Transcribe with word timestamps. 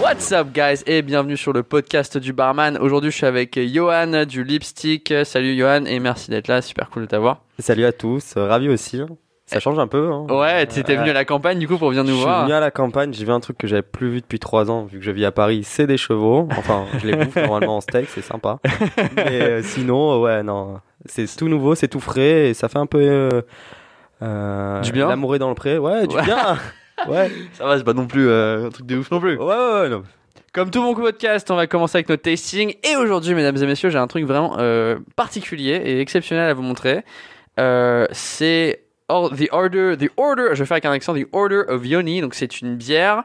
What's 0.00 0.32
up 0.32 0.48
guys? 0.52 0.82
Et 0.86 1.02
bienvenue 1.02 1.36
sur 1.36 1.52
le 1.52 1.62
podcast 1.62 2.18
du 2.18 2.32
barman. 2.32 2.76
Aujourd'hui 2.78 3.10
je 3.10 3.16
suis 3.16 3.26
avec 3.26 3.58
Johan 3.58 4.24
du 4.26 4.42
Lipstick. 4.44 5.12
Salut 5.24 5.56
Johan 5.56 5.84
et 5.86 5.98
merci 6.00 6.30
d'être 6.30 6.48
là, 6.48 6.62
super 6.62 6.90
cool 6.90 7.02
de 7.02 7.08
t'avoir. 7.08 7.42
Salut 7.58 7.84
à 7.84 7.92
tous, 7.92 8.34
ravi 8.36 8.68
aussi. 8.68 9.00
hein. 9.00 9.06
Ça 9.46 9.60
change 9.60 9.78
un 9.78 9.86
peu. 9.86 10.10
hein. 10.10 10.26
Ouais, 10.30 10.66
t'étais 10.66 10.96
venu 10.96 11.10
à 11.10 11.12
la 11.12 11.24
campagne 11.24 11.58
du 11.58 11.68
coup 11.68 11.76
pour 11.76 11.90
venir 11.90 12.04
Je 12.04 12.10
nous 12.10 12.16
suis 12.16 12.24
voir. 12.24 12.42
venu 12.44 12.54
à 12.54 12.60
la 12.60 12.70
campagne, 12.70 13.12
j'ai 13.12 13.24
vu 13.24 13.30
un 13.30 13.40
truc 13.40 13.58
que 13.58 13.66
j'avais 13.66 13.82
plus 13.82 14.10
vu 14.10 14.20
depuis 14.20 14.38
trois 14.38 14.70
ans, 14.70 14.84
vu 14.84 14.98
que 14.98 15.04
je 15.04 15.10
vis 15.10 15.24
à 15.26 15.32
Paris, 15.32 15.62
c'est 15.64 15.86
des 15.86 15.98
chevaux. 15.98 16.48
Enfin, 16.56 16.86
je 17.00 17.06
les 17.06 17.14
bouffe 17.16 17.36
normalement 17.36 17.76
en 17.76 17.80
steak, 17.80 18.08
c'est 18.08 18.22
sympa. 18.22 18.58
Mais 19.16 19.42
euh, 19.42 19.62
sinon, 19.62 20.14
euh, 20.14 20.18
ouais, 20.24 20.42
non, 20.42 20.80
c'est 21.06 21.26
tout 21.36 21.48
nouveau, 21.48 21.74
c'est 21.74 21.88
tout 21.88 22.00
frais 22.00 22.48
et 22.48 22.54
ça 22.54 22.68
fait 22.68 22.78
un 22.78 22.86
peu. 22.86 22.98
euh, 23.00 23.42
euh, 24.22 24.80
Du 24.80 24.92
bien 24.92 25.08
L'amour 25.08 25.34
est 25.36 25.38
dans 25.38 25.50
le 25.50 25.54
pré, 25.54 25.76
ouais, 25.78 26.06
du 26.06 26.16
Ouais. 26.16 26.22
bien. 26.24 26.58
Ouais, 27.08 27.30
Ça 27.54 27.64
va, 27.64 27.76
c'est 27.78 27.84
pas 27.84 27.92
non 27.92 28.06
plus 28.06 28.28
euh, 28.28 28.66
un 28.66 28.70
truc 28.70 28.86
de 28.86 28.96
ouf 28.96 29.10
non 29.10 29.20
plus. 29.20 29.36
ouais, 29.36 29.44
ouais, 29.44 29.80
ouais, 29.82 29.88
non. 29.88 30.02
Comme 30.52 30.70
tout 30.70 30.80
mon 30.82 30.94
podcast, 30.94 31.50
on 31.50 31.56
va 31.56 31.66
commencer 31.66 31.96
avec 31.98 32.08
notre 32.08 32.22
tasting. 32.22 32.74
Et 32.84 32.96
aujourd'hui, 32.96 33.34
mesdames 33.34 33.56
et 33.56 33.66
messieurs, 33.66 33.90
j'ai 33.90 33.98
un 33.98 34.06
truc 34.06 34.24
vraiment 34.24 34.56
euh, 34.58 34.98
particulier 35.16 35.80
et 35.84 36.00
exceptionnel 36.00 36.48
à 36.48 36.54
vous 36.54 36.62
montrer. 36.62 37.02
Euh, 37.58 38.06
c'est 38.12 38.84
or- 39.08 39.30
the 39.34 39.48
order, 39.50 39.96
the 39.98 40.08
order. 40.16 40.50
Je 40.52 40.60
vais 40.60 40.66
faire 40.66 40.76
avec 40.76 40.84
un 40.84 40.92
accent. 40.92 41.12
The 41.14 41.26
Order 41.32 41.62
of 41.68 41.84
Yoni. 41.84 42.20
Donc 42.20 42.34
c'est 42.34 42.60
une 42.60 42.76
bière. 42.76 43.24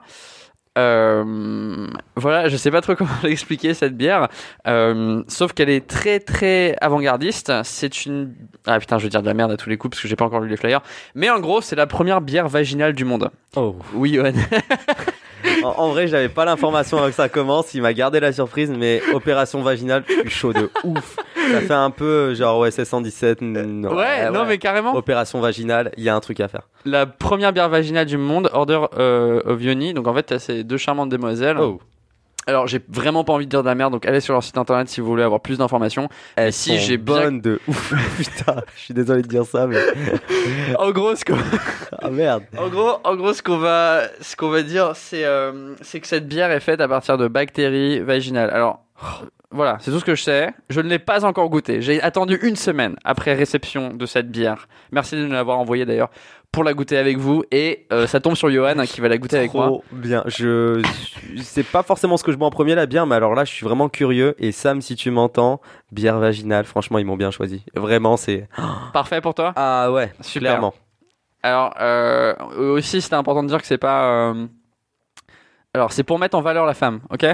Euh, 0.79 1.87
voilà, 2.15 2.47
je 2.47 2.57
sais 2.57 2.71
pas 2.71 2.81
trop 2.81 2.95
comment 2.97 3.09
l'expliquer 3.23 3.73
cette 3.73 3.97
bière, 3.97 4.27
Euh, 4.67 5.23
sauf 5.27 5.53
qu'elle 5.53 5.69
est 5.69 5.85
très 5.87 6.19
très 6.19 6.75
avant-gardiste. 6.81 7.51
C'est 7.63 8.05
une 8.05 8.33
ah 8.65 8.79
putain, 8.79 8.97
je 8.97 9.03
vais 9.03 9.09
dire 9.09 9.21
de 9.21 9.27
la 9.27 9.33
merde 9.33 9.51
à 9.51 9.57
tous 9.57 9.69
les 9.69 9.77
coups 9.77 9.91
parce 9.91 10.01
que 10.01 10.07
j'ai 10.07 10.15
pas 10.15 10.25
encore 10.25 10.41
lu 10.41 10.49
les 10.49 10.57
flyers. 10.57 10.81
Mais 11.15 11.29
en 11.29 11.39
gros, 11.39 11.61
c'est 11.61 11.75
la 11.75 11.87
première 11.87 12.21
bière 12.21 12.47
vaginale 12.47 12.93
du 12.93 13.05
monde. 13.05 13.29
Oh. 13.55 13.75
Oui, 13.93 14.13
Johan. 14.13 14.33
En, 15.63 15.67
en 15.77 15.89
vrai, 15.89 16.07
j'avais 16.07 16.29
pas 16.29 16.45
l'information 16.45 16.97
avant 16.97 17.07
que 17.07 17.13
ça 17.13 17.29
commence. 17.29 17.73
Il 17.73 17.81
m'a 17.81 17.93
gardé 17.93 18.19
la 18.19 18.31
surprise, 18.31 18.69
mais 18.75 19.01
opération 19.13 19.61
vaginale, 19.61 20.03
je 20.07 20.13
suis 20.21 20.29
chaud 20.29 20.53
de 20.53 20.69
ouf. 20.83 21.15
Ça 21.51 21.61
fait 21.61 21.73
un 21.73 21.89
peu 21.91 22.33
genre 22.35 22.59
ouais, 22.59 22.71
717. 22.71 23.41
mm, 23.41 23.85
ouais, 23.85 24.29
non 24.31 24.45
mais 24.45 24.57
carrément. 24.57 24.93
Opération 24.95 25.39
vaginale, 25.39 25.91
il 25.97 26.03
y 26.03 26.09
a 26.09 26.15
un 26.15 26.19
truc 26.19 26.39
à 26.39 26.47
faire. 26.47 26.63
la 26.85 27.05
première 27.05 27.53
bière 27.53 27.69
vaginale 27.69 28.05
du 28.05 28.17
monde, 28.17 28.49
Order 28.53 28.81
euh, 28.97 29.41
of 29.45 29.61
Yoni. 29.61 29.93
Donc 29.93 30.07
en 30.07 30.13
fait, 30.13 30.23
t'as 30.23 30.39
ces 30.39 30.63
deux 30.63 30.77
charmantes 30.77 31.09
demoiselles. 31.09 31.57
Oh. 31.59 31.79
Alors 32.49 32.65
j'ai 32.65 32.81
vraiment 32.89 33.23
pas 33.23 33.33
envie 33.33 33.45
de 33.45 33.49
dire 33.51 33.61
de 33.61 33.67
la 33.67 33.75
merde, 33.75 33.93
donc 33.93 34.07
allez 34.07 34.21
sur 34.21 34.33
leur 34.33 34.43
site 34.43 34.57
internet 34.57 34.89
si 34.89 35.01
vous 35.01 35.07
voulez 35.07 35.21
avoir 35.21 35.39
plus 35.39 35.59
d'informations. 35.59 36.09
Elles 36.35 36.51
si, 36.51 36.79
j'ai 36.79 36.97
bien- 36.97 37.21
bonnes 37.21 37.41
de 37.41 37.59
ouf. 37.67 37.93
Putain, 38.17 38.55
je 38.75 38.81
suis 38.81 38.93
désolé 38.95 39.21
de 39.21 39.27
dire 39.27 39.45
ça, 39.45 39.67
mais 39.67 39.77
En 40.79 40.89
gros, 40.89 41.15
ce 41.15 41.23
qu'on, 41.23 41.37
ah 42.01 42.09
merde. 42.09 42.43
en 42.57 42.67
gros, 42.69 42.93
en 43.03 43.15
gros, 43.15 43.33
ce 43.33 43.43
qu'on 43.43 43.57
va, 43.57 44.01
ce 44.19 44.35
qu'on 44.35 44.49
va 44.49 44.63
dire, 44.63 44.93
c'est, 44.95 45.25
euh, 45.25 45.75
c'est 45.81 45.99
que 45.99 46.07
cette 46.07 46.27
bière 46.27 46.49
est 46.51 46.59
faite 46.59 46.81
à 46.81 46.87
partir 46.87 47.17
de 47.19 47.27
bactéries 47.27 47.99
vaginales. 47.99 48.49
Alors 48.49 48.81
voilà, 49.51 49.77
c'est 49.79 49.89
tout 49.91 49.99
ce 49.99 50.05
que 50.05 50.15
je 50.15 50.21
sais. 50.23 50.51
Je 50.69 50.79
ne 50.79 50.87
l'ai 50.89 50.99
pas 50.99 51.25
encore 51.25 51.49
goûté. 51.49 51.81
J'ai 51.81 52.01
attendu 52.01 52.37
une 52.43 52.55
semaine 52.55 52.95
après 53.03 53.33
réception 53.33 53.89
de 53.93 54.05
cette 54.05 54.29
bière. 54.29 54.67
Merci 54.91 55.15
de 55.15 55.25
nous 55.25 55.31
l'avoir 55.31 55.57
envoyée 55.59 55.85
d'ailleurs 55.85 56.09
pour 56.51 56.63
la 56.63 56.73
goûter 56.73 56.97
avec 56.97 57.17
vous. 57.17 57.43
Et 57.51 57.87
euh, 57.91 58.05
ça 58.07 58.19
tombe 58.19 58.35
sur 58.35 58.49
Johan 58.51 58.77
hein, 58.77 58.85
qui 58.85 59.01
va 59.01 59.07
la 59.07 59.17
goûter 59.17 59.37
avec 59.37 59.53
moi. 59.53 59.65
Trop 59.67 59.83
bien. 59.91 60.23
Je 60.27 60.81
c'est 61.41 61.63
pas 61.65 61.81
forcément 61.83 62.17
ce 62.17 62.23
que 62.23 62.31
je 62.31 62.37
bois 62.37 62.47
en 62.47 62.51
premier 62.51 62.75
la 62.75 62.85
bière, 62.85 63.07
mais 63.07 63.15
alors 63.15 63.33
là, 63.33 63.43
je 63.43 63.51
suis 63.51 63.63
vraiment 63.65 63.89
curieux. 63.89 64.35
Et 64.37 64.51
Sam, 64.51 64.81
si 64.81 64.95
tu 64.95 65.09
m'entends, 65.11 65.61
bière 65.91 66.19
vaginale, 66.19 66.65
franchement, 66.65 66.99
ils 66.99 67.05
m'ont 67.05 67.17
bien 67.17 67.31
choisi. 67.31 67.63
Vraiment, 67.75 68.17
c'est 68.17 68.47
Parfait 68.93 69.21
pour 69.21 69.33
toi? 69.33 69.53
Ah 69.55 69.91
ouais, 69.91 70.11
Super. 70.21 70.51
clairement. 70.51 70.73
Alors, 71.41 71.73
euh, 71.79 72.35
aussi, 72.57 73.01
c'était 73.01 73.15
important 73.15 73.41
de 73.43 73.47
dire 73.47 73.61
que 73.61 73.67
c'est 73.67 73.77
pas. 73.77 74.29
euh, 74.31 74.45
Alors, 75.73 75.91
c'est 75.91 76.03
pour 76.03 76.19
mettre 76.19 76.37
en 76.37 76.41
valeur 76.41 76.65
la 76.65 76.73
femme, 76.73 76.99
ok? 77.09 77.25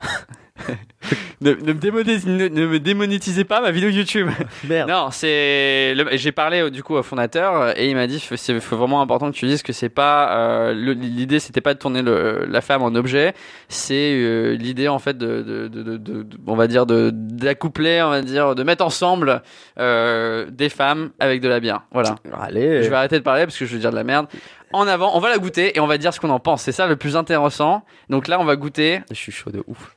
ne, 1.40 1.52
ne 1.52 1.72
me 1.72 1.78
démonétis- 1.78 2.26
ne- 2.26 2.48
ne 2.48 2.66
me 2.66 2.80
démonétisez 2.80 3.44
pas 3.44 3.60
ma 3.60 3.70
vidéo 3.70 3.88
YouTube. 3.90 4.28
Merde. 4.68 4.88
Non, 4.90 5.08
c'est. 5.10 5.94
J'ai 6.16 6.32
parlé 6.32 6.70
du 6.70 6.82
coup 6.82 6.94
au 6.94 7.02
fondateur 7.02 7.60
euh, 7.60 7.72
et 7.76 7.88
il 7.88 7.94
m'a 7.94 8.06
dit 8.06 8.18
c'est 8.36 8.52
vraiment 8.58 9.00
important 9.00 9.30
que 9.30 9.36
tu 9.36 9.46
dises 9.46 9.62
que 9.62 9.72
c'est 9.72 9.88
pas. 9.88 10.36
euh, 10.36 10.74
L'idée 10.74 11.38
c'était 11.38 11.60
pas 11.60 11.74
de 11.74 11.78
tourner 11.78 12.02
le, 12.02 12.44
la 12.48 12.60
femme 12.60 12.82
en 12.82 12.94
objet, 12.94 13.34
c'est 13.68 14.12
euh, 14.14 14.54
l'idée 14.56 14.88
en 14.88 14.98
fait 14.98 15.16
de, 15.16 15.42
de, 15.42 15.96
de, 15.96 16.26
on 16.46 16.56
va 16.56 16.66
dire 16.66 16.86
de 16.86 17.10
d'accoupler, 17.14 18.02
on 18.02 18.10
va 18.10 18.22
dire 18.22 18.54
de 18.54 18.62
mettre 18.62 18.84
ensemble 18.84 19.42
euh, 19.78 20.46
des 20.50 20.68
femmes 20.68 21.10
avec 21.20 21.40
de 21.40 21.48
la 21.48 21.60
bière. 21.60 21.82
Voilà. 21.92 22.16
Allez. 22.40 22.82
Je 22.82 22.88
vais 22.90 22.96
arrêter 22.96 23.18
de 23.18 23.24
parler 23.24 23.44
parce 23.44 23.56
que 23.56 23.64
je 23.66 23.72
veux 23.74 23.78
dire 23.80 23.90
de 23.90 23.96
la 23.96 24.04
merde. 24.04 24.26
En 24.72 24.86
avant, 24.86 25.12
on 25.16 25.20
va 25.20 25.30
la 25.30 25.38
goûter 25.38 25.76
et 25.76 25.80
on 25.80 25.86
va 25.86 25.96
dire 25.96 26.12
ce 26.12 26.20
qu'on 26.20 26.28
en 26.28 26.40
pense. 26.40 26.62
C'est 26.62 26.72
ça 26.72 26.86
le 26.86 26.96
plus 26.96 27.16
intéressant. 27.16 27.84
Donc 28.10 28.28
là, 28.28 28.38
on 28.38 28.44
va 28.44 28.54
goûter 28.56 29.00
Je 29.10 29.14
suis 29.14 29.32
chaud 29.32 29.50
de 29.50 29.62
ouf. 29.66 29.94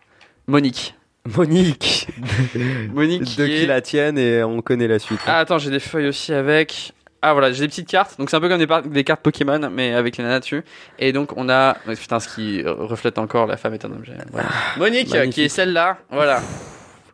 Monique. 0.47 0.95
Monique. 1.37 2.07
Monique 2.93 3.23
qui 3.23 3.35
de 3.37 3.45
est- 3.45 3.59
qui 3.61 3.65
la 3.67 3.81
tienne 3.81 4.17
et 4.17 4.43
on 4.43 4.61
connaît 4.61 4.87
la 4.87 4.99
suite. 4.99 5.19
Ah, 5.27 5.39
attends, 5.39 5.57
j'ai 5.59 5.69
des 5.69 5.79
feuilles 5.79 6.07
aussi 6.07 6.33
avec. 6.33 6.93
Ah 7.21 7.33
voilà, 7.33 7.51
j'ai 7.51 7.61
des 7.61 7.67
petites 7.67 7.87
cartes. 7.87 8.17
Donc 8.17 8.31
c'est 8.31 8.35
un 8.35 8.41
peu 8.41 8.49
comme 8.49 8.57
des, 8.57 8.65
par- 8.65 8.81
des 8.81 9.03
cartes 9.03 9.21
Pokémon, 9.21 9.69
mais 9.71 9.93
avec 9.93 10.17
les 10.17 10.23
nanas 10.23 10.39
dessus. 10.39 10.63
Et 10.97 11.11
donc 11.13 11.37
on 11.37 11.47
a. 11.49 11.77
ouais, 11.87 11.95
Putain, 11.95 12.19
ce 12.19 12.33
qui 12.33 12.63
euh, 12.63 12.73
reflète 12.73 13.19
encore 13.19 13.45
la 13.45 13.57
femme 13.57 13.75
est 13.75 13.85
un 13.85 13.91
objet. 13.91 14.15
Voilà. 14.31 14.49
Monique, 14.77 15.09
euh, 15.13 15.19
magnifique. 15.19 15.33
qui 15.35 15.41
est 15.43 15.49
celle-là. 15.49 15.97
Voilà. 16.09 16.41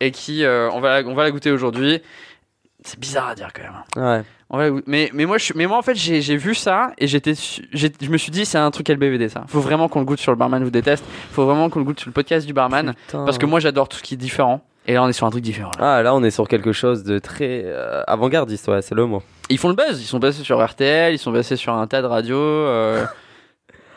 Et 0.00 0.10
qui. 0.10 0.44
euh, 0.44 0.70
on, 0.72 0.80
va 0.80 1.02
la, 1.02 1.08
on 1.08 1.14
va 1.14 1.24
la 1.24 1.30
goûter 1.30 1.50
aujourd'hui. 1.50 2.00
C'est 2.84 2.98
bizarre 2.98 3.28
à 3.28 3.34
dire 3.34 3.50
quand 3.54 3.62
même. 3.62 3.72
hein. 3.96 4.24
Ouais. 4.50 4.70
Mais, 4.86 5.10
mais, 5.12 5.26
moi, 5.26 5.38
je, 5.38 5.52
mais 5.54 5.66
moi, 5.66 5.76
en 5.78 5.82
fait, 5.82 5.94
j'ai 5.94 6.22
j'ai 6.22 6.36
vu 6.36 6.54
ça 6.54 6.92
et 6.98 7.06
j'étais, 7.06 7.34
je 7.34 8.10
me 8.10 8.16
suis 8.16 8.30
dit, 8.30 8.46
c'est 8.46 8.58
un 8.58 8.70
truc 8.70 8.88
LBVD, 8.88 9.28
ça. 9.28 9.44
Faut 9.48 9.60
vraiment 9.60 9.88
qu'on 9.88 9.98
le 10.00 10.06
goûte 10.06 10.20
sur 10.20 10.32
le 10.32 10.38
barman 10.38 10.62
vous 10.64 10.70
déteste. 10.70 11.04
Faut 11.32 11.44
vraiment 11.44 11.68
qu'on 11.68 11.80
le 11.80 11.84
goûte 11.84 12.00
sur 12.00 12.08
le 12.08 12.14
podcast 12.14 12.46
du 12.46 12.52
barman. 12.54 12.94
Putain. 13.06 13.24
Parce 13.24 13.36
que 13.38 13.46
moi, 13.46 13.60
j'adore 13.60 13.88
tout 13.88 13.98
ce 13.98 14.02
qui 14.02 14.14
est 14.14 14.18
différent. 14.18 14.62
Et 14.86 14.94
là, 14.94 15.02
on 15.02 15.08
est 15.08 15.12
sur 15.12 15.26
un 15.26 15.30
truc 15.30 15.42
différent. 15.42 15.70
là. 15.78 15.96
Ah 15.98 16.02
là, 16.02 16.14
on 16.14 16.22
est 16.24 16.30
sur 16.30 16.48
quelque 16.48 16.72
chose 16.72 17.04
de 17.04 17.18
très 17.18 17.62
euh, 17.66 18.02
avant-gardiste, 18.06 18.68
ouais, 18.68 18.80
c'est 18.80 18.94
le 18.94 19.04
mot. 19.04 19.22
Ils 19.50 19.58
font 19.58 19.68
le 19.68 19.74
buzz. 19.74 20.00
Ils 20.00 20.06
sont 20.06 20.18
passés 20.18 20.42
sur 20.42 20.64
RTL, 20.66 21.12
ils 21.12 21.18
sont 21.18 21.30
passés 21.32 21.56
sur 21.56 21.74
un 21.74 21.86
tas 21.86 22.00
de 22.00 22.06
radios, 22.06 22.38
euh, 22.38 23.04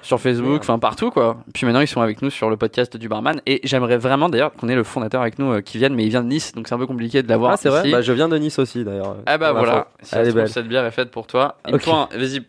sur 0.01 0.19
Facebook, 0.19 0.59
enfin 0.62 0.79
partout, 0.79 1.12
quoi. 1.12 1.38
Puis 1.53 1.66
maintenant, 1.66 1.81
ils 1.81 1.88
sont 1.88 2.01
avec 2.01 2.22
nous 2.22 2.29
sur 2.29 2.50
le 2.50 2.57
podcast 2.57 2.97
du 2.97 3.07
barman. 3.07 3.41
Et 3.45 3.59
j'aimerais 3.63 3.97
vraiment, 3.97 4.29
d'ailleurs, 4.29 4.53
qu'on 4.53 4.67
ait 4.69 4.75
le 4.75 4.84
fondateur 4.84 5.22
avec 5.22 5.38
nous 5.39 5.51
euh, 5.53 5.62
qui 5.62 5.78
vienne, 5.78 5.94
mais 5.94 6.03
il 6.03 6.09
vient 6.09 6.23
de 6.23 6.28
Nice, 6.28 6.53
donc 6.53 6.67
c'est 6.67 6.73
un 6.75 6.79
peu 6.79 6.88
compliqué 6.88 7.22
de 7.23 7.28
l'avoir. 7.29 7.51
Ah, 7.53 7.57
c'est 7.57 7.69
vrai 7.69 7.89
bah, 7.91 8.01
Je 8.01 8.12
viens 8.13 8.28
de 8.29 8.38
Nice 8.38 8.57
aussi, 8.59 8.84
d'ailleurs. 8.84 9.17
Ah 9.25 9.38
bah 9.38 9.51
voilà, 9.53 9.88
si 10.01 10.16
Elle 10.16 10.28
est 10.29 10.31
belle. 10.34 10.50
cette 10.50 10.67
bière 10.67 10.85
est 10.85 10.91
faite 10.91 11.12
pour 11.12 11.28
toi. 11.28 11.57
Et 11.67 11.73
Ok. 11.73 11.84
toi, 11.84 12.09
vas-y, 12.16 12.41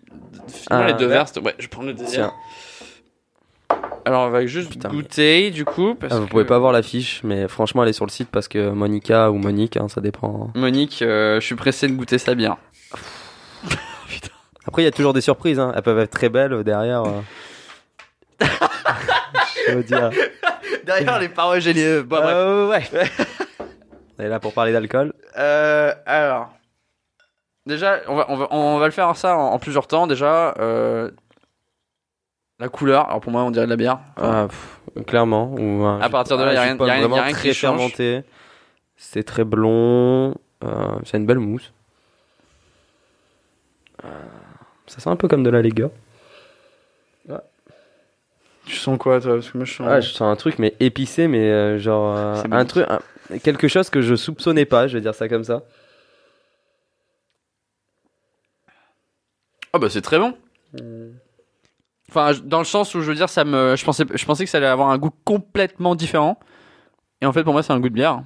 Un 0.71 0.87
les 0.87 0.95
deux 0.95 1.07
verre. 1.07 1.27
verres. 1.35 1.45
Ouais, 1.45 1.55
je 1.59 1.69
prends 1.69 1.83
le 1.83 1.93
deuxième. 1.95 2.31
Alors 4.05 4.27
on 4.27 4.31
va 4.31 4.45
juste 4.47 4.71
Putain, 4.73 4.89
goûter 4.89 5.51
du 5.51 5.65
coup. 5.65 5.95
Parce 5.95 6.13
Ah, 6.13 6.19
vous 6.19 6.25
que 6.27 6.31
pouvez 6.31 6.45
pas 6.45 6.59
voir 6.59 6.73
l'affiche, 6.73 7.21
mais 7.23 7.47
franchement, 7.47 7.83
allez 7.83 7.93
sur 7.93 8.05
le 8.05 8.11
site 8.11 8.29
parce 8.33 8.49
que 8.49 8.71
Monica 8.71 9.31
ou 9.31 9.37
Monique, 9.39 9.77
hein, 9.77 9.87
ça 9.89 10.01
dépend. 10.01 10.51
Monique, 10.57 11.03
euh, 11.03 11.39
je 11.41 11.47
suis 11.47 11.55
pressé 11.55 11.87
de 11.87 11.93
goûter 11.93 12.19
ça 12.19 12.35
bien. 12.35 12.57
Après, 14.67 14.83
il 14.83 14.85
y 14.85 14.89
a 14.89 14.93
toujours 14.93 15.13
des 15.13 15.21
surprises, 15.21 15.59
hein. 15.59 15.73
elles 15.75 15.83
peuvent 15.83 15.99
être 15.99 16.11
très 16.11 16.29
belles 16.29 16.53
euh, 16.53 16.63
derrière. 16.63 17.03
euh. 17.05 17.21
Je 19.69 19.73
veux 19.75 19.83
dire. 19.85 20.11
Derrière 20.85 21.19
les 21.19 21.29
paroles 21.29 21.61
géniales. 21.61 22.03
Bon, 22.03 22.17
bref. 22.21 22.35
Euh, 22.35 22.69
ouais. 22.69 22.83
on 24.19 24.23
est 24.23 24.29
là 24.29 24.41
pour 24.41 24.53
parler 24.53 24.73
d'alcool. 24.73 25.13
Euh, 25.39 25.93
alors, 26.07 26.51
déjà, 27.67 28.01
on 28.09 28.15
va, 28.17 28.27
on 28.29 28.37
va, 28.37 28.47
on 28.51 28.79
va 28.79 28.87
le 28.87 28.93
faire 28.93 29.15
ça 29.17 29.37
en, 29.37 29.53
en 29.53 29.59
plusieurs 29.59 29.87
temps. 29.87 30.07
Déjà, 30.07 30.55
euh, 30.59 31.11
la 32.59 32.69
couleur. 32.69 33.07
Alors 33.09 33.21
pour 33.21 33.33
moi, 33.33 33.43
on 33.43 33.51
dirait 33.51 33.67
de 33.67 33.71
la 33.71 33.77
bière. 33.77 33.99
Ah, 34.17 34.47
pff, 34.49 35.05
clairement. 35.07 35.53
Ou 35.59 35.85
À 35.87 36.09
partir 36.09 36.39
de 36.39 36.45
là, 36.45 36.51
un 36.51 36.55
y 36.55 36.57
a 36.57 36.61
jus 36.63 36.67
rien- 36.67 36.73
de 36.75 36.79
pomme 36.79 36.87
y 36.89 36.91
a 36.91 36.95
rien- 36.95 37.09
y 37.09 37.19
a 37.19 37.23
rien 37.23 37.33
très 37.33 37.55
fermenté. 37.55 38.23
C'est 38.97 39.25
très 39.25 39.45
blond. 39.45 40.35
Euh, 40.65 40.97
c'est 41.05 41.17
une 41.17 41.27
belle 41.27 41.39
mousse. 41.41 41.73
Euh, 44.05 44.09
ça 44.93 45.01
sent 45.01 45.09
un 45.11 45.17
peu 45.17 45.27
comme 45.29 45.43
de 45.43 45.51
la 45.51 45.63
Lega. 45.63 45.89
Tu 48.65 48.77
sens 48.77 48.97
quoi, 48.97 49.21
toi? 49.21 49.35
Parce 49.35 49.51
que 49.51 49.59
moi, 49.59 49.65
je 49.65 49.75
sens. 49.75 49.87
Ah, 49.91 50.01
je 50.01 50.09
sens 50.11 50.23
un 50.23 50.37
truc, 50.37 50.61
mais 50.61 50.75
épicé, 50.79 51.27
mais 51.27 51.51
euh, 51.51 51.79
genre. 51.81 52.17
euh, 52.17 52.43
un 52.49 52.65
truc. 52.65 52.87
un- 52.89 53.39
quelque 53.39 53.67
chose 53.67 53.91
que 53.91 54.01
je 54.03 54.15
soupçonnais 54.15 54.67
pas, 54.67 54.87
je 54.87 54.95
vais 54.95 55.01
dire 55.01 55.17
ça 55.17 55.29
comme 55.29 55.43
ça. 55.43 55.63
Ah 59.73 59.79
bah 59.81 59.89
c'est 59.91 60.01
très 60.03 60.19
bon. 60.19 60.37
Enfin, 62.09 62.33
je- 62.35 62.43
dans 62.43 62.59
le 62.61 62.65
sens 62.65 62.95
où 62.95 63.01
je 63.01 63.07
veux 63.09 63.17
dire, 63.17 63.29
ça 63.29 63.43
me, 63.45 63.75
je 63.75 63.85
pensais, 63.85 64.05
je 64.15 64.25
pensais 64.27 64.45
que 64.45 64.51
ça 64.51 64.59
allait 64.59 64.67
avoir 64.69 64.91
un 64.91 64.99
goût 64.99 65.11
complètement 65.25 65.97
différent. 65.97 66.39
Et 67.21 67.27
en 67.27 67.33
fait, 67.33 67.43
pour 67.43 67.55
moi, 67.55 67.63
c'est 67.65 67.73
un 67.73 67.81
goût 67.81 67.89
de 67.89 67.95
bière. 67.95 68.23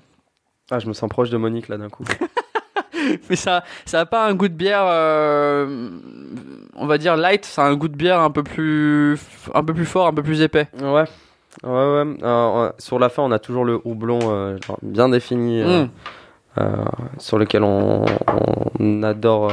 Ah, 0.70 0.80
je 0.80 0.86
me 0.86 0.92
sens 0.92 1.08
proche 1.08 1.30
de 1.30 1.36
Monique 1.38 1.68
là 1.68 1.78
d'un 1.78 1.88
coup. 1.88 2.04
Mais 3.30 3.36
ça, 3.36 3.62
ça 3.86 4.00
a 4.00 4.06
pas 4.06 4.26
un 4.26 4.34
goût 4.34 4.48
de 4.48 4.54
bière, 4.54 4.84
euh, 4.84 5.90
on 6.76 6.86
va 6.86 6.98
dire 6.98 7.16
light. 7.16 7.44
Ça 7.44 7.64
a 7.64 7.66
un 7.68 7.74
goût 7.74 7.88
de 7.88 7.96
bière 7.96 8.20
un 8.20 8.30
peu 8.30 8.42
plus, 8.42 9.18
un 9.54 9.64
peu 9.64 9.74
plus 9.74 9.86
fort, 9.86 10.06
un 10.06 10.12
peu 10.14 10.22
plus 10.22 10.42
épais. 10.42 10.68
ouais. 10.80 11.04
Ouais, 11.64 11.70
ouais. 11.70 12.16
Euh, 12.22 12.70
sur 12.78 12.98
la 12.98 13.08
fin, 13.08 13.22
on 13.22 13.32
a 13.32 13.38
toujours 13.38 13.64
le 13.64 13.80
houblon 13.84 14.18
euh, 14.24 14.58
genre 14.66 14.78
bien 14.82 15.08
défini 15.08 15.62
euh, 15.62 15.86
Mm. 16.58 16.84
sur 17.18 17.38
lequel 17.38 17.62
on, 17.64 18.04
on 18.78 19.02
adore 19.02 19.52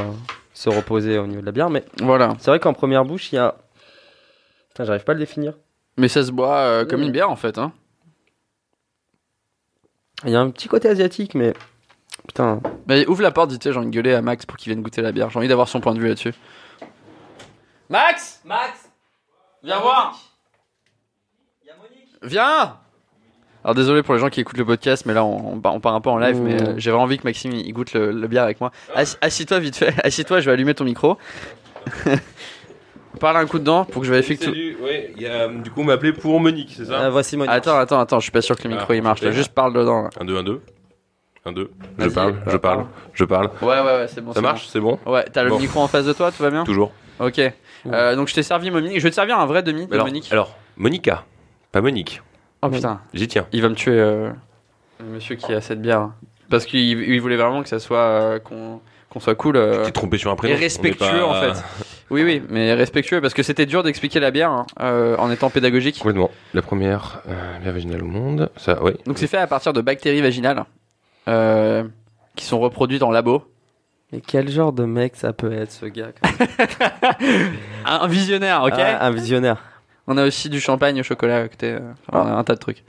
se 0.52 0.68
reposer 0.68 1.18
au 1.18 1.26
niveau 1.26 1.40
de 1.40 1.46
la 1.46 1.52
bière. 1.52 1.70
Mais 1.70 1.82
Voilà. 2.02 2.34
c'est 2.38 2.50
vrai 2.50 2.60
qu'en 2.60 2.74
première 2.74 3.04
bouche, 3.06 3.32
il 3.32 3.36
y 3.36 3.38
a. 3.38 3.54
Putain, 4.68 4.84
j'arrive 4.84 5.04
pas 5.04 5.12
à 5.12 5.14
le 5.14 5.20
définir. 5.20 5.54
Mais 5.96 6.08
ça 6.08 6.22
se 6.22 6.30
boit 6.30 6.84
comme 6.84 7.00
Mm. 7.00 7.04
une 7.04 7.12
bière 7.12 7.30
en 7.30 7.36
fait. 7.36 7.56
Hein. 7.56 7.72
Il 10.24 10.30
y 10.30 10.36
a 10.36 10.40
un 10.40 10.50
petit 10.50 10.68
côté 10.68 10.88
asiatique, 10.88 11.34
mais. 11.34 11.52
Putain. 12.28 12.60
Mais 12.86 13.06
ouvre 13.06 13.22
la 13.22 13.30
porte, 13.30 13.50
dis-toi, 13.50 13.72
j'ai 13.72 13.78
envie 13.78 13.88
de 13.88 13.92
gueuler 13.94 14.14
à 14.14 14.22
Max 14.22 14.46
pour 14.46 14.56
qu'il 14.56 14.72
vienne 14.72 14.82
goûter 14.82 15.02
la 15.02 15.12
bière. 15.12 15.30
J'ai 15.30 15.38
envie 15.38 15.48
d'avoir 15.48 15.68
son 15.68 15.80
point 15.80 15.94
de 15.94 16.00
vue 16.00 16.08
là-dessus. 16.08 16.32
Max 17.94 18.40
Max 18.44 18.90
Viens 19.62 19.78
voir 19.78 20.18
Viens 22.22 22.76
Alors 23.62 23.74
désolé 23.76 24.02
pour 24.02 24.14
les 24.14 24.20
gens 24.20 24.30
qui 24.30 24.40
écoutent 24.40 24.56
le 24.58 24.64
podcast, 24.64 25.04
mais 25.06 25.14
là 25.14 25.24
on, 25.24 25.54
on 25.54 25.60
part, 25.60 25.74
on 25.74 25.80
part 25.80 25.94
un 25.94 26.00
peu 26.00 26.10
en 26.10 26.18
live, 26.18 26.40
Mmh. 26.40 26.42
mais 26.44 26.60
euh, 26.62 26.74
j'ai 26.76 26.90
vraiment 26.90 27.04
envie 27.04 27.18
que 27.18 27.24
Maxime 27.24 27.52
il 27.52 27.72
goûte 27.72 27.92
le, 27.92 28.10
le 28.10 28.26
bière 28.28 28.42
avec 28.44 28.60
moi. 28.60 28.72
Assis- 28.96 29.16
Assis-toi 29.20 29.58
vite 29.60 29.76
fait, 29.76 29.94
assis-toi, 30.04 30.40
je 30.40 30.46
vais 30.46 30.52
allumer 30.52 30.74
ton 30.74 30.84
micro. 30.84 31.16
Parle 33.20 33.36
un 33.36 33.46
coup 33.46 33.60
dedans 33.60 33.84
pour 33.84 34.02
que 34.02 34.06
je 34.08 34.12
vérifie 34.12 34.36
que 34.36 34.44
tout... 34.46 34.82
Ouais, 34.82 35.12
y 35.16 35.26
a, 35.26 35.46
du 35.46 35.70
coup, 35.70 35.82
on 35.82 35.84
m'a 35.84 35.92
appelé 35.92 36.12
pour 36.12 36.40
Monique, 36.40 36.74
c'est 36.76 36.86
ça 36.86 36.98
Ah, 37.04 37.10
voici 37.10 37.36
Monique. 37.36 37.52
Attends, 37.54 37.76
attends, 37.78 38.00
attends, 38.00 38.18
je 38.18 38.24
suis 38.24 38.32
pas 38.32 38.42
sûr 38.42 38.56
que 38.56 38.64
le 38.66 38.70
micro 38.74 38.86
Ah, 38.90 38.94
il 38.96 39.02
marche, 39.02 39.22
là. 39.22 39.30
juste 39.30 39.52
parle 39.54 39.72
dedans. 39.72 40.02
là. 40.02 40.10
1, 40.20 40.24
2, 40.24 40.36
1, 40.38 40.42
2. 40.42 40.60
1, 41.46 41.52
2. 41.52 41.70
Je 41.98 42.08
parle, 42.08 42.34
je 42.48 42.56
parle. 42.56 42.86
je 43.12 43.24
parle. 43.24 43.50
Ouais, 43.62 43.68
ouais, 43.68 43.82
ouais, 43.82 44.06
c'est 44.08 44.20
bon. 44.20 44.32
Ça 44.32 44.36
c'est 44.36 44.42
marche, 44.42 44.66
c'est 44.66 44.80
bon 44.80 44.98
bon. 45.04 45.12
Ouais, 45.12 45.24
t'as 45.32 45.44
le 45.44 45.50
Bon. 45.50 45.58
micro 45.60 45.80
en 45.80 45.86
face 45.88 46.06
de 46.06 46.12
toi, 46.12 46.32
tout 46.32 46.42
va 46.42 46.50
bien 46.50 46.64
Toujours. 46.64 46.90
Ok. 47.20 47.40
Euh, 47.92 48.16
donc 48.16 48.28
je 48.28 48.34
t'ai 48.34 48.42
servi 48.42 48.70
Monique. 48.70 48.98
Je 48.98 49.02
vais 49.02 49.10
te 49.10 49.14
servir 49.14 49.38
un 49.38 49.46
vrai 49.46 49.62
demi 49.62 49.86
de 49.86 49.94
Alors, 49.94 50.06
Monique. 50.06 50.32
alors, 50.32 50.54
Monica, 50.76 51.24
pas 51.72 51.80
Monique. 51.80 52.22
Oh 52.62 52.68
putain, 52.68 53.00
J'y 53.12 53.28
tiens. 53.28 53.46
il 53.52 53.60
va 53.62 53.68
me 53.68 53.74
tuer, 53.74 53.98
euh, 53.98 54.30
le 55.00 55.06
monsieur 55.06 55.36
qui 55.36 55.52
a 55.52 55.60
cette 55.60 55.82
bière. 55.82 56.10
Parce 56.50 56.64
qu'il 56.66 56.80
il 56.80 57.20
voulait 57.20 57.36
vraiment 57.36 57.62
que 57.62 57.68
ça 57.68 57.78
soit 57.78 57.98
euh, 57.98 58.38
qu'on 58.38 58.80
qu'on 59.10 59.20
soit 59.20 59.34
cool. 59.34 59.56
euh, 59.56 59.84
T'es 59.84 59.92
trompé 59.92 60.18
sur 60.18 60.30
un 60.30 60.36
prénom. 60.36 60.54
et 60.54 60.58
respectueux 60.58 61.06
On 61.06 61.34
est 61.36 61.40
pas- 61.40 61.50
en 61.50 61.54
fait. 61.54 61.64
Oui, 62.10 62.22
oui, 62.22 62.42
mais 62.50 62.74
respectueux 62.74 63.20
parce 63.20 63.32
que 63.34 63.42
c'était 63.42 63.64
dur 63.66 63.82
d'expliquer 63.82 64.20
la 64.20 64.30
bière 64.30 64.50
hein, 64.50 64.66
euh, 64.80 65.16
en 65.18 65.30
étant 65.30 65.50
pédagogique. 65.50 65.98
Complètement. 65.98 66.30
La 66.52 66.62
première 66.62 67.22
euh, 67.28 67.58
bière 67.60 67.72
vaginale 67.72 68.02
au 68.02 68.06
monde. 68.06 68.50
Ça, 68.56 68.82
oui. 68.82 68.92
Donc 69.06 69.18
c'est 69.18 69.26
fait 69.26 69.38
à 69.38 69.46
partir 69.46 69.72
de 69.72 69.80
bactéries 69.80 70.20
vaginales 70.20 70.64
euh, 71.28 71.84
qui 72.36 72.44
sont 72.44 72.60
reproduites 72.60 73.02
en 73.02 73.10
labo. 73.10 73.44
Mais 74.12 74.20
quel 74.20 74.48
genre 74.50 74.72
de 74.72 74.84
mec 74.84 75.16
ça 75.16 75.32
peut 75.32 75.52
être, 75.52 75.72
ce 75.72 75.86
gars 75.86 76.08
quand 76.20 76.30
même 76.38 77.52
Un, 77.86 78.06
visionnaire, 78.06 78.62
ok 78.62 78.72
Ah, 78.76 79.06
Un 79.06 79.10
visionnaire. 79.10 79.56
On 80.06 80.16
a 80.18 80.26
aussi 80.26 80.48
du 80.50 80.60
champagne 80.60 81.00
au 81.00 81.02
chocolat 81.02 81.38
à 81.38 81.48
côté. 81.48 81.72
euh, 81.72 81.80
enfin, 82.08 82.22
on 82.24 82.26
a 82.34 82.36
un 82.38 82.44
tas 82.44 82.54
de 82.54 82.60
trucs. 82.60 82.84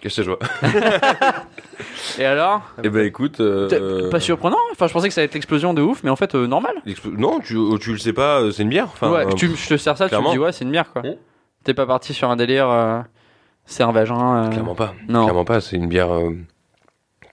Qu'est-ce 0.00 0.16
que 0.18 0.22
je 0.22 0.30
vois 0.30 0.38
Et 2.18 2.24
alors? 2.24 2.62
Eh 2.82 2.88
ben 2.88 3.04
écoute. 3.04 3.40
euh, 3.40 4.08
Pas 4.10 4.20
surprenant 4.20 4.58
Enfin, 4.72 4.86
je 4.86 4.92
pensais 4.92 5.08
que 5.08 5.14
ça 5.14 5.20
allait 5.20 5.26
être 5.26 5.34
l'explosion 5.34 5.74
de 5.74 5.82
ouf, 5.82 6.02
mais 6.04 6.10
en 6.10 6.16
fait, 6.16 6.34
euh, 6.34 6.46
normal. 6.46 6.74
Non, 7.16 7.40
tu, 7.40 7.56
tu 7.80 7.92
le 7.92 7.98
sais 7.98 8.12
pas, 8.12 8.42
c'est 8.52 8.62
une 8.62 8.68
bière. 8.68 8.84
Enfin, 8.86 9.10
ouais, 9.10 9.26
euh, 9.26 9.32
tu, 9.32 9.48
je 9.54 9.68
te 9.68 9.76
sers 9.76 9.96
ça, 9.96 10.08
clairement. 10.08 10.30
tu 10.30 10.36
me 10.36 10.40
dis 10.40 10.44
ouais, 10.44 10.52
c'est 10.52 10.64
une 10.64 10.70
bière 10.70 10.92
quoi. 10.92 11.02
T'es 11.64 11.74
pas 11.74 11.86
parti 11.86 12.14
sur 12.14 12.30
un 12.30 12.36
délire, 12.36 12.70
euh, 12.70 13.00
c'est 13.64 13.82
un 13.82 13.90
vagin. 13.92 14.44
euh, 14.44 14.48
Clairement 14.50 14.76
pas. 14.76 14.94
Non. 15.08 15.24
Clairement 15.24 15.44
pas. 15.44 15.60
C'est 15.60 15.76
une 15.76 15.88
bière 15.88 16.14
euh, 16.14 16.30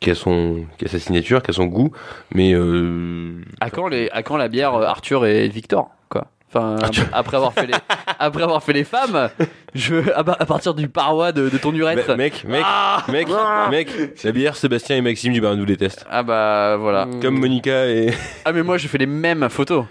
qui 0.03 0.11
a 0.11 0.15
son, 0.15 0.65
qui 0.77 0.85
a 0.85 0.87
sa 0.87 0.99
signature, 0.99 1.41
qui 1.41 1.49
a 1.49 1.53
son 1.53 1.65
goût, 1.65 1.91
mais 2.35 2.53
euh, 2.53 3.41
À 3.61 3.69
quand 3.69 3.87
les, 3.87 4.09
à 4.11 4.21
quand 4.21 4.37
la 4.37 4.47
bière 4.49 4.75
euh, 4.75 4.85
Arthur 4.85 5.25
et 5.25 5.47
Victor 5.47 5.89
quoi? 6.09 6.27
Enfin, 6.49 6.75
Arthur. 6.83 7.05
après 7.13 7.37
avoir 7.37 7.53
fait 7.53 7.65
les, 7.65 7.73
après 8.19 8.43
avoir 8.43 8.61
fait 8.61 8.73
les 8.73 8.83
femmes, 8.83 9.29
je 9.73 9.95
à, 10.13 10.23
pa- 10.23 10.37
à 10.39 10.45
partir 10.45 10.73
du 10.75 10.87
paroi 10.87 11.31
de, 11.31 11.49
de 11.49 11.57
ton 11.57 11.73
urètre. 11.73 12.15
Mec, 12.15 12.43
mec, 12.45 12.61
Ah 12.65 13.03
mec, 13.11 13.27
mec, 13.71 13.89
la 14.23 14.31
bière 14.31 14.55
Sébastien 14.55 14.97
et 14.97 15.01
Maxime 15.01 15.33
du 15.33 15.41
nous 15.41 15.65
détestent. 15.65 16.05
Ah 16.11 16.21
bah 16.21 16.75
voilà. 16.77 17.05
Mm. 17.07 17.19
Comme 17.21 17.39
Monica 17.39 17.87
et 17.87 18.11
Ah 18.45 18.51
mais 18.51 18.61
moi 18.61 18.77
je 18.77 18.87
fais 18.87 18.99
les 18.99 19.07
mêmes 19.07 19.47
photos. 19.49 19.85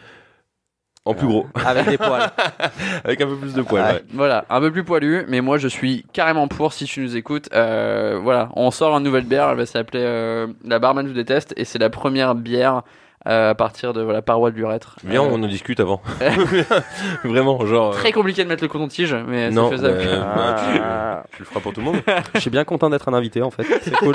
En 1.05 1.15
plus 1.15 1.27
gros, 1.27 1.47
Avec 1.67 1.89
des 1.89 1.99
poils. 1.99 2.31
avec 3.05 3.21
un 3.21 3.27
peu 3.27 3.37
plus 3.37 3.55
de 3.55 3.63
poils. 3.63 3.83
Ouais. 3.83 3.93
ouais. 3.95 4.03
Voilà, 4.15 4.45
un 4.49 4.61
peu 4.61 4.71
plus 4.71 4.85
poilu, 4.85 5.25
mais 5.29 5.41
moi 5.41 5.59
je 5.59 5.67
suis 5.69 6.05
carrément 6.13 6.47
pour 6.49 6.73
si 6.73 6.85
tu 6.85 7.01
nous 7.01 7.17
écoutes. 7.17 7.49
Euh, 7.53 8.19
voilà, 8.23 8.51
on 8.55 8.71
sort 8.71 8.97
une 8.97 9.03
nouvelle 9.05 9.25
bière, 9.25 9.49
elle 9.51 9.57
va 9.57 9.67
s'appeler 9.67 10.03
euh, 10.05 10.47
La 10.65 10.79
Barman 10.79 11.07
vous 11.07 11.13
déteste, 11.15 11.55
et 11.57 11.65
c'est 11.65 11.79
la 11.81 11.91
première 11.91 12.35
bière 12.37 12.83
euh, 13.29 13.51
à 13.51 13.55
partir 13.55 13.93
de 13.93 14.03
voilà, 14.03 14.21
paroi 14.23 14.51
de 14.51 14.57
l'urètre. 14.57 14.97
Viens, 15.05 15.23
Euh, 15.23 15.29
on 15.31 15.43
en 15.43 15.47
discute 15.49 15.79
avant. 15.81 16.01
Vraiment, 17.25 17.65
genre. 17.67 17.91
euh, 17.93 17.97
Très 17.97 18.13
compliqué 18.13 18.43
de 18.45 18.49
mettre 18.49 18.63
le 18.65 18.69
coton-tige, 18.69 19.15
mais 19.27 19.51
non, 19.51 19.71
c'est 19.71 19.77
faisable. 19.77 19.99
Ah. 20.37 21.23
tu, 21.31 21.37
tu 21.37 21.43
le 21.43 21.45
feras 21.47 21.61
pour 21.61 21.73
tout 21.73 21.81
le 21.81 21.87
monde. 21.87 21.97
Je 22.35 22.41
suis 22.41 22.51
bien 22.51 22.65
content 22.65 22.91
d'être 22.91 23.09
un 23.09 23.15
invité 23.15 23.43
en 23.43 23.51
fait. 23.51 23.65
C'est 23.83 23.95
cool. 23.97 24.15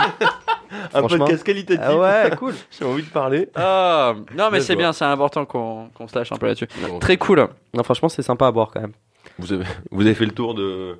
Un 0.93 1.01
podcast 1.03 1.43
qualitatif. 1.43 1.83
Ah 1.85 1.97
ouais, 1.97 2.35
cool. 2.37 2.53
J'ai 2.77 2.85
envie 2.85 3.03
de 3.03 3.09
parler. 3.09 3.49
Ah, 3.55 4.13
non 4.35 4.49
mais 4.51 4.61
c'est 4.61 4.75
bien, 4.75 4.93
c'est 4.93 5.05
important 5.05 5.45
qu'on 5.45 5.89
qu'on 5.93 6.07
se 6.07 6.17
lâche 6.17 6.31
un 6.31 6.37
peu 6.37 6.45
là-dessus. 6.47 6.67
Très 6.99 7.17
cool. 7.17 7.47
Non, 7.73 7.83
franchement, 7.83 8.09
c'est 8.09 8.21
sympa 8.21 8.47
à 8.47 8.51
boire 8.51 8.69
quand 8.73 8.81
même. 8.81 8.93
Vous 9.39 9.53
avez, 9.53 9.65
vous 9.91 10.01
avez 10.05 10.15
fait 10.15 10.25
le 10.25 10.31
tour 10.31 10.53
de. 10.55 10.97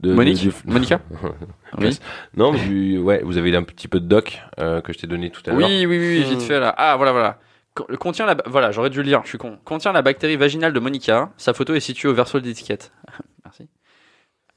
de 0.00 0.12
Monique 0.14 0.42
de- 0.44 0.50
du- 0.50 0.54
Monica 0.66 1.00
Oui. 1.78 1.98
Non, 2.36 2.52
mais 2.52 2.58
du- 2.60 2.98
ouais, 2.98 3.22
vous 3.24 3.36
avez 3.38 3.54
un 3.56 3.62
petit 3.62 3.88
peu 3.88 4.00
de 4.00 4.06
doc 4.06 4.40
euh, 4.58 4.80
que 4.80 4.92
je 4.92 4.98
t'ai 4.98 5.06
donné 5.06 5.30
tout 5.30 5.42
à 5.46 5.50
l'heure. 5.52 5.68
Oui, 5.68 5.86
oui, 5.86 5.98
oui, 5.98 6.22
vite 6.24 6.38
Hmm. 6.38 6.40
fait 6.40 6.60
là. 6.60 6.74
Ah, 6.76 6.96
voilà, 6.96 7.12
voilà. 7.12 7.38
Co- 7.74 7.86
Contient 7.98 8.26
la, 8.26 8.36
voilà, 8.46 8.70
j'aurais 8.72 8.90
dû 8.90 8.98
le 8.98 9.04
lire, 9.04 9.20
je 9.24 9.28
suis 9.28 9.38
con. 9.38 9.58
Contient 9.64 9.92
la 9.92 10.02
bactérie 10.02 10.36
vaginale 10.36 10.72
de 10.72 10.80
Monica. 10.80 11.30
Sa 11.36 11.54
photo 11.54 11.74
est 11.74 11.80
située 11.80 12.08
au 12.08 12.14
verso 12.14 12.40
de 12.40 12.44
l'étiquette. 12.46 12.92
Merci. 13.44 13.68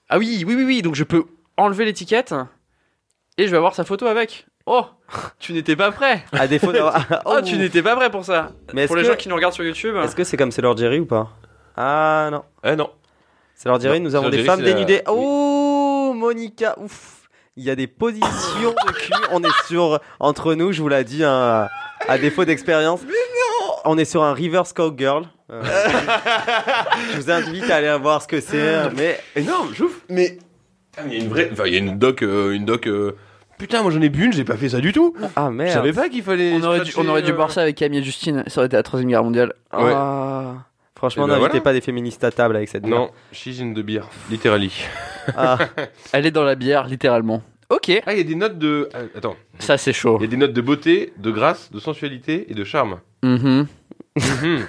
Ah 0.10 0.18
oui, 0.18 0.44
oui, 0.48 0.56
oui, 0.56 0.64
oui. 0.66 0.82
Donc 0.82 0.96
je 0.96 1.04
peux 1.04 1.26
enlever 1.58 1.86
l'étiquette 1.86 2.34
et 3.38 3.46
je 3.46 3.52
vais 3.52 3.58
avoir 3.58 3.76
sa 3.76 3.84
photo 3.84 4.06
avec. 4.08 4.46
Oh, 4.66 4.84
tu 5.40 5.54
n'étais 5.54 5.76
pas 5.76 5.92
prêt. 5.92 6.24
À 6.32 6.48
défaut 6.48 6.72
d'avoir. 6.72 7.06
Oh, 7.26 7.40
tu 7.44 7.58
n'étais 7.58 7.84
pas 7.84 7.96
prêt 7.96 8.10
pour 8.10 8.26
ça. 8.26 8.50
Mais 8.74 8.88
pour 8.88 8.96
les 8.96 9.04
que- 9.04 9.08
gens 9.10 9.16
qui 9.16 9.30
nous 9.30 9.36
regardent 9.36 9.54
sur 9.54 9.64
YouTube. 9.64 9.96
Est-ce 10.04 10.16
que 10.16 10.24
c'est 10.24 10.38
comme 10.38 10.52
Sailor 10.52 10.76
Jerry 10.78 11.00
ou 11.00 11.06
pas? 11.06 11.30
Ah 11.78 12.30
non. 12.32 12.44
Ah 12.64 12.76
non. 12.76 12.90
Sailor 13.54 13.80
Jerry, 13.80 14.00
Non, 14.00 14.06
nous 14.06 14.16
avons 14.16 14.24
Sailor 14.26 14.32
des 14.32 14.38
Jerry, 14.38 14.48
femmes 14.48 14.62
la- 14.66 14.74
dénudées. 14.74 15.02
oui. 15.08 15.14
Oh, 15.16 16.14
Monica, 16.16 16.76
ouf. 16.80 17.30
Il 17.58 17.64
y 17.64 17.70
a 17.70 17.76
des 17.76 17.88
positions 17.88 18.72
de 18.72 18.92
cul. 18.92 19.12
On 19.32 19.42
est 19.44 19.66
sur, 19.68 20.00
entre 20.20 20.56
nous, 20.56 20.72
je 20.74 20.82
vous 20.82 20.90
l'ai 20.90 21.04
dit, 21.06 21.24
hein, 21.24 21.70
à 22.08 22.18
défaut 22.18 22.44
d'expérience. 22.44 23.00
On 23.86 23.98
est 23.98 24.06
sur 24.06 24.24
un 24.24 24.34
reverse 24.34 24.74
cowgirl. 24.74 25.26
Euh, 25.52 25.62
je 27.14 27.18
vous 27.18 27.32
invite 27.32 27.70
à 27.70 27.76
aller 27.76 27.98
voir 28.02 28.22
ce 28.22 28.28
que 28.28 28.42
c'est. 28.42 28.90
Mais 28.96 29.20
Énorme, 29.36 29.70
j'ouvre. 29.74 29.94
Mais. 30.10 30.38
Ah, 30.98 31.02
mais 31.06 31.12
Il 31.14 31.18
y 31.18 31.22
a 31.22 31.24
une 31.24 31.30
vraie. 31.30 31.50
Enfin, 31.52 31.64
il 31.68 31.74
y 31.74 31.76
a 31.76 31.80
une 31.80 31.98
doc. 32.00 32.24
euh, 32.24 32.52
une 32.52 32.66
doc 32.66 32.88
euh, 32.88 33.16
Putain, 33.58 33.82
moi 33.82 33.92
j'en 33.92 34.02
ai 34.02 34.10
bu 34.10 34.26
une, 34.26 34.34
j'ai 34.34 34.44
pas 34.44 34.58
fait 34.58 34.70
ça 34.70 34.80
du 34.82 34.92
tout. 34.92 35.14
ah 35.36 35.48
Je 35.50 35.52
merde. 35.56 35.72
savais 35.74 35.94
pas 35.94 36.10
qu'il 36.10 36.24
fallait. 36.24 36.54
On 36.54 36.64
aurait, 36.64 36.82
dû, 36.82 36.92
on 36.98 37.08
aurait 37.08 37.22
dû 37.22 37.28
scratcher, 37.28 37.34
boire 37.34 37.50
euh, 37.50 37.54
ça 37.54 37.62
avec 37.62 37.76
Camille 37.78 38.00
et 38.00 38.04
Justine. 38.04 38.44
Ça 38.48 38.60
aurait 38.60 38.68
été 38.68 38.76
la 38.76 38.84
troisième 38.84 39.10
guerre 39.10 39.24
mondiale. 39.24 39.54
Ouais. 39.74 39.92
Ah. 39.96 40.54
Franchement, 40.98 41.26
Eh 41.26 41.28
ben 41.28 41.34
n'invitez 41.36 41.50
voilà. 41.50 41.62
pas 41.62 41.74
des 41.74 41.82
féministes 41.82 42.24
à 42.24 42.32
table 42.32 42.56
avec 42.56 42.70
cette 42.70 42.84
bière. 42.84 42.98
Non, 43.00 43.10
she's 43.32 43.60
in 43.62 43.74
the 43.74 43.80
beer, 43.80 44.04
littéralement. 44.30 44.68
Ah, 45.36 45.58
Elle 46.14 46.26
est 46.26 46.32
dans 46.32 46.44
la 46.44 46.56
bière, 46.56 46.88
littéralement. 46.88 47.42
Ok. 47.70 47.92
Ah, 48.06 48.14
il 48.14 48.18
y 48.18 48.22
a 48.22 48.24
des 48.24 48.36
notes 48.36 48.58
de. 48.60 48.90
ah, 48.94 49.00
Attends. 49.18 49.36
Ça, 49.60 49.78
c'est 49.78 49.92
chaud. 49.94 50.18
Il 50.20 50.24
y 50.24 50.28
a 50.28 50.30
des 50.30 50.38
notes 50.38 50.54
de 50.54 50.62
beauté, 50.62 51.14
de 51.18 51.32
grâce, 51.32 51.72
de 51.72 51.80
sensualité 51.80 52.46
et 52.50 52.54
de 52.54 52.64
charme. 52.64 53.00
Mhm. 53.24 53.68
Mhm. 54.16 54.66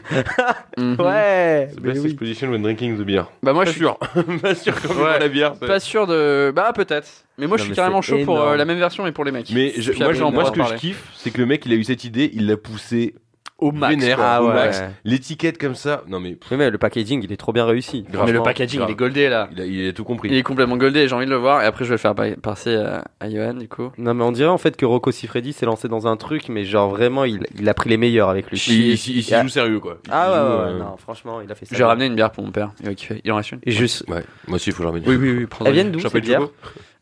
Mhm. 0.76 0.96
ouais. 1.00 1.68
The 1.74 1.80
best 1.80 2.00
oui. 2.00 2.06
exposition 2.10 2.50
when 2.50 2.62
drinking 2.62 2.96
the 2.98 3.02
beer. 3.02 3.24
Bah, 3.42 3.52
moi, 3.52 3.64
je 3.64 3.70
Pas 3.70 3.72
suis 3.72 3.80
sûr. 3.80 3.98
pas 4.42 4.54
sûr 4.54 4.74
quand 4.82 4.94
même 4.94 5.04
Ouais. 5.04 5.18
la 5.20 5.28
bière. 5.28 5.54
Pas 5.54 5.80
sûr 5.80 6.06
de. 6.06 6.52
Bah 6.54 6.72
peut-être. 6.74 7.08
Mais 7.38 7.46
moi 7.46 7.56
je 7.56 7.62
Non, 7.62 7.64
suis 7.66 7.70
mais 7.72 7.76
carrément 7.76 8.02
chaud 8.02 8.18
pour 8.24 8.36
euh, 8.38 8.42
énorme. 8.44 8.56
la 8.56 8.64
même 8.64 8.78
version 8.78 9.04
mais 9.04 9.12
pour 9.12 9.24
les 9.24 9.30
mecs. 9.30 9.50
Mais 9.52 9.72
je- 9.76 9.92
moi, 9.92 10.12
je- 10.14 10.22
on 10.22 10.32
moi, 10.32 10.46
ce 10.46 10.50
que 10.50 10.62
je 10.64 10.74
kiffe, 10.74 11.04
c'est 11.16 11.30
que 11.30 11.38
le 11.38 11.46
mec, 11.46 11.64
il 11.66 11.72
a 11.72 11.76
eu 11.76 11.84
cette 11.84 12.04
idée, 12.04 12.30
il 12.32 12.46
l'a 12.46 12.56
poussé 12.56 13.14
au 13.58 13.72
max. 13.72 13.94
vénère, 13.94 14.16
quoi. 14.16 14.26
Ah 14.28 14.42
au 14.42 14.48
ouais. 14.48 14.54
max. 14.54 14.82
L'étiquette 15.04 15.56
comme 15.58 15.74
ça, 15.74 16.02
non 16.08 16.20
mais 16.20 16.36
Oui, 16.50 16.56
mais 16.58 16.70
le 16.70 16.76
packaging, 16.78 17.22
il 17.24 17.32
est 17.32 17.36
trop 17.38 17.52
bien 17.52 17.64
réussi. 17.64 18.04
Mais 18.24 18.32
le 18.32 18.42
packaging 18.42 18.78
grave. 18.80 18.90
il 18.90 18.92
est 18.92 18.96
goldé 18.96 19.28
là. 19.30 19.48
il 19.52 19.60
a, 19.60 19.64
il 19.64 19.88
a 19.88 19.92
tout 19.92 20.04
compris. 20.04 20.28
Il 20.30 20.34
est 20.36 20.42
complètement 20.42 20.76
goldé, 20.76 21.08
j'ai 21.08 21.14
envie 21.14 21.24
de 21.26 21.30
le 21.30 21.36
voir 21.36 21.62
et 21.62 21.66
après 21.66 21.84
je 21.84 21.88
vais 21.90 21.94
le 21.94 21.98
faire 21.98 22.14
pa- 22.14 22.36
passer 22.36 22.74
à, 22.76 23.04
à 23.20 23.30
Johan 23.30 23.54
du 23.54 23.68
coup. 23.68 23.90
Non, 23.98 24.12
mais 24.14 24.24
on 24.24 24.32
dirait 24.32 24.48
en 24.50 24.58
fait 24.58 24.76
que 24.76 24.84
Rocco 24.84 25.10
Siffredi 25.10 25.52
s'est 25.54 25.64
lancé 25.66 25.88
dans 25.88 26.06
un 26.06 26.16
truc, 26.16 26.48
mais 26.50 26.64
genre 26.64 26.90
vraiment, 26.90 27.24
il, 27.24 27.46
il 27.58 27.68
a 27.68 27.74
pris 27.74 27.88
les 27.88 27.96
meilleurs 27.96 28.28
avec 28.28 28.50
lui. 28.50 28.62
Il, 28.68 28.74
il, 28.74 28.90
il 28.92 29.22
s'y 29.22 29.34
Ah. 29.34 29.42
joue 29.42 29.48
sérieux 29.48 29.80
quoi. 29.80 29.98
Il 30.04 30.10
Ah 30.12 30.30
ouais, 30.30 30.36
joue, 30.36 30.42
ouais, 30.42 30.58
ouais, 30.58 30.72
euh, 30.74 30.78
non, 30.78 30.96
franchement, 30.98 31.40
il 31.40 31.50
a 31.50 31.54
fait 31.54 31.64
ça. 31.66 31.74
J'ai 31.74 31.84
ramené 31.84 32.06
une 32.06 32.14
bière 32.14 32.32
pour 32.32 32.44
mon 32.44 32.50
père, 32.50 32.72
il 32.80 32.86
va 32.86 32.94
kiffer. 32.94 33.20
Il 33.24 33.32
en 33.32 33.36
reste 33.36 33.52
une. 33.52 33.60
Et 33.64 33.70
juste, 33.70 34.04
Ouais, 34.08 34.22
moi 34.48 34.56
aussi 34.56 34.70
il 34.70 34.72
faut 34.74 34.82
que 34.82 34.88
ramène. 34.88 35.02
Oui 35.06 35.16
oui 35.16 35.30
oui. 35.30 35.46
Elles 35.60 35.66
une. 35.68 35.72
viennent 35.72 35.92
d'où, 35.92 36.00
ces 36.00 36.20
bières. 36.20 36.48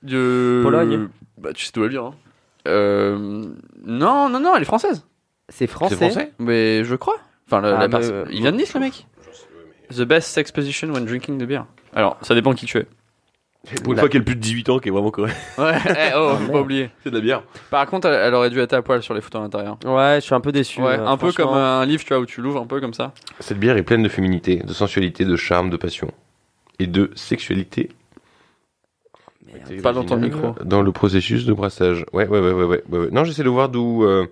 De 0.03 0.61
Pologne 0.63 1.09
Bah 1.39 1.53
tu 1.53 1.65
sais 1.65 1.73
d'où 1.75 1.85
elle 1.85 1.91
vient. 1.91 2.07
hein. 2.07 2.15
Euh... 2.69 3.45
Non 3.85 4.29
non 4.29 4.41
non, 4.41 4.55
elle 4.57 4.63
est 4.63 4.67
française. 4.67 5.05
C'est 5.49 5.67
français. 5.67 5.97
C'est 5.97 6.11
français 6.11 6.33
Mais 6.39 6.85
je 6.85 6.95
crois. 6.95 7.17
Enfin 7.47 7.61
le- 7.61 7.75
Ah, 7.75 7.87
la 7.87 7.89
mais, 7.89 8.05
euh, 8.11 8.25
il 8.31 8.41
vient 8.41 8.53
de 8.53 8.57
Nice 8.57 8.75
le 8.75 8.81
mec. 8.81 9.07
The 9.95 10.03
best 10.03 10.29
sex 10.29 10.51
position 10.51 10.89
when 10.93 11.05
drinking 11.05 11.39
the 11.39 11.45
beer. 11.47 11.65
Alors 11.95 12.17
ça 12.23 12.35
dépend 12.35 12.55
qui 12.55 12.67
tu 12.67 12.79
es. 12.79 12.87
Pour 13.83 13.93
une 13.95 13.99
fois 13.99 14.11
qu'elle 14.11 14.21
a 14.21 14.25
plus 14.25 14.35
de 14.37 14.41
18 14.41 14.69
ans, 14.69 14.79
qui 14.79 14.89
est 14.89 14.93
vraiment 14.93 15.11
correct. 15.11 15.35
Ouais. 15.57 15.73
eh, 15.87 16.11
oh, 16.17 16.33
Ah, 16.33 16.37
faut 16.39 16.53
pas 16.53 16.61
oublier. 16.61 16.91
C'est 17.03 17.11
de 17.11 17.15
la 17.17 17.23
bière. 17.23 17.43
Par 17.71 17.87
contre, 17.87 18.09
elle, 18.09 18.15
elle 18.27 18.35
aurait 18.35 18.51
dû 18.51 18.59
être 18.61 18.75
à 18.75 18.83
poil 18.83 19.03
sur 19.03 19.15
les 19.15 19.23
photos 19.23 19.41
à 19.41 19.45
l'intérieur. 19.45 19.79
Ouais, 19.87 20.17
je 20.17 20.21
suis 20.21 20.35
un 20.35 20.41
peu 20.41 20.53
déçu. 20.53 20.83
Ouais, 20.83 20.99
euh, 20.99 21.07
un 21.07 21.17
peu 21.17 21.31
franchement. 21.31 21.53
comme 21.53 21.57
un 21.63 21.87
livre, 21.87 22.03
tu 22.05 22.09
vois, 22.09 22.19
où 22.19 22.27
tu 22.27 22.43
l'ouvres 22.43 22.61
un 22.61 22.67
peu 22.67 22.79
comme 22.81 22.93
ça. 22.93 23.13
Cette 23.41 23.59
bière 23.59 23.77
est 23.79 23.83
pleine 23.83 24.03
de 24.03 24.09
féminité, 24.11 24.57
de 24.57 24.73
sensualité, 24.75 25.25
de 25.25 25.37
charme, 25.37 25.71
de 25.71 25.79
passion 25.79 26.11
et 26.79 26.87
de 26.87 27.11
sexualité. 27.15 27.89
Merde. 29.47 29.83
Pas 29.83 29.93
dans 29.95 30.05
ton 30.05 30.17
micro. 30.17 30.55
Dans 30.65 30.83
le 30.83 30.93
processus 30.93 31.47
de 31.47 31.53
brassage. 31.55 32.05
Ouais, 32.13 32.27
ouais, 32.27 32.41
ouais, 32.41 32.53
ouais, 32.53 32.65
ouais. 32.65 32.83
ouais, 32.91 32.99
ouais. 32.99 33.09
Non, 33.13 33.25
j'essaie 33.25 33.45
de 33.45 33.49
voir 33.49 33.69
d'où 33.71 34.05
euh, 34.05 34.27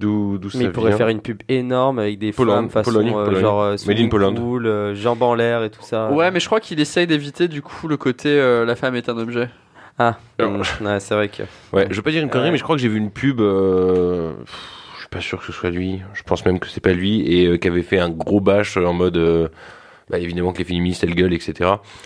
D'où 0.00 0.38
d'où 0.38 0.48
ça 0.50 0.58
Mais 0.58 0.64
il 0.64 0.72
pourrait 0.72 0.88
vient 0.90 0.96
faire 0.98 1.08
une 1.08 1.20
pub 1.20 1.42
énorme 1.48 1.98
avec 1.98 2.18
des 2.18 2.32
Pologne, 2.32 2.56
femmes 2.56 2.70
façon 2.70 2.90
Pologne, 2.92 3.08
euh, 3.14 3.24
Pologne. 3.26 3.40
genre 3.40 3.60
euh, 3.62 3.76
Made 3.86 4.00
in 4.00 4.08
Poland. 4.08 4.34
pool, 4.34 4.66
euh, 4.66 4.94
jambes 4.94 5.22
en 5.22 5.34
l'air 5.34 5.62
et 5.62 5.70
tout 5.70 5.82
ça. 5.82 6.10
Ouais, 6.10 6.30
mais 6.30 6.40
je 6.40 6.46
crois 6.46 6.58
qu'il 6.60 6.80
essaye 6.80 7.06
d'éviter 7.06 7.48
du 7.48 7.60
coup 7.62 7.86
le 7.86 7.96
côté 7.98 8.28
euh, 8.30 8.64
la 8.64 8.74
femme 8.76 8.96
est 8.96 9.08
un 9.10 9.18
objet. 9.18 9.48
Ah, 9.98 10.16
Alors, 10.38 10.52
mm, 10.52 10.62
ouais, 10.86 11.00
c'est 11.00 11.14
vrai 11.14 11.28
que. 11.28 11.42
Ouais, 11.74 11.86
je 11.90 11.96
veux 11.96 12.02
pas 12.02 12.10
dire 12.10 12.22
une 12.22 12.30
connerie, 12.30 12.50
mais 12.50 12.56
je 12.56 12.62
crois 12.62 12.74
que 12.76 12.80
j'ai 12.82 12.88
vu 12.88 12.96
une 12.98 13.10
pub. 13.10 13.40
Euh... 13.40 14.32
Je 14.94 15.00
suis 15.00 15.08
pas 15.10 15.20
sûr 15.20 15.38
que 15.38 15.44
ce 15.44 15.52
soit 15.52 15.68
lui. 15.70 16.00
Je 16.14 16.22
pense 16.22 16.44
même 16.46 16.58
que 16.58 16.68
c'est 16.68 16.80
pas 16.80 16.92
lui 16.92 17.20
et 17.30 17.46
euh, 17.46 17.56
qui 17.58 17.68
avait 17.68 17.82
fait 17.82 17.98
un 17.98 18.08
gros 18.08 18.40
bash 18.40 18.76
en 18.78 18.94
mode. 18.94 19.18
euh, 19.18 19.48
Bah, 20.08 20.18
évidemment 20.18 20.52
que 20.52 20.58
les 20.58 20.64
féministes 20.64 21.04
elles 21.04 21.14
gueulent, 21.14 21.34
etc. 21.34 21.52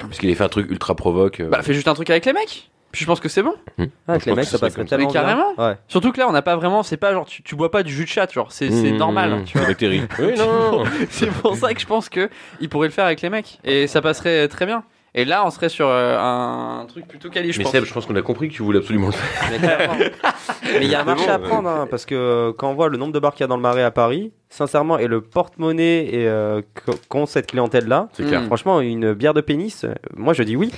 Parce 0.00 0.18
qu'il 0.18 0.28
avait 0.28 0.34
fait 0.36 0.42
un 0.44 0.48
truc 0.48 0.68
ultra 0.70 0.96
provoque. 0.96 1.38
euh. 1.40 1.48
Bah, 1.48 1.62
fais 1.62 1.74
juste 1.74 1.86
un 1.86 1.94
truc 1.94 2.10
avec 2.10 2.24
les 2.26 2.32
mecs. 2.32 2.70
Puis 2.94 3.02
je 3.02 3.06
pense 3.06 3.20
que 3.20 3.28
c'est 3.28 3.42
bon. 3.42 3.54
Ah, 3.78 3.82
je 3.82 4.12
avec 4.12 4.24
les 4.26 4.34
mecs, 4.34 4.44
que 4.44 4.50
ça 4.50 4.58
ça. 4.58 4.70
tellement 4.70 5.06
Mais 5.08 5.12
carrément. 5.12 5.52
Ouais. 5.58 5.76
Surtout 5.88 6.12
que 6.12 6.18
là, 6.20 6.28
on 6.28 6.32
n'a 6.32 6.42
pas 6.42 6.56
vraiment. 6.56 6.82
C'est 6.82 6.96
pas 6.96 7.12
genre 7.12 7.26
tu, 7.26 7.42
tu 7.42 7.56
bois 7.56 7.70
pas 7.70 7.82
du 7.82 7.92
jus 7.92 8.04
de 8.04 8.08
chat, 8.08 8.32
genre 8.32 8.52
c'est 8.52 8.70
c'est 8.70 8.92
Mmh, 8.92 8.96
normal. 8.96 9.42
tu 9.44 9.58
C'est 9.58 9.64
vois. 10.18 10.26
oui, 10.26 10.34
non, 10.38 10.78
non. 10.78 10.84
c'est 11.10 11.30
pour 11.30 11.56
ça 11.56 11.74
que 11.74 11.80
je 11.80 11.86
pense 11.86 12.08
que 12.08 12.30
il 12.60 12.68
pourrait 12.68 12.88
le 12.88 12.92
faire 12.92 13.04
avec 13.06 13.20
les 13.22 13.30
mecs 13.30 13.58
et 13.64 13.86
ça 13.86 14.00
passerait 14.00 14.48
très 14.48 14.64
bien. 14.66 14.84
Et 15.16 15.24
là, 15.24 15.46
on 15.46 15.50
serait 15.50 15.68
sur 15.68 15.86
euh, 15.88 16.18
un 16.18 16.86
truc 16.86 17.06
plutôt 17.06 17.30
quali, 17.30 17.52
je 17.52 17.58
Mais 17.58 17.62
pense. 17.64 17.72
Seb, 17.72 17.84
je 17.84 17.92
pense 17.94 18.04
qu'on 18.04 18.16
a 18.16 18.22
compris 18.22 18.48
que 18.48 18.54
tu 18.54 18.62
voulais 18.64 18.80
absolument 18.80 19.06
le 19.06 19.12
faire. 19.12 19.92
Mais 19.94 20.86
il 20.86 20.90
y 20.90 20.94
a 20.96 21.02
un 21.02 21.04
marché 21.04 21.28
à 21.30 21.38
prendre, 21.38 21.68
hein, 21.68 21.86
parce 21.88 22.04
que 22.04 22.16
euh, 22.16 22.52
quand 22.52 22.68
on 22.70 22.74
voit 22.74 22.88
le 22.88 22.96
nombre 22.98 23.12
de 23.12 23.20
bars 23.20 23.32
qu'il 23.32 23.42
y 23.42 23.44
a 23.44 23.46
dans 23.46 23.54
le 23.54 23.62
marais 23.62 23.84
à 23.84 23.92
Paris, 23.92 24.32
sincèrement, 24.48 24.98
et 24.98 25.06
le 25.06 25.20
porte-monnaie 25.20 26.06
et 26.12 26.26
euh, 26.26 26.62
qu- 26.84 26.90
qu'ont 27.08 27.26
cette 27.26 27.46
clientèle-là, 27.46 28.08
C'est 28.14 28.24
clair. 28.26 28.40
Mm. 28.42 28.46
franchement, 28.46 28.80
une 28.80 29.12
bière 29.14 29.34
de 29.34 29.40
pénis, 29.40 29.84
euh, 29.84 29.94
moi 30.16 30.32
je 30.32 30.42
dis 30.42 30.56
oui. 30.56 30.72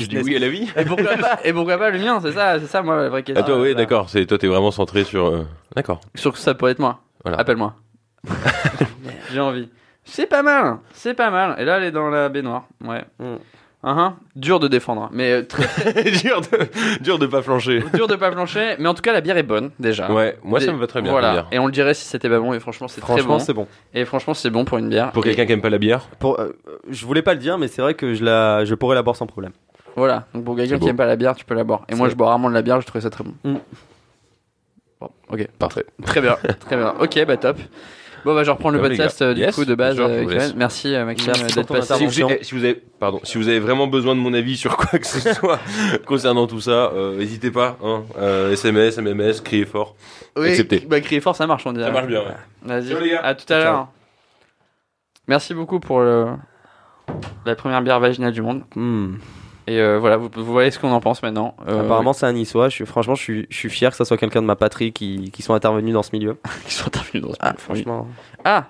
Je 0.00 0.06
dis 0.06 0.18
oui 0.18 0.36
à 0.36 0.38
la 0.38 0.48
vie. 0.48 0.68
Et 0.76 0.84
pourquoi 0.84 1.16
pas 1.16 1.38
Et 1.44 1.52
pourquoi 1.52 1.78
pas 1.78 1.90
le 1.90 1.98
mien 1.98 2.18
C'est 2.20 2.32
ça, 2.32 2.58
c'est 2.60 2.66
ça 2.66 2.82
moi 2.82 2.96
la 2.96 3.08
vraie 3.08 3.22
question. 3.22 3.42
Ah, 3.44 3.46
toi, 3.46 3.56
oui, 3.56 3.60
voilà. 3.70 3.74
d'accord. 3.74 4.08
C'est 4.10 4.26
toi, 4.26 4.38
t'es 4.38 4.48
vraiment 4.48 4.70
centré 4.70 5.04
sur. 5.04 5.26
euh, 5.26 5.46
D'accord. 5.76 6.00
Sur 6.14 6.32
que 6.32 6.38
ça 6.38 6.54
pourrait 6.54 6.72
être 6.72 6.78
moi. 6.80 7.00
Voilà. 7.24 7.38
Appelle-moi. 7.38 7.74
J'ai 9.32 9.40
envie. 9.40 9.68
C'est 10.04 10.26
pas 10.26 10.42
mal, 10.42 10.78
c'est 10.92 11.14
pas 11.14 11.30
mal. 11.30 11.54
Et 11.58 11.64
là, 11.64 11.76
elle 11.78 11.84
est 11.84 11.92
dans 11.92 12.08
la 12.08 12.28
baignoire. 12.28 12.64
Ouais. 12.84 13.04
Mm. 13.20 13.36
Uhum. 13.84 14.14
Dur 14.36 14.60
de 14.60 14.68
défendre, 14.68 15.08
mais 15.12 15.32
euh, 15.32 15.42
très 15.48 16.04
dur, 16.04 16.40
de, 16.40 17.02
dur 17.02 17.18
de 17.18 17.26
pas 17.26 17.42
flancher. 17.42 17.82
dur 17.94 18.06
de 18.06 18.14
pas 18.14 18.30
plancher. 18.30 18.76
Mais 18.78 18.88
en 18.88 18.94
tout 18.94 19.02
cas, 19.02 19.12
la 19.12 19.20
bière 19.20 19.36
est 19.36 19.42
bonne 19.42 19.70
déjà. 19.80 20.10
Ouais, 20.12 20.38
moi 20.44 20.60
ça 20.60 20.72
me 20.72 20.78
va 20.78 20.86
très 20.86 21.02
bien. 21.02 21.10
Voilà. 21.10 21.26
la 21.28 21.32
bière. 21.32 21.46
Et 21.50 21.58
on 21.58 21.66
le 21.66 21.72
dirait 21.72 21.94
si 21.94 22.04
c'était 22.04 22.28
pas 22.28 22.38
bon. 22.38 22.52
Et 22.52 22.60
franchement, 22.60 22.86
c'est 22.86 23.00
très 23.00 23.14
Franchement, 23.14 23.38
bon. 23.38 23.44
c'est 23.44 23.52
bon. 23.52 23.66
Et 23.92 24.04
franchement, 24.04 24.34
c'est 24.34 24.50
bon 24.50 24.64
pour 24.64 24.78
une 24.78 24.88
bière. 24.88 25.10
Pour 25.10 25.24
Et 25.26 25.30
quelqu'un 25.30 25.46
qui 25.46 25.52
aime 25.52 25.60
pas 25.60 25.70
la 25.70 25.78
bière. 25.78 26.08
Pour, 26.20 26.38
euh, 26.38 26.56
je 26.88 27.04
voulais 27.04 27.22
pas 27.22 27.34
le 27.34 27.40
dire, 27.40 27.58
mais 27.58 27.66
c'est 27.66 27.82
vrai 27.82 27.94
que 27.94 28.14
je, 28.14 28.22
la, 28.24 28.64
je 28.64 28.74
pourrais 28.76 28.94
la 28.94 29.02
boire 29.02 29.16
sans 29.16 29.26
problème. 29.26 29.52
Voilà. 29.96 30.26
Donc 30.32 30.44
pour 30.44 30.54
quelqu'un 30.54 30.78
qui 30.78 30.88
aime 30.88 30.96
pas 30.96 31.06
la 31.06 31.16
bière, 31.16 31.34
tu 31.34 31.44
peux 31.44 31.54
la 31.54 31.64
boire. 31.64 31.82
Et 31.88 31.96
moi, 31.96 32.08
je 32.08 32.14
bois 32.14 32.28
rarement 32.28 32.48
de 32.48 32.54
la 32.54 32.62
bière. 32.62 32.80
Je 32.80 32.86
trouvais 32.86 33.02
ça 33.02 33.10
très 33.10 33.24
bon. 33.24 33.34
Mm. 33.42 33.56
Bon, 35.00 35.10
ok. 35.28 35.48
Parfait. 35.58 35.84
Très 36.04 36.20
bien, 36.20 36.36
très 36.60 36.76
bien. 36.76 36.94
Ok, 37.00 37.24
bah 37.26 37.36
top. 37.36 37.58
Bon, 38.24 38.34
bah 38.34 38.44
je 38.44 38.50
reprends 38.50 38.70
le 38.70 38.78
Comme 38.78 38.88
les 38.90 38.96
podcast 38.96 39.20
euh, 39.22 39.34
du 39.34 39.40
Yes, 39.40 39.54
coup 39.54 39.64
de 39.64 39.74
base. 39.74 39.96
euh. 39.98 40.52
Merci 40.54 40.94
euh, 40.94 41.04
Maxime 41.04 41.32
d'être 41.32 41.66
passé. 41.66 41.94
Si 42.08 42.22
vous, 42.22 42.30
eh, 42.30 42.44
si 42.44 42.54
vous 42.54 42.64
avez, 42.64 42.74
pardon, 42.74 43.20
si 43.24 43.36
vous 43.36 43.48
avez 43.48 43.58
vraiment 43.58 43.88
besoin 43.88 44.14
de 44.14 44.20
mon 44.20 44.32
avis 44.32 44.56
sur 44.56 44.76
quoi 44.76 44.98
que 44.98 45.06
ce 45.06 45.32
soit 45.34 45.58
concernant 46.06 46.46
tout 46.46 46.60
ça, 46.60 46.92
euh, 46.94 47.16
n'hésitez 47.18 47.50
pas. 47.50 47.76
Hein, 47.82 48.02
euh, 48.18 48.52
SMS, 48.52 48.98
MMS, 48.98 49.40
criez 49.42 49.64
fort. 49.64 49.96
Accepté. 50.36 50.80
Bah 50.88 51.00
crier 51.00 51.20
fort, 51.20 51.34
ça 51.34 51.46
marche 51.48 51.66
on 51.66 51.72
dirait. 51.72 51.86
Ça 51.86 51.92
marche 51.92 52.06
bien. 52.06 52.20
Ouais. 52.20 52.36
Vas-y. 52.62 52.88
Ciao, 52.90 53.00
les 53.00 53.10
gars. 53.10 53.20
À 53.24 53.34
tout 53.34 53.52
à 53.52 53.58
l'heure. 53.58 53.88
Merci 55.28 55.54
beaucoup 55.54 55.80
pour 55.80 56.00
le... 56.00 56.26
la 57.44 57.54
première 57.56 57.82
bière 57.82 57.98
vaginale 58.00 58.32
du 58.32 58.42
monde. 58.42 58.62
Mm. 58.76 59.14
Et 59.72 59.80
euh, 59.80 59.98
voilà, 59.98 60.16
vous, 60.16 60.28
vous 60.34 60.44
voyez 60.52 60.70
ce 60.70 60.78
qu'on 60.78 60.90
en 60.92 61.00
pense 61.00 61.22
maintenant. 61.22 61.54
Euh, 61.68 61.80
Apparemment, 61.84 62.12
c'est 62.12 62.26
un 62.26 62.32
niçois. 62.32 62.68
Je 62.68 62.74
suis, 62.74 62.86
franchement, 62.86 63.14
je 63.14 63.22
suis, 63.22 63.46
je 63.48 63.56
suis 63.56 63.70
fier 63.70 63.90
que 63.90 63.96
ça 63.96 64.04
soit 64.04 64.16
quelqu'un 64.16 64.42
de 64.42 64.46
ma 64.46 64.56
patrie 64.56 64.92
qui, 64.92 65.30
qui 65.30 65.42
soit 65.42 65.56
intervenu 65.56 65.92
dans 65.92 66.02
ce 66.02 66.10
milieu. 66.12 66.38
Qui 66.66 66.74
sont 66.74 66.88
intervenus 66.88 67.22
dans 67.24 67.32
ce 67.32 67.38
Ah, 67.40 67.48
film. 67.48 67.58
franchement. 67.58 68.06
Ah, 68.44 68.66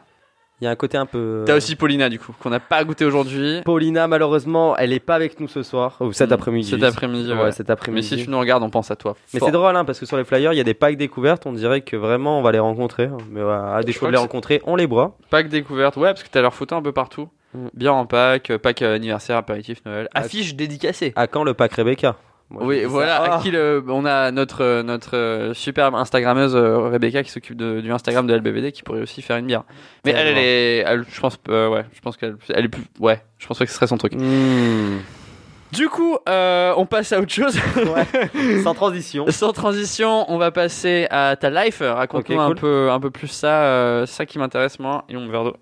Il 0.62 0.66
y 0.66 0.68
a 0.68 0.70
un 0.70 0.76
côté 0.76 0.96
un 0.96 1.06
peu. 1.06 1.42
t'as 1.44 1.56
aussi 1.56 1.74
Paulina 1.74 2.08
du 2.08 2.20
coup, 2.20 2.32
qu'on 2.40 2.50
n'a 2.50 2.60
pas 2.60 2.84
goûté 2.84 3.04
aujourd'hui. 3.04 3.62
Paulina, 3.64 4.06
malheureusement, 4.06 4.76
elle 4.76 4.92
est 4.92 5.00
pas 5.00 5.16
avec 5.16 5.40
nous 5.40 5.48
ce 5.48 5.64
soir. 5.64 5.96
Ou 5.98 6.12
cet 6.12 6.30
Mm. 6.30 6.34
après-midi. 6.34 6.70
Cet 6.70 6.84
après-midi, 6.84 7.32
Ouais, 7.32 7.42
ouais. 7.42 7.50
cet 7.50 7.66
Mais 7.66 7.72
après-midi. 7.72 8.06
si 8.06 8.16
tu 8.16 8.30
nous 8.30 8.38
regardes, 8.38 8.62
on 8.62 8.70
pense 8.70 8.88
à 8.92 8.94
toi. 8.94 9.16
Mais 9.34 9.40
c'est 9.40 9.50
drôle, 9.50 9.74
hein, 9.74 9.84
parce 9.84 9.98
que 9.98 10.06
sur 10.06 10.16
les 10.16 10.22
flyers, 10.24 10.52
il 10.52 10.56
y 10.56 10.60
a 10.60 10.64
des 10.64 10.74
packs 10.74 10.96
découvertes. 10.96 11.46
On 11.46 11.52
dirait 11.52 11.80
que 11.80 11.96
vraiment, 11.96 12.38
on 12.38 12.42
va 12.42 12.52
les 12.52 12.60
rencontrer. 12.60 13.10
Mais 13.32 13.42
ouais, 13.42 13.52
à 13.52 13.80
défaut 13.84 13.98
crois 13.98 14.08
de 14.10 14.12
les 14.12 14.18
rencontrer, 14.20 14.62
on 14.64 14.76
les 14.76 14.86
boit. 14.86 15.16
Pack 15.30 15.48
découverte, 15.48 15.96
ouais, 15.96 16.10
parce 16.10 16.22
que 16.22 16.28
t'as 16.30 16.42
leur 16.42 16.54
photo 16.54 16.76
un 16.76 16.82
peu 16.82 16.92
partout. 16.92 17.28
Mm. 17.54 17.66
Bière 17.74 17.94
en 17.96 18.06
pack, 18.06 18.50
euh, 18.50 18.58
pack 18.58 18.82
euh, 18.82 18.94
anniversaire, 18.94 19.36
apéritif, 19.38 19.78
Noël. 19.84 20.08
Affiche 20.14 20.54
dédicacée. 20.54 21.12
À 21.16 21.26
quand 21.26 21.42
le 21.42 21.54
pack 21.54 21.72
Rebecca? 21.72 22.14
Moi, 22.52 22.62
Oui, 22.64 22.82
ça. 22.82 22.88
voilà. 22.88 23.16
Ah. 23.22 23.36
À 23.36 23.42
qui 23.42 23.50
le- 23.50 23.82
on 23.88 24.04
a 24.04 24.30
notre 24.30 24.82
notre 24.82 25.16
euh, 25.16 25.54
superbe 25.54 25.94
Instagrammeuse 25.94 26.54
euh, 26.54 26.88
Rebecca 26.88 27.22
qui 27.22 27.30
s'occupe 27.30 27.56
du 27.56 27.90
Instagram 27.92 28.26
de 28.26 28.34
LBVD 28.34 28.72
qui 28.72 28.82
pourrait 28.82 29.00
aussi 29.02 29.22
faire 29.22 29.36
une 29.38 29.46
bière. 29.46 29.64
Mais 30.04 30.12
elle, 30.12 30.28
elle 30.28 30.38
est, 30.38 30.76
elle- 30.86 31.04
je 31.10 31.20
pense, 31.20 31.38
euh, 31.48 31.68
ouais, 31.68 31.84
je 31.94 32.00
pense 32.00 32.16
qu'elle, 32.16 32.36
elle 32.54 32.66
est 32.66 32.68
plus, 32.68 32.82
ouais, 33.00 33.22
je 33.38 33.46
pense 33.46 33.58
pas 33.58 33.64
que 33.64 33.70
ce 33.70 33.76
serait 33.76 33.86
son 33.86 33.96
truc. 33.98 34.14
Mm. 34.14 34.98
Du 35.72 35.88
coup, 35.88 36.18
euh, 36.28 36.74
on 36.76 36.84
passe 36.84 37.12
à 37.12 37.18
autre 37.20 37.32
chose. 37.32 37.58
Ouais. 37.76 38.60
Sans 38.62 38.74
transition. 38.74 39.24
Sans 39.30 39.52
transition, 39.54 40.26
on 40.30 40.36
va 40.36 40.50
passer 40.50 41.06
à 41.10 41.34
ta 41.36 41.48
life. 41.48 41.80
Raconte-nous 41.80 42.38
un 42.40 42.54
peu, 42.54 42.90
un 42.90 43.00
peu 43.00 43.10
plus 43.10 43.28
ça, 43.28 43.62
euh, 43.64 44.04
ça 44.04 44.26
qui 44.26 44.38
m'intéresse 44.38 44.78
moi. 44.78 45.04
Et 45.08 45.14
mon 45.14 45.28
verre 45.30 45.44
d'eau. 45.44 45.56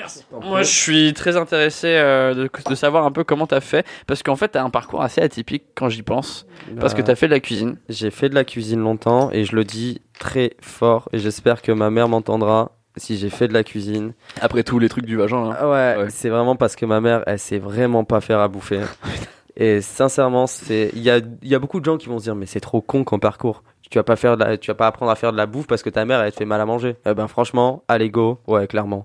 Merci. 0.00 0.24
Moi, 0.42 0.62
je 0.62 0.68
suis 0.70 1.12
très 1.12 1.36
intéressé 1.36 1.86
euh, 1.88 2.34
de, 2.34 2.50
de 2.68 2.74
savoir 2.74 3.04
un 3.04 3.12
peu 3.12 3.22
comment 3.24 3.46
t'as 3.46 3.60
fait, 3.60 3.86
parce 4.06 4.22
qu'en 4.22 4.36
fait, 4.36 4.48
t'as 4.48 4.62
un 4.62 4.70
parcours 4.70 5.02
assez 5.02 5.20
atypique 5.20 5.64
quand 5.74 5.88
j'y 5.88 6.02
pense, 6.02 6.46
parce 6.80 6.94
que 6.94 7.00
Bah, 7.02 7.06
t'as 7.08 7.14
fait 7.14 7.26
de 7.26 7.32
la 7.32 7.40
cuisine. 7.40 7.76
J'ai 7.88 8.10
fait 8.10 8.28
de 8.28 8.34
la 8.34 8.44
cuisine 8.44 8.80
longtemps 8.80 9.30
et 9.32 9.44
je 9.44 9.54
le 9.54 9.64
dis 9.64 10.00
très 10.18 10.52
fort. 10.60 11.08
Et 11.12 11.18
j'espère 11.18 11.62
que 11.62 11.72
ma 11.72 11.90
mère 11.90 12.08
m'entendra 12.08 12.72
si 12.96 13.16
j'ai 13.18 13.30
fait 13.30 13.46
de 13.48 13.52
la 13.54 13.62
cuisine. 13.62 14.14
Après 14.40 14.62
tous 14.64 14.78
les 14.78 14.88
trucs 14.88 15.06
du 15.06 15.16
vagin. 15.16 15.50
hein. 15.50 15.56
Ah 15.58 15.68
ouais, 15.68 15.96
Ouais. 16.04 16.10
c'est 16.10 16.28
vraiment 16.28 16.56
parce 16.56 16.76
que 16.76 16.86
ma 16.86 17.00
mère, 17.00 17.22
elle 17.26 17.38
sait 17.38 17.58
vraiment 17.58 18.04
pas 18.04 18.20
faire 18.20 18.40
à 18.40 18.48
bouffer. 18.48 18.80
Et 19.56 19.80
sincèrement, 19.80 20.46
c'est 20.46 20.90
il 20.94 21.02
y 21.02 21.10
a, 21.10 21.18
il 21.18 21.48
y 21.48 21.54
a 21.54 21.58
beaucoup 21.58 21.80
de 21.80 21.84
gens 21.84 21.98
qui 21.98 22.08
vont 22.08 22.18
se 22.18 22.24
dire 22.24 22.34
mais 22.34 22.46
c'est 22.46 22.60
trop 22.60 22.80
con 22.80 23.04
comme 23.04 23.20
parcours. 23.20 23.62
Tu 23.90 23.98
vas 23.98 24.04
pas 24.04 24.14
faire 24.16 24.36
de 24.36 24.44
la- 24.44 24.56
tu 24.56 24.70
vas 24.70 24.74
pas 24.76 24.86
apprendre 24.86 25.10
à 25.10 25.16
faire 25.16 25.32
de 25.32 25.36
la 25.36 25.46
bouffe 25.46 25.66
parce 25.66 25.82
que 25.82 25.90
ta 25.90 26.04
mère 26.04 26.20
elle 26.22 26.30
te 26.30 26.36
fait 26.36 26.44
mal 26.44 26.60
à 26.60 26.64
manger. 26.64 26.96
Eh 27.04 27.12
ben 27.14 27.26
franchement, 27.26 27.82
allez 27.88 28.08
go, 28.08 28.38
ouais 28.46 28.66
clairement. 28.68 29.02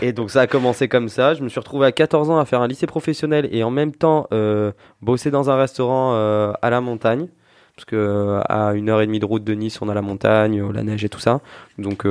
Et 0.00 0.12
donc 0.12 0.30
ça 0.30 0.42
a 0.42 0.46
commencé 0.46 0.88
comme 0.88 1.08
ça. 1.08 1.34
Je 1.34 1.42
me 1.42 1.48
suis 1.48 1.60
retrouvé 1.60 1.86
à 1.86 1.92
14 1.92 2.30
ans 2.30 2.38
à 2.38 2.44
faire 2.44 2.60
un 2.60 2.68
lycée 2.68 2.86
professionnel 2.86 3.48
et 3.52 3.62
en 3.62 3.70
même 3.70 3.92
temps 3.92 4.26
euh, 4.32 4.72
bosser 5.00 5.30
dans 5.30 5.50
un 5.50 5.56
restaurant 5.56 6.12
euh, 6.14 6.52
à 6.62 6.70
la 6.70 6.80
montagne. 6.80 7.28
Parce 7.74 7.86
que 7.86 7.96
euh, 7.96 8.40
à 8.48 8.74
une 8.74 8.90
heure 8.90 9.00
et 9.00 9.06
demie 9.06 9.18
de 9.18 9.24
route 9.24 9.44
de 9.44 9.54
Nice, 9.54 9.80
on 9.80 9.88
a 9.88 9.94
la 9.94 10.02
montagne, 10.02 10.62
la 10.72 10.82
neige 10.82 11.04
et 11.04 11.08
tout 11.08 11.20
ça. 11.20 11.40
Donc 11.78 12.06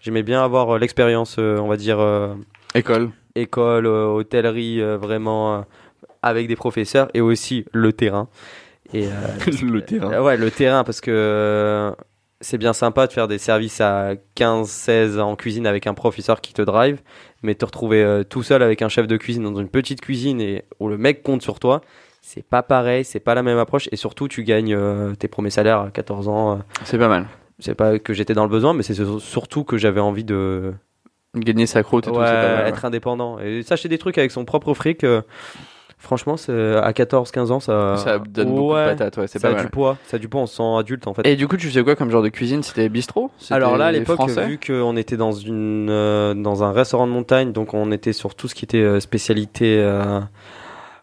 j'aimais 0.00 0.22
bien 0.22 0.42
avoir 0.42 0.78
l'expérience, 0.78 1.38
on 1.38 1.68
va 1.68 1.76
dire 1.76 1.98
École. 2.74 3.10
école, 3.34 3.86
hôtellerie, 3.86 4.80
vraiment 4.96 5.64
avec 6.22 6.48
des 6.48 6.56
professeurs 6.56 7.08
et 7.14 7.20
aussi 7.20 7.64
le 7.72 7.92
terrain. 7.92 8.28
Et 8.94 9.08
le 9.62 9.80
terrain. 9.80 10.22
ouais, 10.22 10.36
le 10.36 10.50
terrain 10.50 10.82
parce 10.84 11.00
que 11.00 11.92
c'est 12.40 12.58
bien 12.58 12.72
sympa 12.72 13.06
de 13.06 13.12
faire 13.12 13.28
des 13.28 13.38
services 13.38 13.80
à 13.80 14.10
15, 14.34 14.68
16 14.68 15.18
en 15.18 15.36
cuisine 15.36 15.66
avec 15.66 15.86
un 15.86 15.94
professeur 15.94 16.40
qui 16.40 16.52
te 16.52 16.62
drive, 16.62 17.00
mais 17.42 17.54
te 17.54 17.64
retrouver 17.64 18.02
euh, 18.02 18.24
tout 18.24 18.42
seul 18.42 18.62
avec 18.62 18.82
un 18.82 18.88
chef 18.88 19.06
de 19.06 19.16
cuisine 19.16 19.42
dans 19.44 19.58
une 19.60 19.68
petite 19.68 20.00
cuisine 20.00 20.40
et 20.40 20.64
où 20.80 20.88
le 20.88 20.98
mec 20.98 21.22
compte 21.22 21.42
sur 21.42 21.58
toi, 21.58 21.80
c'est 22.20 22.44
pas 22.44 22.62
pareil, 22.62 23.04
c'est 23.04 23.20
pas 23.20 23.34
la 23.34 23.42
même 23.42 23.58
approche 23.58 23.88
et 23.92 23.96
surtout 23.96 24.28
tu 24.28 24.42
gagnes 24.44 24.74
euh, 24.74 25.14
tes 25.14 25.28
premiers 25.28 25.50
salaires 25.50 25.80
à 25.80 25.90
14 25.90 26.28
ans. 26.28 26.52
euh, 26.52 26.56
C'est 26.84 26.98
pas 26.98 27.08
mal. 27.08 27.26
c'est 27.58 27.74
pas 27.74 27.98
que 27.98 28.12
j'étais 28.12 28.34
dans 28.34 28.44
le 28.44 28.50
besoin, 28.50 28.74
mais 28.74 28.82
c'est 28.82 28.94
sur- 28.94 29.20
surtout 29.20 29.64
que 29.64 29.78
j'avais 29.78 30.00
envie 30.00 30.24
de 30.24 30.72
Gagner 31.34 31.66
sa 31.66 31.82
croûte 31.82 32.06
et 32.08 32.10
tout, 32.10 32.16
Ouais, 32.18 32.26
c'est 32.26 32.32
pas 32.40 32.54
mal. 32.54 32.66
être 32.66 32.84
indépendant 32.86 33.38
et 33.38 33.62
s'acheter 33.62 33.88
des 33.90 33.98
trucs 33.98 34.16
avec 34.18 34.30
son 34.30 34.44
propre 34.46 34.72
fric. 34.74 35.04
euh, 35.04 35.20
franchement, 35.98 36.36
c'est- 36.36 36.76
à 36.76 36.92
14-15 36.92 37.50
ans, 37.50 37.60
ça. 37.60 37.96
Ça 37.96 38.18
donne 38.18 38.54
beaucoup 38.54 38.74
de 38.74 38.84
patates, 38.84 39.16
ouais, 39.16 39.26
c'est 39.26 39.38
Ça 39.38 39.50
pas 39.50 39.58
a 39.58 39.62
du 39.62 39.68
poids, 39.70 39.96
ça 40.06 40.16
a 40.16 40.18
du 40.18 40.28
poids, 40.28 40.42
on 40.42 40.46
se 40.46 40.56
sent 40.56 40.76
adulte 40.78 41.06
en 41.06 41.14
fait. 41.14 41.26
Et 41.26 41.36
du 41.36 41.48
coup, 41.48 41.56
tu 41.56 41.66
faisais 41.68 41.82
quoi 41.82 41.96
comme 41.96 42.10
genre 42.10 42.22
de 42.22 42.28
cuisine? 42.28 42.62
C'était 42.62 42.88
bistrot? 42.88 43.30
Alors 43.50 43.76
là, 43.78 43.86
à 43.86 43.92
l'époque, 43.92 44.18
vu 44.46 44.58
qu'on 44.64 44.96
était 44.96 45.16
dans 45.16 45.32
une 45.32 45.88
euh, 45.90 46.34
dans 46.34 46.62
un 46.64 46.72
restaurant 46.72 47.06
de 47.06 47.12
montagne, 47.12 47.52
donc 47.52 47.74
on 47.74 47.90
était 47.92 48.12
sur 48.12 48.34
tout 48.34 48.48
ce 48.48 48.54
qui 48.54 48.64
était 48.64 48.78
euh, 48.82 49.00
spécialité 49.00 49.78
euh, 49.78 50.20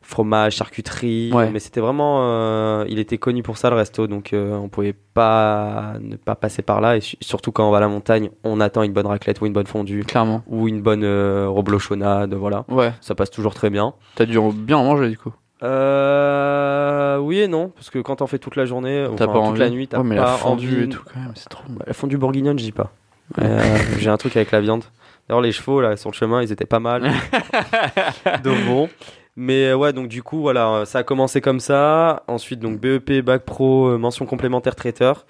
fromage, 0.04 0.56
charcuterie, 0.58 1.32
Ouais. 1.34 1.50
mais 1.50 1.60
c'était 1.60 1.80
vraiment, 1.80 2.20
euh, 2.22 2.86
il 2.90 3.00
était 3.00 3.18
connu 3.18 3.42
pour 3.42 3.58
ça 3.58 3.70
le 3.70 3.76
resto, 3.76 4.06
donc 4.06 4.34
euh, 4.34 4.54
on 4.56 4.68
pouvait 4.70 4.94
pas 4.94 5.94
ne 6.02 6.16
pas 6.18 6.36
passer 6.36 6.62
par 6.62 6.82
là. 6.82 6.98
Et 6.98 7.02
su- 7.02 7.18
surtout 7.22 7.52
quand 7.52 7.68
on 7.68 7.72
va 7.72 7.78
à 7.78 7.82
la 7.82 7.88
montagne, 7.88 8.30
on 8.44 8.60
attend 8.60 8.84
une 8.84 8.94
bonne 8.94 9.08
raclette 9.08 9.42
ou 9.42 9.46
une 9.46 9.54
bonne 9.54 9.66
fondue 9.66 10.04
Clairement. 10.06 10.44
ou 10.48 10.68
une 10.68 10.82
bonne 10.82 11.04
euh, 11.04 11.48
reblochonnade, 11.50 12.34
voilà, 12.36 12.66
Ouais. 12.70 12.92
ça 13.02 13.16
passe 13.16 13.32
toujours 13.32 13.54
très 13.56 13.70
bien. 13.70 13.94
T'as 14.16 14.26
dû 14.26 14.38
bien 14.54 14.78
en 14.78 14.84
manger 14.84 15.10
du 15.10 15.18
coup. 15.18 15.32
Euh, 15.64 17.18
oui 17.20 17.40
et 17.40 17.48
non, 17.48 17.70
parce 17.70 17.90
que 17.90 18.00
quand 18.00 18.22
on 18.22 18.28
fait 18.28 18.40
toute 18.40 18.56
la 18.56 18.66
journée, 18.66 19.06
enfin, 19.06 19.16
pas 19.16 19.26
toute 19.28 19.36
envie. 19.42 19.60
la 19.60 19.70
nuit, 19.70 19.88
t'as 19.88 20.00
Ouais, 20.00 20.04
mais 20.04 20.16
pas 20.18 20.24
la 20.24 20.28
fondue 20.38 20.68
envie. 20.74 20.84
et 20.84 20.90
tout 20.90 21.04
quand 21.12 21.20
même, 21.20 21.32
c'est 21.36 21.50
trop. 21.50 21.64
La 21.88 21.94
fondue 21.94 22.18
bourguignonne, 22.18 22.60
je 22.60 22.64
dis 22.66 22.72
pas. 22.72 22.92
Euh, 23.40 23.60
J'ai 24.00 24.10
un 24.10 24.18
truc 24.18 24.36
avec 24.36 24.52
la 24.52 24.60
viande. 24.62 24.84
D'ailleurs, 25.28 25.42
les 25.42 25.54
chevaux 25.54 25.80
là 25.80 25.96
sur 25.96 26.10
le 26.12 26.16
chemin, 26.16 26.42
ils 26.42 26.52
étaient 26.52 26.66
pas 26.66 26.80
mal. 26.82 27.04
donc 28.44 28.58
bon. 28.68 28.90
Mais 29.36 29.68
euh, 29.68 29.76
ouais, 29.76 29.94
donc 29.94 30.08
du 30.08 30.22
coup, 30.24 30.42
voilà, 30.42 30.70
euh, 30.70 30.86
ça 30.86 31.00
a 31.00 31.04
commencé 31.04 31.42
comme 31.42 31.60
ça. 31.60 32.24
Ensuite, 32.28 32.60
donc 32.60 32.80
BEP, 32.80 33.24
bac 33.24 33.44
pro, 33.44 33.88
euh, 33.88 33.98
mention 33.98 34.26
complémentaire 34.26 34.76
traiteur. 34.76 35.26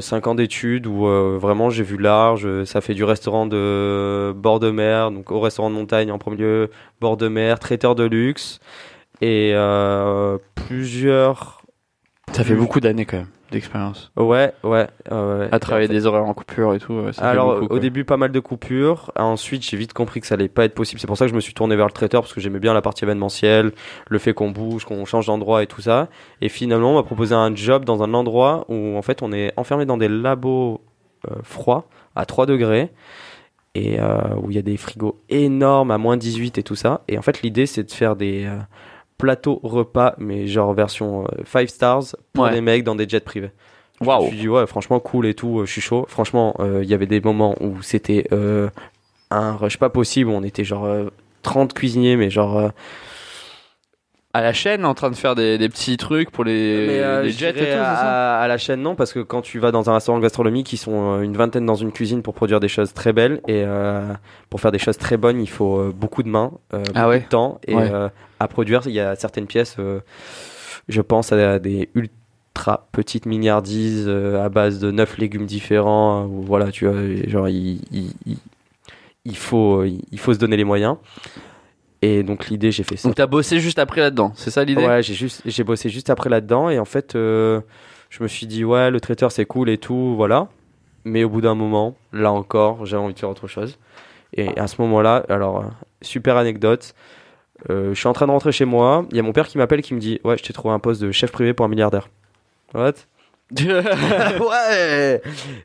5 0.00 0.26
ans 0.26 0.34
d'études 0.34 0.86
où 0.86 1.06
euh, 1.06 1.38
vraiment 1.40 1.70
j'ai 1.70 1.82
vu 1.82 1.96
large. 1.96 2.64
Ça 2.64 2.82
fait 2.82 2.92
du 2.92 3.02
restaurant 3.04 3.46
de 3.46 4.32
bord 4.36 4.60
de 4.60 4.70
mer, 4.70 5.10
donc 5.10 5.30
au 5.30 5.40
restaurant 5.40 5.70
de 5.70 5.74
montagne 5.74 6.12
en 6.12 6.18
premier 6.18 6.36
lieu, 6.36 6.70
bord 7.00 7.16
de 7.16 7.28
mer, 7.28 7.58
traiteur 7.58 7.94
de 7.94 8.04
luxe 8.04 8.60
et 9.22 9.52
euh, 9.54 10.38
plusieurs. 10.54 11.62
Ça 12.32 12.44
fait 12.44 12.54
beaucoup 12.54 12.80
d'années 12.80 13.06
quand 13.06 13.18
même 13.18 13.26
d'expérience. 13.50 14.10
Ouais, 14.16 14.52
ouais. 14.62 14.86
ouais. 15.10 15.48
À 15.52 15.58
travailler 15.58 15.88
des 15.88 16.06
horaires 16.06 16.24
en 16.24 16.34
coupure 16.34 16.74
et 16.74 16.78
tout. 16.78 17.12
ça 17.12 17.22
Alors 17.22 17.60
beaucoup, 17.60 17.74
au 17.74 17.78
début 17.78 18.04
pas 18.04 18.16
mal 18.16 18.32
de 18.32 18.40
coupures. 18.40 19.12
Ensuite 19.16 19.62
j'ai 19.62 19.76
vite 19.76 19.92
compris 19.92 20.20
que 20.20 20.26
ça 20.26 20.34
allait 20.34 20.48
pas 20.48 20.64
être 20.64 20.74
possible. 20.74 21.00
C'est 21.00 21.06
pour 21.06 21.16
ça 21.16 21.26
que 21.26 21.30
je 21.30 21.36
me 21.36 21.40
suis 21.40 21.54
tourné 21.54 21.76
vers 21.76 21.86
le 21.86 21.92
traiteur 21.92 22.22
parce 22.22 22.32
que 22.32 22.40
j'aimais 22.40 22.60
bien 22.60 22.74
la 22.74 22.82
partie 22.82 23.04
événementielle, 23.04 23.72
le 24.08 24.18
fait 24.18 24.34
qu'on 24.34 24.50
bouge, 24.50 24.84
qu'on 24.84 25.04
change 25.04 25.26
d'endroit 25.26 25.62
et 25.62 25.66
tout 25.66 25.80
ça. 25.80 26.08
Et 26.40 26.48
finalement 26.48 26.92
on 26.92 26.94
m'a 26.96 27.02
proposé 27.02 27.34
un 27.34 27.54
job 27.54 27.84
dans 27.84 28.02
un 28.02 28.14
endroit 28.14 28.64
où 28.68 28.96
en 28.96 29.02
fait 29.02 29.22
on 29.22 29.32
est 29.32 29.52
enfermé 29.56 29.86
dans 29.86 29.96
des 29.96 30.08
labos 30.08 30.80
euh, 31.30 31.34
froids 31.42 31.88
à 32.16 32.24
3 32.24 32.46
degrés 32.46 32.90
et 33.74 34.00
euh, 34.00 34.34
où 34.42 34.50
il 34.50 34.56
y 34.56 34.58
a 34.58 34.62
des 34.62 34.76
frigos 34.76 35.20
énormes 35.28 35.90
à 35.90 35.98
moins 35.98 36.16
18 36.16 36.58
et 36.58 36.62
tout 36.62 36.74
ça. 36.74 37.02
Et 37.08 37.18
en 37.18 37.22
fait 37.22 37.42
l'idée 37.42 37.66
c'est 37.66 37.84
de 37.84 37.90
faire 37.90 38.16
des 38.16 38.46
euh, 38.46 38.58
plateaux 39.20 39.60
repas 39.62 40.14
mais 40.18 40.46
genre 40.46 40.72
version 40.74 41.26
5 41.46 41.68
stars 41.68 42.04
pour 42.32 42.44
Ouais. 42.44 42.52
les 42.52 42.60
mecs 42.60 42.84
dans 42.84 42.94
des 42.94 43.08
jets 43.08 43.20
privés. 43.20 43.50
Je 44.00 44.04
me 44.06 44.08
Waouh. 44.08 44.28
suis 44.28 44.36
dit, 44.38 44.48
ouais, 44.48 44.66
franchement, 44.66 44.98
cool 44.98 45.26
et 45.26 45.34
tout, 45.34 45.60
euh, 45.60 45.66
je 45.66 45.72
suis 45.72 45.82
chaud. 45.82 46.06
Franchement, 46.08 46.54
euh, 46.60 46.80
il 46.82 46.88
y 46.88 46.94
avait 46.94 47.06
des 47.06 47.20
moments 47.20 47.54
où 47.60 47.82
c'était 47.82 48.26
euh, 48.32 48.70
un 49.30 49.54
rush 49.56 49.76
pas 49.76 49.90
possible. 49.90 50.30
On 50.30 50.42
était 50.42 50.64
genre 50.64 50.86
euh, 50.86 51.10
30 51.42 51.74
cuisiniers, 51.74 52.16
mais 52.16 52.30
genre. 52.30 52.70
À 54.32 54.42
la 54.42 54.52
chaîne, 54.52 54.84
en 54.84 54.94
train 54.94 55.10
de 55.10 55.16
faire 55.16 55.34
des, 55.34 55.58
des 55.58 55.68
petits 55.68 55.96
trucs 55.96 56.30
pour 56.30 56.44
les, 56.44 56.86
mais, 56.86 57.00
euh, 57.00 57.22
les 57.22 57.30
jets 57.30 57.50
et 57.50 57.52
tout, 57.52 57.64
ça 57.64 58.40
à, 58.40 58.46
la 58.46 58.58
chaîne, 58.58 58.80
non, 58.80 58.94
parce 58.94 59.12
que 59.12 59.18
quand 59.18 59.42
tu 59.42 59.58
vas 59.58 59.72
dans 59.72 59.90
un 59.90 59.94
restaurant 59.94 60.20
gastronomique, 60.20 60.72
ils 60.72 60.76
sont 60.76 61.14
euh, 61.14 61.22
une 61.22 61.36
vingtaine 61.36 61.66
dans 61.66 61.74
une 61.74 61.90
cuisine 61.90 62.22
pour 62.22 62.34
produire 62.34 62.60
des 62.60 62.68
choses 62.68 62.92
très 62.94 63.12
belles. 63.12 63.40
Et 63.48 63.64
euh, 63.66 64.04
pour 64.48 64.60
faire 64.60 64.70
des 64.70 64.78
choses 64.78 64.98
très 64.98 65.16
bonnes, 65.16 65.40
il 65.40 65.48
faut 65.48 65.90
beaucoup 65.92 66.22
de 66.22 66.28
mains, 66.28 66.52
euh, 66.74 66.82
Ah 66.94 67.00
beaucoup 67.00 67.10
ouais 67.10 67.20
de 67.20 67.24
temps. 67.28 67.60
Et 67.66 67.74
Ouais. 67.74 67.90
à 68.38 68.46
produire, 68.46 68.82
il 68.86 68.92
y 68.92 69.00
a 69.00 69.16
certaines 69.16 69.46
pièces, 69.46 69.76
je 70.88 71.00
pense 71.00 71.32
à 71.32 71.58
des 71.58 71.88
ultra 71.96 72.86
petites 72.92 73.26
milliardises 73.26 74.08
à 74.08 74.48
base 74.48 74.78
de 74.78 74.92
neuf 74.92 75.18
légumes 75.18 75.46
différents. 75.46 76.26
voilà, 76.26 76.70
tu 76.70 76.86
vois, 76.86 76.94
genre, 77.26 77.48
il, 77.48 77.80
il, 77.90 78.12
il- 78.26 78.38
il 79.26 79.36
faut, 79.36 79.84
il 79.84 80.18
faut 80.18 80.32
se 80.32 80.38
donner 80.38 80.56
les 80.56 80.64
moyens. 80.64 80.96
Et 82.02 82.22
donc 82.22 82.48
l'idée, 82.48 82.72
j'ai 82.72 82.82
fait 82.82 82.96
ça. 82.96 83.08
Donc 83.08 83.16
t'as 83.16 83.26
bossé 83.26 83.60
juste 83.60 83.78
après 83.78 84.00
là-dedans, 84.00 84.32
c'est 84.34 84.50
ça 84.50 84.64
l'idée? 84.64 84.86
Ouais, 84.86 85.02
j'ai 85.02 85.14
juste, 85.14 85.42
j'ai 85.44 85.64
bossé 85.64 85.90
juste 85.90 86.08
après 86.08 86.30
là-dedans 86.30 86.70
et 86.70 86.78
en 86.78 86.84
fait, 86.86 87.14
euh, 87.14 87.60
je 88.08 88.22
me 88.22 88.28
suis 88.28 88.46
dit 88.46 88.64
ouais, 88.64 88.90
le 88.90 89.00
traiteur 89.00 89.30
c'est 89.32 89.44
cool 89.44 89.68
et 89.68 89.76
tout, 89.78 90.14
voilà. 90.16 90.48
Mais 91.04 91.24
au 91.24 91.28
bout 91.28 91.40
d'un 91.42 91.54
moment, 91.54 91.96
là 92.12 92.32
encore, 92.32 92.86
j'avais 92.86 93.02
envie 93.02 93.14
de 93.14 93.18
faire 93.18 93.30
autre 93.30 93.48
chose. 93.48 93.78
Et 94.34 94.56
à 94.58 94.66
ce 94.66 94.80
moment-là, 94.82 95.24
alors 95.28 95.64
super 96.02 96.36
anecdote. 96.36 96.94
euh, 97.68 97.92
je 97.92 97.98
suis 97.98 98.08
en 98.08 98.12
train 98.12 98.26
de 98.26 98.32
rentrer 98.32 98.52
chez 98.52 98.64
moi. 98.64 99.04
Il 99.10 99.16
y 99.16 99.20
a 99.20 99.22
mon 99.22 99.32
père 99.32 99.46
qui 99.48 99.58
m'appelle 99.58 99.82
qui 99.82 99.92
me 99.92 100.00
dit 100.00 100.20
ouais, 100.24 100.38
je 100.38 100.42
t'ai 100.42 100.52
trouvé 100.52 100.72
un 100.72 100.78
poste 100.78 101.02
de 101.02 101.10
chef 101.12 101.32
privé 101.32 101.52
pour 101.52 101.66
un 101.66 101.68
milliardaire. 101.68 102.08
What? 102.74 102.92
Ouais. 103.58 105.20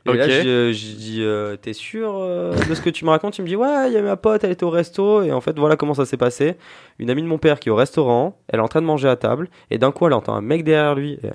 Et 0.06 0.08
Ok. 0.08 0.16
là, 0.16 0.28
je, 0.28 0.72
je 0.72 0.96
dis, 0.96 1.18
euh, 1.22 1.56
t'es 1.56 1.72
sûr 1.72 2.14
euh, 2.16 2.54
de 2.68 2.74
ce 2.74 2.80
que 2.80 2.90
tu 2.90 3.04
me 3.04 3.10
racontes? 3.10 3.38
Il 3.38 3.42
me 3.42 3.48
dit, 3.48 3.56
ouais, 3.56 3.88
il 3.88 3.92
y 3.92 3.96
a 3.96 4.02
ma 4.02 4.16
pote, 4.16 4.44
elle 4.44 4.50
était 4.52 4.64
au 4.64 4.70
resto. 4.70 5.22
Et 5.22 5.32
en 5.32 5.40
fait, 5.40 5.58
voilà 5.58 5.76
comment 5.76 5.94
ça 5.94 6.04
s'est 6.04 6.16
passé. 6.16 6.54
Une 6.98 7.10
amie 7.10 7.22
de 7.22 7.28
mon 7.28 7.38
père 7.38 7.60
qui 7.60 7.68
est 7.68 7.72
au 7.72 7.76
restaurant, 7.76 8.38
elle 8.48 8.58
est 8.60 8.62
en 8.62 8.68
train 8.68 8.80
de 8.80 8.86
manger 8.86 9.08
à 9.08 9.16
table. 9.16 9.48
Et 9.70 9.78
d'un 9.78 9.92
coup, 9.92 10.06
elle 10.06 10.12
entend 10.14 10.34
un 10.34 10.40
mec 10.40 10.64
derrière 10.64 10.94
lui, 10.94 11.18
euh, 11.24 11.30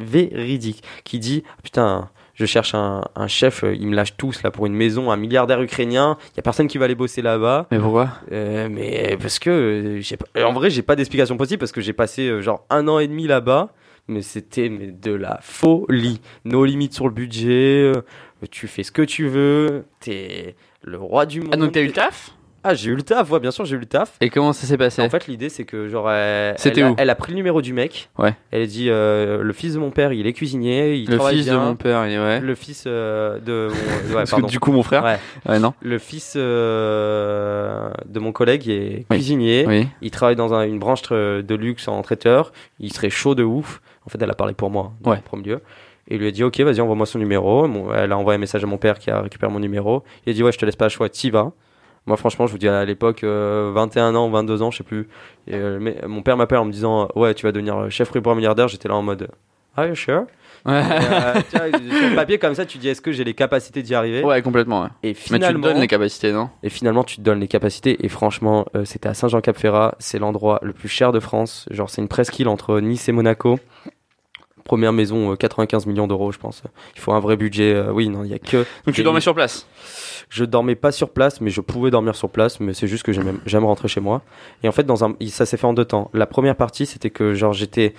véridique, 0.00 0.82
qui 1.04 1.18
dit, 1.18 1.42
putain, 1.62 2.10
je 2.34 2.44
cherche 2.44 2.74
un, 2.74 3.02
un 3.14 3.28
chef, 3.28 3.64
euh, 3.64 3.74
ils 3.74 3.86
me 3.88 3.94
lâchent 3.96 4.16
tous 4.18 4.42
là 4.42 4.50
pour 4.50 4.66
une 4.66 4.74
maison, 4.74 5.10
un 5.10 5.16
milliardaire 5.16 5.62
ukrainien. 5.62 6.18
Il 6.34 6.36
y 6.36 6.40
a 6.40 6.42
personne 6.42 6.68
qui 6.68 6.76
va 6.76 6.84
aller 6.84 6.94
bosser 6.94 7.22
là-bas. 7.22 7.66
Mais 7.70 7.78
pourquoi? 7.78 8.08
Euh, 8.30 8.68
mais 8.70 9.16
parce 9.20 9.38
que 9.38 9.48
euh, 9.50 10.00
j'ai 10.02 10.18
en 10.44 10.52
vrai 10.52 10.68
j'ai 10.68 10.82
pas 10.82 10.96
d'explication 10.96 11.38
possible 11.38 11.58
parce 11.60 11.72
que 11.72 11.80
j'ai 11.80 11.94
passé 11.94 12.42
genre 12.42 12.66
un 12.68 12.88
an 12.88 12.98
et 12.98 13.08
demi 13.08 13.26
là-bas 13.26 13.70
mais 14.08 14.22
c'était 14.22 14.68
mais 14.68 14.88
de 14.88 15.12
la 15.12 15.38
folie 15.42 16.20
nos 16.44 16.64
limites 16.64 16.94
sur 16.94 17.06
le 17.08 17.14
budget 17.14 17.92
euh, 17.94 18.02
tu 18.50 18.68
fais 18.68 18.82
ce 18.82 18.92
que 18.92 19.02
tu 19.02 19.26
veux 19.28 19.84
t'es 20.00 20.54
le 20.82 20.98
roi 20.98 21.26
du 21.26 21.40
monde 21.40 21.50
Ah 21.52 21.56
donc 21.56 21.72
t'as 21.72 21.80
eu 21.80 21.86
le 21.86 21.92
taf? 21.92 22.30
Ah 22.68 22.74
j'ai 22.74 22.90
eu 22.90 22.96
le 22.96 23.02
taf 23.02 23.30
ouais 23.30 23.38
bien 23.38 23.52
sûr 23.52 23.64
j'ai 23.64 23.76
eu 23.76 23.78
le 23.78 23.86
taf 23.86 24.16
Et 24.20 24.28
comment 24.28 24.52
ça 24.52 24.66
s'est 24.66 24.76
passé? 24.76 25.00
En 25.00 25.08
fait 25.08 25.28
l'idée 25.28 25.48
c'est 25.48 25.64
que 25.64 25.88
genre 25.88 26.10
elle, 26.10 26.56
a, 26.56 26.90
où? 26.90 26.94
elle 26.98 27.10
a 27.10 27.14
pris 27.14 27.30
le 27.30 27.36
numéro 27.36 27.62
du 27.62 27.72
mec 27.72 28.10
Ouais. 28.18 28.34
elle 28.50 28.62
a 28.62 28.66
dit 28.66 28.90
euh, 28.90 29.42
le 29.42 29.52
fils 29.52 29.74
de 29.74 29.78
mon 29.78 29.90
père 29.90 30.12
il 30.12 30.26
est 30.26 30.32
cuisinier 30.32 30.94
il 30.96 31.08
Le 31.08 31.16
travaille 31.16 31.36
fils 31.36 31.46
de 31.46 31.56
mon 31.56 31.76
père, 31.76 32.04
il 32.08 32.12
est- 32.14 32.18
ouais. 32.18 32.40
le 32.40 32.54
fils 32.56 32.84
euh, 32.88 33.38
de 33.38 33.68
mon... 33.70 33.74
ouais, 34.08 34.14
Parce 34.14 34.30
pardon. 34.30 34.46
que 34.46 34.50
du 34.52 34.58
coup 34.60 34.72
mon 34.72 34.82
frère. 34.82 35.04
Ouais. 35.04 35.18
Ouais, 35.48 35.58
non. 35.60 35.74
le 35.80 35.98
fils 35.98 36.34
euh, 36.36 37.90
de 38.06 38.18
mon 38.20 38.32
collègue 38.32 38.68
est 38.68 39.06
Oui. 39.10 39.16
cuisinier 39.16 39.64
Oui. 39.66 39.86
il 40.02 40.10
travaille 40.10 40.36
dans 40.36 40.52
un- 40.54 40.66
une 40.66 40.78
branche 40.78 41.02
de 41.10 41.54
luxe 41.54 41.88
en 41.88 42.02
traiteur. 42.02 42.52
Il 42.80 42.92
serait 42.92 43.10
chaud 43.10 43.34
de 43.34 43.42
ouf. 43.44 43.80
En 44.06 44.10
fait, 44.10 44.20
elle 44.22 44.30
a 44.30 44.34
parlé 44.34 44.54
pour 44.54 44.70
moi, 44.70 44.92
dans 45.00 45.10
Ouais. 45.10 45.16
le 45.16 45.22
premier 45.22 45.42
lieu. 45.44 45.60
Et 46.08 46.14
il 46.14 46.20
lui 46.20 46.28
a 46.28 46.30
dit, 46.30 46.44
OK, 46.44 46.60
vas-y, 46.60 46.80
envoie-moi 46.80 47.06
son 47.06 47.18
numéro. 47.18 47.66
Bon, 47.66 47.92
elle 47.92 48.12
a 48.12 48.16
envoyé 48.18 48.36
un 48.36 48.40
message 48.40 48.62
à 48.62 48.66
mon 48.68 48.78
père 48.78 48.98
qui 48.98 49.10
a 49.10 49.20
récupéré 49.22 49.50
mon 49.52 49.58
numéro. 49.58 50.04
Il 50.24 50.30
a 50.30 50.32
dit, 50.34 50.42
ouais, 50.44 50.52
je 50.52 50.58
te 50.58 50.64
laisse 50.64 50.76
pas 50.76 50.84
le 50.86 50.90
choix, 50.90 51.08
t'y 51.08 51.30
vas. 51.30 51.50
Moi, 52.06 52.16
franchement, 52.16 52.46
je 52.46 52.52
vous 52.52 52.58
dis, 52.58 52.68
à 52.68 52.84
l'époque, 52.84 53.24
euh, 53.24 53.72
21 53.74 54.14
ans, 54.14 54.30
22 54.30 54.62
ans, 54.62 54.70
je 54.70 54.78
sais 54.78 54.84
plus. 54.84 55.08
Et, 55.48 55.54
euh, 55.56 55.78
mais, 55.80 55.96
mon 56.06 56.22
père 56.22 56.36
m'appelle 56.36 56.58
en 56.58 56.64
me 56.64 56.70
disant, 56.70 57.08
ouais, 57.16 57.34
tu 57.34 57.44
vas 57.44 57.50
devenir 57.50 57.90
chef 57.90 58.12
pour 58.12 58.36
milliardaire. 58.36 58.68
J'étais 58.68 58.88
là 58.88 58.94
en 58.94 59.02
mode, 59.02 59.28
are 59.76 59.86
you 59.86 59.96
sure? 59.96 60.26
Ouais. 60.64 60.74
euh, 60.82 61.34
tu 61.50 61.56
vois, 61.58 61.66
sur 61.98 62.10
le 62.10 62.14
papier 62.16 62.38
comme 62.38 62.54
ça, 62.54 62.64
tu 62.66 62.78
dis, 62.78 62.88
est-ce 62.88 63.00
que 63.00 63.10
j'ai 63.12 63.24
les 63.24 63.34
capacités 63.34 63.82
d'y 63.82 63.94
arriver? 63.96 64.22
ouais, 64.24 64.40
complètement. 64.42 64.82
ouais. 64.82 64.88
Et 65.02 65.08
Mais 65.08 65.14
tu 65.14 65.20
te 65.22 65.34
finalement, 65.34 65.60
donnes 65.60 65.80
les 65.80 65.86
capacités, 65.88 66.32
non? 66.32 66.50
Et 66.62 66.68
finalement, 66.70 67.02
tu 67.02 67.16
te 67.16 67.20
donnes 67.22 67.40
les 67.40 67.48
capacités. 67.48 68.04
Et 68.04 68.08
franchement, 68.08 68.66
euh, 68.76 68.84
c'était 68.84 69.08
à 69.08 69.14
Saint-Jean-Cap-Ferrat. 69.14 69.96
C'est 69.98 70.20
l'endroit 70.20 70.60
le 70.62 70.72
plus 70.72 70.88
cher 70.88 71.10
de 71.10 71.18
France. 71.18 71.66
Genre, 71.72 71.90
c'est 71.90 72.00
une 72.02 72.08
presqu'île 72.08 72.46
entre 72.48 72.78
Nice 72.80 73.08
et 73.08 73.12
Monaco. 73.12 73.58
Première 74.66 74.92
maison, 74.92 75.32
euh, 75.32 75.36
95 75.36 75.86
millions 75.86 76.06
d'euros, 76.06 76.32
je 76.32 76.38
pense. 76.38 76.62
Il 76.94 77.00
faut 77.00 77.12
un 77.12 77.20
vrai 77.20 77.36
budget. 77.38 77.72
euh, 77.72 77.92
oui, 77.92 78.08
non, 78.10 78.24
il 78.24 78.30
y 78.30 78.34
a 78.34 78.38
que. 78.38 78.58
Donc 78.84 78.94
tu 78.94 79.02
dormais 79.02 79.20
sur 79.22 79.34
place? 79.34 79.66
Je 80.28 80.44
dormais 80.44 80.74
pas 80.74 80.90
sur 80.92 81.10
place, 81.10 81.40
mais 81.40 81.50
je 81.50 81.60
pouvais 81.60 81.90
dormir 81.90 82.16
sur 82.16 82.28
place. 82.28 82.58
Mais 82.60 82.74
c'est 82.74 82.88
juste 82.88 83.04
que 83.04 83.12
j'aime 83.12 83.38
j'aime 83.46 83.64
rentrer 83.64 83.86
chez 83.88 84.00
moi. 84.00 84.22
Et 84.62 84.68
en 84.68 84.72
fait, 84.72 84.82
dans 84.84 85.04
un, 85.04 85.14
ça 85.28 85.46
s'est 85.46 85.56
fait 85.56 85.66
en 85.68 85.72
deux 85.72 85.84
temps. 85.84 86.10
La 86.12 86.26
première 86.26 86.56
partie, 86.56 86.84
c'était 86.84 87.10
que 87.10 87.32
genre 87.32 87.52
j'étais. 87.52 87.94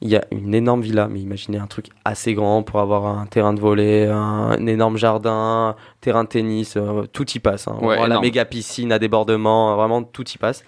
Il 0.00 0.08
y 0.08 0.14
a 0.16 0.24
une 0.30 0.54
énorme 0.54 0.80
villa, 0.80 1.08
mais 1.10 1.18
imaginez 1.18 1.58
un 1.58 1.66
truc 1.66 1.86
assez 2.04 2.32
grand 2.34 2.62
pour 2.62 2.78
avoir 2.78 3.06
un 3.06 3.26
terrain 3.26 3.52
de 3.52 3.58
volley, 3.58 4.06
un, 4.06 4.16
un 4.50 4.66
énorme 4.66 4.96
jardin, 4.96 5.74
terrain 6.00 6.22
de 6.22 6.28
tennis, 6.28 6.76
euh, 6.76 7.02
tout 7.12 7.28
y 7.32 7.40
passe. 7.40 7.66
Hein. 7.66 7.78
Ouais, 7.82 8.06
la 8.06 8.20
méga 8.20 8.44
piscine 8.44 8.92
à 8.92 9.00
débordement, 9.00 9.72
euh, 9.72 9.74
vraiment 9.76 10.04
tout 10.04 10.24
y 10.28 10.38
passe. 10.38 10.64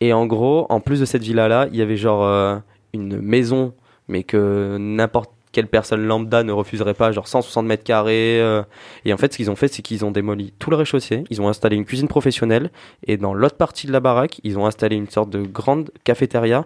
Et 0.00 0.14
en 0.14 0.24
gros, 0.24 0.66
en 0.70 0.80
plus 0.80 1.00
de 1.00 1.04
cette 1.04 1.22
villa-là, 1.22 1.68
il 1.70 1.76
y 1.78 1.82
avait 1.82 1.98
genre 1.98 2.24
euh, 2.24 2.56
une 2.94 3.20
maison, 3.20 3.74
mais 4.08 4.22
que 4.22 4.76
n'importe 4.78 5.30
quelle 5.52 5.66
personne 5.66 6.02
lambda 6.06 6.44
ne 6.44 6.52
refuserait 6.52 6.94
pas, 6.94 7.12
genre 7.12 7.28
160 7.28 7.66
mètres 7.66 7.84
carrés. 7.84 8.40
euh. 8.40 8.62
et 9.04 9.12
en 9.12 9.18
fait, 9.18 9.32
ce 9.32 9.36
qu'ils 9.36 9.50
ont 9.50 9.56
fait, 9.56 9.68
c'est 9.68 9.82
qu'ils 9.82 10.02
ont 10.04 10.10
démoli 10.10 10.54
tout 10.58 10.70
le 10.70 10.76
rez-de-chaussée, 10.76 11.24
ils 11.28 11.42
ont 11.42 11.48
installé 11.48 11.76
une 11.76 11.84
cuisine 11.84 12.08
professionnelle, 12.08 12.70
et 13.06 13.18
dans 13.18 13.34
l'autre 13.34 13.56
partie 13.56 13.86
de 13.86 13.92
la 13.92 14.00
baraque, 14.00 14.40
ils 14.44 14.58
ont 14.58 14.66
installé 14.66 14.96
une 14.96 15.10
sorte 15.10 15.28
de 15.30 15.42
grande 15.42 15.90
cafétéria. 16.04 16.64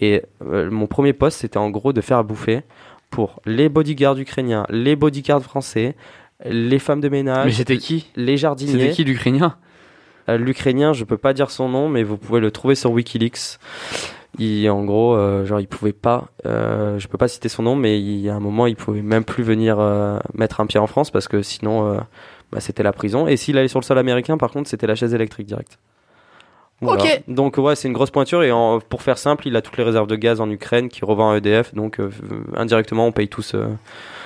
Et 0.00 0.22
euh, 0.44 0.70
mon 0.70 0.86
premier 0.86 1.14
poste, 1.14 1.38
c'était 1.40 1.56
en 1.56 1.70
gros 1.70 1.94
de 1.94 2.02
faire 2.02 2.18
à 2.18 2.22
bouffer 2.22 2.60
pour 3.08 3.40
les 3.46 3.70
bodyguards 3.70 4.18
ukrainiens, 4.18 4.66
les 4.68 4.96
bodyguards 4.96 5.42
français, 5.42 5.96
les 6.44 6.78
femmes 6.78 7.00
de 7.00 7.08
ménage, 7.08 7.46
Mais 7.46 7.52
c'était 7.52 7.78
qui? 7.78 8.10
les 8.16 8.36
jardiniers. 8.36 8.72
C'était 8.72 8.90
qui 8.90 9.04
l'Ukrainien? 9.04 9.56
Euh, 10.28 10.36
L'Ukrainien, 10.36 10.92
je 10.92 11.04
peux 11.04 11.16
pas 11.16 11.32
dire 11.32 11.50
son 11.50 11.68
nom, 11.70 11.88
mais 11.88 12.02
vous 12.02 12.18
pouvez 12.18 12.40
le 12.40 12.50
trouver 12.50 12.74
sur 12.74 12.90
WikiLeaks. 12.90 13.58
Il, 14.38 14.68
en 14.70 14.84
gros, 14.84 15.14
euh, 15.14 15.44
genre, 15.46 15.60
il 15.60 15.66
pouvait 15.68 15.92
pas, 15.92 16.26
euh, 16.46 16.98
je 16.98 17.08
peux 17.08 17.18
pas 17.18 17.28
citer 17.28 17.48
son 17.48 17.62
nom, 17.62 17.74
mais 17.76 17.98
il 18.00 18.18
y 18.20 18.28
a 18.28 18.34
un 18.34 18.40
moment, 18.40 18.66
il 18.66 18.76
pouvait 18.76 19.02
même 19.02 19.24
plus 19.24 19.42
venir 19.42 19.76
euh, 19.78 20.18
mettre 20.34 20.60
un 20.60 20.66
pied 20.66 20.78
en 20.80 20.86
France 20.86 21.10
parce 21.10 21.26
que 21.28 21.42
sinon, 21.42 21.90
euh, 21.92 21.98
bah, 22.52 22.60
c'était 22.60 22.82
la 22.82 22.92
prison. 22.92 23.26
Et 23.26 23.36
s'il 23.36 23.56
allait 23.58 23.68
sur 23.68 23.80
le 23.80 23.84
sol 23.84 23.98
américain, 23.98 24.36
par 24.36 24.50
contre, 24.50 24.68
c'était 24.68 24.86
la 24.86 24.94
chaise 24.94 25.14
électrique 25.14 25.46
directe. 25.46 25.78
Ok. 26.82 27.22
Donc 27.26 27.56
ouais, 27.56 27.74
c'est 27.74 27.88
une 27.88 27.94
grosse 27.94 28.10
pointure 28.10 28.42
et 28.42 28.52
en- 28.52 28.80
pour 28.80 29.00
faire 29.00 29.16
simple, 29.16 29.48
il 29.48 29.56
a 29.56 29.62
toutes 29.62 29.78
les 29.78 29.82
réserves 29.84 30.06
de 30.06 30.16
gaz 30.16 30.42
en 30.42 30.50
Ukraine 30.50 30.90
qui 30.90 31.06
revend 31.06 31.30
à 31.30 31.38
EDF. 31.38 31.74
Donc 31.74 31.98
euh, 31.98 32.10
indirectement, 32.54 33.06
on 33.06 33.12
paye 33.12 33.28
tous, 33.28 33.54
euh, 33.54 33.68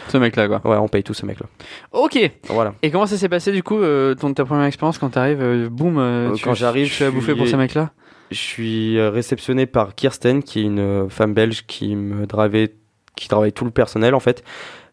Ce 0.09 0.16
mec-là, 0.18 0.49
quoi. 0.49 0.61
ouais, 0.64 0.77
on 0.79 0.88
paye 0.88 1.05
tous 1.05 1.14
ce 1.14 1.25
mec-là. 1.27 1.46
Ok. 1.92 2.18
Voilà. 2.49 2.75
Et 2.83 2.90
comment 2.90 3.07
ça 3.07 3.16
s'est 3.16 3.29
passé 3.29 3.53
du 3.53 3.62
coup, 3.62 3.79
euh, 3.79 4.16
ton, 4.16 4.35
ta 4.35 4.44
première 4.44 4.64
expérience 4.66 4.99
quand 4.99 5.11
t'arrives, 5.11 5.40
euh, 5.40 5.68
boum, 5.68 5.99
euh, 5.99 6.33
tu- 6.33 6.42
quand 6.44 6.55
j'arrive, 6.55 6.88
tu 6.88 6.92
fais 6.94 7.05
à 7.05 7.11
je 7.11 7.14
bouffer 7.14 7.35
pour 7.37 7.42
suis- 7.42 7.53
ces 7.53 7.57
mecs-là 7.57 7.90
Je 8.31 8.38
suis 8.38 8.99
euh, 8.99 9.11
réceptionné 9.11 9.66
par 9.66 9.95
Kirsten, 9.95 10.43
qui 10.43 10.61
est 10.61 10.62
une 10.62 10.79
euh, 10.79 11.09
femme 11.09 11.35
belge 11.35 11.64
qui 11.66 11.97
me 11.97 12.27
drivait, 12.27 12.75
qui 13.16 13.29
travaille 13.29 13.53
tout 13.53 13.64
le 13.64 13.73
personnel 13.73 14.14
en 14.14 14.21
fait. 14.21 14.45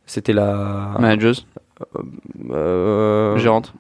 C'était 0.08 0.34
la 0.34 0.96
Manageuse, 1.00 1.46
euh, 2.50 3.38
gérante, 3.38 3.74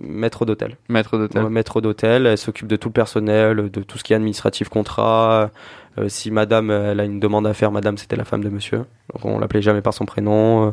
maître 0.00 0.46
d'hôtel. 0.46 0.76
maître 0.88 1.18
d'hôtel. 1.18 1.42
Ouais, 1.42 1.50
maître 1.50 1.80
d'hôtel, 1.80 2.26
elle 2.26 2.38
s'occupe 2.38 2.68
de 2.68 2.76
tout 2.76 2.88
le 2.88 2.92
personnel, 2.94 3.70
de 3.70 3.82
tout 3.82 3.98
ce 3.98 4.04
qui 4.04 4.12
est 4.12 4.16
administratif, 4.16 4.68
contrat. 4.68 5.50
Euh, 5.98 6.08
si 6.08 6.30
madame, 6.30 6.70
elle 6.70 7.00
a 7.00 7.04
une 7.04 7.20
demande 7.20 7.46
à 7.46 7.52
faire, 7.52 7.72
madame, 7.72 7.98
c'était 7.98 8.16
la 8.16 8.24
femme 8.24 8.42
de 8.42 8.48
monsieur. 8.48 8.84
Donc 9.12 9.24
on 9.24 9.38
l'appelait 9.38 9.62
jamais 9.62 9.82
par 9.82 9.92
son 9.92 10.06
prénom. 10.06 10.72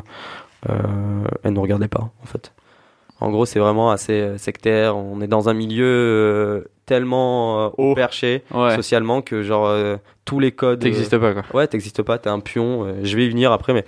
Elle 0.68 1.52
nous 1.52 1.62
regardait 1.62 1.88
pas 1.88 2.10
en 2.22 2.26
fait. 2.26 2.52
En 3.22 3.30
gros, 3.30 3.46
c'est 3.46 3.58
vraiment 3.60 3.90
assez 3.90 4.12
euh, 4.20 4.38
sectaire. 4.38 4.96
On 4.96 5.20
est 5.20 5.26
dans 5.26 5.48
un 5.48 5.54
milieu 5.54 5.84
euh, 5.86 6.60
tellement 6.86 7.60
euh, 7.60 7.68
haut 7.78 7.92
Oh. 7.92 7.94
perché 7.94 8.42
Ouais. 8.52 8.74
socialement 8.76 9.22
que 9.22 9.42
genre 9.42 9.66
euh, 9.66 9.96
tous 10.24 10.40
les 10.40 10.52
codes. 10.52 10.80
T'existes 10.80 11.16
pas 11.18 11.32
quoi. 11.32 11.42
Ouais, 11.54 11.66
t'existes 11.66 12.02
pas, 12.02 12.18
t'es 12.18 12.30
un 12.30 12.40
pion. 12.40 12.84
euh, 12.84 12.92
je 13.02 13.16
vais 13.16 13.24
y 13.26 13.28
venir 13.28 13.52
après, 13.52 13.72
mais 13.74 13.84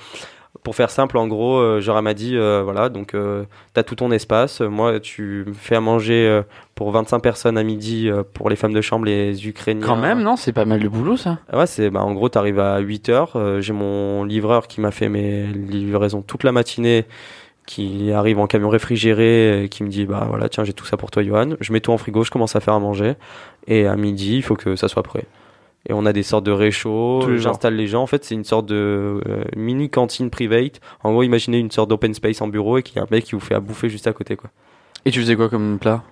pour 0.62 0.76
faire 0.76 0.88
simple, 0.88 1.18
en 1.18 1.26
gros, 1.26 1.56
euh, 1.58 1.80
genre 1.80 1.98
elle 1.98 2.04
m'a 2.04 2.14
dit, 2.14 2.36
euh, 2.36 2.62
voilà, 2.64 2.88
donc 2.88 3.14
euh, 3.14 3.44
t'as 3.74 3.82
tout 3.82 3.96
ton 3.96 4.10
espace. 4.12 4.60
Moi, 4.60 5.00
tu 5.00 5.44
me 5.48 5.52
fais 5.52 5.74
à 5.74 5.80
manger 5.80 6.26
euh, 6.28 6.42
pour 6.76 6.90
25 6.92 7.18
personnes 7.18 7.58
à 7.58 7.62
midi 7.64 8.08
euh, 8.08 8.22
pour 8.22 8.48
les 8.48 8.56
femmes 8.56 8.72
de 8.72 8.80
chambre, 8.80 9.04
les 9.04 9.46
Ukrainiens. 9.48 9.84
Quand 9.86 9.96
même, 9.96 10.22
non 10.22 10.36
C'est 10.36 10.52
pas 10.52 10.64
mal 10.64 10.80
de 10.80 10.88
boulot 10.88 11.16
ça. 11.16 11.38
Ouais, 11.52 11.66
c'est 11.66 11.90
bah, 11.90 12.02
en 12.02 12.12
gros, 12.14 12.28
t'arrives 12.28 12.60
à 12.60 12.78
8 12.78 13.08
heures. 13.08 13.32
euh, 13.34 13.60
J'ai 13.60 13.72
mon 13.72 14.22
livreur 14.24 14.68
qui 14.68 14.80
m'a 14.80 14.92
fait 14.92 15.08
mes 15.08 15.42
livraisons 15.48 16.22
toute 16.22 16.44
la 16.44 16.52
matinée, 16.52 17.04
qui 17.66 18.12
arrive 18.12 18.38
en 18.38 18.46
camion 18.46 18.68
réfrigéré, 18.68 19.64
et 19.64 19.68
qui 19.68 19.83
me 19.85 19.88
dit 19.88 20.05
bah 20.07 20.27
voilà, 20.29 20.48
tiens, 20.48 20.64
j'ai 20.64 20.72
tout 20.72 20.85
ça 20.87 20.96
pour 20.96 21.11
toi, 21.11 21.22
Johan. 21.22 21.50
Je 21.61 21.72
mets 21.72 21.81
tout 21.81 21.92
en 21.92 21.98
frigo, 21.98 22.22
je 22.24 22.31
commence 22.31 22.57
à 22.57 22.61
faire 22.61 22.74
à 22.74 22.81
manger, 22.81 23.14
et 23.66 23.87
à 23.87 23.96
midi, 23.96 24.37
il 24.37 24.42
faut 24.42 24.57
que 24.57 24.77
ça 24.77 24.88
soit 24.88 25.03
prêt. 25.03 25.24
Et 25.87 25.92
on 25.92 26.07
a 26.07 26.14
des 26.14 26.22
sortes 26.22 26.44
de 26.44 26.50
réchauds. 26.50 27.37
J'installe 27.37 27.77
les 27.77 27.87
gens. 27.87 28.03
En 28.03 28.07
fait, 28.07 28.24
c'est 28.24 28.35
une 28.35 28.44
sorte 28.44 28.64
de 28.64 29.20
euh, 29.29 29.44
mini 29.55 29.90
cantine 29.90 30.31
private. 30.31 30.81
En 31.03 31.12
gros, 31.12 31.22
imaginez 31.22 31.59
une 31.59 31.70
sorte 31.70 31.90
d'open 31.90 32.14
space 32.14 32.40
en 32.40 32.48
bureau 32.48 32.79
et 32.79 32.83
qu'il 32.83 32.96
y 32.96 33.00
a 33.00 33.03
un 33.03 33.09
mec 33.11 33.24
qui 33.24 33.33
vous 33.33 33.40
fait 33.40 33.55
à 33.55 33.61
bouffer 33.61 33.90
juste 33.90 34.07
à 34.07 34.14
côté, 34.14 34.35
quoi. 34.37 34.48
Et 35.05 35.11
tu 35.11 35.20
faisais 35.20 35.37
quoi 35.37 35.50
comme 35.50 35.79
plat? 35.79 36.03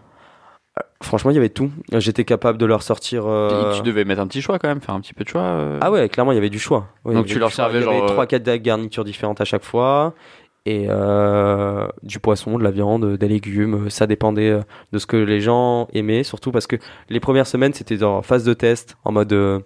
Franchement, 1.03 1.31
il 1.31 1.35
y 1.35 1.39
avait 1.39 1.49
tout. 1.49 1.71
J'étais 1.99 2.25
capable 2.25 2.59
de 2.59 2.65
leur 2.65 2.83
sortir. 2.83 3.25
euh, 3.27 3.75
Tu 3.75 3.83
devais 3.83 4.05
mettre 4.05 4.21
un 4.21 4.27
petit 4.27 4.41
choix 4.41 4.59
quand 4.59 4.69
même, 4.69 4.81
faire 4.81 4.95
un 4.95 5.01
petit 5.01 5.15
peu 5.15 5.25
de 5.25 5.29
choix. 5.29 5.43
euh. 5.43 5.79
Ah 5.81 5.91
ouais, 5.91 6.09
clairement, 6.09 6.33
il 6.33 6.37
y 6.37 6.39
avait 6.39 6.49
du 6.51 6.59
choix. 6.59 6.89
Ouais, 7.05 7.13
il 7.13 7.17
y 7.17 7.21
Donc 7.21 7.27
tu 7.27 7.39
leur 7.39 7.51
servais 7.51 7.81
Il 7.81 7.85
y 7.85 7.89
avait 7.89 7.99
genre, 7.99 8.05
euh, 8.05 8.13
trois, 8.13 8.27
quatre 8.27 8.45
garnitures 8.57 9.05
différentes 9.05 9.41
à 9.41 9.45
chaque 9.45 9.65
fois. 9.65 10.15
Et 10.65 10.87
euh, 10.89 11.89
du 12.05 12.21
poisson, 12.21 12.57
de 12.57 12.63
la 12.63 12.71
viande, 12.71 13.17
des 13.17 13.29
légumes. 13.29 13.91
Ça 13.91 14.07
dépendait 14.07 14.51
euh, 14.51 14.61
de 14.93 14.99
ce 14.99 15.07
que 15.07 15.17
les 15.17 15.41
gens 15.41 15.89
aimaient. 15.93 16.23
Surtout 16.23 16.53
parce 16.53 16.67
que 16.67 16.77
les 17.09 17.21
premières 17.21 17.49
semaines, 17.49 17.75
c'était 17.75 18.03
en 18.05 18.23
phase 18.23 18.45
de 18.45 18.55
test. 18.55 18.97
En 19.05 19.13
mode, 19.13 19.33
euh, 19.33 19.61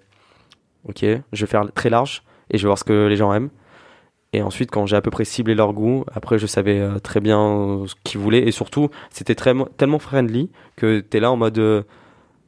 ok, 0.88 1.04
je 1.04 1.44
vais 1.44 1.50
faire 1.50 1.70
très 1.74 1.90
large 1.90 2.22
et 2.50 2.58
je 2.58 2.62
vais 2.62 2.68
voir 2.68 2.78
ce 2.78 2.84
que 2.84 3.06
les 3.06 3.16
gens 3.16 3.32
aiment. 3.34 3.50
Et 4.32 4.42
ensuite, 4.42 4.70
quand 4.70 4.86
j'ai 4.86 4.96
à 4.96 5.00
peu 5.00 5.10
près 5.10 5.24
ciblé 5.24 5.54
leur 5.54 5.72
goût, 5.72 6.04
après, 6.14 6.38
je 6.38 6.46
savais 6.46 6.78
euh, 6.78 6.98
très 6.98 7.20
bien 7.20 7.40
euh, 7.40 7.86
ce 7.86 7.94
qu'ils 8.04 8.20
voulaient. 8.20 8.46
Et 8.46 8.50
surtout, 8.50 8.90
c'était 9.10 9.34
tellement 9.34 9.98
friendly 9.98 10.50
que 10.76 11.00
t'es 11.00 11.20
là 11.20 11.30
en 11.30 11.36
mode. 11.36 11.86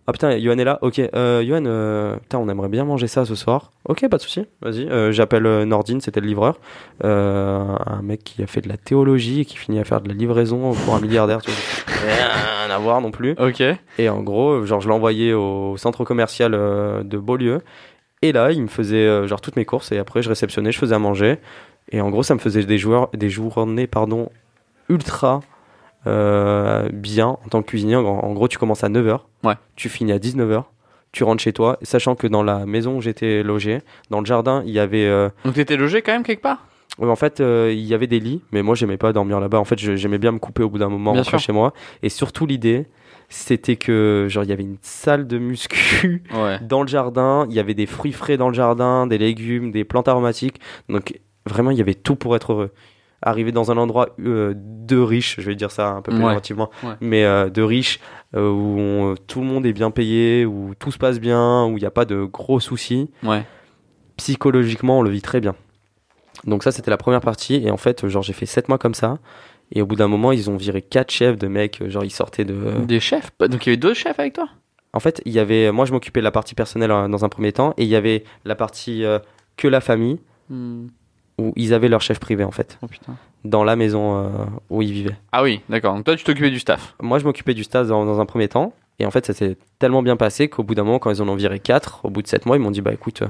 Ah 0.09 0.13
putain, 0.13 0.39
Johan 0.39 0.57
est 0.57 0.65
là. 0.65 0.79
Ok, 0.81 0.99
euh, 1.01 1.45
Johan, 1.45 1.67
euh, 1.67 2.17
putain, 2.17 2.39
on 2.39 2.49
aimerait 2.49 2.71
bien 2.71 2.87
manger 2.87 3.09
ça 3.09 3.27
ce 3.27 3.35
soir. 3.35 3.73
Ok, 3.85 4.09
pas 4.09 4.17
de 4.17 4.23
souci. 4.23 4.47
Vas-y. 4.63 4.89
Euh, 4.89 5.13
J'appelle 5.13 5.45
euh, 5.45 5.67
Nordine, 5.67 6.01
c'était 6.01 6.23
le 6.23 6.27
livreur, 6.27 6.59
un 7.05 8.01
mec 8.03 8.25
qui 8.25 8.43
a 8.43 8.47
fait 8.47 8.63
de 8.63 8.71
la 8.71 8.79
théologie 8.79 9.43
et 9.43 9.45
qui 9.45 9.59
finit 9.59 9.79
à 9.79 9.85
faire 9.85 10.01
de 10.01 10.09
la 10.09 10.15
livraison 10.15 10.73
pour 10.73 10.95
un 10.95 11.01
milliardaire. 11.01 11.43
Tu 11.43 11.51
vois. 11.51 11.95
Rien 12.65 12.75
à 12.75 12.79
voir 12.79 13.03
non 13.03 13.11
plus. 13.11 13.33
Ok. 13.39 13.63
Et 13.99 14.09
en 14.09 14.23
gros, 14.23 14.65
genre, 14.65 14.81
je 14.81 14.89
envoyé 14.89 15.35
au 15.35 15.77
centre 15.77 16.07
commercial 16.07 16.53
de 16.53 17.19
Beaulieu. 17.19 17.61
Et 18.23 18.33
là, 18.33 18.51
il 18.51 18.63
me 18.63 18.69
faisait 18.69 19.29
genre 19.29 19.43
toutes 19.43 19.57
mes 19.57 19.67
courses 19.67 19.93
et 19.93 19.99
après, 19.99 20.23
je 20.23 20.31
réceptionnais, 20.31 20.73
je 20.73 20.79
faisais 20.79 20.95
à 20.95 20.99
manger. 20.99 21.37
Et 21.93 22.01
en 22.01 22.09
gros, 22.09 22.23
ça 22.23 22.33
me 22.35 22.41
faisait 22.41 22.65
des 22.65 22.79
joueurs, 22.79 23.11
des 23.13 23.29
journées, 23.29 23.87
pardon, 23.87 24.31
ultra 24.89 25.43
euh, 26.09 26.89
bien 26.93 27.27
en 27.29 27.49
tant 27.51 27.63
que 27.63 27.69
cuisinier. 27.69 27.97
En, 27.97 28.03
en 28.05 28.33
gros, 28.33 28.49
tu 28.49 28.59
commences 28.59 28.85
à 28.85 28.89
9h. 28.89 29.21
Ouais. 29.45 29.55
Tu 29.77 29.89
finis 29.89 30.13
à 30.13 30.19
19h. 30.19 30.65
Tu 31.13 31.25
rentres 31.25 31.43
chez 31.43 31.53
toi, 31.55 31.79
sachant 31.83 32.15
que 32.15 32.27
dans 32.27 32.43
la 32.43 32.67
maison 32.67 32.97
où 32.97 33.01
j'étais 33.01 33.43
logé, 33.43 33.81
dans 34.11 34.21
le 34.21 34.27
jardin, 34.27 34.63
il 34.67 34.73
y 34.73 34.79
avait 34.79 35.07
euh, 35.07 35.31
Donc 35.45 35.55
t'étais 35.55 35.77
logé 35.77 36.03
quand 36.03 36.13
même 36.13 36.23
quelque 36.23 36.43
part? 36.43 36.67
En 37.01 37.17
fait, 37.17 37.41
euh, 37.41 37.73
il 37.73 37.85
y 37.85 37.95
avait 37.95 38.09
des 38.09 38.19
lits, 38.21 38.43
mais 38.51 38.63
moi, 38.63 38.75
j'aimais 38.75 38.97
pas 38.97 39.13
dormir 39.13 39.39
là-bas. 39.41 39.59
En 39.59 39.65
fait, 39.65 39.79
j'aimais 39.79 40.19
bien 40.19 40.33
me 40.33 40.39
couper 40.39 40.63
au 40.65 40.69
bout 40.69 40.79
d'un 40.79 40.89
moment, 40.89 41.13
Bien 41.13 41.23
rentrer 41.23 41.39
sûr. 41.39 41.47
chez 41.47 41.53
moi. 41.53 41.73
Et 42.03 42.09
surtout, 42.09 42.45
l'idée, 42.45 42.87
c'était 43.29 43.77
que, 43.77 44.27
genre, 44.29 44.43
il 44.45 44.51
y 44.51 44.53
avait 44.53 44.65
une 44.65 44.79
salle 44.83 45.27
de 45.29 45.39
muscu 45.39 46.25
Ouais. 46.35 46.59
dans 46.61 46.83
le 46.83 46.89
jardin. 46.89 47.47
Il 47.49 47.55
y 47.55 47.61
avait 47.61 47.75
des 47.75 47.87
fruits 47.87 48.13
frais 48.13 48.37
dans 48.37 48.49
le 48.49 48.55
jardin, 48.55 49.07
des 49.07 49.17
légumes, 49.19 49.71
des 49.71 49.85
plantes 49.85 50.09
aromatiques. 50.09 50.61
Donc, 50.89 51.21
vraiment, 51.47 51.71
il 51.71 51.79
y 51.79 51.81
avait 51.81 51.95
tout 51.95 52.17
pour 52.17 52.35
être 52.35 52.53
heureux. 52.53 52.71
Arriver 53.21 53.51
dans 53.53 53.71
un 53.73 53.77
endroit 53.77 54.11
euh, 54.21 54.55
de 54.57 54.97
riche, 54.97 55.37
je 55.41 55.47
vais 55.47 55.57
dire 55.57 55.71
ça 55.73 55.89
un 55.91 56.03
peu 56.03 56.13
péjorativement, 56.13 56.71
Ouais. 56.85 56.95
mais 57.01 57.25
euh, 57.25 57.51
de 57.51 57.63
riche, 57.63 57.99
euh, 58.37 58.49
où 58.49 58.79
on- 58.79 59.15
tout 59.27 59.41
le 59.41 59.47
monde 59.47 59.67
est 59.67 59.73
bien 59.73 59.91
payé, 59.91 60.47
où 60.47 60.75
tout 60.79 60.93
se 60.93 60.99
passe 60.99 61.19
bien, 61.19 61.65
où 61.67 61.77
il 61.77 61.81
n'y 61.81 61.87
a 61.87 61.91
pas 61.91 62.05
de 62.05 62.23
gros 62.25 62.61
soucis 62.61 63.11
Ouais. 63.25 63.45
psychologiquement, 64.17 64.99
on 64.99 65.03
le 65.03 65.11
vit 65.11 65.23
très 65.23 65.41
bien. 65.41 65.55
Donc 66.45 66.63
ça, 66.63 66.71
c'était 66.73 66.91
la 66.91 66.97
première 66.97 67.21
partie. 67.21 67.57
Et 67.57 67.71
en 67.71 67.77
fait, 67.77 68.07
genre, 68.07 68.23
j'ai 68.23 68.33
fait 68.33 68.47
7 68.47 68.69
mois 68.69 68.79
comme 68.79 68.95
ça. 68.95 69.19
Et 69.73 69.83
au 69.83 69.87
bout 69.87 69.97
d'un 69.97 70.09
moment, 70.09 70.33
ils 70.33 70.49
ont 70.49 70.57
viré 70.57 70.81
quatre 70.83 71.11
chefs 71.11 71.37
de 71.37 71.49
mecs. 71.49 71.83
Genre, 71.89 72.05
ils 72.05 72.11
sortaient 72.11 72.45
de... 72.45 72.57
Des 72.87 73.01
chefs 73.01 73.31
Donc 73.41 73.67
il 73.67 73.71
y 73.71 73.73
avait 73.73 73.77
deux 73.77 73.95
chefs 73.95 74.19
avec 74.19 74.33
toi? 74.35 74.49
En 74.93 75.01
fait, 75.01 75.21
il 75.27 75.33
y 75.33 75.39
avait... 75.41 75.71
Moi, 75.73 75.85
je 75.85 75.93
m'occupais 75.93 76.21
de 76.21 76.25
la 76.25 76.31
partie 76.31 76.55
personnelle 76.55 76.91
euh, 76.93 77.09
dans 77.09 77.25
un 77.25 77.29
premier 77.29 77.53
temps. 77.53 77.75
Et 77.77 77.83
il 77.83 77.89
y 77.89 77.97
avait 77.97 78.25
la 78.45 78.55
partie 78.55 79.05
que 79.57 79.67
la 79.69 79.81
famille, 79.81 80.21
où 81.39 81.53
ils 81.57 81.73
avaient 81.75 81.89
leur 81.89 82.01
chef 82.01 82.19
privé, 82.19 82.45
en 82.45 82.51
fait. 82.51 82.79
Oh 82.83 82.87
putain. 82.87 83.15
Dans 83.45 83.63
la 83.65 83.77
maison 83.77 84.17
euh, 84.25 84.29
où 84.71 84.83
ils 84.83 84.93
vivaient. 84.93 85.17
Ah 85.33 85.43
oui, 85.43 85.61
d'accord. 85.69 85.95
Donc 85.95 86.05
toi 86.05 86.17
tu 86.17 86.25
t'occupais 86.25 86.51
du 86.51 86.59
staff. 86.59 86.95
Moi, 87.01 87.19
je 87.19 87.25
m'occupais 87.25 87.55
du 87.55 87.65
stage 87.65 87.87
dans, 87.89 88.05
dans 88.05 88.21
un 88.21 88.27
premier 88.27 88.49
temps. 88.49 88.73
Et 88.99 89.07
en 89.07 89.13
fait, 89.13 89.25
ça 89.27 89.33
s'est 89.33 89.57
tellement 89.79 90.03
bien 90.03 90.17
passé 90.17 90.49
qu'au 90.49 90.65
bout 90.65 90.75
d'un 90.75 90.83
moment, 90.83 90.99
quand 90.99 91.11
ils 91.13 91.23
en 91.23 91.29
ont 91.29 91.37
viré 91.37 91.61
4, 91.61 92.01
au 92.05 92.11
bout 92.11 92.21
de 92.23 92.27
7 92.27 92.47
mois, 92.47 92.57
ils 92.57 92.61
m'ont 92.61 92.73
dit, 92.73 92.81
bah 92.81 92.93
écoute, 92.93 93.23
euh, 93.23 93.27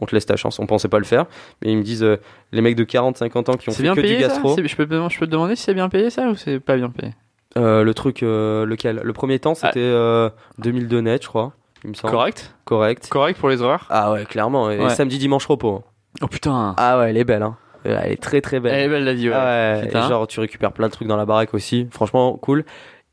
on 0.00 0.06
te 0.06 0.14
laisse 0.14 0.24
ta 0.26 0.36
chance. 0.36 0.60
On 0.60 0.66
pensait 0.66 0.86
pas 0.88 0.98
le 1.00 1.04
faire. 1.04 1.26
Mais 1.62 1.72
ils 1.72 1.76
me 1.76 1.82
disent, 1.82 2.04
euh, 2.04 2.18
les 2.52 2.60
mecs 2.60 2.76
de 2.76 2.84
40, 2.84 3.16
50 3.16 3.48
ans 3.48 3.54
qui 3.56 3.68
ont 3.68 3.72
fait 3.72 3.82
bien 3.82 3.96
que 3.96 4.00
payé 4.02 4.14
du 4.14 4.20
gastro. 4.20 4.50
Je 4.50 4.54
peux, 4.76 4.86
te- 4.86 5.08
je 5.10 5.18
peux 5.18 5.26
te 5.26 5.30
demander 5.32 5.56
si 5.56 5.64
c'est 5.64 5.74
bien 5.74 5.88
payé 5.88 6.10
ça 6.10 6.28
ou 6.28 6.36
c'est 6.36 6.60
pas 6.60 6.76
bien 6.76 6.90
payé? 6.90 7.12
Le 7.56 7.90
truc, 7.92 8.20
lequel? 8.20 9.00
Le 9.02 9.12
premier 9.12 9.40
temps, 9.40 9.56
c'était 9.56 9.80
euh, 9.80 10.30
2002 10.58 11.00
net, 11.00 11.22
je 11.24 11.28
crois. 11.28 11.52
Il 11.82 11.90
me 11.90 11.94
semble. 11.94 12.12
Correct? 12.12 12.54
Correct. 12.64 13.08
Correct 13.08 13.38
pour 13.40 13.48
les 13.48 13.62
horaires? 13.62 13.86
Ah 13.90 14.12
ouais, 14.12 14.24
clairement. 14.26 14.70
Et 14.70 14.78
Ouais. 14.78 14.94
samedi, 14.94 15.18
dimanche, 15.18 15.46
repos. 15.46 15.82
Oh 16.22 16.26
putain 16.26 16.74
Ah 16.76 16.98
ouais, 16.98 17.10
elle 17.10 17.16
est 17.16 17.24
belle. 17.24 17.42
Hein. 17.42 17.56
Euh, 17.86 17.98
Elle 18.04 18.12
est 18.12 18.22
très 18.22 18.40
très 18.40 18.60
belle. 18.60 18.74
Elle 18.74 18.84
est 18.86 18.88
belle 18.88 19.04
la 19.04 19.14
vie, 19.14 19.28
ouais. 19.28 19.34
Ah 19.36 19.74
ouais, 19.76 19.86
Putain. 19.86 20.04
et 20.04 20.08
genre 20.08 20.26
tu 20.26 20.40
récupères 20.40 20.72
plein 20.72 20.88
de 20.88 20.92
trucs 20.92 21.08
dans 21.08 21.16
la 21.16 21.24
baraque 21.24 21.54
aussi. 21.54 21.88
Franchement, 21.90 22.34
cool. 22.36 22.64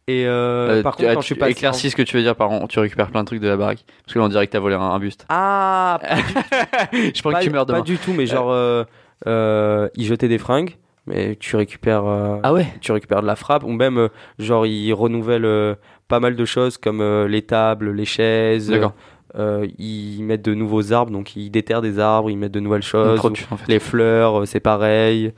Et 0.09 0.25
euh, 0.25 0.79
Euh, 0.79 0.83
par 0.83 0.95
tu- 0.95 1.01
contre, 1.03 1.11
ah, 1.11 1.13
quand 1.15 1.19
tu 1.21 1.25
suis 1.27 1.35
passé. 1.35 1.51
éclaircis 1.51 1.89
ce 1.89 1.95
que 1.95 2.01
tu 2.01 2.15
veux 2.17 2.23
dire 2.23 2.35
par 2.35 2.49
an, 2.51 2.67
tu 2.67 2.79
récupères 2.79 3.09
plein 3.11 3.21
de 3.21 3.27
trucs 3.27 3.41
de 3.41 3.47
la 3.47 3.57
baraque. 3.57 3.85
Parce 4.05 4.13
que 4.13 4.19
là 4.19 4.25
on 4.25 4.29
dirait 4.29 4.47
que 4.47 4.51
t'as 4.51 4.59
volé 4.59 4.75
un, 4.75 4.81
un 4.81 4.99
buste. 4.99 5.25
Ah, 5.29 5.99
je 6.93 7.21
pense 7.21 7.33
pas, 7.33 7.39
que 7.39 7.43
tu 7.45 7.49
meurs 7.49 7.65
pas 7.65 7.73
demain. 7.73 7.83
du 7.83 7.97
tout, 7.97 8.13
mais 8.13 8.25
genre 8.25 8.51
euh, 8.51 8.83
euh, 9.27 9.89
ils 9.95 10.05
jetaient 10.05 10.27
des 10.29 10.37
fringues, 10.37 10.77
mais 11.07 11.35
tu 11.37 11.55
récupères, 11.55 12.05
euh, 12.05 12.37
Ah 12.43 12.53
ouais 12.53 12.67
tu 12.81 12.91
récupères 12.93 13.21
de 13.21 13.27
la 13.27 13.35
frappe, 13.35 13.63
ou 13.63 13.71
même 13.71 13.97
euh, 13.97 14.07
genre 14.39 14.65
ils 14.65 14.93
renouvellent 14.93 15.45
euh, 15.45 15.75
pas 16.07 16.19
mal 16.21 16.35
de 16.35 16.45
choses 16.45 16.77
comme 16.77 17.01
euh, 17.01 17.27
les 17.27 17.41
tables, 17.41 17.91
les 17.91 18.05
chaises. 18.05 18.69
D'accord. 18.69 18.93
Euh, 18.95 19.16
ils 19.35 20.21
mettent 20.23 20.45
de 20.45 20.53
nouveaux 20.53 20.93
arbres, 20.93 21.11
donc 21.11 21.35
ils 21.35 21.49
déterrent 21.49 21.81
des 21.81 21.99
arbres, 21.99 22.29
ils 22.29 22.37
mettent 22.37 22.51
de 22.53 22.59
nouvelles 22.59 22.83
choses. 22.83 23.19
Ou 23.19 23.27
en 23.27 23.57
fait. 23.57 23.67
Les 23.71 23.79
fleurs, 23.79 24.41
euh, 24.41 24.45
c'est 24.45 24.59
pareil. 24.59 25.33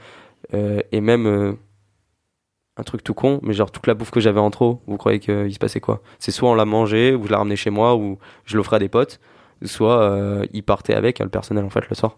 Euh, 0.53 0.79
et 0.91 1.01
même 1.01 1.27
euh, 1.27 1.53
un 2.77 2.83
truc 2.83 3.03
tout 3.03 3.13
con, 3.13 3.39
mais 3.43 3.53
genre 3.53 3.71
toute 3.71 3.87
la 3.87 3.93
bouffe 3.93 4.09
que 4.11 4.19
j'avais 4.19 4.39
en 4.39 4.49
trop, 4.51 4.81
vous 4.87 4.97
croyez 4.97 5.19
qu'il 5.19 5.53
se 5.53 5.59
passait 5.59 5.81
quoi? 5.81 6.01
C'est 6.17 6.31
soit 6.31 6.49
on 6.49 6.55
l'a 6.55 6.65
mangé, 6.65 7.13
ou 7.13 7.25
je 7.25 7.31
la 7.31 7.37
ramenais 7.37 7.55
chez 7.57 7.69
moi, 7.69 7.95
ou 7.95 8.17
je 8.45 8.55
l'offrais 8.57 8.77
à 8.77 8.79
des 8.79 8.89
potes, 8.89 9.19
soit 9.63 10.01
euh, 10.01 10.45
ils 10.53 10.63
partaient 10.63 10.95
avec, 10.95 11.19
euh, 11.19 11.25
le 11.25 11.29
personnel 11.29 11.65
en 11.65 11.69
fait, 11.69 11.87
le 11.89 11.95
soir. 11.95 12.17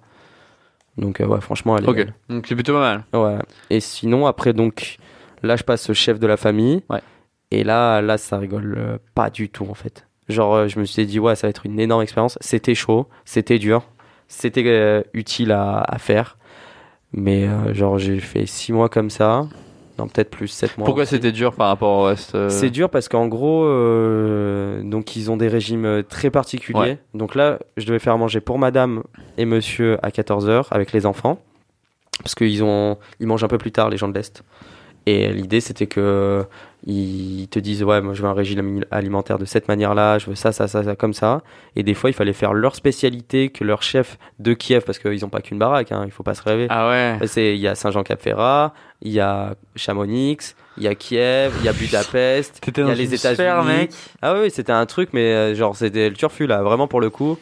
Donc 0.97 1.19
euh, 1.19 1.25
ouais, 1.25 1.41
franchement, 1.41 1.77
elle 1.77 1.85
est 1.85 1.89
Ok, 1.89 1.95
belle. 1.95 2.13
donc 2.29 2.45
c'est 2.47 2.55
plutôt 2.55 2.73
pas 2.73 2.79
mal. 2.79 3.03
Ouais. 3.13 3.39
Et 3.69 3.79
sinon, 3.79 4.27
après, 4.27 4.53
donc, 4.53 4.97
là, 5.41 5.55
je 5.55 5.63
passe 5.63 5.91
chef 5.93 6.19
de 6.19 6.27
la 6.27 6.37
famille. 6.37 6.83
Ouais. 6.89 7.01
Et 7.49 7.63
là, 7.63 8.01
là, 8.01 8.17
ça 8.17 8.37
rigole 8.37 8.75
euh, 8.77 8.97
pas 9.15 9.29
du 9.29 9.49
tout, 9.49 9.65
en 9.69 9.73
fait. 9.73 10.05
Genre, 10.31 10.53
euh, 10.55 10.67
je 10.67 10.79
me 10.79 10.85
suis 10.85 11.05
dit, 11.05 11.19
ouais, 11.19 11.35
ça 11.35 11.47
va 11.47 11.49
être 11.49 11.65
une 11.65 11.79
énorme 11.79 12.01
expérience. 12.01 12.37
C'était 12.41 12.75
chaud, 12.75 13.07
c'était 13.25 13.59
dur, 13.59 13.83
c'était 14.27 14.63
euh, 14.65 15.01
utile 15.13 15.51
à, 15.51 15.83
à 15.87 15.97
faire. 15.97 16.37
Mais, 17.13 17.47
euh, 17.47 17.73
genre, 17.73 17.99
j'ai 17.99 18.19
fait 18.19 18.45
six 18.45 18.71
mois 18.71 18.89
comme 18.89 19.09
ça. 19.09 19.47
Non, 19.99 20.07
peut-être 20.07 20.31
plus, 20.31 20.47
sept 20.47 20.77
mois. 20.77 20.85
Pourquoi 20.85 21.05
c'était 21.05 21.33
dur 21.33 21.53
par 21.53 21.67
rapport 21.67 21.99
au 21.99 22.03
reste 22.03 22.33
euh, 22.33 22.49
C'est 22.49 22.69
dur 22.69 22.89
parce 22.89 23.09
qu'en 23.09 23.27
gros, 23.27 23.65
donc 24.83 25.15
ils 25.15 25.29
ont 25.29 25.37
des 25.37 25.49
régimes 25.49 26.03
très 26.07 26.31
particuliers. 26.31 26.79
Ouais. 26.79 26.97
Donc 27.13 27.35
là, 27.35 27.59
je 27.77 27.85
devais 27.85 27.99
faire 27.99 28.17
manger 28.17 28.39
pour 28.39 28.57
madame 28.57 29.03
et 29.37 29.45
monsieur 29.45 29.97
à 30.01 30.09
14h 30.09 30.67
avec 30.71 30.93
les 30.93 31.05
enfants. 31.05 31.39
Parce 32.19 32.35
qu'ils 32.35 32.63
ont, 32.63 32.97
ils 33.19 33.27
mangent 33.27 33.43
un 33.43 33.47
peu 33.47 33.57
plus 33.57 33.71
tard, 33.71 33.89
les 33.89 33.97
gens 33.97 34.07
de 34.07 34.13
l'Est. 34.13 34.43
Et 35.05 35.31
l'idée, 35.33 35.61
c'était 35.61 35.87
que 35.87 36.45
ils 36.87 37.47
te 37.49 37.59
disent, 37.59 37.83
ouais, 37.83 38.01
moi 38.01 38.13
je 38.15 38.21
veux 38.23 38.27
un 38.27 38.33
régime 38.33 38.83
alimentaire 38.89 39.37
de 39.37 39.45
cette 39.45 39.67
manière-là, 39.67 40.17
je 40.17 40.27
veux 40.27 40.35
ça, 40.35 40.51
ça, 40.51 40.67
ça, 40.67 40.83
ça, 40.83 40.95
comme 40.95 41.13
ça. 41.13 41.41
Et 41.75 41.83
des 41.83 41.93
fois, 41.93 42.09
il 42.09 42.13
fallait 42.13 42.33
faire 42.33 42.53
leur 42.53 42.75
spécialité 42.75 43.49
que 43.49 43.63
leur 43.63 43.83
chef 43.83 44.17
de 44.39 44.53
Kiev, 44.53 44.83
parce 44.83 44.97
qu'ils 44.99 45.21
n'ont 45.21 45.29
pas 45.29 45.41
qu'une 45.41 45.59
baraque, 45.59 45.91
hein, 45.91 46.03
il 46.05 46.11
faut 46.11 46.23
pas 46.23 46.33
se 46.33 46.41
rêver. 46.43 46.65
Ah 46.69 46.89
ouais 46.89 47.27
C'est- 47.27 47.53
Il 47.55 47.59
y 47.61 47.67
a 47.67 47.75
Saint-Jean-Cap-Ferrat, 47.75 48.73
il 49.03 49.11
y 49.11 49.19
a 49.19 49.55
Chamonix, 49.75 50.37
il 50.77 50.83
y 50.83 50.87
a 50.87 50.95
Kiev, 50.95 51.53
il 51.59 51.65
y 51.65 51.69
a 51.69 51.73
Budapest, 51.73 52.59
il 52.81 52.87
y 52.87 52.91
a 52.91 52.95
les 52.95 53.09
États-Unis. 53.15 53.89
Ah 54.23 54.35
oui, 54.39 54.49
c'était 54.49 54.71
un 54.71 54.85
truc, 54.87 55.09
mais 55.13 55.33
euh, 55.33 55.55
genre 55.55 55.75
c'était 55.75 56.09
le 56.09 56.15
turfu 56.15 56.47
là, 56.47 56.63
vraiment 56.63 56.87
pour 56.87 57.01
le 57.01 57.09
coup. 57.11 57.37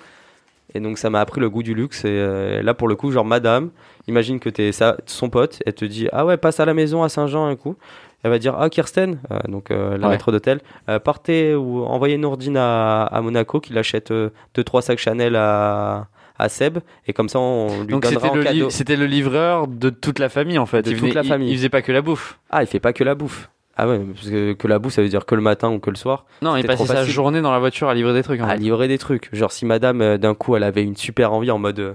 Et 0.75 0.79
donc 0.79 0.97
ça 0.97 1.10
m'a 1.10 1.19
appris 1.21 1.41
le 1.41 1.49
goût 1.49 1.63
du 1.63 1.73
luxe. 1.73 2.05
Et 2.05 2.10
euh, 2.10 2.62
là, 2.62 2.73
pour 2.73 2.88
le 2.88 2.95
coup, 2.95 3.12
genre 3.12 3.25
madame, 3.25 3.71
imagine 4.08 4.39
que 4.39 4.49
t'es 4.49 4.71
sa- 4.71 4.97
son 5.05 5.29
pote, 5.29 5.62
elle 5.65 5.73
te 5.73 5.86
dit 5.86 6.08
ah 6.12 6.25
ouais 6.25 6.38
passe 6.38 6.60
à 6.60 6.65
la 6.65 6.73
maison 6.73 7.01
à 7.03 7.10
Saint-Jean 7.10 7.45
un 7.47 7.55
coup. 7.55 7.75
Elle 8.23 8.32
va 8.32 8.38
dire 8.39 8.55
ah 8.60 8.69
Kirsten, 8.69 9.17
euh, 9.32 9.39
donc 9.47 9.71
euh, 9.71 9.97
la 9.97 10.08
Ouais. 10.08 10.13
maître 10.13 10.32
d'hôtel, 10.32 10.60
euh, 10.89 10.99
partez 10.99 11.55
ou 11.55 11.84
envoyez 11.86 12.17
Nourdine 12.17 12.58
à, 12.58 13.03
à 13.03 13.21
Monaco 13.21 13.60
qu'il 13.62 13.77
achète 13.77 14.12
euh, 14.12 14.29
deux 14.55 14.63
trois 14.63 14.82
sacs 14.82 14.99
Chanel 14.99 15.36
à 15.38 16.08
à 16.41 16.47
Seb 16.47 16.77
et 17.05 17.12
comme 17.12 17.27
ça 17.27 17.38
on 17.39 17.82
lui 17.82 17.88
Donc 17.88 18.03
donnera 18.03 18.29
en 18.29 18.36
le, 18.36 18.43
cadeau. 18.43 18.69
c'était 18.69 18.95
le 18.95 19.05
livreur 19.08 19.67
de 19.67 19.89
toute 19.89 20.19
la 20.19 20.29
famille 20.29 20.58
en 20.58 20.65
fait. 20.65 20.82
De 20.84 20.91
il 20.91 20.93
toute 20.97 21.01
venait- 21.10 21.13
la 21.15 21.21
il- 21.23 21.27
famille. 21.27 21.49
Il, 21.51 21.55
faisait 21.58 21.67
pas 21.69 21.82
que 21.82 21.91
la 21.91 22.01
bouffe. 22.01 22.39
Ah 22.49 22.62
il 22.63 22.67
fait 22.67 22.79
pas 22.79 22.93
que 22.93 23.03
la 23.03 23.13
bouffe. 23.15 23.49
Ah 23.81 23.87
ouais 23.87 23.99
parce 24.13 24.29
que, 24.29 24.53
que 24.53 24.67
la 24.67 24.77
bouffe 24.79 24.93
ça 24.93 25.01
veut 25.01 25.07
dire 25.09 25.25
que 25.25 25.35
le 25.35 25.41
matin 25.41 25.69
ou 25.71 25.79
que 25.79 25.89
le 25.89 25.95
soir. 25.95 26.25
Non, 26.41 26.55
il 26.57 26.65
passait 26.65 26.85
sa 26.85 27.05
journée 27.05 27.41
dans 27.41 27.51
la 27.51 27.59
voiture 27.59 27.87
à 27.89 27.93
livrer 27.93 28.13
des 28.13 28.23
trucs. 28.23 28.41
En 28.41 28.45
à 28.45 28.49
fait. 28.51 28.57
livrer 28.57 28.87
des 28.87 28.97
trucs. 28.97 29.33
Genre 29.33 29.51
si 29.51 29.65
madame 29.65 30.01
euh, 30.01 30.17
d'un 30.17 30.33
coup 30.35 30.55
elle 30.55 30.63
avait 30.63 30.83
une 30.83 30.95
super 30.97 31.31
envie 31.33 31.51
en 31.51 31.59
mode 31.59 31.79
euh, 31.79 31.93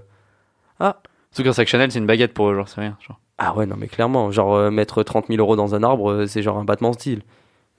Surtout 1.33 1.49
qu'un 1.49 1.53
sac 1.53 1.67
Chanel, 1.69 1.91
c'est 1.91 1.99
une 1.99 2.07
baguette 2.07 2.33
pour 2.33 2.49
eux, 2.51 2.55
genre 2.55 2.69
c'est 2.69 2.81
rien. 2.81 2.97
genre. 3.07 3.19
ah 3.39 3.55
ouais 3.55 3.67
non 3.67 3.75
mais 3.77 3.89
clairement 3.89 4.31
genre 4.31 4.55
euh, 4.55 4.71
mettre 4.71 5.03
30 5.03 5.27
000 5.29 5.41
euros 5.41 5.57
dans 5.57 5.75
un 5.75 5.83
arbre 5.83 6.11
euh, 6.13 6.27
c'est 6.27 6.43
genre 6.43 6.59
un 6.59 6.65
battement 6.65 6.91
de 6.91 6.95
style. 6.95 7.23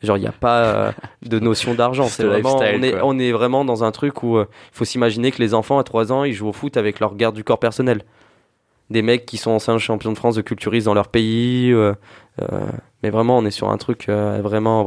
Genre 0.03 0.17
il 0.17 0.23
y 0.23 0.27
a 0.27 0.33
pas 0.33 0.63
euh, 0.63 0.91
de 1.23 1.39
notion 1.39 1.73
d'argent. 1.73 2.03
C'est 2.09 2.17
C'est 2.17 2.23
le 2.23 2.29
vraiment 2.29 2.59
lifestyle, 2.59 2.79
on 2.79 2.83
est 2.83 2.91
quoi. 2.91 3.01
on 3.05 3.17
est 3.19 3.31
vraiment 3.31 3.63
dans 3.65 3.83
un 3.85 3.91
truc 3.91 4.23
où 4.23 4.39
il 4.39 4.45
faut 4.73 4.83
s'imaginer 4.85 5.31
que 5.31 5.41
les 5.41 5.53
enfants 5.53 5.79
à 5.79 5.83
3 5.83 6.11
ans 6.11 6.25
ils 6.25 6.33
jouent 6.33 6.49
au 6.49 6.53
foot 6.53 6.75
avec 6.77 6.99
leur 6.99 7.15
garde 7.15 7.33
du 7.35 7.43
corps 7.45 7.59
personnel. 7.59 8.01
Des 8.89 9.01
mecs 9.01 9.25
qui 9.25 9.37
sont 9.37 9.51
anciens 9.51 9.77
champions 9.77 10.11
de 10.11 10.17
France 10.17 10.35
de 10.35 10.41
culturisme 10.41 10.85
dans 10.85 10.93
leur 10.93 11.07
pays. 11.07 11.71
euh, 11.71 11.93
euh, 12.41 12.59
mais 13.01 13.09
vraiment 13.09 13.37
on 13.37 13.45
est 13.45 13.51
sur 13.51 13.69
un 13.69 13.77
truc 13.77 14.09
euh, 14.09 14.39
vraiment 14.43 14.85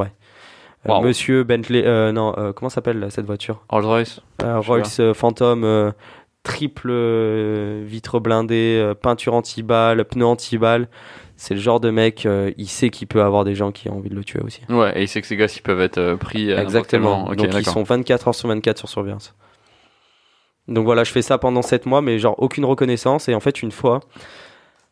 Wow. 0.87 1.03
Monsieur 1.03 1.43
Bentley, 1.43 2.13
non, 2.13 2.35
comment 2.55 2.69
s'appelle 2.69 3.09
cette 3.11 3.27
voiture? 3.27 3.65
Rolls 3.69 3.85
Royce. 3.85 4.21
Rolls 4.41 5.13
Phantom, 5.15 5.93
triple 6.45 6.93
vitre 7.85 8.21
blindée, 8.21 8.93
peinture 9.03 9.35
anti-balle, 9.35 10.05
pneu 10.05 10.25
anti-balle. 10.25 10.89
C'est 11.37 11.55
le 11.55 11.61
genre 11.61 11.81
de 11.81 11.91
mec, 11.91 12.27
il 12.57 12.69
sait 12.69 12.91
qu'il 12.91 13.09
peut 13.09 13.23
avoir 13.23 13.45
des 13.45 13.55
gens 13.57 13.73
qui 13.73 13.91
ont 13.91 13.99
envie 13.99 14.09
de 14.09 14.15
le 14.15 14.25
tuer 14.25 14.41
aussi. 14.41 14.63
Ouais, 14.69 14.93
et 14.99 15.03
il 15.03 15.09
sait 15.09 15.21
que 15.21 15.27
ces 15.27 15.37
gosses 15.37 15.57
ils 15.57 15.63
peuvent 15.63 15.81
être 15.81 16.15
pris. 16.15 16.51
Exactement. 16.51 17.27
Ok, 17.29 17.37
Donc 17.37 17.49
ils 17.53 17.65
sont 17.65 17.83
24 17.83 18.29
heures 18.29 18.35
sur 18.35 18.49
24 18.49 18.79
sur 18.79 18.89
surveillance. 18.89 19.35
Donc 20.69 20.85
voilà, 20.85 21.03
je 21.05 21.11
fais 21.13 21.23
ça 21.23 21.39
pendant 21.39 21.63
7 21.63 21.87
mois, 21.87 22.03
mais 22.03 22.19
genre 22.19 22.35
aucune 22.39 22.65
reconnaissance. 22.65 23.29
Et 23.29 23.35
en 23.35 23.41
fait, 23.41 23.63
une 23.63 23.73
fois, 23.73 24.01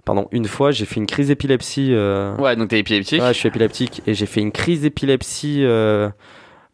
pardon, 0.05 0.27
une 0.33 0.47
fois, 0.47 0.71
j'ai 0.71 0.87
fait 0.87 0.97
une 0.97 1.07
crise 1.07 1.29
d'épilepsie. 1.29 1.91
euh, 1.93 2.35
Ouais, 2.39 2.57
donc 2.57 2.69
t'es 2.71 2.79
épileptique. 2.79 3.21
Ouais, 3.21 3.35
je 3.35 3.39
suis 3.39 3.49
épileptique 3.49 4.03
et 4.07 4.15
j'ai 4.15 4.27
fait 4.27 4.41
une 4.41 4.53
crise 4.53 4.81
d'épilepsie 4.83 5.65
euh, 5.65 6.09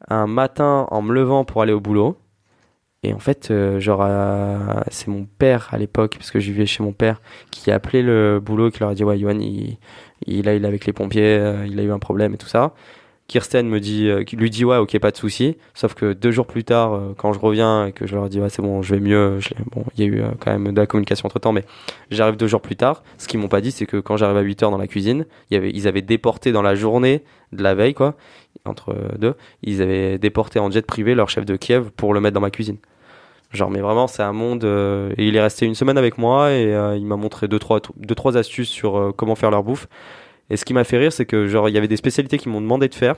un 0.08 0.26
matin 0.26 0.86
en 0.90 1.02
me 1.02 1.12
levant 1.12 1.44
pour 1.44 1.62
aller 1.62 1.72
au 1.72 1.80
boulot. 1.80 2.16
Et 3.04 3.12
en 3.12 3.18
fait, 3.18 3.50
euh, 3.50 3.80
genre, 3.80 4.06
c'est 4.92 5.08
mon 5.08 5.26
père 5.26 5.68
à 5.72 5.78
l'époque, 5.78 6.14
parce 6.16 6.30
que 6.30 6.38
je 6.38 6.52
vivais 6.52 6.66
chez 6.66 6.84
mon 6.84 6.92
père, 6.92 7.20
qui 7.50 7.72
a 7.72 7.74
appelé 7.74 8.00
le 8.00 8.38
boulot, 8.38 8.70
qui 8.70 8.78
leur 8.78 8.90
a 8.90 8.94
dit 8.94 9.02
Ouais, 9.02 9.18
Johan, 9.18 9.40
il, 9.40 9.76
il, 10.26 10.48
a, 10.48 10.54
il 10.54 10.64
est 10.64 10.68
avec 10.68 10.86
les 10.86 10.92
pompiers, 10.92 11.42
il 11.66 11.80
a 11.80 11.82
eu 11.82 11.90
un 11.90 11.98
problème 11.98 12.34
et 12.34 12.38
tout 12.38 12.46
ça. 12.46 12.74
Kirsten 13.32 13.66
me 13.66 13.80
dit, 13.80 14.08
euh, 14.10 14.24
lui 14.34 14.50
dit 14.50 14.62
Ouais, 14.66 14.76
ok, 14.76 14.98
pas 14.98 15.10
de 15.10 15.16
souci. 15.16 15.56
Sauf 15.72 15.94
que 15.94 16.12
deux 16.12 16.30
jours 16.30 16.46
plus 16.46 16.64
tard, 16.64 16.92
euh, 16.92 17.14
quand 17.16 17.32
je 17.32 17.38
reviens 17.38 17.86
et 17.86 17.92
que 17.92 18.06
je 18.06 18.14
leur 18.14 18.28
dis 18.28 18.38
Ouais, 18.38 18.50
c'est 18.50 18.60
bon, 18.60 18.82
je 18.82 18.94
vais 18.94 19.00
mieux, 19.00 19.38
bon, 19.74 19.86
il 19.96 20.04
y 20.04 20.06
a 20.06 20.06
eu 20.06 20.20
euh, 20.20 20.28
quand 20.38 20.52
même 20.52 20.74
de 20.74 20.78
la 20.78 20.86
communication 20.86 21.24
entre 21.28 21.38
temps, 21.38 21.52
mais 21.52 21.64
j'arrive 22.10 22.36
deux 22.36 22.46
jours 22.46 22.60
plus 22.60 22.76
tard. 22.76 23.02
Ce 23.16 23.26
qu'ils 23.26 23.40
m'ont 23.40 23.48
pas 23.48 23.62
dit, 23.62 23.70
c'est 23.70 23.86
que 23.86 23.96
quand 23.96 24.18
j'arrive 24.18 24.36
à 24.36 24.42
8 24.42 24.64
heures 24.64 24.70
dans 24.70 24.76
la 24.76 24.86
cuisine, 24.86 25.24
y 25.50 25.56
avait, 25.56 25.70
ils 25.70 25.88
avaient 25.88 26.02
déporté 26.02 26.52
dans 26.52 26.60
la 26.60 26.74
journée 26.74 27.24
de 27.52 27.62
la 27.62 27.74
veille, 27.74 27.94
quoi, 27.94 28.16
entre 28.66 28.94
deux, 29.16 29.34
ils 29.62 29.80
avaient 29.80 30.18
déporté 30.18 30.58
en 30.58 30.70
jet 30.70 30.84
privé 30.86 31.14
leur 31.14 31.30
chef 31.30 31.46
de 31.46 31.56
Kiev 31.56 31.90
pour 31.90 32.12
le 32.12 32.20
mettre 32.20 32.34
dans 32.34 32.40
ma 32.42 32.50
cuisine. 32.50 32.76
Genre, 33.50 33.70
mais 33.70 33.80
vraiment, 33.80 34.08
c'est 34.08 34.22
un 34.22 34.34
monde. 34.34 34.64
et 34.64 35.26
il 35.26 35.36
est 35.36 35.42
resté 35.42 35.64
une 35.64 35.74
semaine 35.74 35.96
avec 35.96 36.18
moi 36.18 36.52
et 36.52 36.64
il 36.96 37.06
m'a 37.06 37.16
montré 37.16 37.48
deux 37.48 37.58
trois, 37.58 37.80
deux, 37.96 38.14
trois 38.14 38.36
astuces 38.36 38.68
sur 38.68 39.14
comment 39.16 39.36
faire 39.36 39.50
leur 39.50 39.62
bouffe. 39.62 39.88
Et 40.52 40.58
ce 40.58 40.66
qui 40.66 40.74
m'a 40.74 40.84
fait 40.84 40.98
rire, 40.98 41.12
c'est 41.14 41.24
que, 41.24 41.46
genre, 41.46 41.70
il 41.70 41.74
y 41.74 41.78
avait 41.78 41.88
des 41.88 41.96
spécialités 41.96 42.36
qui 42.36 42.50
m'ont 42.50 42.60
demandé 42.60 42.86
de 42.86 42.94
faire. 42.94 43.16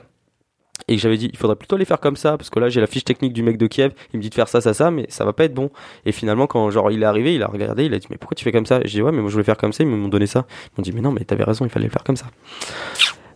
Et 0.87 0.97
j'avais 0.97 1.17
dit, 1.17 1.29
il 1.33 1.37
faudrait 1.37 1.57
plutôt 1.57 1.75
les 1.75 1.83
faire 1.83 1.99
comme 1.99 2.15
ça, 2.15 2.37
parce 2.37 2.49
que 2.49 2.59
là, 2.59 2.69
j'ai 2.69 2.79
la 2.79 2.87
fiche 2.87 3.03
technique 3.03 3.33
du 3.33 3.43
mec 3.43 3.57
de 3.57 3.67
Kiev. 3.67 3.91
Il 4.13 4.17
me 4.17 4.21
dit 4.21 4.29
de 4.29 4.33
faire 4.33 4.47
ça, 4.47 4.61
ça, 4.61 4.73
ça, 4.73 4.89
mais 4.89 5.05
ça 5.09 5.25
va 5.25 5.33
pas 5.33 5.43
être 5.43 5.53
bon. 5.53 5.69
Et 6.05 6.13
finalement, 6.13 6.47
quand 6.47 6.69
genre 6.71 6.91
il 6.91 7.03
est 7.03 7.05
arrivé, 7.05 7.35
il 7.35 7.43
a 7.43 7.47
regardé, 7.47 7.85
il 7.85 7.93
a 7.93 7.99
dit, 7.99 8.07
mais 8.09 8.17
pourquoi 8.17 8.35
tu 8.35 8.45
fais 8.45 8.53
comme 8.53 8.65
ça? 8.65 8.79
J'ai 8.85 8.99
dit, 8.99 9.01
ouais, 9.01 9.11
mais 9.11 9.19
moi 9.19 9.27
je 9.27 9.33
voulais 9.33 9.43
faire 9.43 9.57
comme 9.57 9.73
ça, 9.73 9.83
ils 9.83 9.89
m'ont 9.89 10.07
donné 10.07 10.27
ça. 10.27 10.45
Ils 10.67 10.71
m'ont 10.77 10.83
dit, 10.83 10.93
mais 10.93 11.01
non, 11.01 11.11
mais 11.11 11.25
t'avais 11.25 11.43
raison, 11.43 11.65
il 11.65 11.69
fallait 11.69 11.87
le 11.87 11.91
faire 11.91 12.05
comme 12.05 12.15
ça. 12.15 12.27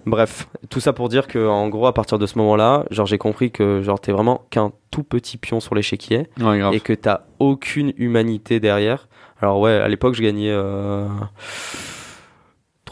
Bref, 0.05 0.47
tout 0.69 0.79
ça 0.79 0.93
pour 0.93 1.09
dire 1.09 1.27
que, 1.27 1.45
en 1.45 1.67
gros, 1.67 1.87
à 1.87 1.93
partir 1.93 2.17
de 2.17 2.25
ce 2.25 2.37
moment-là, 2.37 2.85
genre, 2.91 3.05
j'ai 3.05 3.17
compris 3.17 3.51
que, 3.51 3.81
genre, 3.81 3.99
t'es 3.99 4.13
vraiment 4.13 4.45
qu'un 4.49 4.71
tout 4.91 5.03
petit 5.03 5.37
pion 5.37 5.59
sur 5.59 5.75
l'échiquier 5.75 6.27
Ouais, 6.39 6.61
et 6.73 6.79
que 6.79 6.93
t'as 6.93 7.21
aucune 7.39 7.91
humanité 7.97 8.61
derrière. 8.61 9.09
Alors 9.41 9.59
ouais, 9.59 9.73
à 9.73 9.87
l'époque, 9.89 10.15
je 10.15 10.21
gagnais 10.21 10.51
euh, 10.51 11.05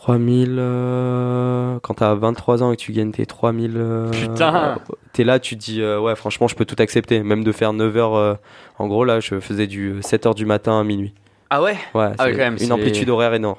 3000... 0.08 0.56
euh, 0.58 1.80
quand 1.82 1.96
t'as 1.96 2.14
23 2.16 2.64
ans 2.64 2.72
et 2.72 2.78
que 2.78 2.82
tu 2.82 2.94
gagnes 2.94 3.12
tes 3.12 3.26
3000... 3.26 3.74
euh, 3.76 4.10
Putain. 4.12 4.78
T'es 5.12 5.24
là, 5.26 5.40
tu 5.40 5.58
te 5.58 5.62
dis, 5.62 5.82
euh, 5.82 6.00
ouais, 6.00 6.16
franchement, 6.16 6.48
je 6.48 6.56
peux 6.56 6.64
tout 6.66 6.78
accepter. 6.80 7.24
Même 7.24 7.44
de 7.44 7.52
faire 7.52 7.74
9h... 7.74 8.38
en 8.80 8.88
gros, 8.88 9.04
là, 9.04 9.20
je 9.20 9.40
faisais 9.42 9.68
du 9.68 10.00
7h 10.00 10.34
du 10.34 10.46
matin 10.46 10.80
à 10.80 10.84
minuit. 10.84 11.14
Ah 11.50 11.62
ouais? 11.62 11.76
Ouais, 11.94 12.12
Ah 12.18 12.32
quand 12.32 12.38
même, 12.38 12.58
une 12.62 12.72
amplitude 12.72 13.10
horaire 13.10 13.34
énorme. 13.34 13.58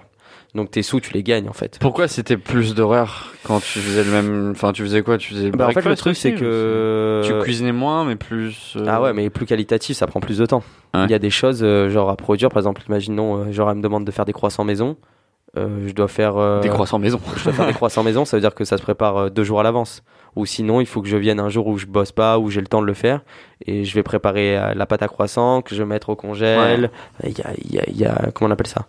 Donc 0.54 0.70
tes 0.70 0.80
sous, 0.82 1.00
tu 1.00 1.12
les 1.12 1.22
gagnes, 1.22 1.48
en 1.50 1.52
fait. 1.52 1.78
Pourquoi 1.78 2.08
c'était 2.08 2.38
plus 2.38 2.74
d'horaire 2.74 3.32
quand 3.44 3.60
tu 3.60 3.78
faisais 3.80 4.02
le 4.02 4.10
même. 4.10 4.52
Enfin, 4.52 4.72
tu 4.72 4.82
faisais 4.82 5.02
quoi? 5.02 5.18
Tu 5.18 5.34
faisais. 5.34 5.50
Bah, 5.50 5.66
en 5.68 5.72
fait, 5.72 5.84
le 5.84 5.94
truc, 5.96 6.16
c'est 6.16 6.32
que... 6.32 7.20
Tu 7.26 7.38
cuisinais 7.40 7.72
moins, 7.72 8.04
mais 8.06 8.16
plus. 8.16 8.72
euh, 8.76 8.84
Ah 8.88 9.02
ouais, 9.02 9.12
mais 9.12 9.28
plus 9.28 9.44
qualitatif, 9.44 9.98
ça 9.98 10.06
prend 10.06 10.20
plus 10.20 10.38
de 10.38 10.46
temps. 10.46 10.62
Il 10.94 11.00
Ouais. 11.00 11.06
y 11.08 11.14
a 11.14 11.18
des 11.18 11.28
choses 11.28 11.60
euh, 11.62 11.90
genre 11.90 12.08
à 12.08 12.16
produire, 12.16 12.48
par 12.48 12.58
exemple, 12.60 12.80
imaginons, 12.88 13.36
euh, 13.36 13.52
genre 13.52 13.68
elle 13.70 13.76
me 13.76 13.82
demande 13.82 14.06
de 14.06 14.10
faire 14.10 14.24
des 14.24 14.32
croissants 14.32 14.64
maison. 14.64 14.96
Euh, 15.56 15.88
je 15.88 15.92
dois 15.94 16.08
faire 16.08 16.36
euh, 16.36 16.60
Des 16.60 16.68
croissants 16.68 16.98
maison. 16.98 17.18
je 17.36 17.44
dois 17.44 17.52
faire 17.54 17.66
des 17.66 17.72
croissants 17.72 18.02
maison, 18.02 18.24
ça 18.24 18.36
veut 18.36 18.40
dire 18.42 18.54
que 18.54 18.64
ça 18.64 18.76
se 18.76 18.82
prépare 18.82 19.16
euh, 19.16 19.30
deux 19.30 19.44
jours 19.44 19.60
à 19.60 19.62
l'avance. 19.62 20.02
Ou 20.36 20.44
sinon, 20.46 20.80
il 20.80 20.86
faut 20.86 21.00
que 21.00 21.08
je 21.08 21.16
vienne 21.16 21.40
un 21.40 21.48
jour 21.48 21.66
où 21.66 21.78
je 21.78 21.86
bosse 21.86 22.12
pas, 22.12 22.38
où 22.38 22.50
j'ai 22.50 22.60
le 22.60 22.66
temps 22.66 22.82
de 22.82 22.86
le 22.86 22.94
faire, 22.94 23.22
et 23.66 23.84
je 23.84 23.94
vais 23.94 24.02
préparer 24.02 24.56
la 24.74 24.86
pâte 24.86 25.02
à 25.02 25.08
croissant 25.08 25.62
que 25.62 25.74
je 25.74 25.82
vais 25.82 25.88
mettre 25.88 26.10
au 26.10 26.16
congèle. 26.16 26.90
Il 27.24 27.30
y, 27.36 27.40
a, 27.42 27.50
il 27.56 27.72
y, 27.96 27.98
y 28.00 28.04
a- 28.04 28.30
comment 28.34 28.48
on 28.50 28.52
appelle 28.52 28.66
ça? 28.68 28.86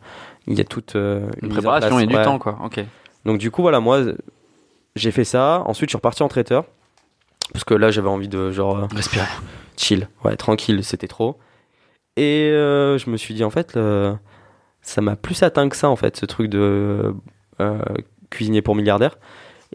Il 0.47 0.57
y 0.57 0.61
a 0.61 0.65
toute 0.65 0.93
Une 0.95 1.29
en 1.43 1.47
préparation 1.49 1.89
place, 1.91 2.03
et 2.03 2.07
du 2.07 2.15
ouais. 2.15 2.23
temps, 2.23 2.37
quoi. 2.39 2.59
Ok. 2.63 2.83
Donc 3.25 3.37
du 3.39 3.49
coup, 3.51 3.61
voilà, 3.63 3.79
moi, 3.79 4.01
j'ai 4.95 5.11
fait 5.11 5.23
ça. 5.23 5.63
Ensuite, 5.65 5.89
je 5.89 5.91
suis 5.91 5.97
reparti 5.97 6.21
en 6.21 6.27
traiteur 6.27 6.65
parce 7.53 7.63
que 7.63 7.73
là, 7.73 7.89
j'avais 7.89 8.09
envie 8.09 8.27
de 8.27 8.51
genre 8.51 8.87
Respirer. 8.93 9.25
chill, 9.77 10.07
ouais, 10.25 10.35
tranquille, 10.35 10.83
c'était 10.83 11.07
trop. 11.07 11.37
Et 12.17 12.49
euh, 12.51 12.97
je 12.99 13.09
me 13.09 13.17
suis 13.17 13.33
dit, 13.33 13.43
en 13.45 13.49
fait, 13.49 13.75
ça 14.89 15.01
m'a 15.01 15.15
plus 15.15 15.41
atteint 15.43 15.69
que 15.69 15.75
ça, 15.75 15.89
en 15.89 15.95
fait, 15.95 16.17
ce 16.17 16.25
truc 16.25 16.49
de 16.49 17.13
euh, 17.61 17.77
cuisinier 18.29 18.61
pour 18.61 18.75
milliardaire. 18.75 19.17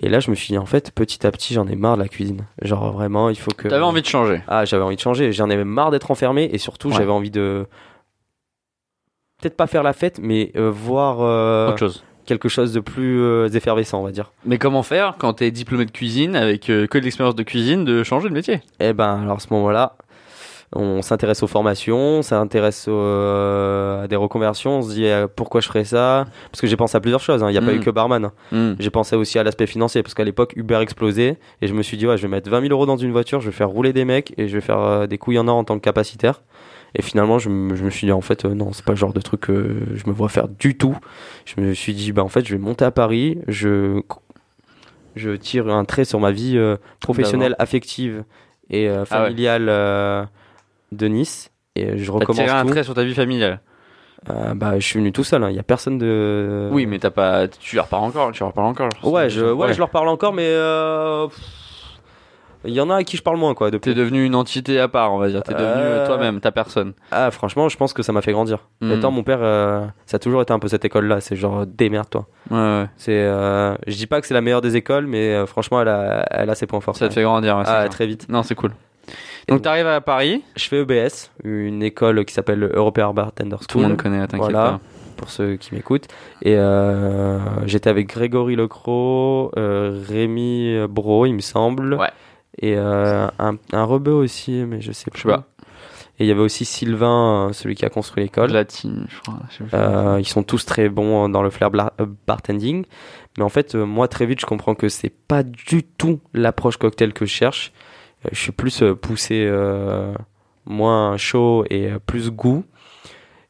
Et 0.00 0.08
là, 0.08 0.18
je 0.18 0.28
me 0.30 0.34
suis 0.34 0.48
dit, 0.48 0.58
en 0.58 0.66
fait, 0.66 0.90
petit 0.90 1.24
à 1.26 1.30
petit, 1.30 1.54
j'en 1.54 1.68
ai 1.68 1.76
marre 1.76 1.96
de 1.96 2.02
la 2.02 2.08
cuisine. 2.08 2.46
Genre, 2.62 2.92
vraiment, 2.92 3.28
il 3.30 3.36
faut 3.38 3.52
que. 3.52 3.68
T'avais 3.68 3.84
envie 3.84 4.02
de 4.02 4.06
changer. 4.06 4.42
Ah, 4.48 4.64
j'avais 4.64 4.82
envie 4.82 4.96
de 4.96 5.00
changer. 5.00 5.32
J'en 5.32 5.48
avais 5.50 5.64
marre 5.64 5.90
d'être 5.92 6.10
enfermé 6.10 6.48
et 6.52 6.58
surtout, 6.58 6.88
Ouais. 6.88 6.94
j'avais 6.96 7.12
envie 7.12 7.30
de. 7.30 7.66
Peut-être 9.40 9.56
pas 9.56 9.66
faire 9.66 9.82
la 9.82 9.92
fête, 9.92 10.18
mais 10.20 10.50
euh, 10.56 10.70
voir 10.70 11.20
euh, 11.20 11.68
Autre 11.68 11.78
chose. 11.78 12.04
quelque 12.24 12.48
chose 12.48 12.72
de 12.72 12.80
plus 12.80 13.20
euh, 13.20 13.48
effervescent, 13.48 14.00
on 14.00 14.04
va 14.04 14.10
dire. 14.12 14.32
Mais 14.44 14.58
comment 14.58 14.82
faire 14.82 15.16
quand 15.18 15.34
t'es 15.34 15.50
diplômé 15.50 15.84
de 15.84 15.90
cuisine 15.90 16.34
avec 16.34 16.70
euh, 16.70 16.86
que 16.86 16.98
de 16.98 17.04
l'expérience 17.04 17.34
de 17.34 17.42
cuisine 17.42 17.84
de 17.84 18.02
changer 18.04 18.28
de 18.28 18.34
métier? 18.34 18.60
Eh 18.80 18.92
ben, 18.92 19.22
alors 19.22 19.36
à 19.36 19.40
ce 19.40 19.48
moment-là, 19.52 19.96
on 20.74 21.02
s'intéresse 21.02 21.42
aux 21.42 21.46
formations, 21.46 21.96
on 22.18 22.22
s'intéresse 22.22 22.86
euh, 22.88 24.04
à 24.04 24.08
des 24.08 24.16
reconversions, 24.16 24.78
on 24.78 24.82
se 24.82 24.92
dit 24.94 25.06
euh, 25.06 25.26
pourquoi 25.34 25.60
je 25.60 25.68
ferais 25.68 25.84
ça? 25.84 26.26
Parce 26.50 26.60
que 26.60 26.66
j'ai 26.66 26.76
pensé 26.76 26.96
à 26.96 27.00
plusieurs 27.00 27.20
choses, 27.20 27.42
hein. 27.42 27.48
il 27.48 27.52
n'y 27.52 27.58
a 27.58 27.62
pas 27.62 27.72
Mm. 27.72 27.76
eu 27.76 27.80
que 27.80 27.90
barman. 27.90 28.30
Hmm. 28.52 28.72
J'ai 28.78 28.90
pensé 28.90 29.16
aussi 29.16 29.38
à 29.38 29.42
l'aspect 29.44 29.66
financier, 29.66 30.02
parce 30.02 30.14
qu'à 30.14 30.24
l'époque, 30.24 30.52
Uber 30.56 30.78
explosait, 30.80 31.38
et 31.62 31.66
je 31.66 31.74
me 31.74 31.82
suis 31.82 31.96
dit, 31.96 32.06
ouais, 32.06 32.16
je 32.16 32.22
vais 32.22 32.28
mettre 32.28 32.50
20 32.50 32.60
000 32.62 32.72
euros 32.72 32.86
dans 32.86 32.96
une 32.96 33.12
voiture, 33.12 33.40
je 33.40 33.46
vais 33.46 33.52
faire 33.56 33.68
rouler 33.70 33.92
des 33.92 34.04
mecs, 34.04 34.34
et 34.36 34.48
je 34.48 34.54
vais 34.54 34.60
faire 34.60 34.80
euh, 34.80 35.06
des 35.06 35.18
couilles 35.18 35.38
en 35.38 35.48
or 35.48 35.56
en 35.56 35.64
tant 35.64 35.76
que 35.76 35.82
capacitaire. 35.84 36.42
Et 36.96 37.02
finalement, 37.02 37.38
je, 37.40 37.48
me- 37.48 37.74
je 37.74 37.84
me 37.84 37.90
suis 37.90 38.06
dit, 38.06 38.12
en 38.12 38.20
fait, 38.20 38.44
euh, 38.44 38.54
non, 38.54 38.72
c'est 38.72 38.84
pas 38.84 38.92
le 38.92 38.96
genre 38.98 39.12
de 39.12 39.20
truc 39.20 39.40
que 39.42 39.76
je 39.94 40.06
me 40.08 40.12
vois 40.12 40.28
faire 40.28 40.48
du 40.48 40.76
tout. 40.76 40.96
Je 41.44 41.60
me 41.60 41.74
suis 41.74 41.92
dit, 41.94 42.12
bah, 42.12 42.22
en 42.22 42.28
fait, 42.28 42.46
je 42.46 42.54
vais 42.54 42.60
monter 42.60 42.84
à 42.84 42.90
Paris, 42.90 43.38
je, 43.48 44.00
je 45.16 45.30
tire 45.30 45.68
un 45.68 45.84
trait 45.84 46.04
sur 46.04 46.20
ma 46.20 46.30
vie 46.32 46.58
professionnelle, 47.00 47.54
affective 47.58 48.24
et 48.70 48.88
Ah 48.88 49.04
familiale 49.04 49.68
de 50.96 51.06
Nice. 51.06 51.50
Et 51.76 51.98
je 51.98 52.06
T'as 52.06 52.12
recommence 52.12 52.36
tiré 52.36 52.50
un 52.50 52.62
tout. 52.64 52.70
trait 52.70 52.84
sur 52.84 52.94
ta 52.94 53.02
vie 53.04 53.14
familiale. 53.14 53.60
Euh, 54.30 54.54
bah, 54.54 54.78
je 54.78 54.86
suis 54.86 54.98
venu 54.98 55.12
tout 55.12 55.24
seul, 55.24 55.42
hein. 55.44 55.50
il 55.50 55.56
y 55.56 55.58
a 55.58 55.62
personne 55.62 55.98
de. 55.98 56.68
Oui, 56.72 56.86
mais 56.86 56.98
t'as 56.98 57.10
pas. 57.10 57.46
Tu 57.48 57.76
leur 57.76 57.88
parles 57.88 58.04
encore. 58.04 58.32
Tu 58.32 58.42
leur 58.42 58.52
parles 58.52 58.68
encore. 58.68 58.88
Ouais, 59.02 59.28
je, 59.28 59.44
ouais, 59.44 59.72
je 59.74 59.78
leur 59.78 59.90
parle 59.90 60.08
encore, 60.08 60.32
mais 60.32 60.46
euh, 60.46 61.26
il 62.66 62.72
y 62.72 62.80
en 62.80 62.88
a 62.88 62.96
à 62.96 63.04
qui 63.04 63.18
je 63.18 63.22
parle 63.22 63.36
moins, 63.36 63.52
quoi. 63.54 63.70
Depuis. 63.70 63.90
T'es 63.92 63.94
devenu 63.98 64.24
une 64.24 64.34
entité 64.34 64.80
à 64.80 64.88
part, 64.88 65.12
on 65.12 65.18
va 65.18 65.28
dire. 65.28 65.42
T'es 65.42 65.52
devenu 65.52 65.68
euh, 65.68 66.04
Euh, 66.04 66.06
toi-même, 66.06 66.40
ta 66.40 66.50
personne. 66.52 66.94
Ah, 67.10 67.30
franchement, 67.30 67.68
je 67.68 67.76
pense 67.76 67.92
que 67.92 68.02
ça 68.02 68.12
m'a 68.12 68.22
fait 68.22 68.32
grandir. 68.32 68.60
Hmm. 68.80 68.92
Étant 68.92 69.10
mon 69.10 69.22
père, 69.22 69.40
euh, 69.42 69.84
ça 70.06 70.16
a 70.16 70.18
toujours 70.18 70.40
été 70.40 70.54
un 70.54 70.58
peu 70.58 70.68
cette 70.68 70.86
école-là. 70.86 71.20
C'est 71.20 71.36
genre 71.36 71.66
démerde-toi. 71.66 72.26
Ouais, 72.50 72.56
ouais. 72.56 72.86
C'est, 72.96 73.12
euh, 73.20 73.74
je 73.86 73.94
dis 73.96 74.06
pas 74.06 74.22
que 74.22 74.26
c'est 74.26 74.32
la 74.34 74.40
meilleure 74.40 74.62
des 74.62 74.76
écoles, 74.76 75.06
mais 75.06 75.34
euh, 75.34 75.44
franchement, 75.44 75.82
elle 75.82 75.88
a, 75.88 76.24
elle 76.30 76.48
a 76.48 76.54
ses 76.54 76.66
points 76.66 76.80
forts. 76.80 76.96
Ça 76.96 77.08
te 77.08 77.12
fait 77.14 77.22
grandir. 77.22 77.58
ouais, 77.58 77.64
ah, 77.66 77.86
très 77.90 78.06
vite. 78.06 78.26
Non, 78.30 78.42
c'est 78.42 78.54
cool. 78.54 78.70
Donc 79.48 79.62
t'arrives 79.62 79.86
à 79.86 80.00
Paris, 80.00 80.42
Je 80.56 80.64
fais 80.68 80.78
EBS, 80.80 81.30
une 81.44 81.82
école 81.82 82.24
qui 82.24 82.32
s'appelle 82.34 82.70
European 82.74 83.12
Bartender 83.14 83.56
tout 83.68 83.78
le 83.78 83.82
School. 83.84 83.88
monde 83.90 83.96
connaît, 84.02 84.26
t'inquiète 84.26 84.38
Voilà. 84.52 84.70
pas. 84.72 84.80
pour 85.16 85.30
ceux 85.30 85.56
qui 85.56 85.74
m'écoutent. 85.74 86.08
Et 86.42 86.56
euh, 86.56 87.38
j'étais 87.66 87.90
avec 87.90 88.08
Grégory 88.08 88.56
Lecro, 88.56 89.52
euh, 89.56 90.02
Rémi 90.08 90.76
Bro, 90.88 91.26
il 91.26 91.34
me 91.34 91.40
semble. 91.40 91.94
Ouais. 91.94 92.10
Et 92.60 92.74
euh, 92.76 93.26
un, 93.38 93.56
un 93.72 93.84
rebeu 93.84 94.12
aussi, 94.12 94.52
mais 94.66 94.80
je 94.80 94.92
sais 94.92 95.10
plus. 95.10 95.22
sais 95.22 95.28
pas. 95.28 95.44
Et 96.20 96.24
il 96.24 96.26
y 96.28 96.30
avait 96.30 96.40
aussi 96.40 96.64
Sylvain, 96.64 97.48
euh, 97.48 97.52
celui 97.52 97.74
qui 97.74 97.84
a 97.84 97.90
construit 97.90 98.22
l'école. 98.22 98.52
Latine, 98.52 99.06
je 99.08 99.20
crois. 99.20 99.40
je. 99.50 99.64
Euh, 99.76 100.20
ils 100.20 100.28
sont 100.28 100.44
tous 100.44 100.64
très 100.64 100.88
bons 100.88 101.28
dans 101.28 101.42
le 101.42 101.50
flair 101.50 101.70
euh, 101.74 102.06
bartending. 102.28 102.84
Mais 103.36 103.42
en 103.42 103.48
fait, 103.48 103.74
euh, 103.74 103.84
moi, 103.84 104.06
très 104.06 104.24
vite, 104.24 104.38
je 104.40 104.46
comprends 104.46 104.76
que 104.76 104.88
c'est 104.88 105.10
pas 105.10 105.42
du 105.42 105.82
tout 105.82 106.20
l'approche 106.32 106.76
cocktail 106.76 107.12
que 107.12 107.26
je 107.26 107.32
cherche. 107.32 107.72
Euh, 108.24 108.28
je 108.32 108.38
suis 108.38 108.52
plus 108.52 108.82
euh, 108.82 108.94
poussé 108.94 109.46
euh, 109.48 110.14
moins 110.66 111.16
chaud 111.16 111.64
et 111.70 111.90
plus 112.06 112.30
goût. 112.30 112.64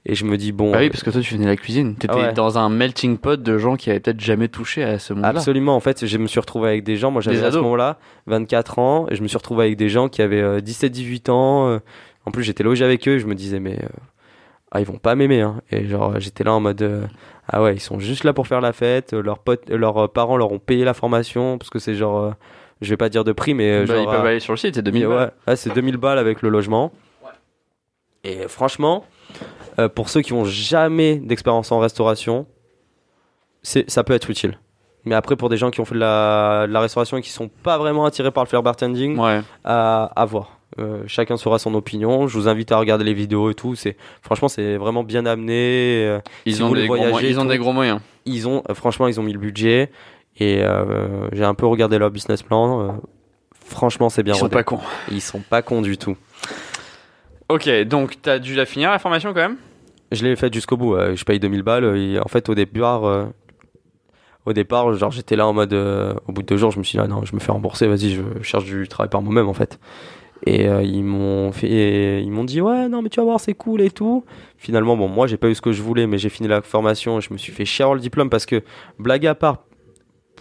Et 0.06 0.14
je 0.14 0.26
me 0.26 0.36
dis, 0.36 0.52
bon, 0.52 0.70
Bah 0.70 0.78
oui, 0.80 0.90
parce 0.90 1.02
que 1.02 1.08
toi, 1.10 1.22
tu 1.22 1.32
venais 1.32 1.46
de 1.46 1.50
la 1.50 1.56
cuisine. 1.56 1.94
T'étais 1.94 2.12
Ah 2.14 2.26
ouais. 2.26 2.32
dans 2.34 2.58
un 2.58 2.68
melting 2.68 3.16
pot 3.16 3.42
de 3.42 3.56
gens 3.56 3.76
qui 3.76 3.88
avaient 3.88 4.00
peut-être 4.00 4.20
jamais 4.20 4.48
touché 4.48 4.84
à 4.84 4.98
ce 4.98 5.14
monde-là. 5.14 5.30
Absolument, 5.30 5.74
en 5.74 5.80
fait, 5.80 6.04
je 6.04 6.18
me 6.18 6.26
suis 6.26 6.40
retrouvé 6.40 6.68
avec 6.68 6.84
des 6.84 6.96
gens, 6.96 7.10
moi 7.10 7.22
j'avais 7.22 7.42
à 7.42 7.50
ce 7.50 7.56
moment-là 7.56 7.98
24 8.26 8.78
ans, 8.78 9.06
et 9.10 9.14
je 9.14 9.22
me 9.22 9.28
suis 9.28 9.38
retrouvé 9.38 9.64
avec 9.64 9.78
des 9.78 9.88
gens 9.88 10.10
qui 10.10 10.20
avaient 10.20 10.42
euh, 10.42 10.60
17-18 10.60 11.30
ans. 11.30 11.80
en 12.26 12.30
plus, 12.30 12.42
j'étais 12.42 12.62
logé 12.62 12.84
avec 12.84 13.08
eux, 13.08 13.18
je 13.18 13.24
me 13.26 13.34
disais, 13.34 13.60
mais 13.60 13.78
euh, 13.82 13.88
ah, 14.72 14.80
ils 14.80 14.86
vont 14.86 14.98
pas 14.98 15.14
m'aimer. 15.14 15.40
Hein. 15.40 15.62
Et 15.70 15.86
genre, 15.86 16.20
j'étais 16.20 16.44
là 16.44 16.52
en 16.52 16.60
mode, 16.60 16.82
euh, 16.82 17.06
ah 17.48 17.62
ouais, 17.62 17.74
ils 17.74 17.80
sont 17.80 17.98
juste 17.98 18.24
là 18.24 18.34
pour 18.34 18.46
faire 18.46 18.60
la 18.60 18.72
fête, 18.74 19.14
leurs, 19.14 19.38
potes, 19.38 19.70
leurs 19.70 20.12
parents 20.12 20.36
leur 20.36 20.52
ont 20.52 20.58
payé 20.58 20.84
la 20.84 20.92
formation, 20.94 21.56
parce 21.56 21.70
que 21.70 21.78
c'est 21.78 21.94
genre, 21.94 22.18
euh, 22.18 22.30
je 22.80 22.90
vais 22.90 22.96
pas 22.96 23.08
dire 23.08 23.24
de 23.24 23.32
prix, 23.32 23.54
mais 23.54 23.70
euh, 23.70 23.86
Bah, 23.86 23.94
genre. 23.94 24.02
ils 24.02 24.06
peuvent 24.16 24.24
euh, 24.24 24.28
aller 24.28 24.40
sur 24.40 24.52
le 24.52 24.56
site, 24.58 24.74
c'est 24.74 24.82
2000 24.82 25.06
ouais, 25.06 25.14
balles. 25.14 25.32
ouais, 25.48 25.56
c'est 25.56 25.72
2000 25.74 25.96
balles 25.96 26.18
avec 26.18 26.42
le 26.42 26.48
logement. 26.48 26.92
Et 28.24 28.48
franchement, 28.48 29.04
euh, 29.78 29.88
pour 29.88 30.08
ceux 30.08 30.22
qui 30.22 30.32
ont 30.32 30.44
jamais 30.44 31.16
d'expérience 31.16 31.70
en 31.72 31.78
restauration, 31.78 32.46
c'est, 33.62 33.88
ça 33.90 34.02
peut 34.04 34.14
être 34.14 34.30
utile. 34.30 34.58
Mais 35.04 35.14
après, 35.14 35.36
pour 35.36 35.50
des 35.50 35.58
gens 35.58 35.70
qui 35.70 35.80
ont 35.80 35.84
fait 35.84 35.94
de 35.94 36.00
la, 36.00 36.66
de 36.66 36.72
la 36.72 36.80
restauration 36.80 37.18
et 37.18 37.22
qui 37.22 37.28
sont 37.28 37.48
pas 37.48 37.76
vraiment 37.76 38.06
attirés 38.06 38.30
par 38.30 38.44
le 38.44 38.48
flair 38.48 38.62
bartending, 38.62 39.18
Ouais. 39.18 39.40
à, 39.64 40.04
à 40.16 40.24
voir. 40.24 40.58
Euh, 40.80 41.02
chacun 41.06 41.36
sera 41.36 41.58
son 41.58 41.74
opinion. 41.74 42.26
Je 42.26 42.36
vous 42.38 42.48
invite 42.48 42.72
à 42.72 42.78
regarder 42.78 43.04
les 43.04 43.12
vidéos 43.14 43.50
et 43.50 43.54
tout. 43.54 43.74
C'est 43.74 43.96
franchement, 44.22 44.48
c'est 44.48 44.76
vraiment 44.76 45.04
bien 45.04 45.24
amené. 45.26 46.18
Ils 46.46 46.56
Si 46.56 46.62
ont, 46.62 46.72
des 46.72 46.86
gros, 46.86 46.96
ils 47.20 47.38
ont 47.38 47.44
des 47.44 47.58
gros 47.58 47.72
moyens. 47.72 48.00
Ils 48.24 48.48
ont, 48.48 48.62
franchement, 48.72 49.06
ils 49.06 49.20
ont 49.20 49.22
mis 49.22 49.34
le 49.34 49.38
budget 49.38 49.90
et 50.38 50.62
euh, 50.62 51.28
j'ai 51.32 51.44
un 51.44 51.54
peu 51.54 51.66
regardé 51.66 51.98
leur 51.98 52.10
business 52.10 52.42
plan. 52.42 52.80
Euh, 52.80 52.92
franchement, 53.64 54.08
c'est 54.08 54.22
bien 54.22 54.34
Ils 54.34 54.38
sont 54.38 54.44
rodé. 54.46 54.54
pas 54.54 54.64
cons. 54.64 54.80
Ils 55.10 55.20
sont 55.20 55.40
pas 55.40 55.62
cons 55.62 55.82
du 55.82 55.96
tout. 55.96 56.16
Ok, 57.48 57.68
donc 57.84 58.20
t'as 58.22 58.38
dû 58.38 58.54
la 58.54 58.66
finir 58.66 58.90
la 58.90 58.98
formation 58.98 59.30
quand 59.34 59.40
même? 59.40 59.56
Je 60.12 60.24
l'ai 60.24 60.36
fait 60.36 60.52
jusqu'au 60.52 60.76
bout. 60.76 60.94
euh, 60.94 61.14
je 61.16 61.24
paye 61.24 61.38
2000 61.38 61.62
balles. 61.62 61.96
Et 61.96 62.18
en 62.18 62.28
fait, 62.28 62.48
au 62.48 62.54
départ, 62.54 63.04
euh, 63.04 63.26
au 64.46 64.52
départ, 64.52 64.92
genre 64.94 65.10
j'étais 65.10 65.36
là 65.36 65.46
en 65.46 65.52
mode, 65.52 65.72
au 65.74 66.32
bout 66.32 66.42
de 66.42 66.46
deux 66.46 66.56
jours, 66.56 66.70
je 66.70 66.78
me 66.78 66.84
suis 66.84 66.98
dit 66.98 67.02
ah 67.04 67.08
non, 67.08 67.24
je 67.24 67.34
me 67.34 67.40
fais 67.40 67.52
rembourser. 67.52 67.86
Vas-y, 67.86 68.10
je 68.14 68.22
cherche 68.42 68.64
du 68.64 68.88
travail 68.88 69.10
par 69.10 69.22
moi-même 69.22 69.48
en 69.48 69.54
fait. 69.54 69.78
Et 70.46 70.64
ils 70.66 71.02
m'ont 71.04 71.52
fait, 71.52 72.22
ils 72.22 72.30
m'ont 72.30 72.44
dit 72.44 72.60
ouais 72.60 72.86
non 72.88 73.00
mais 73.00 73.08
tu 73.08 73.18
vas 73.18 73.24
voir 73.24 73.40
c'est 73.40 73.54
cool 73.54 73.80
et 73.80 73.90
tout. 73.90 74.26
Finalement 74.58 74.94
bon 74.94 75.08
moi 75.08 75.26
j'ai 75.26 75.38
pas 75.38 75.48
eu 75.48 75.54
ce 75.54 75.62
que 75.62 75.72
je 75.72 75.80
voulais 75.80 76.06
mais 76.06 76.18
j'ai 76.18 76.28
fini 76.28 76.48
la 76.48 76.60
formation. 76.60 77.16
et 77.18 77.22
Je 77.22 77.32
me 77.32 77.38
suis 77.38 77.50
fait 77.52 77.64
chier 77.64 77.86
le 77.94 77.98
diplôme 77.98 78.28
parce 78.28 78.44
que 78.44 78.62
blague 78.98 79.26
à 79.26 79.34
part 79.34 79.60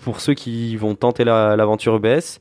pour 0.04 0.20
ceux 0.20 0.34
qui 0.34 0.76
vont 0.78 0.96
tenter 0.96 1.24
la- 1.24 1.56
l'aventure 1.56 1.96
EBS, 1.96 2.40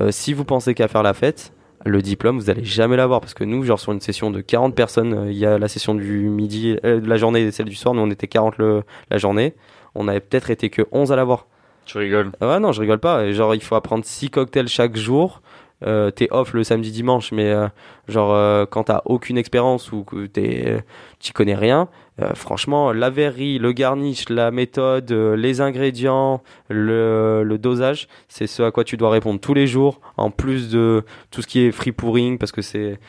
euh, 0.00 0.10
si 0.10 0.32
vous 0.32 0.44
pensez 0.44 0.74
qu'à 0.74 0.88
faire 0.88 1.02
la 1.02 1.14
fête, 1.14 1.52
le 1.86 2.00
diplôme, 2.02 2.38
vous 2.38 2.48
allez 2.50 2.64
jamais 2.64 2.96
l'avoir 2.96 3.20
parce 3.20 3.34
que 3.34 3.44
nous, 3.44 3.62
genre 3.62 3.78
sur 3.78 3.92
une 3.92 4.00
session 4.00 4.30
de 4.30 4.40
40 4.40 4.74
personnes, 4.74 5.12
euh, 5.14 5.30
il 5.30 5.36
y 5.36 5.44
a 5.46 5.58
la 5.58 5.68
session 5.68 5.94
du 5.94 6.28
midi, 6.28 6.76
euh, 6.84 7.00
de 7.00 7.08
la 7.08 7.16
journée 7.16 7.42
et 7.42 7.50
celle 7.52 7.66
du 7.66 7.74
soir, 7.74 7.94
nous 7.94 8.00
on 8.02 8.10
était 8.10 8.26
40 8.26 8.56
le, 8.58 8.82
la 9.10 9.18
journée, 9.18 9.54
on 9.94 10.08
avait 10.08 10.20
peut-être 10.20 10.50
été 10.50 10.70
que 10.70 10.82
11 10.92 11.12
à 11.12 11.16
l'avoir. 11.16 11.46
Tu 11.84 11.98
rigoles. 11.98 12.32
Ah 12.40 12.48
Ouais, 12.48 12.60
non, 12.60 12.72
je 12.72 12.80
rigole 12.80 12.98
pas. 12.98 13.30
Genre, 13.32 13.54
il 13.54 13.62
faut 13.62 13.74
apprendre 13.74 14.06
6 14.06 14.30
cocktails 14.30 14.68
chaque 14.68 14.96
jour. 14.96 15.42
Euh, 15.86 16.10
t'es 16.10 16.28
off 16.30 16.54
le 16.54 16.64
samedi 16.64 16.90
dimanche, 16.90 17.32
mais 17.32 17.50
euh, 17.50 17.68
genre 18.08 18.32
euh, 18.32 18.64
quand 18.64 18.84
t'as 18.84 19.02
aucune 19.04 19.36
expérience 19.36 19.92
ou 19.92 20.02
que 20.04 20.26
t'y 20.26 21.32
connais 21.32 21.54
rien, 21.54 21.88
franchement, 22.34 22.92
la 22.92 23.10
verrerie, 23.10 23.58
le 23.58 23.72
garnish, 23.72 24.28
la 24.28 24.52
méthode, 24.52 25.10
les 25.10 25.60
ingrédients, 25.60 26.42
le, 26.68 27.42
le 27.44 27.58
dosage, 27.58 28.06
c'est 28.28 28.46
ce 28.46 28.62
à 28.62 28.70
quoi 28.70 28.84
tu 28.84 28.96
dois 28.96 29.10
répondre 29.10 29.40
tous 29.40 29.52
les 29.52 29.66
jours, 29.66 30.00
en 30.16 30.30
plus 30.30 30.70
de 30.70 31.02
tout 31.32 31.42
ce 31.42 31.48
qui 31.48 31.60
est 31.60 31.72
free 31.72 31.90
pouring, 31.90 32.38
parce 32.38 32.52
que 32.52 32.62
c'est 32.62 33.00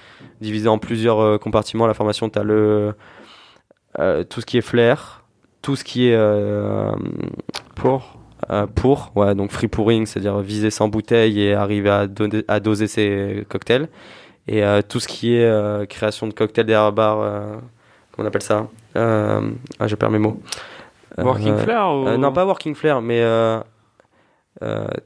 divisé 0.41 0.67
en 0.67 0.79
plusieurs 0.79 1.39
compartiments. 1.39 1.85
La 1.85 1.93
formation, 1.93 2.29
t'as 2.29 2.43
le 2.43 2.95
tout 4.29 4.41
ce 4.41 4.45
qui 4.45 4.57
est 4.57 4.61
flair, 4.61 5.23
tout 5.61 5.75
ce 5.75 5.83
qui 5.83 6.07
est 6.07 6.17
Pour 7.75 8.14
euh, 8.51 8.67
pour, 8.67 9.11
ouais, 9.15 9.33
donc 9.35 9.51
free 9.51 9.67
pouring, 9.67 10.05
c'est-à-dire 10.05 10.39
viser 10.39 10.69
sans 10.69 10.87
bouteille 10.87 11.41
et 11.41 11.53
arriver 11.53 11.89
à, 11.89 12.07
donner- 12.07 12.43
à 12.47 12.59
doser 12.59 12.87
ses 12.87 13.45
cocktails. 13.49 13.87
Et 14.47 14.63
euh, 14.63 14.81
tout 14.87 14.99
ce 14.99 15.07
qui 15.07 15.35
est 15.35 15.43
euh, 15.45 15.85
création 15.85 16.27
de 16.27 16.33
cocktails 16.33 16.65
derrière 16.65 16.91
bar, 16.91 17.17
comment 18.11 18.25
on 18.25 18.25
appelle 18.25 18.43
ça 18.43 18.67
Ah, 18.95 19.87
je 19.87 19.95
perds 19.95 20.11
mes 20.11 20.19
mots. 20.19 20.39
Working 21.17 21.53
ou... 21.53 22.07
euh, 22.07 22.17
Non, 22.17 22.31
pas 22.33 22.45
working 22.45 22.75
flair, 22.75 23.01
mais 23.01 23.23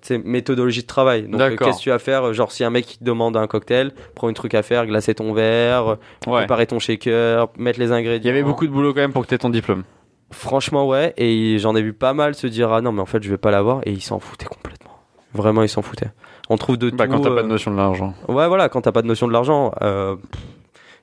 tu 0.01 0.17
méthodologie 0.25 0.81
de 0.81 0.87
travail. 0.87 1.23
Donc, 1.27 1.39
qu'est-ce 1.57 1.77
que 1.77 1.83
tu 1.83 1.89
vas 1.89 1.99
faire 1.99 2.33
Genre, 2.33 2.51
si 2.51 2.63
un 2.63 2.69
mec 2.69 2.85
qui 2.85 2.97
te 2.99 3.03
demande 3.03 3.37
un 3.37 3.47
cocktail, 3.47 3.91
prends 4.15 4.27
un 4.27 4.33
truc 4.33 4.53
à 4.55 4.61
faire, 4.63 4.85
glacer 4.85 5.15
ton 5.15 5.33
verre, 5.33 5.97
Ouais. 6.27 6.39
préparer 6.39 6.67
ton 6.67 6.79
shaker, 6.79 7.47
mettre 7.57 7.79
les 7.79 7.87
Il 7.87 7.93
ingrédients. 7.93 8.27
y 8.29 8.33
avait 8.33 8.43
beaucoup 8.43 8.67
de 8.67 8.71
boulot 8.71 8.93
quand 8.93 8.99
même 9.01 9.13
pour 9.13 9.23
que 9.23 9.27
t'aies 9.29 9.37
ton 9.37 9.49
diplôme. 9.49 9.83
Franchement, 10.31 10.87
ouais. 10.87 11.13
Et 11.17 11.57
j'en 11.59 11.75
ai 11.75 11.81
vu 11.81 11.93
pas 11.93 12.13
mal 12.13 12.35
se 12.35 12.47
dire 12.47 12.71
Ah 12.71 12.81
non, 12.81 12.91
mais 12.91 13.01
en 13.01 13.05
fait, 13.05 13.21
je 13.23 13.29
vais 13.29 13.37
pas 13.37 13.51
l'avoir. 13.51 13.81
Et 13.85 13.91
ils 13.91 14.01
s'en 14.01 14.19
foutaient 14.19 14.45
complètement. 14.45 14.91
Vraiment, 15.33 15.63
ils 15.63 15.69
s'en 15.69 15.81
foutaient. 15.81 16.11
On 16.49 16.57
trouve 16.57 16.77
de 16.77 16.89
Bah 16.89 17.05
tout. 17.05 17.13
quand 17.13 17.19
t'as 17.21 17.29
pas 17.29 17.39
euh, 17.39 17.43
de 17.43 17.47
notion 17.47 17.71
de 17.71 17.77
l'argent. 17.77 18.13
Ouais, 18.27 18.47
voilà, 18.47 18.69
quand 18.69 18.81
t'as 18.81 18.91
pas 18.91 19.01
de 19.01 19.07
notion 19.07 19.27
de 19.27 19.33
l'argent 19.33 19.71
euh, 19.81 20.15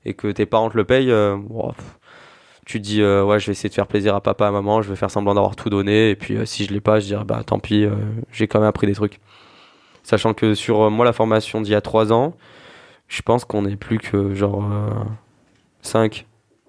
et 0.05 0.15
que 0.15 0.29
tes 0.29 0.47
parents 0.47 0.71
te 0.71 0.77
le 0.77 0.85
payent, 0.85 1.11
euh, 1.13 1.37
tu 2.65 2.81
dis 2.81 3.01
euh, 3.01 3.23
ouais, 3.25 3.39
je 3.39 3.47
vais 3.47 3.53
essayer 3.53 3.69
de 3.69 3.75
faire 3.75 3.87
plaisir 3.87 4.15
à 4.17 4.21
papa, 4.21 4.49
à 4.49 4.51
maman, 4.51 4.83
je 4.83 4.89
vais 4.91 4.97
faire 4.97 5.11
semblant 5.11 5.35
d'avoir 5.35 5.55
tout 5.55 5.71
donné. 5.71 6.11
Et 6.11 6.17
puis 6.17 6.37
euh, 6.37 6.45
si 6.45 6.65
je 6.65 6.73
l'ai 6.73 6.81
pas, 6.81 6.99
je 6.99 7.07
dirais 7.07 7.25
bah 7.25 7.43
tant 7.47 7.61
pis, 7.61 7.85
euh, 7.85 7.95
j'ai 8.33 8.49
quand 8.49 8.59
même 8.59 8.69
appris 8.69 8.87
des 8.89 8.95
trucs. 8.95 9.21
Sachant 10.03 10.35
que 10.35 10.55
sur 10.55 10.83
euh, 10.83 10.91
moi, 10.91 11.05
la 11.05 11.13
formation 11.13 11.61
d'il 11.61 11.73
y 11.73 11.77
a 11.77 11.81
3 11.81 12.13
ans, 12.13 12.35
je 13.09 13.23
pense 13.23 13.45
qu'on 13.45 13.65
est 13.67 13.77
plus 13.77 13.99
que 13.99 14.35
genre 14.35 14.65
5 15.83 16.27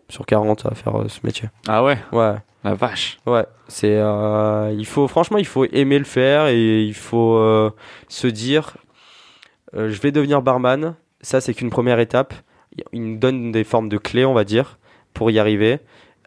sur 0.10 0.26
40 0.26 0.66
à 0.66 0.76
faire 0.76 1.00
euh, 1.00 1.08
ce 1.08 1.20
métier. 1.24 1.50
Ah 1.68 1.84
ouais? 1.84 1.98
Ouais. 2.12 2.36
La 2.64 2.74
vache. 2.74 3.18
Ouais, 3.26 3.46
c'est 3.68 3.96
euh, 3.96 4.74
il 4.78 4.86
faut 4.86 5.08
franchement 5.08 5.38
il 5.38 5.46
faut 5.46 5.66
aimer 5.66 6.00
le 6.00 6.06
faire 6.06 6.48
et 6.48 6.82
il 6.82 6.94
faut 6.94 7.36
euh, 7.38 7.70
se 8.10 8.28
dire 8.28 8.76
euh, 9.76 9.90
je 9.90 10.02
vais 10.02 10.12
devenir 10.12 10.42
barman. 10.42 10.96
Ça 11.22 11.40
c'est 11.40 11.54
qu'une 11.54 11.70
première 11.70 12.00
étape. 12.00 12.34
Il 12.92 13.04
nous 13.04 13.18
donne 13.18 13.52
des 13.52 13.64
formes 13.64 13.90
de 13.90 13.98
clés 13.98 14.26
on 14.26 14.34
va 14.34 14.44
dire 14.44 14.80
pour 15.14 15.32
y 15.32 15.40
arriver. 15.40 15.80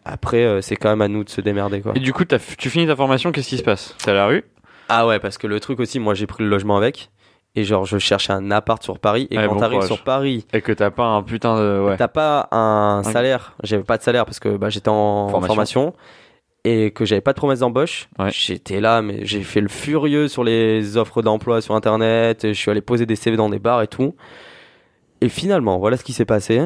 Après 0.03 0.61
c'est 0.61 0.75
quand 0.75 0.89
même 0.89 1.01
à 1.01 1.07
nous 1.07 1.23
de 1.23 1.29
se 1.29 1.41
démerder 1.41 1.81
quoi. 1.81 1.91
Et 1.95 1.99
du 1.99 2.11
coup, 2.11 2.23
tu 2.25 2.69
finis 2.71 2.87
ta 2.87 2.95
formation, 2.95 3.31
qu'est-ce 3.31 3.49
qui 3.49 3.57
se 3.57 3.63
passe? 3.63 3.95
T'es 4.03 4.09
à 4.11 4.15
la 4.15 4.25
rue? 4.25 4.43
Ah 4.89 5.05
ouais 5.05 5.19
parce 5.19 5.37
que 5.37 5.45
le 5.47 5.59
truc 5.59 5.79
aussi 5.79 5.99
moi 5.99 6.15
j'ai 6.15 6.25
pris 6.27 6.43
le 6.43 6.49
logement 6.49 6.75
avec 6.75 7.11
et 7.55 7.63
genre 7.63 7.85
je 7.85 7.97
cherchais 7.97 8.31
un 8.33 8.49
appart 8.51 8.81
sur 8.81 8.99
Paris 8.99 9.27
et 9.29 9.37
Ouais, 9.37 9.45
quand 9.47 9.53
bon 9.55 9.59
t'arrives 9.59 9.81
sur 9.83 10.03
Paris 10.03 10.45
et 10.53 10.61
que 10.61 10.71
t'as 10.71 10.89
pas 10.91 11.05
un 11.05 11.21
putain 11.23 11.57
de... 11.57 11.81
Ouais. 11.87 11.97
T'as 11.97 12.07
pas 12.07 12.47
un 12.51 13.03
salaire. 13.03 13.55
J'avais 13.63 13.83
pas 13.83 13.97
de 13.97 14.03
salaire 14.03 14.25
parce 14.25 14.39
que 14.39 14.55
bah, 14.55 14.69
j'étais 14.69 14.89
en 14.89 15.27
Formation. 15.29 15.47
formation. 15.47 15.93
et 16.63 16.91
que 16.91 17.03
j'avais 17.05 17.21
pas 17.21 17.33
de 17.33 17.37
promesse 17.37 17.59
d'embauche. 17.59 18.07
Ouais. 18.19 18.29
J'étais 18.31 18.79
là, 18.79 19.01
mais 19.01 19.25
j'ai 19.25 19.41
fait 19.41 19.61
le 19.61 19.67
furieux 19.67 20.27
sur 20.27 20.43
les 20.43 20.95
offres 20.97 21.21
d'emploi 21.21 21.59
sur 21.61 21.75
internet. 21.75 22.45
et 22.45 22.53
Je 22.53 22.59
suis 22.59 22.71
allé 22.71 22.81
poser 22.81 23.05
des 23.05 23.15
CV 23.15 23.35
dans 23.35 23.49
des 23.49 23.59
bars 23.59 23.81
et 23.81 23.87
tout. 23.87 24.15
Et 25.21 25.29
finalement, 25.29 25.77
voilà 25.77 25.97
ce 25.97 26.03
qui 26.03 26.13
s'est 26.13 26.25
passé. 26.25 26.61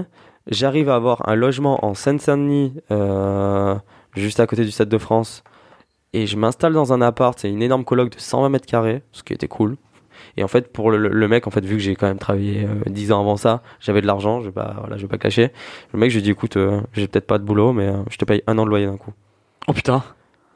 J'arrive 0.47 0.89
à 0.89 0.95
avoir 0.95 1.27
un 1.27 1.33
logement 1.35 1.83
en 1.83 1.95
Seine-Saint-Denis, 1.95 2.75
euh, 2.91 3.73
juste 4.15 4.39
à 4.39 4.45
côté 4.45 4.63
du 4.63 4.71
Stade 4.71 4.89
de 4.89 4.97
France. 4.99 5.43
Et 6.13 6.27
je 6.27 6.37
m'installe 6.37 6.71
dans 6.73 6.93
un 6.93 7.01
appart, 7.01 7.37
c'est 7.39 7.49
une 7.49 7.61
énorme 7.63 7.83
coloc 7.83 8.11
de 8.11 8.19
120 8.19 8.49
mètres 8.49 8.67
carrés, 8.67 9.01
ce 9.11 9.23
qui 9.23 9.33
était 9.33 9.47
cool. 9.47 9.75
Et 10.37 10.43
en 10.43 10.47
fait, 10.47 10.71
pour 10.71 10.91
le, 10.91 10.97
le 11.07 11.27
mec, 11.27 11.47
en 11.47 11.51
fait, 11.51 11.63
vu 11.63 11.75
que 11.75 11.81
j'ai 11.81 11.95
quand 11.95 12.07
même 12.07 12.19
travaillé 12.19 12.65
euh, 12.65 12.89
10 12.89 13.11
ans 13.11 13.21
avant 13.21 13.37
ça, 13.37 13.61
j'avais 13.79 14.01
de 14.01 14.07
l'argent, 14.07 14.41
je 14.41 14.47
vais 14.47 14.51
pas, 14.51 14.75
voilà, 14.79 14.97
je 14.97 15.03
vais 15.03 15.07
pas 15.07 15.17
cacher. 15.17 15.51
Le 15.93 15.99
mec, 15.99 16.11
je 16.11 16.15
lui 16.17 16.23
dis, 16.23 16.31
écoute, 16.31 16.57
euh, 16.57 16.81
j'ai 16.93 17.07
peut-être 17.07 17.27
pas 17.27 17.37
de 17.37 17.43
boulot, 17.43 17.71
mais 17.73 17.87
euh, 17.87 17.97
je 18.09 18.17
te 18.17 18.25
paye 18.25 18.43
un 18.47 18.57
an 18.57 18.65
de 18.65 18.69
loyer 18.69 18.85
d'un 18.85 18.97
coup. 18.97 19.13
Oh 19.67 19.73
putain. 19.73 20.03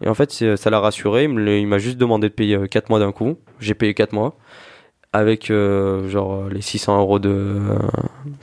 Et 0.02 0.08
en 0.08 0.14
fait, 0.14 0.32
ça 0.32 0.70
l'a 0.70 0.80
rassuré. 0.80 1.26
Il 1.26 1.68
m'a 1.68 1.78
juste 1.78 1.98
demandé 1.98 2.30
de 2.30 2.34
payer 2.34 2.58
4 2.70 2.90
mois 2.90 3.00
d'un 3.00 3.12
coup. 3.12 3.38
J'ai 3.60 3.74
payé 3.74 3.94
4 3.94 4.14
mois. 4.14 4.36
Avec 5.12 5.50
euh, 5.50 6.08
genre 6.08 6.36
euh, 6.36 6.50
les 6.52 6.62
600 6.62 7.00
euros 7.00 7.18
de, 7.18 7.30
euh, 7.30 7.80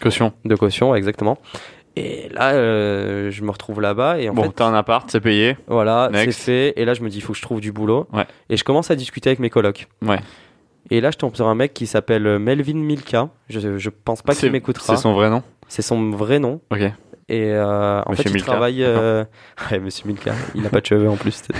Caution. 0.02 0.32
de 0.44 0.56
caution, 0.56 0.96
exactement. 0.96 1.38
Et 1.94 2.28
là, 2.30 2.54
euh, 2.54 3.30
je 3.30 3.42
me 3.44 3.50
retrouve 3.52 3.80
là-bas. 3.80 4.18
Et 4.18 4.28
en 4.28 4.34
bon, 4.34 4.42
fait, 4.42 4.52
t'as 4.56 4.66
un 4.66 4.74
appart, 4.74 5.08
c'est 5.10 5.20
payé. 5.20 5.56
voilà, 5.68 6.10
c'est 6.12 6.32
fait. 6.32 6.72
Et 6.76 6.84
là, 6.84 6.92
je 6.92 7.02
me 7.02 7.08
dis, 7.08 7.18
il 7.18 7.20
faut 7.20 7.32
que 7.32 7.38
je 7.38 7.42
trouve 7.42 7.60
du 7.60 7.70
boulot. 7.72 8.08
Ouais. 8.12 8.26
Et 8.50 8.56
je 8.56 8.64
commence 8.64 8.90
à 8.90 8.96
discuter 8.96 9.30
avec 9.30 9.38
mes 9.38 9.48
colocs. 9.48 9.86
Ouais. 10.04 10.18
Et 10.90 11.00
là, 11.00 11.10
je 11.10 11.16
tombe 11.16 11.34
sur 11.34 11.48
un 11.48 11.54
mec 11.54 11.72
qui 11.74 11.86
s'appelle 11.86 12.26
euh, 12.26 12.38
Melvin 12.38 12.74
Milka. 12.74 13.28
Je, 13.48 13.78
je 13.78 13.90
pense 13.90 14.22
pas 14.22 14.34
qu'il 14.34 14.52
m'écoutera. 14.52 14.94
C'est 14.96 15.02
son 15.02 15.14
vrai 15.14 15.30
nom? 15.30 15.42
C'est 15.68 15.82
son 15.82 16.10
vrai 16.10 16.38
nom. 16.38 16.60
Ok. 16.70 16.80
Et 17.28 17.50
euh, 17.52 18.00
en 18.02 18.10
Monsieur 18.10 18.22
fait, 18.24 18.30
il 18.30 18.34
Milka. 18.34 18.52
travaille. 18.52 18.84
euh, 18.84 19.24
Ouais, 19.70 19.80
Monsieur 19.80 20.06
Milka. 20.06 20.32
Il 20.54 20.64
a 20.64 20.68
pas 20.70 20.80
de 20.80 20.86
cheveux 20.86 21.08
en 21.10 21.16
plus. 21.16 21.42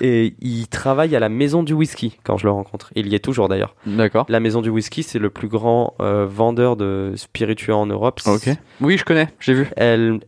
et 0.00 0.34
il 0.40 0.68
travaille 0.68 1.14
à 1.16 1.20
la 1.20 1.28
maison 1.30 1.62
du 1.62 1.72
whisky 1.72 2.18
quand 2.24 2.36
je 2.38 2.44
le 2.46 2.52
rencontre. 2.52 2.90
Il 2.94 3.08
y 3.08 3.14
est 3.14 3.18
toujours 3.24 3.48
d'ailleurs. 3.48 3.74
D'accord. 3.86 4.26
La 4.28 4.38
maison 4.40 4.60
du 4.62 4.68
whisky, 4.70 5.02
c'est 5.02 5.18
le 5.18 5.30
plus 5.30 5.48
grand 5.48 5.94
euh, 6.00 6.26
vendeur 6.26 6.76
de 6.76 7.12
spiritueux 7.16 7.74
en 7.74 7.86
Europe. 7.86 8.20
Ok. 8.26 8.48
Oui, 8.80 8.96
je 8.98 9.04
connais, 9.04 9.28
j'ai 9.40 9.54
vu. 9.54 9.68
LMDW. 9.76 10.22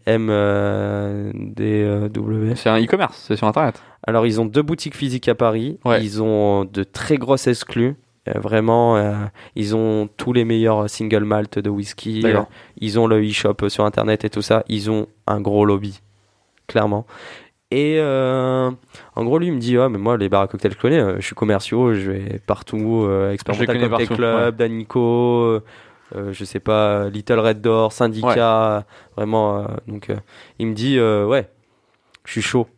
C'est 2.56 2.68
un 2.70 2.80
e-commerce, 2.82 3.24
c'est 3.26 3.36
sur 3.36 3.46
internet. 3.46 3.82
Alors, 4.06 4.26
ils 4.26 4.40
ont 4.40 4.44
deux 4.46 4.62
boutiques 4.62 4.94
physiques 4.96 5.28
à 5.28 5.34
Paris. 5.34 5.78
Ouais. 5.84 6.02
Ils 6.02 6.22
ont 6.22 6.64
de 6.64 6.84
très 6.84 7.16
grosses 7.18 7.46
exclus. 7.48 7.96
Euh, 8.28 8.38
vraiment, 8.40 8.96
euh, 8.96 9.14
ils 9.54 9.76
ont 9.76 10.08
tous 10.16 10.32
les 10.32 10.44
meilleurs 10.44 10.88
single 10.90 11.24
malt 11.24 11.58
de 11.58 11.70
whisky. 11.70 12.20
Euh, 12.42 12.44
ils 12.80 12.98
ont 12.98 13.06
le 13.06 13.20
e-shop 13.20 13.68
sur 13.68 13.84
internet 13.84 14.24
et 14.24 14.30
tout 14.30 14.42
ça. 14.42 14.64
Ils 14.68 14.90
ont 14.90 15.06
un 15.26 15.40
gros 15.40 15.64
lobby, 15.64 16.00
clairement. 16.66 17.06
Et 17.72 17.96
euh, 17.98 18.70
en 19.16 19.24
gros, 19.24 19.38
lui 19.38 19.48
il 19.48 19.52
me 19.52 19.58
dit 19.58 19.76
Ah, 19.76 19.88
mais 19.88 19.98
moi, 19.98 20.16
les 20.16 20.28
bars 20.28 20.42
à 20.42 20.46
cocktails, 20.48 20.72
je 20.72 20.78
connais. 20.78 21.00
euh, 21.00 21.16
Je 21.18 21.26
suis 21.26 21.34
commerciaux, 21.34 21.94
je 21.94 22.10
vais 22.12 22.40
partout. 22.46 23.04
Euh, 23.08 23.32
Experimental 23.32 23.66
connais 23.76 23.88
Cocktail 23.88 24.06
partout, 24.08 24.14
Club, 24.22 24.56
Danico, 24.56 25.00
euh, 25.00 25.64
euh, 26.14 26.32
je 26.32 26.44
sais 26.44 26.60
pas, 26.60 27.08
Little 27.08 27.40
Red 27.40 27.60
Door, 27.60 27.92
Syndicat. 27.92 28.84
Vraiment. 29.16 29.58
euh, 29.58 29.64
donc, 29.88 30.10
euh, 30.10 30.16
il 30.60 30.68
me 30.68 30.74
dit 30.74 30.96
euh, 30.98 31.26
Ouais, 31.26 31.48
je 32.24 32.32
suis 32.32 32.42
chaud. 32.42 32.68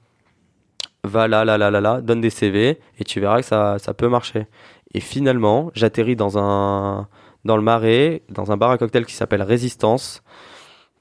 Va 1.09 1.29
là, 1.29 1.45
là, 1.45 1.59
là, 1.59 1.71
là, 1.71 1.81
là, 1.81 2.01
donne 2.01 2.21
des 2.21 2.31
CV 2.31 2.79
et 2.99 3.05
tu 3.05 3.21
verras 3.21 3.41
que 3.41 3.47
ça, 3.47 3.79
ça 3.79 3.95
peut 3.95 4.09
marcher. 4.09 4.47
Et 4.95 5.01
finalement, 5.01 5.71
j'atterris 5.75 6.17
dans 6.17 6.39
un 6.39 7.09
dans 7.45 7.57
le 7.57 7.63
marais, 7.63 8.23
dans 8.31 8.53
un 8.53 8.57
bar 8.57 8.71
à 8.71 8.79
cocktail 8.79 9.07
qui 9.07 9.15
s'appelle 9.15 9.43
Résistance, 9.43 10.23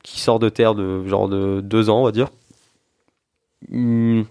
qui 0.03 0.19
sort 0.21 0.39
de 0.39 0.49
terre 0.49 0.75
de 0.75 1.05
genre 1.07 1.27
de 1.29 1.61
deux 1.61 1.89
ans, 1.89 2.01
on 2.01 2.05
va 2.05 2.11
dire. 2.11 2.29
Hmm, 3.69 4.23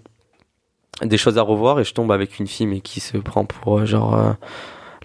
des 1.03 1.17
choses 1.19 1.37
à 1.39 1.43
revoir 1.43 1.79
et 1.81 1.85
je 1.85 1.93
tombe 1.93 2.11
avec 2.13 2.39
une 2.39 2.47
fille 2.47 2.67
mais 2.67 2.81
qui 2.81 3.01
se 3.01 3.19
prend 3.19 3.45
pour 3.45 3.81
euh, 3.81 3.85
genre 3.87 4.15
euh, 4.17 4.33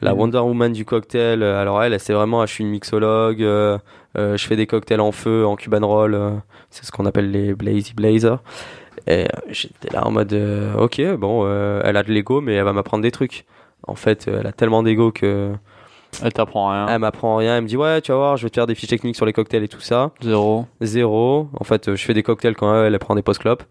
la 0.02 0.14
Mhm. 0.14 0.20
Wonder 0.20 0.38
Woman 0.40 0.72
du 0.74 0.86
cocktail. 0.86 1.44
Euh, 1.44 1.62
Alors 1.62 1.84
elle, 1.84 2.00
c'est 2.00 2.14
vraiment, 2.14 2.46
je 2.46 2.54
suis 2.54 2.64
une 2.64 2.70
mixologue, 2.70 3.42
euh, 3.44 3.78
euh, 4.18 4.38
je 4.38 4.48
fais 4.48 4.56
des 4.56 4.68
cocktails 4.68 5.02
en 5.02 5.12
feu, 5.12 5.46
en 5.46 5.56
cuban 5.56 5.86
roll, 5.86 6.18
c'est 6.70 6.86
ce 6.86 6.92
qu'on 6.92 7.06
appelle 7.06 7.32
les 7.32 7.54
Blazy 7.56 7.94
Blazers. 7.94 8.40
Et 9.08 9.24
euh, 9.24 9.26
j'étais 9.50 9.94
là 9.94 10.06
en 10.06 10.12
mode, 10.12 10.34
euh, 10.34 10.76
ok, 10.76 11.02
bon, 11.18 11.44
euh, 11.46 11.82
elle 11.84 11.98
a 11.98 12.04
de 12.04 12.12
l'ego, 12.12 12.42
mais 12.42 12.54
elle 12.54 12.64
va 12.64 12.74
m'apprendre 12.74 13.04
des 13.04 13.12
trucs. 13.12 13.46
En 13.88 13.96
fait, 13.96 14.28
euh, 14.28 14.40
elle 14.42 14.48
a 14.48 14.52
tellement 14.52 14.84
d'ego 14.84 15.12
que 15.12 15.52
Elle 16.24 16.34
t'apprend 16.34 16.70
rien. 16.70 16.88
elle 16.88 17.00
m'apprend 17.00 17.38
rien. 17.38 17.58
Elle 17.58 17.64
me 17.64 17.68
dit, 17.68 17.78
ouais, 17.78 18.02
tu 18.02 18.12
vas 18.12 18.18
voir, 18.18 18.38
je 18.38 18.44
vais 18.44 18.50
te 18.50 18.56
faire 18.56 18.68
des 18.68 18.76
fiches 18.76 18.90
techniques 18.90 19.16
sur 19.16 19.26
les 19.26 19.34
cocktails 19.34 19.64
et 19.64 19.68
tout 19.68 19.82
ça. 19.82 20.12
Zéro. 20.22 20.66
Zéro. 20.82 21.50
En 21.60 21.64
fait, 21.64 21.96
je 21.96 22.04
fais 22.04 22.14
des 22.14 22.24
cocktails 22.24 22.56
quand 22.56 22.74
elle, 22.76 22.94
elle 22.94 23.00
prend 23.00 23.16
des 23.16 23.24
post-clopes. 23.24 23.64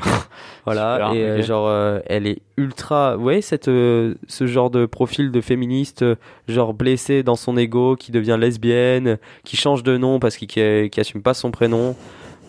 voilà. 0.64 1.10
Super, 1.12 1.12
et 1.12 1.42
genre, 1.42 2.00
elle 2.06 2.26
est 2.26 2.38
ultra. 2.56 3.16
Vous 3.16 3.22
voyez, 3.22 3.42
cette, 3.42 3.66
ce 3.66 4.14
genre 4.46 4.70
de 4.70 4.86
profil 4.86 5.30
de 5.30 5.40
féministe, 5.42 6.04
genre 6.48 6.72
blessé 6.72 7.22
dans 7.22 7.36
son 7.36 7.58
ego, 7.58 7.96
qui 7.96 8.10
devient 8.10 8.38
lesbienne, 8.40 9.18
qui 9.44 9.56
change 9.56 9.82
de 9.82 9.98
nom 9.98 10.18
parce 10.18 10.36
qu'il 10.36 10.48
qui, 10.48 10.88
qui 10.90 11.00
assume 11.00 11.20
pas 11.22 11.34
son 11.34 11.50
prénom. 11.50 11.94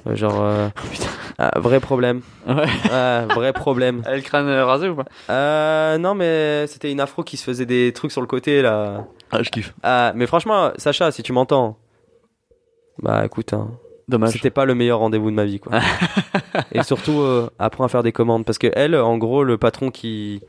Euh, 0.08 0.16
genre, 0.16 0.42
euh, 0.42 0.68
ah, 1.38 1.58
vrai 1.60 1.80
problème. 1.80 2.22
Ouais. 2.48 2.66
Ah, 2.92 3.26
vrai 3.34 3.54
problème. 3.54 4.02
Elle 4.08 4.18
le 4.18 4.22
crâne 4.22 4.48
euh, 4.48 4.66
rasé 4.66 4.90
ou 4.90 4.96
pas 4.96 5.06
Euh, 5.30 5.98
non, 5.98 6.14
mais 6.14 6.68
c'était 6.68 6.92
une 6.92 7.00
afro 7.00 7.24
qui 7.24 7.38
se 7.38 7.44
faisait 7.44 7.66
des 7.66 7.94
trucs 7.94 8.12
sur 8.12 8.22
le 8.22 8.28
côté 8.28 8.62
là. 8.62 9.06
Ah, 9.32 9.42
je 9.44 9.50
kiffe. 9.50 9.74
Ah, 9.84 10.12
mais 10.16 10.28
franchement, 10.28 10.72
Sacha, 10.78 11.12
si 11.12 11.24
tu 11.24 11.32
m'entends, 11.34 11.78
bah 13.02 13.24
écoute, 13.26 13.54
hein, 13.54 13.72
Dommage. 14.08 14.32
c'était 14.34 14.50
pas 14.52 14.66
le 14.66 14.76
meilleur 14.76 15.00
rendez-vous 15.00 15.32
de 15.32 15.36
ma 15.36 15.46
vie, 15.46 15.60
quoi. 15.60 15.80
et 16.74 16.84
surtout, 16.84 17.20
euh, 17.22 17.50
apprends 17.58 17.86
à 17.86 17.88
faire 17.88 18.04
des 18.04 18.12
commandes, 18.12 18.46
parce 18.46 18.58
que 18.58 18.68
elle, 18.74 18.96
en 18.96 19.18
gros, 19.18 19.44
le 19.44 19.58
patron 19.58 19.90
qui 19.90 20.42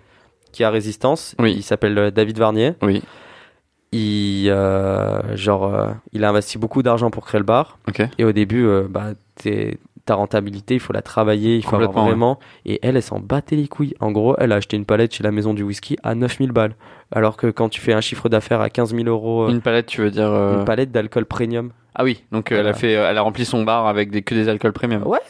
qui 0.52 0.62
a 0.62 0.70
résistance, 0.70 1.34
Oui. 1.40 1.52
il 1.57 1.62
s'appelle 1.64 2.12
David 2.12 2.38
Varnier. 2.38 2.74
Oui. 2.82 3.02
Il 3.95 4.49
euh, 4.51 5.36
genre, 5.36 5.72
euh, 5.72 5.88
il 6.12 6.24
a 6.24 6.30
investi 6.30 6.59
beaucoup 6.59 6.82
d'argent 6.82 7.11
pour 7.11 7.24
créer 7.24 7.38
le 7.38 7.45
bar. 7.45 7.78
Et 8.18 8.24
au 8.24 8.32
début, 8.32 8.64
euh, 8.66 8.86
bah, 8.90 9.11
t'es- 9.36 9.78
ta 10.05 10.16
rentabilité, 10.16 10.74
il 10.74 10.80
faut 10.80 10.92
la 10.92 11.01
travailler, 11.01 11.57
il 11.57 11.62
faut 11.62 11.76
avoir 11.76 11.88
Complètement, 11.88 12.05
vraiment. 12.09 12.38
Et 12.66 12.78
elle, 12.82 12.97
elle 12.97 13.03
s'en 13.03 13.20
battait 13.20 13.57
les 13.57 13.68
couilles. 13.68 13.95
En 14.01 14.11
gros, 14.12 14.34
elle 14.38 14.53
a 14.53 14.57
acheté 14.57 14.76
une 14.76 14.84
palette 14.84 15.14
chez 15.14 15.22
la 15.22 15.30
maison 15.30 15.55
du 15.55 15.62
whisky 15.62 15.97
à 16.03 16.14
9000 16.14 16.53
balles. 16.53 16.74
Alors 17.11 17.36
que 17.38 17.47
quand 17.47 17.68
tu 17.70 17.80
fais 17.80 17.92
un 17.95 18.03
chiffre 18.03 18.28
d'affaires 18.28 18.61
à 18.61 18.68
15 18.68 18.95
000 18.95 19.07
euros, 19.09 19.49
Une 19.49 19.61
palette, 19.62 19.86
tu 19.86 20.03
veux 20.03 20.11
dire. 20.11 20.28
euh, 20.30 20.59
une 20.59 20.64
palette 20.64 20.90
d'alcool 20.92 21.24
premium. 21.24 21.70
Ah 21.95 22.05
oui, 22.05 22.22
donc 22.32 22.51
euh, 22.53 22.57
elle 22.57 22.61
a 22.61 22.62
Voilà. 22.72 22.76
fait, 22.78 22.97
euh, 22.97 23.09
elle 23.11 23.16
a 23.16 23.22
rempli 23.22 23.45
son 23.47 23.62
bar 23.64 23.86
avec 23.86 24.11
des, 24.11 24.22
que 24.22 24.34
des 24.34 24.49
alcools 24.49 24.72
premium. 24.72 25.07
Ouais. 25.07 25.20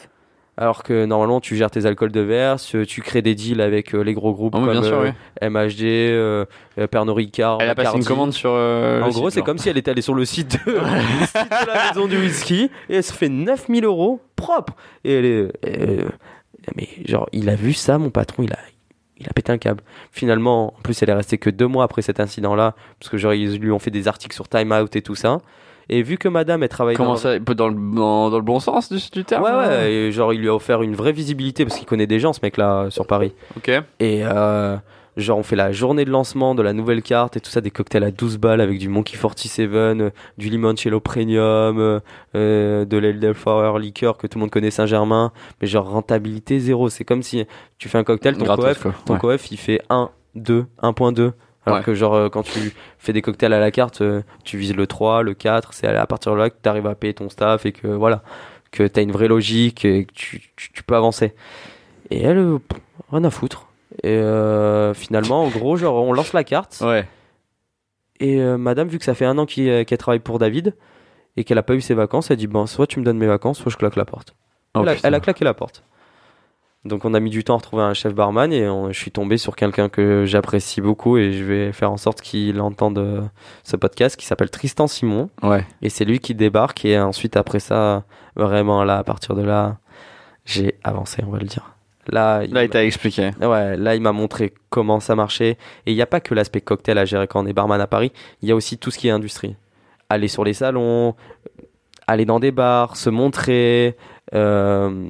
Alors 0.57 0.83
que 0.83 1.05
normalement, 1.05 1.41
tu 1.41 1.57
gères 1.57 1.69
tes 1.69 1.85
alcools 1.85 2.13
de 2.13 2.21
verre, 2.21 2.57
tu 2.61 2.85
tu 2.87 3.01
crées 3.01 3.21
des 3.21 3.35
deals 3.35 3.59
avec 3.59 3.93
euh, 3.93 4.01
les 4.03 4.13
gros 4.13 4.33
groupes 4.33 4.53
Ah 4.55 4.61
oui, 4.61 4.73
comme 4.73 4.83
sûr, 4.85 4.99
euh, 4.99 5.11
oui. 5.41 5.49
MHD, 5.49 5.81
euh, 5.83 6.45
euh, 6.77 6.87
Pernod 6.87 7.15
Ricard. 7.17 7.57
Elle 7.59 7.69
a 7.69 7.75
passé 7.75 7.87
une 7.87 7.91
Bacardi. 7.95 8.07
commande 8.07 8.31
sur. 8.33 8.51
euh, 8.53 9.01
En 9.01 9.07
le 9.07 9.11
gros, 9.11 9.29
c'est 9.29 9.41
comme 9.41 9.57
si 9.57 9.67
elle 9.67 9.77
était 9.77 9.91
allée 9.91 10.01
sur 10.01 10.13
le 10.13 10.23
site 10.23 10.57
de, 10.65 10.71
le 10.71 11.25
site 11.25 11.35
de 11.35 11.67
la 11.67 11.89
maison 11.89 12.07
du 12.07 12.17
whisky 12.17 12.69
et 12.89 12.95
elle 12.95 13.03
se 13.03 13.11
fait 13.11 13.27
9000 13.27 13.83
euros 13.83 14.21
propre. 14.37 14.73
Et 15.03 15.13
elle 15.13 15.25
est. 15.25 15.51
euh, 15.67 16.07
mais 16.77 16.87
genre, 17.05 17.27
il 17.33 17.49
a 17.49 17.55
vu 17.55 17.73
ça, 17.73 17.97
mon 17.97 18.09
patron, 18.09 18.43
il 18.43 18.53
a. 18.53 18.57
Il 19.17 19.25
a 19.27 19.33
pété 19.33 19.49
un 19.53 19.57
câble. 19.57 19.81
Finalement, 20.11 20.73
en 20.77 20.81
plus, 20.81 21.01
elle 21.01 21.09
est 21.09 21.13
restée 21.13 21.37
que 21.37 21.49
deux 21.49 21.67
mois 21.67 21.85
après 21.85 22.01
cet 22.01 22.19
incident-là, 22.19 22.75
parce 22.99 23.09
que 23.09 23.17
genre, 23.17 23.33
ils 23.33 23.57
lui 23.59 23.71
ont 23.71 23.79
fait 23.79 23.89
des 23.91 24.09
articles 24.09 24.35
sur 24.35 24.49
Time 24.49 24.73
Out 24.73 24.93
et 24.97 25.01
tout 25.01 25.15
ça. 25.15 25.37
Et 25.89 26.01
vu 26.03 26.17
que 26.17 26.27
madame, 26.27 26.63
elle 26.63 26.69
travaille 26.69 26.95
Comment 26.95 27.11
dans... 27.11 27.15
ça 27.17 27.39
Dans 27.39 27.67
le, 27.69 27.75
dans, 27.95 28.29
dans 28.29 28.37
le 28.37 28.43
bon 28.43 28.59
sens 28.59 28.91
du, 28.91 28.99
du 29.11 29.23
terme 29.23 29.43
Ouais, 29.43 29.49
hein 29.51 29.67
ouais, 29.69 29.91
et 29.91 30.11
genre, 30.11 30.33
il 30.33 30.41
lui 30.41 30.49
a 30.49 30.55
offert 30.55 30.81
une 30.81 30.95
vraie 30.95 31.11
visibilité, 31.11 31.65
parce 31.65 31.77
qu'il 31.77 31.87
connaît 31.87 32.07
des 32.07 32.19
gens, 32.19 32.33
ce 32.33 32.39
mec-là, 32.43 32.87
sur 32.89 33.05
Paris. 33.07 33.33
Ok. 33.57 33.69
Et 33.99 34.21
euh, 34.23 34.77
genre, 35.17 35.37
on 35.37 35.43
fait 35.43 35.55
la 35.55 35.71
journée 35.71 36.03
de 36.05 36.09
lancement 36.09 36.55
de 36.55 36.61
la 36.61 36.73
nouvelle 36.73 37.01
carte 37.01 37.37
et 37.37 37.39
tout 37.39 37.49
ça, 37.51 37.61
des 37.61 37.71
cocktails 37.71 38.03
à 38.03 38.11
12 38.11 38.37
balles 38.37 38.61
avec 38.61 38.79
du 38.79 38.89
Monkey 38.89 39.17
47, 39.17 39.69
euh, 39.71 40.09
du 40.37 40.49
limoncello 40.49 40.99
premium, 40.99 41.79
euh, 41.79 41.99
euh, 42.35 42.85
de 42.85 42.97
l'Elderflower 42.97 43.79
liqueur 43.79 44.17
que 44.17 44.27
tout 44.27 44.37
le 44.37 44.41
monde 44.41 44.51
connaît 44.51 44.71
Saint-Germain, 44.71 45.31
mais 45.61 45.67
genre 45.67 45.87
rentabilité 45.89 46.59
zéro. 46.59 46.89
C'est 46.89 47.05
comme 47.05 47.21
si 47.23 47.45
tu 47.77 47.89
fais 47.89 47.97
un 47.97 48.03
cocktail, 48.03 48.37
ton 48.37 48.45
Gratos, 48.45 48.77
coef, 48.79 49.05
ton 49.05 49.13
Ouais. 49.13 49.19
coef, 49.19 49.51
il 49.51 49.57
fait 49.57 49.81
1, 49.89 50.09
2, 50.35 50.65
1.2. 50.81 51.31
Alors 51.65 51.79
Ouais. 51.79 51.83
que 51.83 51.93
genre 51.95 52.13
euh, 52.13 52.29
quand 52.29 52.43
tu 52.43 52.73
fais 52.99 53.11
des 53.13 53.21
cocktails 53.21 53.53
à 53.53 53.59
la 53.59 53.71
carte, 53.71 54.01
euh, 54.01 54.21
tu 54.43 54.57
vises 54.57 54.75
le 54.75 54.85
3, 54.87 55.23
le 55.23 55.33
4, 55.33 55.73
c'est 55.73 55.87
à 55.87 56.05
partir 56.05 56.33
de 56.33 56.37
là 56.37 56.49
que 56.49 56.55
tu 56.61 56.69
arrives 56.69 56.85
à 56.87 56.95
payer 56.95 57.13
ton 57.13 57.29
staff 57.29 57.65
et 57.65 57.71
que 57.71 57.87
voilà, 57.87 58.21
que 58.71 58.83
tu 58.87 58.99
as 58.99 59.03
une 59.03 59.11
vraie 59.11 59.27
logique 59.27 59.83
et 59.85 60.05
que 60.05 60.11
tu, 60.13 60.41
tu, 60.55 60.71
tu 60.71 60.83
peux 60.83 60.95
avancer. 60.95 61.33
Et 62.11 62.21
elle, 62.21 62.37
euh, 62.37 62.59
pff, 62.59 62.79
rien 63.11 63.23
à 63.23 63.29
foutre. 63.31 63.67
Et 64.03 64.09
euh, 64.09 64.93
finalement, 64.93 65.43
en 65.45 65.47
gros, 65.49 65.75
genre, 65.77 65.95
on 66.03 66.13
lance 66.13 66.33
la 66.33 66.43
carte. 66.43 66.77
Ouais. 66.81 67.07
Et 68.19 68.39
euh, 68.41 68.57
madame, 68.57 68.87
vu 68.87 68.99
que 68.99 69.05
ça 69.05 69.13
fait 69.15 69.25
un 69.25 69.37
an 69.37 69.45
qu'elle 69.45 69.85
travaille 69.97 70.19
pour 70.19 70.37
David 70.39 70.75
et 71.37 71.43
qu'elle 71.43 71.57
a 71.57 71.63
pas 71.63 71.73
eu 71.75 71.81
ses 71.81 71.93
vacances, 71.95 72.29
elle 72.31 72.37
dit 72.37 72.47
Bon, 72.47 72.65
soit 72.65 72.87
tu 72.87 72.99
me 72.99 73.05
donnes 73.05 73.17
mes 73.17 73.27
vacances, 73.27 73.57
soit 73.59 73.71
je 73.71 73.77
claque 73.77 73.95
la 73.95 74.05
porte. 74.05 74.35
Oh, 74.75 74.81
elle, 74.83 74.89
a, 74.89 74.95
putain. 74.95 75.07
elle 75.07 75.15
a 75.15 75.19
claqué 75.19 75.43
la 75.45 75.53
porte. 75.53 75.83
Donc 76.85 77.03
on 77.03 77.13
a 77.15 77.19
mis 77.19 77.31
du 77.31 77.43
temps 77.43 77.55
à 77.55 77.57
retrouver 77.57 77.81
un 77.83 77.93
chef 77.95 78.13
barman 78.13 78.53
et 78.53 78.69
on- 78.69 78.91
je 78.91 78.99
suis 78.99 79.09
tombé 79.11 79.37
sur 79.37 79.55
quelqu'un 79.55 79.89
que 79.89 80.25
j'apprécie 80.25 80.81
beaucoup 80.81 81.17
et 81.17 81.33
je 81.33 81.43
vais 81.43 81.71
faire 81.73 81.91
en 81.91 81.97
sorte 81.97 82.21
qu'il 82.21 82.61
entende 82.61 82.97
euh, 82.99 83.21
ce 83.63 83.75
podcast 83.75 84.15
qui 84.15 84.25
s'appelle 84.25 84.51
Tristan 84.51 84.85
Simon. 84.87 85.29
Ouais. 85.41 85.65
Et 85.81 85.89
c'est 85.89 86.05
lui 86.05 86.19
qui 86.19 86.35
débarque 86.35 86.85
et 86.85 86.99
ensuite 86.99 87.37
après 87.37 87.59
ça, 87.59 88.03
vraiment 88.35 88.83
là, 88.83 88.99
à 88.99 89.03
partir 89.03 89.33
de 89.35 89.41
là, 89.41 89.77
j'ai 90.45 90.75
avancé, 90.83 91.23
on 91.25 91.31
va 91.31 91.39
le 91.39 91.45
dire. 91.47 91.71
Là, 92.09 92.43
il 92.43 92.53
Là, 92.53 92.61
il 92.61 92.67
m'a- 92.67 92.71
t'a 92.71 92.85
expliqué. 92.85 93.31
Ouais, 93.41 93.75
là, 93.77 93.95
il 93.95 94.01
m'a 94.01 94.11
montré 94.11 94.53
comment 94.69 94.99
ça 94.99 95.15
marchait. 95.15 95.57
Et 95.87 95.91
il 95.91 95.95
n'y 95.95 96.03
a 96.03 96.05
pas 96.05 96.19
que 96.19 96.35
l'aspect 96.35 96.61
cocktail 96.61 96.99
à 96.99 97.05
gérer 97.05 97.25
quand 97.27 97.43
on 97.43 97.47
est 97.47 97.53
barman 97.53 97.81
à 97.81 97.87
Paris. 97.87 98.11
Il 98.43 98.49
y 98.49 98.51
a 98.51 98.55
aussi 98.55 98.77
tout 98.77 98.91
ce 98.91 98.99
qui 98.99 99.07
est 99.07 99.11
industrie. 99.11 99.55
Aller 100.09 100.27
sur 100.27 100.43
les 100.43 100.53
salons, 100.53 101.15
aller 102.05 102.25
dans 102.25 102.39
des 102.39 102.51
bars, 102.51 102.95
se 102.95 103.09
montrer, 103.09 103.97
euh, 104.35 105.07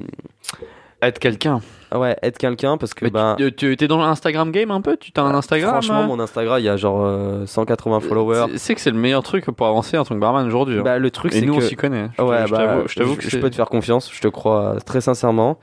Être 1.06 1.18
quelqu'un. 1.18 1.60
ouais, 1.94 2.16
être 2.22 2.36
quelqu'un 2.38 2.76
parce 2.76 2.92
que, 2.94 3.06
ben, 3.08 3.36
tu 3.38 3.52
tu- 3.54 3.76
t'es 3.76 3.86
dans 3.88 3.98
l'Instagram 3.98 4.50
game 4.50 4.70
un 4.70 4.80
peu? 4.80 4.96
Tu 4.96 5.12
as 5.16 5.22
un 5.22 5.34
Instagram 5.34 5.70
franchement, 5.72 6.02
euh 6.02 6.06
mon 6.06 6.18
Instagram, 6.20 6.58
il 6.58 6.64
y 6.64 6.68
a 6.68 6.76
genre 6.76 7.04
euh, 7.04 7.46
180 7.46 8.00
followers. 8.00 8.46
C'est- 8.56 8.74
que 8.74 8.80
c'est 8.80 8.90
le 8.90 8.98
meilleur 8.98 9.22
truc 9.22 9.46
pour 9.46 9.66
avancer 9.66 9.96
en 9.96 10.04
tant 10.04 10.14
que 10.14 10.20
barman 10.20 10.46
aujourd'hui. 10.46 10.78
hein. 10.78 10.82
Bah, 10.82 10.98
le 10.98 11.10
truc, 11.10 11.32
Et 11.34 11.40
c'est 11.40 11.46
nous, 11.46 11.54
on 11.54 11.58
que. 11.58 11.64
s'y 11.64 11.76
connaît. 11.76 12.08
Je 12.18 12.22
Ouais, 12.24 12.46
je 12.46 12.52
bah, 12.52 12.82
je 12.86 12.94
t'avoue 12.96 13.14
je, 13.14 13.18
que 13.20 13.30
je 13.30 13.38
peux 13.38 13.50
te 13.50 13.54
faire 13.56 13.68
confiance, 13.68 14.10
je 14.12 14.20
te 14.20 14.28
crois 14.28 14.76
très 14.84 15.00
sincèrement. 15.00 15.58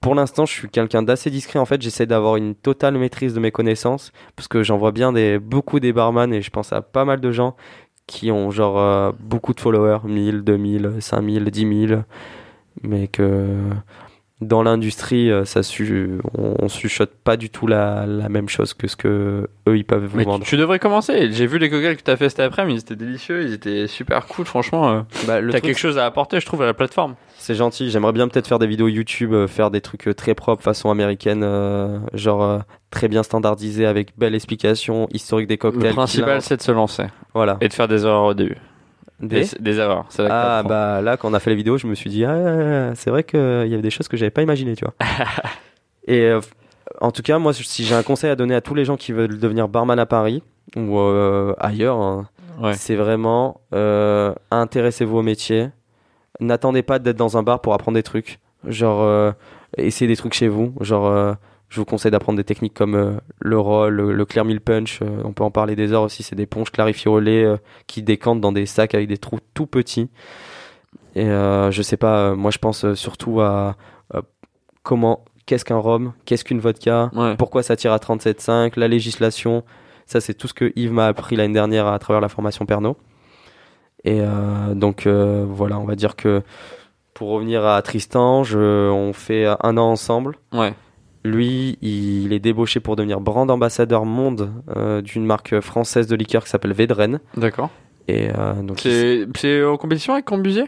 Pour 0.00 0.14
l'instant, 0.14 0.46
je 0.46 0.52
suis 0.52 0.68
quelqu'un 0.68 1.02
d'assez 1.02 1.28
discret. 1.28 1.58
En 1.58 1.64
fait, 1.66 1.82
j'essaie 1.82 2.06
d'avoir 2.06 2.36
une 2.36 2.54
totale 2.54 2.96
maîtrise 2.96 3.34
de 3.34 3.40
mes 3.40 3.50
connaissances 3.50 4.12
parce 4.36 4.46
que 4.48 4.62
j'en 4.62 4.78
vois 4.78 4.92
bien 4.92 5.12
des, 5.12 5.38
beaucoup 5.40 5.80
des 5.80 5.92
barman 5.92 6.32
et 6.32 6.40
je 6.40 6.50
pense 6.50 6.72
à 6.72 6.82
pas 6.82 7.04
mal 7.04 7.20
de 7.20 7.30
gens 7.32 7.56
qui 8.06 8.30
ont 8.30 8.50
genre 8.50 8.78
euh, 8.78 9.10
beaucoup 9.20 9.52
de 9.54 9.60
followers, 9.60 9.98
1000, 10.04 10.42
2000, 10.44 10.92
5000, 11.00 11.44
10 11.50 11.86
000, 11.88 12.00
mais 12.84 13.08
que 13.08 13.48
dans 14.40 14.62
l'industrie, 14.62 15.30
euh, 15.32 15.44
ça 15.44 15.62
su, 15.64 16.18
on, 16.36 16.54
on 16.60 16.68
chuchote 16.68 17.10
pas 17.24 17.36
du 17.36 17.50
tout 17.50 17.66
la, 17.66 18.06
la 18.06 18.28
même 18.28 18.48
chose 18.48 18.72
que 18.72 18.86
ce 18.86 18.94
que 18.96 19.48
eux 19.68 19.76
ils 19.76 19.84
peuvent 19.84 20.04
vous 20.04 20.16
Mais 20.16 20.24
tu, 20.24 20.30
vendre. 20.30 20.44
tu 20.44 20.56
devrais 20.56 20.78
commencer. 20.78 21.32
J'ai 21.32 21.46
vu 21.46 21.58
les 21.58 21.68
cocktails 21.68 21.96
que 21.96 22.02
tu 22.02 22.10
as 22.10 22.16
fait 22.16 22.28
cet 22.28 22.40
après-midi, 22.40 22.78
ils 22.78 22.80
étaient 22.92 23.04
délicieux, 23.04 23.42
ils 23.42 23.52
étaient 23.52 23.86
super 23.88 24.26
cool, 24.26 24.44
franchement. 24.46 24.90
euh, 24.90 25.00
Bah, 25.26 25.40
T'as 25.40 25.48
truc, 25.50 25.62
quelque 25.64 25.78
chose 25.78 25.98
à 25.98 26.06
apporter, 26.06 26.38
je 26.40 26.46
trouve, 26.46 26.62
à 26.62 26.66
la 26.66 26.74
plateforme. 26.74 27.16
c'est 27.36 27.56
gentil. 27.56 27.90
J'aimerais 27.90 28.12
bien 28.12 28.28
peut-être 28.28 28.46
faire 28.46 28.60
des 28.60 28.68
vidéos 28.68 28.86
YouTube, 28.88 29.32
euh, 29.32 29.46
faire 29.48 29.70
des 29.72 29.80
trucs 29.80 30.08
très 30.16 30.34
propres 30.34 30.62
façon 30.62 30.90
américaine, 30.90 31.42
euh, 31.42 31.98
genre 32.14 32.42
euh, 32.44 32.58
très 32.90 33.08
bien 33.08 33.24
standardisé 33.24 33.86
avec 33.86 34.16
belle 34.18 34.36
explication 34.36 35.08
historique 35.12 35.48
des 35.48 35.58
cocktails. 35.58 35.88
Le 35.88 35.94
principal, 35.94 36.42
c'est 36.42 36.56
de 36.58 36.62
se 36.62 36.70
lancer 36.72 37.06
voilà. 37.34 37.56
et 37.60 37.68
de 37.68 37.72
faire 37.74 37.88
des 37.88 38.04
erreurs 38.04 38.24
au 38.24 38.34
début. 38.34 38.56
Des- 39.20 39.78
erreurs, 39.78 40.06
c'est 40.10 40.26
Ah 40.30 40.62
bah 40.62 41.00
là 41.02 41.16
quand 41.16 41.28
on 41.30 41.34
a 41.34 41.40
fait 41.40 41.50
les 41.50 41.56
vidéos 41.56 41.76
je 41.78 41.86
me 41.86 41.94
suis 41.94 42.08
dit 42.10 42.24
ah 42.24 42.92
c'est 42.94 43.10
vrai 43.10 43.24
qu'il 43.24 43.38
y 43.40 43.72
avait 43.74 43.82
des 43.82 43.90
choses 43.90 44.06
que 44.08 44.16
j'avais 44.16 44.30
pas 44.30 44.42
imaginées 44.42 44.76
tu 44.76 44.84
vois. 44.84 44.94
Et 46.06 46.22
euh, 46.22 46.40
en 47.00 47.10
tout 47.10 47.22
cas 47.22 47.38
moi 47.38 47.52
si 47.52 47.84
j'ai 47.84 47.94
un 47.94 48.02
conseil 48.02 48.30
à 48.30 48.36
donner 48.36 48.54
à 48.54 48.60
tous 48.60 48.74
les 48.74 48.84
gens 48.84 48.96
qui 48.96 49.12
veulent 49.12 49.38
devenir 49.38 49.68
barman 49.68 49.98
à 49.98 50.06
Paris 50.06 50.42
ou 50.76 50.98
euh, 50.98 51.54
ailleurs 51.58 51.96
hein, 51.98 52.28
Ouais. 52.60 52.74
c'est 52.74 52.96
vraiment 52.96 53.60
euh, 53.72 54.34
intéressez-vous 54.50 55.18
au 55.18 55.22
métier. 55.22 55.68
N'attendez 56.40 56.82
pas 56.82 56.98
d'être 56.98 57.16
dans 57.16 57.36
un 57.38 57.42
bar 57.44 57.60
pour 57.60 57.72
apprendre 57.72 57.94
des 57.96 58.02
trucs. 58.02 58.40
Genre 58.66 59.00
euh, 59.02 59.30
essayez 59.76 60.08
des 60.08 60.16
trucs 60.16 60.34
chez 60.34 60.48
vous. 60.48 60.74
Genre 60.80 61.36
je 61.68 61.80
vous 61.80 61.84
conseille 61.84 62.10
d'apprendre 62.10 62.36
des 62.36 62.44
techniques 62.44 62.74
comme 62.74 62.94
euh, 62.94 63.12
le 63.40 63.58
roll, 63.58 63.94
le, 63.94 64.12
le 64.12 64.24
clear 64.24 64.44
mill 64.44 64.60
punch. 64.60 65.00
euh, 65.02 65.06
on 65.24 65.32
peut 65.32 65.44
en 65.44 65.50
parler 65.50 65.76
des 65.76 65.92
heures 65.92 66.02
aussi. 66.02 66.22
C'est 66.22 66.34
des 66.36 66.46
ponches 66.46 66.70
clarifiées 66.70 67.10
au 67.10 67.20
lait 67.20 67.44
euh, 67.44 67.56
qui 67.86 68.02
décantent 68.02 68.40
dans 68.40 68.52
des 68.52 68.66
sacs 68.66 68.94
avec 68.94 69.08
des 69.08 69.18
trous 69.18 69.38
tout 69.54 69.66
petits. 69.66 70.08
Et 71.14 71.26
je 71.26 71.82
sais 71.82 71.96
pas, 71.96 72.34
moi 72.36 72.50
je 72.52 72.58
pense 72.58 72.94
surtout 72.94 73.40
à 73.40 73.74
comment, 74.84 75.24
qu'est-ce 75.46 75.64
qu'un 75.64 75.78
rhum, 75.78 76.12
qu'est-ce 76.26 76.44
qu'une 76.44 76.60
vodka, 76.60 77.10
Ouais. 77.14 77.34
pourquoi 77.36 77.62
ça 77.64 77.74
tire 77.76 77.92
à 77.92 77.96
37,5, 77.98 78.78
la 78.78 78.86
législation. 78.88 79.64
Ça, 80.06 80.20
c'est 80.20 80.34
tout 80.34 80.46
ce 80.48 80.54
que 80.54 80.72
Yves 80.76 80.92
m'a 80.92 81.06
appris 81.06 81.34
l'année 81.36 81.54
dernière 81.54 81.86
à 81.88 81.98
travers 81.98 82.20
la 82.20 82.28
formation 82.28 82.66
Pernod. 82.66 82.94
Et 84.04 84.20
euh, 84.20 84.74
donc 84.74 85.06
euh, 85.06 85.44
voilà, 85.48 85.78
on 85.80 85.84
va 85.84 85.96
dire 85.96 86.14
que 86.14 86.42
pour 87.14 87.30
revenir 87.30 87.66
à 87.66 87.82
Tristan, 87.82 88.44
je, 88.44 88.88
on 88.90 89.12
fait 89.12 89.46
un 89.46 89.76
an 89.76 89.90
ensemble. 89.90 90.36
Ouais. 90.52 90.72
Lui, 91.28 91.78
il 91.82 92.32
est 92.32 92.38
débauché 92.38 92.80
pour 92.80 92.96
devenir 92.96 93.20
brand 93.20 93.50
ambassadeur 93.50 94.04
monde 94.04 94.50
euh, 94.76 95.00
d'une 95.02 95.24
marque 95.24 95.60
française 95.60 96.06
de 96.06 96.16
liqueur 96.16 96.44
qui 96.44 96.50
s'appelle 96.50 96.72
Vedren. 96.72 97.20
D'accord. 97.36 97.70
Et 98.08 98.28
euh, 98.36 98.54
donc 98.62 98.80
C'est 99.36 99.64
en 99.64 99.76
compétition 99.76 100.12
avec 100.14 100.24
Combusier 100.24 100.64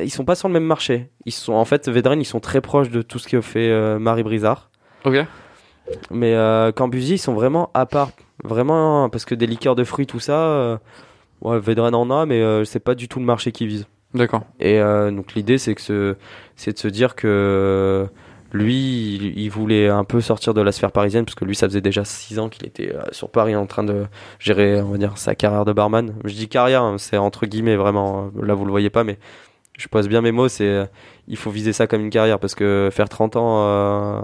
ils 0.00 0.10
sont 0.10 0.24
pas 0.24 0.36
sur 0.36 0.46
le 0.46 0.52
même 0.54 0.62
marché. 0.64 1.10
Ils 1.26 1.32
sont 1.32 1.52
en 1.54 1.64
fait 1.64 1.88
Vedren, 1.88 2.20
ils 2.20 2.24
sont 2.24 2.38
très 2.38 2.60
proches 2.60 2.90
de 2.90 3.02
tout 3.02 3.18
ce 3.18 3.26
que 3.26 3.40
fait 3.40 3.68
euh, 3.70 3.98
Marie 3.98 4.22
Brizard. 4.22 4.70
Ok. 5.04 5.16
Mais 6.12 6.34
euh, 6.34 6.70
Cambusier, 6.70 7.16
ils 7.16 7.18
sont 7.18 7.34
vraiment 7.34 7.70
à 7.74 7.84
part. 7.86 8.10
Vraiment, 8.44 9.08
parce 9.08 9.24
que 9.24 9.34
des 9.34 9.48
liqueurs 9.48 9.74
de 9.74 9.82
fruits, 9.82 10.06
tout 10.06 10.20
ça, 10.20 10.38
euh, 10.38 10.76
ouais, 11.40 11.58
Vedren 11.58 11.92
en 11.96 12.08
a, 12.10 12.24
mais 12.24 12.40
euh, 12.40 12.64
c'est 12.64 12.78
pas 12.78 12.94
du 12.94 13.08
tout 13.08 13.18
le 13.18 13.24
marché 13.24 13.50
qu'ils 13.50 13.66
visent. 13.66 13.88
D'accord. 14.14 14.42
Et 14.60 14.78
euh, 14.80 15.10
donc 15.10 15.34
l'idée, 15.34 15.58
c'est 15.58 15.74
que 15.74 15.80
ce- 15.80 16.14
c'est 16.54 16.74
de 16.74 16.78
se 16.78 16.86
dire 16.88 17.16
que 17.16 18.06
lui, 18.52 19.14
il, 19.16 19.38
il 19.38 19.48
voulait 19.50 19.88
un 19.88 20.04
peu 20.04 20.20
sortir 20.20 20.54
de 20.54 20.60
la 20.60 20.72
sphère 20.72 20.92
parisienne, 20.92 21.24
parce 21.24 21.34
que 21.34 21.44
lui, 21.44 21.54
ça 21.54 21.66
faisait 21.68 21.80
déjà 21.80 22.04
6 22.04 22.38
ans 22.38 22.48
qu'il 22.48 22.66
était 22.66 22.94
euh, 22.94 23.02
sur 23.12 23.30
Paris 23.30 23.54
en 23.56 23.66
train 23.66 23.84
de 23.84 24.06
gérer, 24.38 24.80
on 24.80 24.90
va 24.92 24.98
dire, 24.98 25.18
sa 25.18 25.34
carrière 25.34 25.64
de 25.64 25.72
barman. 25.72 26.14
Je 26.24 26.34
dis 26.34 26.48
carrière, 26.48 26.82
hein, 26.82 26.96
c'est 26.98 27.16
entre 27.18 27.46
guillemets 27.46 27.76
vraiment. 27.76 28.30
Là, 28.40 28.54
vous 28.54 28.64
le 28.64 28.70
voyez 28.70 28.90
pas, 28.90 29.04
mais 29.04 29.18
je 29.76 29.88
pose 29.88 30.08
bien 30.08 30.20
mes 30.20 30.32
mots. 30.32 30.48
C'est 30.48 30.66
euh, 30.66 30.86
il 31.26 31.36
faut 31.36 31.50
viser 31.50 31.72
ça 31.72 31.86
comme 31.86 32.00
une 32.02 32.10
carrière, 32.10 32.38
parce 32.38 32.54
que 32.54 32.88
faire 32.92 33.08
30 33.08 33.36
ans 33.36 33.62
euh, 33.62 34.20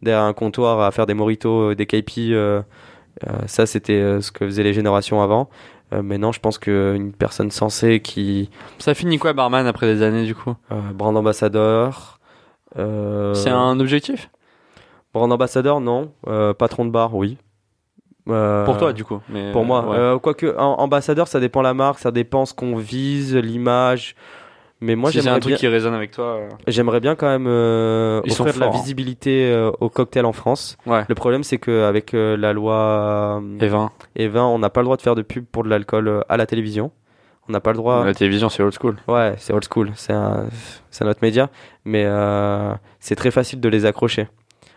derrière 0.00 0.24
un 0.24 0.32
comptoir 0.32 0.80
à 0.80 0.90
faire 0.90 1.06
des 1.06 1.14
moritos, 1.14 1.74
des 1.74 1.86
kaipi, 1.86 2.32
euh, 2.32 2.62
euh, 3.26 3.32
ça, 3.46 3.66
c'était 3.66 4.00
euh, 4.00 4.20
ce 4.20 4.32
que 4.32 4.46
faisaient 4.46 4.62
les 4.62 4.72
générations 4.74 5.22
avant. 5.22 5.48
Euh, 5.92 6.02
maintenant, 6.02 6.32
je 6.32 6.40
pense 6.40 6.58
qu'une 6.58 7.12
personne 7.12 7.50
sensée 7.50 8.00
qui 8.00 8.50
Ça 8.78 8.94
finit 8.94 9.18
quoi, 9.18 9.32
barman, 9.32 9.66
après 9.66 9.86
des 9.86 10.02
années, 10.02 10.24
du 10.24 10.34
coup? 10.34 10.54
Euh, 10.70 10.80
brand 10.94 11.16
ambassadeur. 11.16 12.18
Euh, 12.78 13.34
C'est 13.34 13.50
un 13.50 13.78
objectif? 13.80 14.30
Brand 15.14 15.30
ambassadeur, 15.32 15.80
non. 15.80 16.12
Euh, 16.26 16.54
patron 16.54 16.84
de 16.84 16.90
bar, 16.90 17.14
oui. 17.14 17.36
Euh, 18.28 18.64
Pour 18.64 18.78
toi, 18.78 18.92
du 18.92 19.04
coup. 19.04 19.20
Mais, 19.28 19.52
Pour 19.52 19.64
moi, 19.64 19.86
ouais. 19.88 19.96
Euh, 19.96 20.18
quoique 20.18 20.56
ambassadeur, 20.56 21.28
ça 21.28 21.40
dépend 21.40 21.60
la 21.62 21.74
marque, 21.74 21.98
ça 21.98 22.10
dépend 22.10 22.46
ce 22.46 22.54
qu'on 22.54 22.76
vise, 22.76 23.36
l'image. 23.36 24.14
Mais 24.80 24.96
moi, 24.96 25.10
si 25.10 25.18
c'est 25.18 25.22
j'aimerais 25.22 25.36
un 25.36 25.40
truc 25.40 25.50
bien, 25.50 25.58
qui 25.58 25.68
résonne 25.68 25.94
avec 25.94 26.10
toi. 26.10 26.24
euh, 26.24 26.48
j'aimerais 26.66 26.98
bien 27.00 27.14
quand 27.14 27.26
même 27.28 27.46
Ils 28.24 28.32
offrir 28.32 28.54
de 28.54 28.58
la 28.60 28.66
hein. 28.66 28.70
visibilité 28.70 29.70
au 29.80 29.88
cocktail 29.88 30.24
en 30.24 30.32
France. 30.32 30.76
Ouais. 30.86 31.04
Le 31.08 31.14
problème, 31.14 31.44
c'est 31.44 31.58
qu'avec 31.58 32.12
la 32.12 32.52
loi 32.52 33.40
Et 33.60 33.68
20. 33.68 33.90
E20, 34.18 34.38
on 34.40 34.58
n'a 34.58 34.70
pas 34.70 34.80
le 34.80 34.86
droit 34.86 34.96
de 34.96 35.02
faire 35.02 35.14
de 35.14 35.22
pub 35.22 35.44
pour 35.44 35.62
de 35.62 35.68
l'alcool 35.68 36.24
à 36.28 36.36
la 36.36 36.46
télévision. 36.46 36.90
On 37.48 37.52
n'a 37.52 37.60
pas 37.60 37.72
le 37.72 37.76
droit. 37.76 38.04
La 38.04 38.14
télévision, 38.14 38.48
c'est 38.48 38.62
old 38.62 38.74
school. 38.78 38.96
Ouais, 39.08 39.34
c'est 39.38 39.52
old 39.52 39.64
school, 39.70 39.90
c'est 39.96 40.12
un, 40.12 40.46
c'est 40.90 41.04
un 41.04 41.08
autre 41.08 41.20
média, 41.22 41.50
mais 41.84 42.04
euh, 42.06 42.72
c'est 43.00 43.16
très 43.16 43.30
facile 43.30 43.60
de 43.60 43.68
les 43.68 43.84
accrocher. 43.84 44.28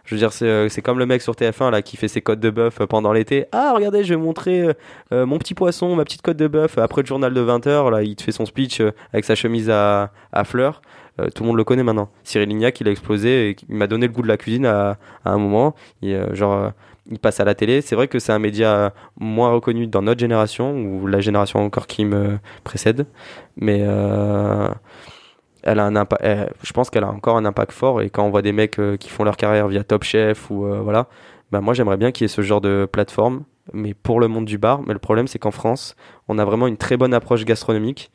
Je 0.04 0.14
veux 0.14 0.20
dire, 0.20 0.32
c'est, 0.32 0.46
euh, 0.46 0.70
c'est 0.70 0.84
comme 0.84 1.00
le 1.00 1.08
mec 1.08 1.22
sur 1.24 1.34
TF1 1.34 1.72
là 1.72 1.82
qui 1.82 1.98
fait 1.98 2.08
ses 2.08 2.22
côtes 2.22 2.40
de 2.40 2.52
bœuf 2.52 2.80
euh, 2.80 2.86
pendant 2.86 3.12
l'été. 3.12 3.46
Ah, 3.52 3.74
regardez, 3.76 4.04
je 4.04 4.14
vais 4.14 4.20
montrer 4.20 4.76
euh, 5.12 5.26
mon 5.26 5.40
petit 5.40 5.56
poisson, 5.56 5.96
ma 5.96 6.04
petite 6.06 6.22
côte 6.22 6.38
de 6.38 6.48
bœuf. 6.48 6.78
Après 6.78 7.02
le 7.02 7.08
journal 7.08 7.34
de 7.34 7.42
20h, 7.42 7.90
là, 7.90 8.04
il 8.04 8.16
te 8.16 8.22
fait 8.22 8.32
son 8.32 8.46
speech 8.46 8.82
avec 9.14 9.26
sa 9.26 9.34
chemise 9.34 9.70
à, 9.72 10.12
à 10.32 10.44
fleurs. 10.44 10.82
Euh, 11.20 11.30
tout 11.34 11.44
le 11.44 11.48
monde 11.48 11.58
le 11.58 11.64
connaît 11.64 11.82
maintenant. 11.84 12.10
Cyril 12.24 12.50
Lignac, 12.50 12.80
il 12.82 12.88
a 12.88 12.92
explosé 12.92 13.50
et 13.50 13.56
il 13.70 13.76
m'a 13.76 13.88
donné 13.88 14.06
le 14.06 14.14
goût 14.14 14.22
de 14.22 14.28
la 14.28 14.38
cuisine 14.38 14.66
à, 14.66 14.98
à 15.24 15.32
un 15.32 15.38
moment. 15.38 15.74
Et, 16.04 16.14
euh, 16.14 16.36
genre, 16.36 16.72
il 17.10 17.20
passe 17.20 17.40
à 17.40 17.46
la 17.46 17.56
télé. 17.56 17.82
C'est 17.82 17.96
vrai 17.96 18.08
que 18.08 18.20
c'est 18.20 18.32
un 18.34 18.40
média 18.40 18.94
moins 19.20 19.52
reconnu 19.52 19.88
dans 19.88 20.02
notre 20.02 20.20
génération 20.20 20.74
ou 20.76 21.08
la 21.08 21.20
génération 21.20 21.60
encore 21.60 21.88
qui 21.88 22.06
me 22.06 22.40
précède, 22.64 23.06
mais 23.58 23.80
euh, 23.84 24.68
elle 25.64 25.80
a 25.80 25.86
un 25.86 25.96
impact. 25.96 26.22
elle- 26.24 26.52
je 26.64 26.74
pense 26.74 26.90
qu'elle 26.90 27.04
a 27.04 27.10
encore 27.10 27.38
un 27.38 27.46
impact 27.46 27.72
fort. 27.72 28.02
Et 28.02 28.10
quand 28.10 28.24
on 28.26 28.30
voit 28.30 28.42
des 28.42 28.52
mecs 28.52 28.80
euh, 28.80 28.98
qui 28.98 29.10
font 29.10 29.24
leur 29.24 29.38
carrière 29.38 29.68
via 29.68 29.84
Top 29.84 30.04
Chef 30.04 30.50
ou 30.52 30.66
euh, 30.66 30.80
voilà, 30.82 31.08
bah 31.52 31.62
moi 31.62 31.74
j'aimerais 31.74 31.98
bien 31.98 32.12
qu'il 32.12 32.24
y 32.24 32.26
ait 32.26 32.28
ce 32.34 32.42
genre 32.42 32.62
de 32.62 32.88
plateforme, 32.92 33.44
mais 33.74 33.94
pour 33.94 34.20
le 34.20 34.28
monde 34.28 34.46
du 34.46 34.58
bar. 34.58 34.82
Mais 34.86 34.94
le 34.94 35.00
problème 35.00 35.28
c'est 35.28 35.40
qu'en 35.40 35.52
France, 35.52 35.96
on 36.28 36.38
a 36.38 36.46
vraiment 36.46 36.68
une 36.68 36.78
très 36.78 36.98
bonne 36.98 37.14
approche 37.14 37.46
gastronomique. 37.46 38.12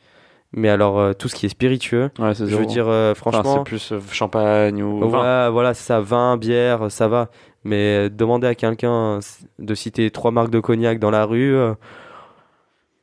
Mais 0.53 0.67
alors 0.67 0.99
euh, 0.99 1.13
tout 1.13 1.29
ce 1.29 1.35
qui 1.35 1.45
est 1.45 1.49
spiritueux, 1.49 2.09
Ouais, 2.19 2.33
je 2.35 2.43
veux 2.43 2.65
dire 2.65 2.87
euh, 2.89 3.11
Enfin, 3.11 3.31
franchement, 3.31 3.53
c'est 3.59 3.63
plus 3.63 3.91
euh, 3.93 3.99
champagne 4.11 4.83
ou 4.83 4.99
vin. 5.07 5.45
Ouais, 5.45 5.49
voilà, 5.51 5.73
c'est 5.73 5.83
ça, 5.85 6.01
vin, 6.01 6.35
bière, 6.35 6.91
ça 6.91 7.07
va. 7.07 7.29
Mais 7.63 8.09
demander 8.09 8.47
à 8.47 8.55
quelqu'un 8.55 9.19
de 9.59 9.75
citer 9.75 10.09
trois 10.11 10.31
marques 10.31 10.49
de 10.49 10.59
cognac 10.59 10.97
dans 10.99 11.11
la 11.11 11.25
rue, 11.25 11.53
euh, 11.55 11.73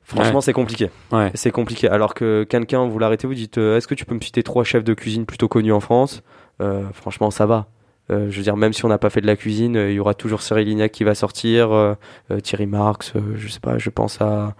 franchement, 0.02 0.36
Ouais. 0.36 0.40
c'est 0.42 0.52
compliqué. 0.52 0.90
Ouais. 1.12 1.30
C'est 1.34 1.50
compliqué. 1.50 1.88
Alors 1.88 2.14
que 2.14 2.44
quelqu'un, 2.44 2.86
vous 2.86 2.98
l'arrêtez, 2.98 3.26
vous 3.26 3.34
dites, 3.34 3.58
euh, 3.58 3.76
est-ce 3.76 3.86
que 3.86 3.94
tu 3.94 4.04
peux 4.04 4.14
me 4.14 4.20
citer 4.20 4.42
trois 4.42 4.64
chefs 4.64 4.84
de 4.84 4.94
cuisine 4.94 5.26
plutôt 5.26 5.48
connus 5.48 5.72
en 5.72 5.80
France? 5.80 6.22
Euh, 6.60 6.82
Franchement, 6.92 7.30
ça 7.30 7.46
va. 7.46 7.66
Je 8.10 8.34
veux 8.34 8.42
dire, 8.42 8.56
même 8.56 8.72
si 8.72 8.86
on 8.86 8.88
n'a 8.88 8.96
pas 8.96 9.10
fait 9.10 9.20
de 9.20 9.26
la 9.26 9.36
cuisine, 9.36 9.74
il 9.74 9.92
y 9.92 10.00
aura 10.00 10.14
toujours 10.14 10.40
Cyril 10.40 10.66
Lignac 10.66 10.90
qui 10.92 11.04
va 11.04 11.14
sortir, 11.14 11.96
Thierry 12.42 12.64
Marx, 12.66 13.12
je 13.34 13.48
sais 13.48 13.60
pas, 13.60 13.76
je 13.76 13.90
pense 13.90 14.22
à 14.22 14.54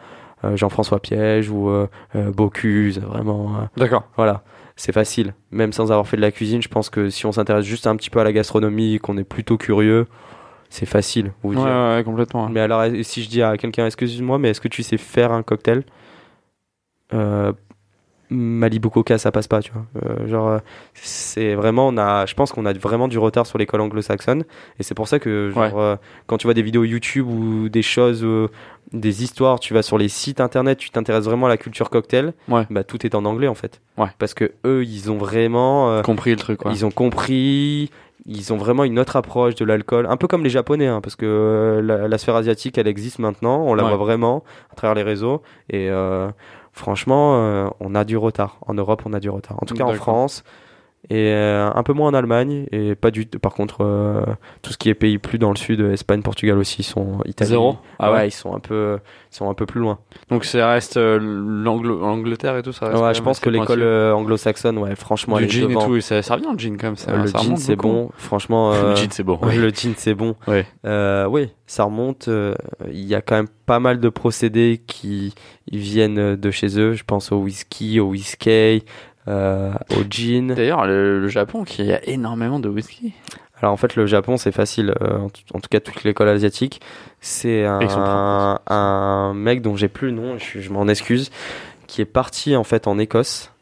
Jean-François 0.54 1.00
Piège 1.00 1.48
ou 1.48 1.70
Bocuse, 2.14 2.98
vraiment. 3.00 3.66
D'accord. 3.78 4.02
voilà, 4.16 4.42
c'est 4.78 4.92
facile. 4.92 5.34
Même 5.50 5.72
sans 5.72 5.90
avoir 5.90 6.06
fait 6.06 6.16
de 6.16 6.22
la 6.22 6.30
cuisine, 6.30 6.62
je 6.62 6.68
pense 6.68 6.88
que 6.88 7.10
si 7.10 7.26
on 7.26 7.32
s'intéresse 7.32 7.66
juste 7.66 7.86
un 7.86 7.96
petit 7.96 8.10
peu 8.10 8.20
à 8.20 8.24
la 8.24 8.32
gastronomie, 8.32 8.98
qu'on 8.98 9.18
est 9.18 9.24
plutôt 9.24 9.58
curieux, 9.58 10.06
c'est 10.70 10.86
facile. 10.86 11.32
Vous 11.42 11.50
Ouais, 11.50 11.56
dire. 11.56 11.64
ouais, 11.64 11.96
ouais, 11.96 12.02
complètement. 12.04 12.48
Mais 12.48 12.60
alors, 12.60 12.84
si 13.02 13.22
je 13.24 13.28
dis 13.28 13.42
à 13.42 13.56
quelqu'un, 13.56 13.86
excuse-moi, 13.86 14.38
mais 14.38 14.50
est-ce 14.50 14.60
que 14.60 14.68
tu 14.68 14.82
sais 14.82 14.96
faire 14.96 15.32
un 15.32 15.42
cocktail? 15.42 15.82
Euh, 17.12 17.52
Malibu 18.30 18.90
Coca, 18.90 19.16
ça 19.18 19.32
passe 19.32 19.46
pas, 19.48 19.60
tu 19.62 19.72
vois. 19.72 19.84
Euh, 20.04 20.28
genre, 20.28 20.60
c'est 20.94 21.54
vraiment, 21.54 21.88
on 21.88 21.96
a, 21.96 22.26
je 22.26 22.34
pense 22.34 22.52
qu'on 22.52 22.66
a 22.66 22.72
vraiment 22.72 23.08
du 23.08 23.18
retard 23.18 23.46
sur 23.46 23.58
l'école 23.58 23.80
anglo-saxonne, 23.80 24.44
et 24.78 24.82
c'est 24.82 24.94
pour 24.94 25.08
ça 25.08 25.18
que, 25.18 25.50
genre, 25.50 25.62
Ouais. 25.62 25.70
euh, 25.74 25.96
quand 26.26 26.36
tu 26.38 26.46
vois 26.46 26.54
des 26.54 26.62
vidéos 26.62 26.84
YouTube 26.84 27.26
ou 27.28 27.68
des 27.68 27.82
choses, 27.82 28.22
euh, 28.24 28.48
des 28.92 29.22
histoires, 29.22 29.60
tu 29.60 29.74
vas 29.74 29.82
sur 29.82 29.98
les 29.98 30.08
sites 30.08 30.40
internet, 30.40 30.78
tu 30.78 30.90
t'intéresses 30.90 31.24
vraiment 31.24 31.46
à 31.46 31.48
la 31.50 31.56
culture 31.56 31.90
cocktail, 31.90 32.32
Ouais. 32.48 32.66
bah 32.70 32.84
tout 32.84 33.04
est 33.06 33.14
en 33.14 33.24
anglais 33.24 33.48
en 33.48 33.54
fait. 33.54 33.80
Ouais. 33.96 34.08
Parce 34.18 34.34
que 34.34 34.52
eux, 34.66 34.84
ils 34.84 35.10
ont 35.10 35.18
vraiment, 35.18 35.90
euh, 35.90 36.02
compris 36.02 36.30
le 36.30 36.36
truc, 36.36 36.60
quoi. 36.60 36.70
ils 36.72 36.84
ont 36.86 36.90
compris, 36.90 37.90
ils 38.26 38.52
ont 38.52 38.56
vraiment 38.56 38.84
une 38.84 38.98
autre 38.98 39.16
approche 39.16 39.54
de 39.54 39.64
l'alcool, 39.64 40.06
un 40.08 40.16
peu 40.16 40.26
comme 40.26 40.42
les 40.44 40.50
Japonais, 40.50 40.86
hein, 40.86 41.00
parce 41.02 41.16
que 41.16 41.24
euh, 41.26 41.82
la, 41.82 42.08
la 42.08 42.18
sphère 42.18 42.36
asiatique, 42.36 42.76
elle 42.78 42.88
existe 42.88 43.18
maintenant, 43.18 43.62
on 43.62 43.74
la 43.74 43.82
Ouais. 43.84 43.88
voit 43.90 43.98
vraiment 43.98 44.42
à 44.70 44.74
travers 44.74 44.94
les 44.94 45.02
réseaux, 45.02 45.42
et 45.70 45.88
euh, 45.90 46.28
franchement, 46.78 47.36
euh, 47.36 47.68
on 47.80 47.94
a 47.94 48.04
du 48.04 48.16
retard. 48.16 48.58
En 48.66 48.74
Europe, 48.74 49.02
on 49.04 49.12
a 49.12 49.20
du 49.20 49.28
retard. 49.28 49.62
En 49.62 49.66
tout 49.66 49.74
cas, 49.74 49.84
en. 49.84 49.94
France. 49.94 50.44
Et 51.10 51.32
euh, 51.32 51.70
un 51.74 51.82
peu 51.82 51.92
moins 51.94 52.10
en 52.10 52.14
Allemagne 52.14 52.66
et 52.70 52.94
pas 52.94 53.10
du 53.10 53.24
par 53.26 53.54
contre 53.54 53.78
euh, 53.82 54.20
tout 54.62 54.72
ce 54.72 54.78
qui 54.78 54.88
est 54.90 54.94
pays 54.94 55.18
plus 55.18 55.38
dans 55.38 55.50
le 55.50 55.56
sud 55.56 55.80
Espagne 55.80 56.20
Portugal 56.22 56.58
aussi 56.58 56.82
ils 56.82 56.84
sont 56.84 57.20
Italie 57.24 57.48
Zéro 57.50 57.76
Ah 57.98 58.12
ouais. 58.12 58.28
ils 58.28 58.32
sont 58.32 58.54
un 58.54 58.60
peu 58.60 58.98
ils 59.32 59.36
sont 59.36 59.48
un 59.48 59.54
peu 59.54 59.64
plus 59.66 59.80
loin 59.80 59.98
Donc 60.30 60.44
ça 60.44 60.68
reste 60.70 60.96
euh, 60.98 61.18
l'Angleterre 61.18 62.56
et 62.56 62.62
tout 62.62 62.72
ça. 62.72 62.88
reste 62.88 63.02
ouais 63.02 63.14
je 63.14 63.22
pense 63.22 63.40
que 63.40 63.50
l'école 63.50 63.82
euh, 63.82 64.12
anglo-saxonne 64.12 64.78
ouais 64.78 64.94
franchement 64.96 65.38
est 65.38 65.48
jean 65.48 65.70
et 65.70 65.74
tout, 65.74 66.00
ça, 66.00 66.22
ça 66.22 66.34
revient 66.34 66.48
le 66.52 66.58
jean 66.58 66.76
quand 66.76 66.88
même. 66.88 66.96
Ça, 66.96 67.12
Euh, 67.12 67.22
le 67.22 67.26
jean 67.28 67.56
c'est 67.56 67.76
bon 67.76 68.10
franchement 68.16 68.72
euh, 68.74 68.90
Le 68.90 68.96
jean 68.96 69.08
c'est 69.10 69.22
bon. 69.24 69.38
ouais, 69.42 69.56
le 69.56 69.70
jean 69.70 69.94
c'est 69.96 70.14
bon 70.14 70.34
Ouais. 70.46 70.66
Euh, 70.86 71.26
oui, 71.26 71.48
ça 71.66 71.84
remonte. 71.84 72.28
euh, 72.28 72.54
Il 72.90 73.04
y 73.04 73.14
a 73.14 73.20
quand 73.22 73.36
même 73.36 73.48
pas 73.66 73.80
mal 73.80 74.00
de 74.00 74.08
procédés 74.08 74.80
qui 74.86 75.34
viennent 75.72 76.36
de 76.36 76.50
chez 76.50 76.78
eux. 76.78 76.92
Je 76.94 77.04
pense 77.04 77.32
au 77.32 77.36
whisky, 77.38 78.00
au 78.00 78.06
whisky, 78.08 78.84
euh, 79.26 79.72
au 79.98 80.04
gin. 80.08 80.54
D'ailleurs, 80.54 80.86
le, 80.86 81.20
le 81.20 81.28
Japon 81.28 81.64
qui 81.64 81.92
a 81.92 82.02
énormément 82.08 82.60
de 82.60 82.68
whisky. 82.68 83.12
Alors 83.60 83.72
en 83.72 83.76
fait, 83.76 83.96
le 83.96 84.06
Japon, 84.06 84.36
c'est 84.36 84.52
facile. 84.52 84.94
euh, 85.02 85.18
en, 85.18 85.28
tout- 85.28 85.42
en 85.52 85.58
tout 85.60 85.68
cas, 85.68 85.80
toute 85.80 86.04
l'école 86.04 86.28
asiatique, 86.28 86.80
c'est 87.20 87.64
un, 87.64 88.60
un 88.68 89.34
mec 89.34 89.62
dont 89.62 89.74
j'ai 89.76 89.88
plus 89.88 90.08
le 90.08 90.14
nom. 90.14 90.38
Je, 90.38 90.60
je 90.60 90.70
m'en 90.70 90.86
excuse, 90.86 91.30
qui 91.88 92.00
est 92.00 92.04
parti 92.06 92.54
en 92.54 92.64
fait 92.64 92.86
en 92.86 92.98
Écosse. 92.98 93.52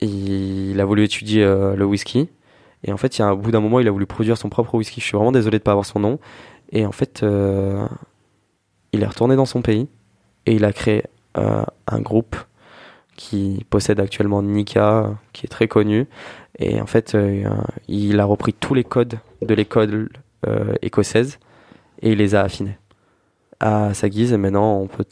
Il 0.00 0.78
a 0.80 0.84
voulu 0.84 1.04
étudier 1.04 1.44
euh, 1.44 1.76
le 1.76 1.84
whisky. 1.84 2.28
Et 2.82 2.92
en 2.92 2.96
fait, 2.96 3.16
il 3.16 3.20
y 3.20 3.24
a 3.24 3.28
un 3.28 3.34
bout 3.36 3.50
d'un 3.52 3.60
moment, 3.60 3.80
il 3.80 3.88
a 3.88 3.90
voulu 3.90 4.04
produire 4.06 4.36
son 4.36 4.48
propre 4.50 4.74
whisky. 4.74 5.00
Je 5.00 5.06
suis 5.06 5.16
vraiment 5.16 5.32
désolé 5.32 5.58
de 5.58 5.62
pas 5.62 5.70
avoir 5.70 5.86
son 5.86 6.00
nom. 6.00 6.18
Et 6.72 6.84
en 6.84 6.92
fait, 6.92 7.24
il 8.92 9.02
est 9.02 9.06
retourné 9.06 9.36
dans 9.36 9.46
son 9.46 9.62
pays 9.62 9.88
et 10.44 10.54
il 10.54 10.64
a 10.64 10.72
créé 10.72 11.04
un 11.34 12.00
groupe 12.00 12.36
qui 13.16 13.64
possède 13.70 14.00
actuellement 14.00 14.42
Nika, 14.42 15.10
qui 15.32 15.46
est 15.46 15.48
très 15.48 15.68
connu. 15.68 16.06
Et 16.58 16.80
en 16.80 16.86
fait, 16.86 17.14
euh, 17.14 17.44
il 17.88 18.20
a 18.20 18.24
repris 18.24 18.52
tous 18.52 18.74
les 18.74 18.84
codes 18.84 19.18
de 19.42 19.54
l'école 19.54 20.08
euh, 20.46 20.74
écossaise 20.82 21.38
et 22.02 22.12
il 22.12 22.18
les 22.18 22.34
a 22.34 22.42
affinés 22.42 22.78
à 23.60 23.94
sa 23.94 24.08
guise. 24.08 24.32
Et 24.32 24.36
maintenant, 24.36 24.78
on 24.78 24.86
peut. 24.86 25.04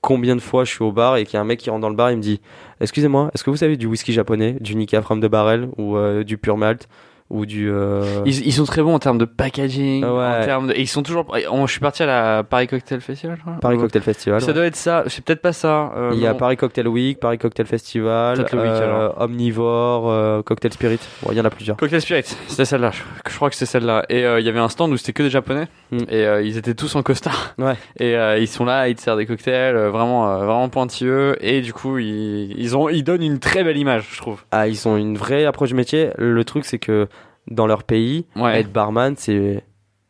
Combien 0.00 0.36
de 0.36 0.40
fois 0.42 0.64
je 0.64 0.70
suis 0.70 0.84
au 0.84 0.92
bar 0.92 1.16
et 1.16 1.24
qu'il 1.24 1.34
y 1.34 1.36
a 1.38 1.40
un 1.40 1.44
mec 1.44 1.60
qui 1.60 1.70
rentre 1.70 1.80
dans 1.80 1.88
le 1.88 1.96
bar 1.96 2.10
et 2.10 2.16
me 2.16 2.20
dit 2.20 2.42
Excusez-moi, 2.82 3.30
est-ce 3.32 3.42
que 3.42 3.48
vous 3.48 3.56
savez 3.56 3.78
du 3.78 3.86
whisky 3.86 4.12
japonais, 4.12 4.58
du 4.60 4.74
Nika 4.76 5.00
from 5.00 5.18
de 5.18 5.28
barrel 5.28 5.70
ou 5.78 5.96
euh, 5.96 6.24
du 6.24 6.36
pure 6.36 6.58
malt? 6.58 6.88
Ou 7.34 7.46
du. 7.46 7.70
euh, 7.70 8.22
Ils, 8.24 8.46
ils 8.46 8.52
sont 8.52 8.64
très 8.64 8.82
bons 8.82 8.94
en 8.94 8.98
termes 8.98 9.18
de 9.18 9.24
packaging, 9.24 10.04
Ouais. 10.04 10.10
en 10.10 10.44
termes 10.44 10.66
de- 10.68 10.72
et 10.72 10.80
ils 10.80 10.86
sont 10.86 11.02
toujours. 11.02 11.26
on- 11.50 11.66
je 11.66 11.72
suis 11.72 11.80
parti 11.80 12.02
à 12.02 12.06
la 12.06 12.42
Paris 12.44 12.66
Cocktail 12.66 13.00
Festival. 13.00 13.36
je 13.36 13.42
crois. 13.42 13.54
Paris 13.60 13.76
Cocktail 13.78 14.02
Festival. 14.02 14.40
Ça 14.40 14.46
ouais. 14.48 14.52
doit 14.54 14.66
être 14.66 14.76
ça. 14.76 15.04
C'est 15.08 15.24
peut-être 15.24 15.42
pas 15.42 15.52
ça. 15.52 15.92
euh, 15.96 16.10
Il 16.14 16.20
y 16.20 16.26
a. 16.26 16.34
Paris 16.34 16.56
Cocktail 16.56 16.88
Week, 16.88 17.18
Paris 17.20 17.38
Cocktail 17.38 17.66
Festival, 17.66 18.38
Week, 18.38 18.48
euh. 18.54 19.10
Omnivore, 19.16 20.44
Cocktail 20.44 20.72
Spirit. 20.72 20.98
Bon, 21.22 21.30
il 21.32 21.38
y 21.38 21.40
en 21.40 21.44
a 21.44 21.50
plusieurs. 21.50 21.76
Cocktail 21.76 22.00
Spirit, 22.00 22.24
c'était 22.48 22.64
celle-là. 22.64 22.90
Je, 22.92 23.02
je 23.30 23.36
crois 23.36 23.50
que 23.50 23.56
c'est 23.56 23.66
celle-là. 23.66 24.04
Et 24.08 24.20
il 24.22 24.44
y 24.44 24.48
avait 24.48 24.58
un 24.58 24.68
stand 24.68 24.92
où 24.92 24.96
c'était 24.96 25.12
que 25.12 25.22
des 25.22 25.30
japonais. 25.30 25.66
Mm. 25.90 25.98
Et 26.10 26.24
ils 26.44 26.56
étaient 26.56 26.74
tous 26.74 26.94
en 26.96 27.02
costard. 27.02 27.54
Ouais. 27.58 27.74
Et 27.98 28.14
ils 28.40 28.48
sont 28.48 28.64
là, 28.64 28.88
ils 28.88 28.94
te 28.96 29.00
servent 29.00 29.18
des 29.18 29.26
cocktails, 29.26 29.74
vraiment, 29.76 30.36
vraiment 30.38 30.68
pointilleux. 30.68 31.36
Et 31.40 31.60
du 31.60 31.72
coup, 31.72 31.98
ils, 31.98 32.52
ils 32.58 32.76
ont, 32.76 32.88
ils 32.88 33.02
donnent 33.04 33.22
une 33.22 33.38
très 33.38 33.64
belle 33.64 33.76
image, 33.78 34.08
je 34.12 34.18
trouve. 34.18 34.42
Ah, 34.50 34.68
ils 34.68 34.86
ont 34.88 34.96
une 34.96 35.16
vraie 35.16 35.44
approche 35.44 35.72
métier. 35.72 36.10
Le 36.18 36.44
truc, 36.44 36.64
c'est 36.64 36.78
que 36.78 37.06
dans 37.50 37.66
leur 37.66 37.82
pays, 37.84 38.26
Ouais. 38.36 38.60
être 38.60 38.72
barman, 38.72 39.14
c'est 39.16 39.62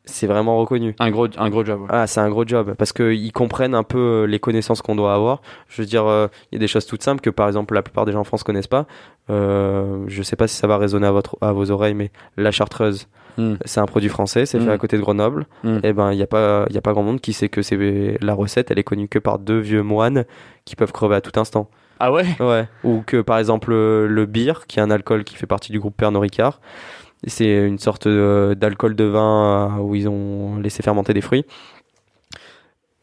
c'est 0.06 0.26
vraiment 0.26 0.58
reconnu. 0.58 0.94
Un 0.98 1.10
gros, 1.10 1.28
un 1.38 1.48
gros 1.48 1.64
job. 1.64 1.80
ouais. 1.80 1.86
Ah, 1.88 2.06
c'est 2.06 2.20
un 2.20 2.28
gros 2.28 2.46
job 2.46 2.74
parce 2.76 2.92
qu'ils 2.92 3.32
comprennent 3.32 3.74
un 3.74 3.84
peu 3.84 3.98
euh, 3.98 4.24
les 4.26 4.38
connaissances 4.38 4.82
qu'on 4.82 4.94
doit 4.94 5.14
avoir. 5.14 5.40
Je 5.68 5.80
veux 5.80 5.86
dire, 5.86 6.04
euh, 6.06 6.26
il 6.52 6.56
y 6.56 6.58
a 6.58 6.58
des 6.58 6.66
choses 6.66 6.84
toutes 6.84 7.02
simples 7.02 7.22
que 7.22 7.30
par 7.30 7.46
exemple 7.46 7.72
la 7.72 7.80
plupart 7.80 8.04
des 8.04 8.12
gens 8.12 8.20
en 8.20 8.24
France 8.24 8.42
connaissent 8.42 8.66
pas. 8.66 8.86
Euh, 9.30 10.04
je 10.06 10.22
sais 10.22 10.36
pas 10.36 10.46
si 10.46 10.56
ça 10.56 10.66
va 10.66 10.76
résonner 10.76 11.06
à, 11.06 11.10
votre, 11.10 11.38
à 11.40 11.52
vos 11.52 11.70
oreilles, 11.70 11.94
mais 11.94 12.10
la 12.36 12.50
chartreuse, 12.50 13.08
Mm. 13.38 13.54
c'est 13.64 13.80
un 13.80 13.86
produit 13.86 14.08
français, 14.10 14.44
c'est 14.46 14.58
Mm. 14.60 14.64
fait 14.66 14.70
à 14.72 14.78
côté 14.78 14.96
de 14.98 15.02
Grenoble. 15.02 15.46
Mm. 15.64 15.78
Et 15.82 15.92
ben, 15.94 16.12
il 16.12 16.18
y 16.18 16.22
a 16.22 16.26
pas, 16.26 16.66
il 16.68 16.74
y 16.74 16.78
a 16.78 16.82
pas 16.82 16.92
grand 16.92 17.02
monde 17.02 17.20
qui 17.22 17.32
sait 17.32 17.48
que 17.48 17.62
c'est 17.62 18.18
la 18.20 18.34
recette, 18.34 18.70
elle 18.70 18.78
est 18.78 18.84
connue 18.84 19.08
que 19.08 19.18
par 19.18 19.38
deux 19.38 19.58
vieux 19.58 19.82
moines 19.82 20.24
qui 20.66 20.76
peuvent 20.76 20.92
crever 20.92 21.16
à 21.16 21.20
tout 21.22 21.40
instant. 21.40 21.68
Ah 21.98 22.12
ouais? 22.12 22.26
Ouais. 22.40 22.68
Ou 22.84 23.02
que 23.06 23.22
par 23.22 23.38
exemple 23.38 23.70
le, 23.70 24.06
le 24.06 24.26
beer, 24.26 24.66
qui 24.68 24.78
est 24.78 24.82
un 24.82 24.90
alcool 24.90 25.24
qui 25.24 25.34
fait 25.36 25.46
partie 25.46 25.72
du 25.72 25.80
groupe 25.80 25.96
Pernod 25.96 26.20
Ricard, 26.22 26.60
c'est 27.26 27.66
une 27.66 27.78
sorte 27.78 28.06
d'alcool 28.08 28.94
de 28.96 29.04
vin 29.04 29.76
euh, 29.78 29.80
où 29.82 29.94
ils 29.94 30.08
ont 30.08 30.56
laissé 30.56 30.82
fermenter 30.82 31.14
des 31.14 31.20
fruits. 31.20 31.44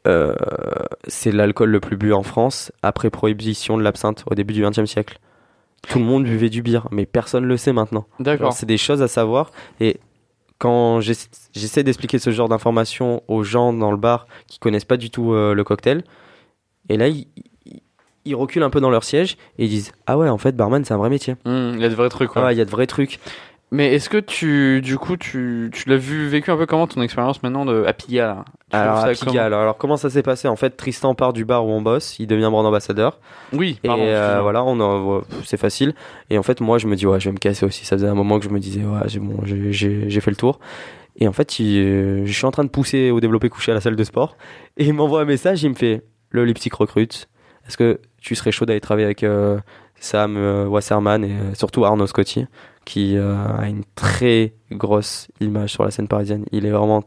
Euh, 0.07 0.34
c'est 1.07 1.32
l'alcool 1.32 1.69
le 1.69 1.80
plus 1.80 1.95
bu 1.95 2.11
en 2.13 2.24
France 2.24 2.72
après 2.82 3.09
prohibition 3.11 3.78
de 3.78 3.84
l'absinthe 3.84 4.24
au 4.30 4.34
début 4.36 4.53
du 4.53 4.63
XXe 4.67 4.86
siècle. 4.86 5.19
Tout 5.88 5.99
le 5.99 6.05
monde 6.05 6.24
buvait 6.24 6.49
du 6.49 6.61
beer, 6.61 6.88
mais 6.91 7.05
personne 7.05 7.45
le 7.45 7.57
sait 7.57 7.74
maintenant. 7.74 8.05
D'accord. 8.19 8.53
C'est 8.53 8.65
des 8.65 8.78
choses 8.78 9.01
à 9.01 9.07
savoir. 9.07 9.51
Et 9.80 9.99
quand 10.59 11.01
j'essa- 11.01 11.28
j'essaie 11.53 11.84
d'expliquer 11.84 12.19
ce 12.19 12.30
genre 12.32 12.49
d'informations 12.49 13.24
aux 13.28 13.43
gens 13.43 13.74
dans 13.74 13.91
le 13.91 13.97
bar 13.97 14.28
qui 14.47 14.59
connaissent 14.59 14.86
pas 14.86 14.97
du 14.97 15.09
tout 15.09 15.34
euh, 15.34 15.53
le 15.53 15.63
cocktail, 15.63 16.03
et 16.89 16.97
là, 16.97 17.07
ils, 17.07 18.36
reculent 18.36 18.63
un 18.63 18.69
peu 18.69 18.80
dans 18.82 18.89
leur 18.91 19.03
siège 19.03 19.38
et 19.57 19.65
ils 19.65 19.69
disent 19.69 19.91
Ah 20.07 20.17
ouais, 20.17 20.30
en 20.30 20.38
fait, 20.38 20.55
barman, 20.55 20.84
c'est 20.86 20.93
un 20.93 20.97
vrai 20.97 21.09
métier. 21.09 21.34
Mm, 21.45 21.74
Il 21.76 21.80
y 21.82 21.86
a 21.86 21.89
de 21.89 21.95
vrais 21.95 22.09
trucs. 22.09 22.30
Ah 22.36 22.39
ouais. 22.41 22.45
ouais, 22.47 22.55
il 22.55 22.57
y 22.57 22.61
a 22.61 22.65
de 22.65 22.69
vrais 22.72 22.88
trucs. 22.88 23.19
Mais 23.74 23.93
est-ce 23.93 24.09
que 24.09 24.17
tu, 24.17 24.82
du 24.82 24.97
coup, 24.97 25.15
tu, 25.15 25.69
tu 25.74 25.88
l'as 25.88 25.95
vu, 25.95 26.28
vécu 26.28 26.51
un 26.51 26.57
peu 26.57 26.65
comment 26.65 26.88
ton 26.88 27.01
expérience 27.01 27.41
maintenant 27.41 27.63
de 27.63 27.86
à 27.86 27.93
Pigalle 27.93 28.43
Alors, 28.74 28.97
à 28.97 29.11
Pigalle, 29.13 29.53
alors, 29.53 29.78
comment 29.78 29.95
ça 29.95 30.09
s'est 30.09 30.24
passé? 30.24 30.49
En 30.49 30.57
fait, 30.57 30.72
Tristan 30.72 31.15
part 31.15 31.32
du 31.32 31.45
bar 31.45 31.65
où 31.65 31.69
on 31.69 31.82
bosse, 31.82 32.19
il 32.19 32.28
devient 32.28 32.49
brand 32.51 32.65
ambassadeur. 32.65 33.19
Oui, 33.53 33.80
Et 33.86 33.88
pardon. 33.88 34.03
euh, 34.05 34.39
voilà, 34.41 34.65
on 34.65 34.78
en- 34.82 35.22
c'est 35.45 35.55
facile. 35.55 35.93
Et 36.30 36.38
en 36.38 36.43
fait, 36.43 36.59
moi, 36.59 36.80
je 36.80 36.88
me 36.88 36.97
dis, 36.97 37.05
ouais, 37.07 37.22
je 37.22 37.30
vais 37.30 37.34
me 37.34 37.38
casser 37.39 37.65
aussi. 37.65 37.86
Ça 37.86 37.95
faisait 37.95 38.09
un 38.09 38.13
moment 38.13 38.39
que 38.39 38.45
je 38.45 38.49
me 38.49 38.59
disais, 38.59 38.82
ouais, 38.84 39.07
j'ai 39.07 39.19
bon, 39.19 39.38
j'ai- 39.45 39.72
j'ai 39.72 40.09
j'ai 40.09 40.19
fait 40.22 40.32
le 40.32 40.38
tour. 40.38 40.59
Et 41.15 41.28
en 41.30 41.34
fait, 41.34 41.57
il- 41.59 41.78
euh, 41.80 42.26
je 42.26 42.32
suis 42.34 42.45
en 42.45 42.51
train 42.51 42.65
de 42.65 42.69
pousser 42.69 43.09
au 43.11 43.22
développé 43.22 43.47
couché 43.47 43.72
à 43.72 43.76
la 43.76 43.80
salle 43.82 43.95
de 43.95 44.03
sport. 44.03 44.36
Et 44.76 44.84
il 44.86 44.93
m'envoie 44.93 45.22
un 45.22 45.26
message, 45.26 45.63
il 45.63 45.69
me 45.69 45.76
fait, 45.76 46.01
le 46.30 46.43
Lipstick 46.43 46.74
recrute. 46.74 47.30
Est-ce 47.67 47.78
que 47.78 48.01
tu 48.19 48.36
serais 48.36 48.51
chaud 48.51 48.65
d'aller 48.65 48.82
travailler 48.82 49.05
avec 49.05 49.24
euh, 49.24 49.59
Sam 50.03 50.35
euh, 50.35 50.65
Wasserman 50.67 51.23
et 51.23 51.31
euh, 51.31 51.53
surtout 51.53 51.85
Arnaud 51.85 52.07
Scotti, 52.07 52.47
qui 52.85 53.15
euh, 53.15 53.35
a 53.57 53.69
une 53.69 53.83
très 53.95 54.53
grosse 54.71 55.27
image 55.39 55.69
sur 55.71 55.85
la 55.85 55.91
scène 55.91 56.07
parisienne. 56.07 56.43
Il 56.51 56.65
est 56.65 56.71
vraiment 56.71 57.03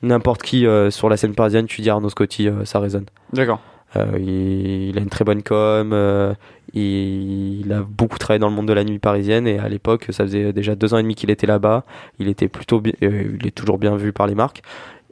n'importe 0.00 0.42
qui 0.42 0.64
sur 0.90 1.08
la 1.10 1.16
scène 1.18 1.34
parisienne. 1.34 1.66
Tu 1.66 1.82
dis 1.82 1.90
Arnaud 1.90 2.08
Scotti, 2.08 2.48
ça 2.64 2.78
résonne. 2.80 3.06
D'accord. 3.32 3.60
Euh, 3.96 4.06
il, 4.18 4.90
il 4.90 4.98
a 4.98 5.00
une 5.00 5.08
très 5.08 5.24
bonne 5.24 5.42
com. 5.42 5.90
euh, 5.92 6.32
il, 6.74 7.62
il 7.66 7.72
a 7.72 7.82
beaucoup 7.82 8.18
travaillé 8.18 8.38
dans 8.38 8.48
le 8.48 8.54
monde 8.54 8.68
de 8.68 8.72
la 8.72 8.84
nuit 8.84 9.00
parisienne 9.00 9.48
et 9.48 9.58
à 9.58 9.68
l'époque, 9.68 10.06
ça 10.10 10.22
faisait 10.24 10.52
déjà 10.52 10.76
deux 10.76 10.94
ans 10.94 10.98
et 10.98 11.02
demi 11.02 11.16
qu'il 11.16 11.28
était 11.28 11.48
là-bas. 11.48 11.84
Il 12.20 12.28
était 12.28 12.46
plutôt, 12.46 12.80
bi- 12.80 12.94
euh, 13.02 13.36
il 13.40 13.46
est 13.46 13.50
toujours 13.50 13.78
bien 13.78 13.96
vu 13.96 14.12
par 14.12 14.28
les 14.28 14.36
marques. 14.36 14.62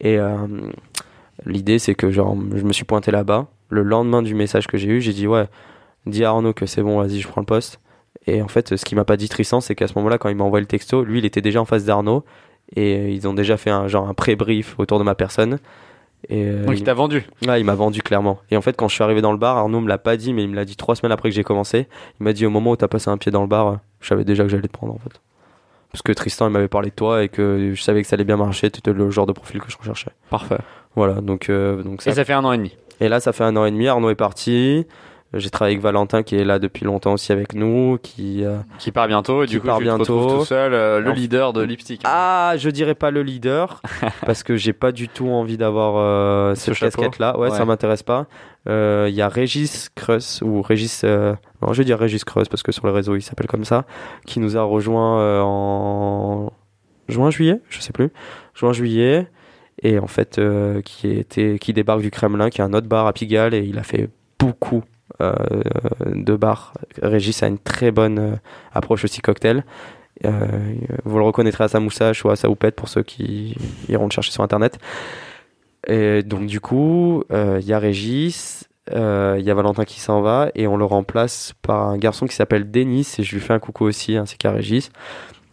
Et 0.01 0.17
l'idée, 1.45 1.81
c'est 1.81 1.97
que 1.97 2.13
genre, 2.13 2.37
je 2.55 2.63
me 2.63 2.73
suis 2.73 2.85
pointé 2.85 3.11
là-bas. 3.11 3.49
Le 3.69 3.83
lendemain 3.83 4.23
du 4.23 4.35
message 4.37 4.69
que 4.69 4.79
j'ai 4.79 4.89
eu, 4.89 5.01
j'ai 5.01 5.13
dit 5.13 5.27
ouais, 5.27 5.47
dis 6.07 6.25
à 6.25 6.31
Arnaud 6.31 6.53
que 6.53 6.67
c'est 6.67 6.83
bon, 6.83 7.01
vas-y, 7.01 7.21
je 7.21 7.29
prends 7.29 7.41
le 7.41 7.47
poste. 7.47 7.81
Et 8.27 8.43
en 8.43 8.49
fait, 8.49 8.77
ce 8.77 8.85
qui 8.85 8.95
m'a 8.95 9.05
pas 9.05 9.17
dit 9.17 9.29
Tristan, 9.29 9.61
c'est 9.61 9.75
qu'à 9.75 9.87
ce 9.87 9.95
moment-là, 9.97 10.19
quand 10.19 10.29
il 10.29 10.37
m'a 10.37 10.45
envoyé 10.45 10.61
le 10.61 10.67
texto, 10.67 11.05
lui, 11.05 11.19
il 11.19 11.25
était 11.25 11.41
déjà 11.41 11.61
en 11.61 11.65
face 11.65 11.85
d'Arnaud 11.85 12.25
et 12.77 12.97
euh, 12.99 13.09
ils 13.11 13.27
ont 13.27 13.33
déjà 13.35 13.57
fait 13.57 13.71
un 13.71 13.89
genre 13.89 14.09
un 14.09 14.15
pré-brief 14.15 14.75
autour 14.79 14.99
de 14.99 15.05
ma 15.05 15.15
personne. 15.15 15.59
Et 16.29 16.45
euh, 16.47 16.65
Donc 16.67 16.77
il- 16.79 16.83
t'a 16.85 16.95
vendu. 16.95 17.25
Ouais, 17.47 17.61
il 17.61 17.65
m'a 17.65 17.75
vendu 17.77 18.03
clairement. 18.03 18.39
Et 18.51 18.57
en 18.57 18.61
fait, 18.61 18.77
quand 18.77 18.89
je 18.89 18.95
suis 18.95 19.05
arrivé 19.05 19.21
dans 19.23 19.33
le 19.33 19.39
bar, 19.39 19.57
Arnaud 19.57 19.81
me 19.81 19.89
l'a 19.89 19.99
pas 19.99 20.17
dit, 20.17 20.33
mais 20.35 20.43
il 20.43 20.49
me 20.51 20.57
l'a 20.57 20.65
dit 20.65 20.77
trois 20.77 20.95
semaines 20.97 21.13
après 21.13 21.31
que 21.31 21.35
j'ai 21.35 21.45
commencé. 21.45 21.87
Il 22.21 22.25
m'a 22.25 22.33
dit 22.33 22.45
au 22.45 22.51
moment 22.51 22.73
où 22.73 22.77
t'as 22.77 22.89
passé 22.89 23.09
un 23.09 23.17
pied 23.17 23.31
dans 23.33 23.43
le 23.43 23.47
bar, 23.49 23.79
je 24.01 24.09
savais 24.09 24.25
déjà 24.25 24.43
que 24.43 24.49
j'allais 24.51 24.69
te 24.69 24.73
prendre 24.73 24.95
en 24.95 24.99
fait. 24.99 25.21
Parce 25.93 26.03
que 26.03 26.13
Tristan, 26.13 26.49
il 26.49 26.53
m'avait 26.53 26.69
parlé 26.69 26.91
de 26.91 26.95
toi 26.95 27.23
et 27.23 27.29
que 27.31 27.73
je 27.75 27.81
savais 27.83 28.03
que 28.03 28.09
ça 28.09 28.15
allait 28.15 28.25
bien 28.25 28.37
marcher. 28.37 28.71
T'étais 28.71 28.93
le 28.93 29.11
genre 29.11 29.25
de 29.27 29.33
profil 29.33 29.61
que 29.61 29.71
je 29.71 29.79
recherchais. 29.79 30.11
Parfait. 30.29 30.59
Voilà, 30.97 31.23
donc, 31.23 31.49
euh, 31.49 31.83
donc 31.83 32.03
ça. 32.03 32.11
Et 32.11 32.15
ça 32.15 32.25
fait 32.27 32.35
un 32.35 32.45
an 32.45 32.53
et 32.53 32.59
demi. 32.59 32.77
Et 33.01 33.09
là, 33.09 33.21
ça 33.21 33.33
fait 33.33 33.45
un 33.45 33.57
an 33.57 33.65
et 33.65 33.71
demi. 33.71 33.87
Arnaud 33.89 34.11
est 34.11 34.15
parti. 34.17 34.87
J'ai 35.35 35.51
travaillé 35.51 35.75
avec 35.75 35.83
Valentin 35.83 36.23
qui 36.23 36.37
est 36.37 36.45
là 36.45 36.59
depuis 36.59 36.87
longtemps 36.87 37.13
aussi 37.13 37.33
avec 37.33 37.55
nous. 37.55 37.99
Qui, 38.03 38.45
euh, 38.45 38.57
Qui 38.79 38.93
part 38.93 39.07
bientôt. 39.09 39.43
Et 39.43 39.47
du 39.47 39.61
coup, 39.61 39.67
part 39.67 39.79
tu 39.79 39.85
te 39.85 39.91
retrouves 39.91 40.17
bientôt. 40.21 40.39
tout 40.39 40.45
seul, 40.47 40.73
euh, 40.73 41.01
le 41.01 41.13
leader 41.13 41.53
de 41.53 41.61
Lipstick. 41.63 42.01
Ah, 42.05 42.55
je 42.57 42.71
dirais 42.71 42.95
pas 42.95 43.11
le 43.11 43.23
leader 43.23 43.83
parce 44.27 44.43
que 44.43 44.57
j'ai 44.57 44.73
pas 44.73 44.91
du 44.91 45.09
tout 45.09 45.29
envie 45.29 45.59
d'avoir 45.59 45.97
euh, 45.99 46.55
Ce 46.55 46.73
cette 46.73 46.79
casquette-là. 46.95 47.39
Ouais, 47.39 47.51
Ouais. 47.51 47.57
ça 47.57 47.67
m'intéresse 47.67 48.03
pas. 48.03 48.27
Il 48.67 49.11
y 49.15 49.21
a 49.23 49.29
Régis 49.29 49.91
Creus 49.95 50.41
ou 50.43 50.63
Régis, 50.63 51.05
non, 51.05 51.73
je 51.73 51.79
vais 51.79 51.85
dire 51.85 51.99
Régis 51.99 52.25
Creus 52.25 52.49
parce 52.49 52.63
que 52.63 52.71
sur 52.73 52.87
le 52.87 52.93
réseau 52.93 53.17
il 53.17 53.23
s'appelle 53.23 53.47
comme 53.47 53.65
ça, 53.65 53.85
qui 54.27 54.41
nous 54.41 54.57
a 54.59 54.63
rejoint 54.63 55.43
en 55.43 56.53
juin 57.09 57.31
juillet, 57.31 57.61
je 57.71 57.81
sais 57.81 57.93
plus, 57.93 58.11
juin 58.55 58.75
juillet, 58.75 59.27
et 59.83 59.99
en 59.99 60.07
fait 60.07 60.39
qui 60.85 61.09
était 61.11 61.59
qui 61.59 61.73
débarque 61.73 62.03
du 62.03 62.11
Kremlin, 62.11 62.51
qui 62.51 62.61
a 62.61 62.67
un 62.67 62.75
autre 62.75 62.89
bar 62.89 63.07
à 63.07 63.15
Pigalle 63.15 63.55
et 63.55 63.61
il 63.61 63.79
a 63.79 63.83
fait 63.83 64.11
beaucoup 64.39 64.83
de 65.21 66.37
bars. 66.37 66.75
Régis 67.03 67.43
a 67.43 67.47
une 67.47 67.59
très 67.59 67.91
bonne 67.91 68.19
euh, 68.19 68.37
approche 68.73 69.05
aussi 69.05 69.21
cocktail. 69.21 69.65
Euh, 70.25 70.75
vous 71.05 71.19
le 71.19 71.25
reconnaîtrez 71.25 71.65
à 71.65 71.69
sa 71.69 71.81
moustache 71.81 72.25
ou 72.25 72.31
à 72.31 72.37
sa 72.37 72.51
houppette 72.51 72.75
pour 72.75 72.89
ceux 72.89 73.03
qui 73.03 73.57
iront 73.89 74.07
le 74.07 74.11
chercher 74.11 74.33
sur 74.33 74.43
internet. 74.43 74.79
Et 75.87 76.23
donc 76.23 76.47
du 76.47 76.61
coup, 76.61 77.25
euh, 77.33 77.59
il 77.61 77.67
y 77.67 77.73
a 77.73 77.79
Régis, 77.79 78.69
euh, 78.93 79.37
il 79.39 79.45
y 79.45 79.51
a 79.51 79.55
Valentin 79.55 79.85
qui 79.85 80.01
s'en 80.01 80.21
va 80.21 80.51
et 80.55 80.67
on 80.67 80.77
le 80.77 80.85
remplace 80.85 81.55
par 81.63 81.89
un 81.89 81.99
garçon 81.99 82.27
qui 82.27 82.35
s'appelle 82.35 82.71
Denis 82.71 83.07
et 83.19 83.23
je 83.23 83.35
lui 83.35 83.41
fais 83.41 83.53
un 83.53 83.59
coucou 83.59 83.85
aussi 83.85 84.17
ainsi 84.17 84.37
qu'à 84.37 84.51
Régis. 84.51 84.91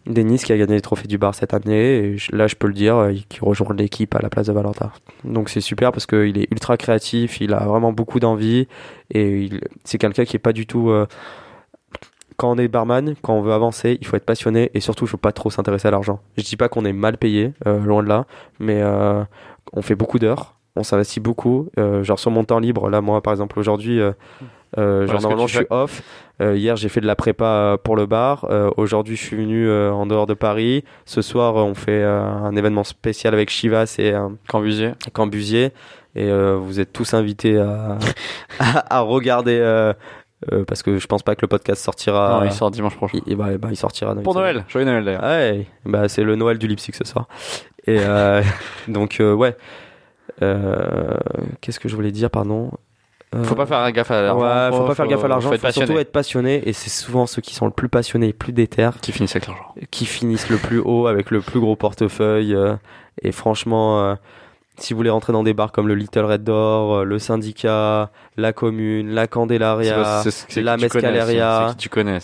Denis 0.06 0.38
qui 0.38 0.52
a 0.52 0.56
gagné 0.56 0.74
les 0.74 0.80
trophées 0.80 1.08
du 1.08 1.18
bar 1.18 1.34
cette 1.34 1.52
année 1.52 1.96
et 1.96 2.16
là 2.30 2.46
je 2.46 2.54
peux 2.54 2.68
le 2.68 2.74
dire 2.74 2.96
euh, 2.96 3.12
qui 3.28 3.40
rejoint 3.40 3.74
l'équipe 3.74 4.14
à 4.14 4.20
la 4.20 4.28
place 4.28 4.46
de 4.46 4.52
Valentin. 4.52 4.92
Donc 5.24 5.48
c'est 5.48 5.60
super 5.60 5.92
parce 5.92 6.06
qu'il 6.06 6.38
est 6.38 6.48
ultra 6.50 6.76
créatif, 6.76 7.40
il 7.40 7.52
a 7.52 7.64
vraiment 7.64 7.92
beaucoup 7.92 8.20
d'envie 8.20 8.68
et 9.10 9.50
c'est 9.84 9.98
quelqu'un 9.98 10.24
qui 10.24 10.36
est 10.36 10.40
pas 10.40 10.52
du 10.52 10.66
tout 10.66 10.90
euh, 10.90 11.06
quand 12.36 12.50
on 12.50 12.58
est 12.58 12.68
barman, 12.68 13.14
quand 13.22 13.34
on 13.34 13.42
veut 13.42 13.52
avancer, 13.52 13.98
il 14.00 14.06
faut 14.06 14.16
être 14.16 14.26
passionné 14.26 14.70
et 14.74 14.80
surtout 14.80 15.06
il 15.06 15.08
faut 15.08 15.16
pas 15.16 15.32
trop 15.32 15.50
s'intéresser 15.50 15.88
à 15.88 15.90
l'argent. 15.90 16.20
Je 16.36 16.42
dis 16.44 16.56
pas 16.56 16.68
qu'on 16.68 16.84
est 16.84 16.92
mal 16.92 17.16
payé, 17.16 17.54
euh, 17.66 17.80
loin 17.80 18.02
de 18.02 18.08
là, 18.08 18.26
mais 18.60 18.82
on 19.72 19.82
fait 19.82 19.94
beaucoup 19.94 20.18
d'heures, 20.18 20.54
on 20.76 20.84
s'investit 20.84 21.20
beaucoup. 21.20 21.68
genre 22.02 22.18
sur 22.18 22.30
mon 22.30 22.44
temps 22.44 22.58
libre, 22.58 22.90
là 22.90 23.00
moi 23.00 23.22
par 23.22 23.32
exemple 23.32 23.58
aujourd'hui, 23.58 24.00
euh, 24.78 25.06
genre 25.06 25.20
normalement 25.22 25.46
je 25.46 25.58
suis 25.58 25.66
off. 25.70 26.02
Euh, 26.40 26.56
hier 26.56 26.76
j'ai 26.76 26.88
fait 26.88 27.00
de 27.00 27.06
la 27.06 27.16
prépa 27.16 27.44
euh, 27.44 27.76
pour 27.76 27.96
le 27.96 28.06
bar. 28.06 28.46
Euh, 28.50 28.70
aujourd'hui 28.76 29.16
je 29.16 29.22
suis 29.24 29.36
venu 29.36 29.70
en 29.70 30.06
dehors 30.06 30.26
de 30.26 30.34
Paris. 30.34 30.84
Ce 31.04 31.22
soir 31.22 31.54
on 31.56 31.74
fait 31.74 32.02
un 32.02 32.54
événement 32.56 32.84
spécial 32.84 33.34
avec 33.34 33.50
Chivas 33.50 33.96
et 33.98 34.12
Cambusier. 34.48 34.92
Cambusier 35.12 35.72
et 36.14 36.30
vous 36.30 36.80
êtes 36.80 36.92
tous 36.92 37.14
invités 37.14 37.58
à, 37.58 37.98
à, 38.58 38.96
à 38.98 39.00
regarder 39.00 39.92
parce 40.66 40.82
que 40.82 40.98
je 40.98 41.06
pense 41.06 41.22
pas 41.22 41.34
que 41.34 41.42
le 41.42 41.48
podcast 41.48 41.82
sortira. 41.82 42.40
non, 42.40 42.46
il 42.46 42.52
sort 42.52 42.70
dimanche 42.70 42.96
prochain. 42.96 43.18
Il, 43.26 43.36
bah, 43.36 43.56
bah, 43.58 43.68
il 43.70 43.76
sortira 43.76 44.12
dans 44.12 44.20
une 44.20 44.24
Pour. 44.24 44.34
Noël. 44.34 44.64
Joyeux 44.68 44.86
Noël 44.86 45.04
d'ailleurs. 45.04 45.22
Ouais, 45.22 45.66
bah 45.84 46.08
c'est 46.08 46.22
le 46.22 46.36
Noël 46.36 46.58
du 46.58 46.66
Lipsic 46.66 46.94
ce 46.94 47.04
soir. 47.04 47.28
Et 47.86 47.98
donc 48.88 49.20
ouais. 49.20 49.56
Euh, 50.42 51.16
Qu'est-ce 51.60 51.80
que 51.80 51.88
je 51.88 51.96
voulais 51.96 52.12
dire, 52.12 52.30
pardon? 52.30 52.70
Faut 53.42 53.54
pas 53.54 53.66
faire 53.66 53.90
gaffe 53.92 54.10
à 54.10 54.22
l'argent. 54.22 54.40
Ouais, 54.70 54.76
faut 54.78 54.86
pas 54.86 54.94
faire 54.94 55.06
gaffe 55.08 55.24
à 55.24 55.28
l'argent. 55.28 55.50
Faut 55.50 55.56
Faut, 55.58 55.66
être 55.66 55.72
surtout 55.72 55.80
passionné. 55.80 56.00
être 56.00 56.12
passionné. 56.12 56.68
Et 56.68 56.72
c'est 56.72 56.90
souvent 56.90 57.26
ceux 57.26 57.42
qui 57.42 57.54
sont 57.54 57.66
le 57.66 57.72
plus 57.72 57.88
passionnés, 57.88 58.28
et 58.28 58.32
plus 58.32 58.52
déter, 58.52 58.88
Qui 59.02 59.12
finissent 59.12 59.36
avec 59.36 59.48
l'argent. 59.48 59.74
qui 59.90 60.06
finissent 60.06 60.48
le 60.48 60.56
plus 60.56 60.78
haut 60.78 61.06
avec 61.06 61.30
le 61.30 61.40
plus 61.40 61.60
gros 61.60 61.76
portefeuille. 61.76 62.54
euh, 62.54 62.76
et 63.22 63.32
franchement, 63.32 64.00
euh, 64.00 64.14
si 64.78 64.92
vous 64.92 64.98
voulez 64.98 65.10
rentrer 65.10 65.32
dans 65.32 65.42
des 65.42 65.54
bars 65.54 65.72
comme 65.72 65.88
le 65.88 65.94
Little 65.94 66.24
Red 66.24 66.44
Door, 66.44 66.94
euh, 66.96 67.04
le 67.04 67.18
syndicat, 67.18 68.10
la 68.36 68.52
commune, 68.52 69.10
la 69.10 69.26
Candelaria, 69.26 70.22
la 70.56 70.76
Mescaleria. 70.76 71.66
c'est 71.68 71.72
qui 71.72 71.76
tu 71.78 71.88
connais. 71.88 72.18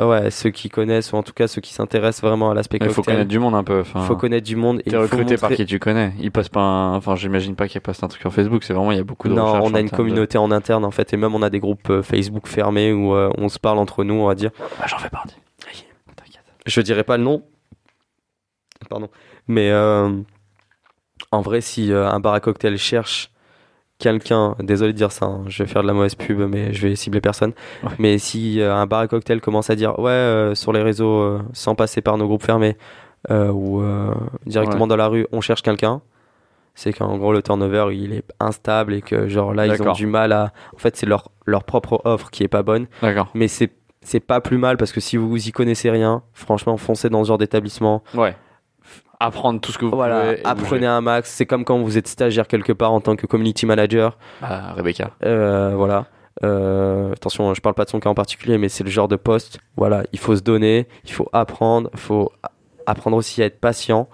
ouais, 0.00 0.30
ceux 0.30 0.50
qui 0.50 0.68
connaissent 0.68 1.12
ou 1.12 1.16
en 1.16 1.22
tout 1.22 1.32
cas 1.32 1.48
ceux 1.48 1.60
qui 1.60 1.72
s'intéressent 1.72 2.22
vraiment 2.22 2.50
à 2.50 2.54
l'aspect 2.54 2.78
Il 2.80 2.88
faut 2.88 2.94
cocktail. 2.96 3.14
connaître 3.14 3.28
du 3.30 3.38
monde 3.38 3.54
un 3.54 3.64
peu. 3.64 3.80
Enfin, 3.80 4.02
faut 4.02 4.16
connaître 4.16 4.46
du 4.46 4.56
monde. 4.56 4.78
T'es 4.78 4.90
il 4.90 4.92
faut 4.94 5.02
recruté 5.02 5.36
par 5.36 5.50
montrer- 5.50 5.56
qui 5.64 5.66
tu 5.66 5.78
connais. 5.78 6.12
Il 6.20 6.30
passe 6.30 6.48
pas 6.48 6.60
un... 6.60 6.94
Enfin, 6.96 7.16
j'imagine 7.16 7.56
pas 7.56 7.66
qu'il 7.68 7.80
passe 7.80 8.02
un 8.02 8.08
truc 8.08 8.20
sur 8.20 8.32
Facebook. 8.32 8.62
C'est 8.64 8.72
vraiment, 8.74 8.92
il 8.92 8.98
y 8.98 9.00
a 9.00 9.04
beaucoup 9.04 9.28
de 9.28 9.34
Non, 9.34 9.60
on 9.62 9.74
a 9.74 9.80
une 9.80 9.86
de- 9.88 9.90
communauté 9.96 10.38
en 10.38 10.50
interne 10.50 10.84
en 10.84 10.90
fait, 10.90 11.12
et 11.12 11.16
même 11.16 11.34
on 11.34 11.42
a 11.42 11.50
des 11.50 11.60
groupes 11.60 11.90
euh, 11.90 12.02
Facebook 12.02 12.46
fermés 12.46 12.92
où 12.92 13.14
euh, 13.14 13.30
on 13.38 13.48
se 13.48 13.58
parle 13.58 13.78
entre 13.78 14.04
nous, 14.04 14.14
on 14.14 14.26
va 14.26 14.34
dire. 14.34 14.50
Ah, 14.80 14.86
J'en 14.86 14.98
fais 14.98 15.10
partie. 15.10 15.36
Je 16.66 16.80
dirais 16.82 17.04
pas 17.04 17.16
le 17.16 17.24
nom, 17.24 17.42
pardon, 18.90 19.08
mais 19.48 19.70
euh, 19.70 20.10
en 21.32 21.40
vrai, 21.40 21.60
si 21.60 21.92
euh, 21.92 22.08
un 22.08 22.20
bar 22.20 22.34
à 22.34 22.40
cocktail 22.40 22.76
cherche 22.78 23.30
quelqu'un, 23.98 24.56
désolé 24.60 24.92
de 24.92 24.96
dire 24.96 25.12
ça, 25.12 25.26
hein, 25.26 25.42
je 25.46 25.62
vais 25.62 25.68
faire 25.68 25.82
de 25.82 25.86
la 25.86 25.92
mauvaise 25.92 26.14
pub, 26.14 26.38
mais 26.40 26.72
je 26.72 26.88
vais 26.88 26.96
cibler 26.96 27.20
personne. 27.20 27.52
Ouais. 27.82 27.90
Mais 27.98 28.18
si 28.18 28.60
euh, 28.60 28.74
un 28.74 28.86
bar 28.86 29.00
à 29.00 29.08
cocktail 29.08 29.40
commence 29.40 29.68
à 29.70 29.76
dire 29.76 29.98
ouais 29.98 30.10
euh, 30.10 30.54
sur 30.54 30.72
les 30.72 30.82
réseaux, 30.82 31.38
sans 31.52 31.74
passer 31.74 32.00
par 32.00 32.16
nos 32.18 32.26
groupes 32.26 32.42
fermés 32.44 32.76
ou 33.28 33.82
directement 34.46 34.84
Ouais. 34.84 34.88
dans 34.88 34.96
la 34.96 35.08
rue, 35.08 35.26
on 35.32 35.40
cherche 35.42 35.62
quelqu'un. 35.62 36.00
C'est 36.74 36.92
qu'en 36.94 37.18
gros 37.18 37.32
le 37.34 37.42
turnover 37.42 37.88
il 37.94 38.12
est 38.14 38.24
instable 38.38 38.94
et 38.94 39.02
que 39.02 39.28
genre 39.28 39.52
là 39.52 39.66
ils 39.66 39.82
ont 39.82 39.92
du 39.92 40.06
mal 40.06 40.32
à. 40.32 40.52
En 40.74 40.78
fait 40.78 40.96
c'est 40.96 41.04
leur 41.04 41.30
leur 41.44 41.64
propre 41.64 42.00
offre 42.04 42.30
qui 42.30 42.42
est 42.42 42.48
pas 42.48 42.62
bonne 42.62 42.86
D'accord. 43.02 43.28
mais 43.34 43.48
c'est 43.48 43.70
c'est 44.02 44.20
pas 44.20 44.40
plus 44.40 44.56
mal 44.56 44.78
parce 44.78 44.92
que 44.92 45.00
si 45.00 45.18
vous 45.18 45.36
y 45.48 45.52
connaissez 45.52 45.90
rien, 45.90 46.22
franchement, 46.32 46.78
foncez 46.78 47.10
dans 47.10 47.22
ce 47.22 47.28
genre 47.28 47.36
d'établissement. 47.36 48.02
Ouais. 48.14 48.34
Apprendre 49.20 49.60
tout 49.60 49.70
ce 49.70 49.78
que 49.78 49.84
vous 49.84 49.90
Voilà, 49.90 50.20
pouvez. 50.32 50.40
apprenez 50.44 50.86
un 50.86 51.00
max. 51.02 51.30
C'est 51.30 51.44
comme 51.46 51.64
quand 51.64 51.78
vous 51.78 51.98
êtes 51.98 52.08
stagiaire 52.08 52.48
quelque 52.48 52.72
part 52.72 52.92
en 52.92 53.00
tant 53.00 53.16
que 53.16 53.26
community 53.26 53.66
manager. 53.66 54.16
Ah, 54.42 54.72
Rebecca. 54.72 55.10
Euh, 55.24 55.74
voilà. 55.76 56.06
Euh, 56.42 57.12
attention, 57.12 57.52
je 57.52 57.60
parle 57.60 57.74
pas 57.74 57.84
de 57.84 57.90
son 57.90 58.00
cas 58.00 58.08
en 58.08 58.14
particulier, 58.14 58.56
mais 58.56 58.70
c'est 58.70 58.82
le 58.84 58.88
genre 58.90 59.08
de 59.08 59.16
poste. 59.16 59.58
Voilà, 59.76 60.04
il 60.12 60.18
faut 60.18 60.34
se 60.34 60.40
donner, 60.42 60.88
il 61.04 61.12
faut 61.12 61.28
apprendre, 61.34 61.90
il 61.92 61.98
faut 62.00 62.32
apprendre 62.86 63.16
aussi 63.18 63.42
à 63.42 63.46
être 63.46 63.60
patient 63.60 64.08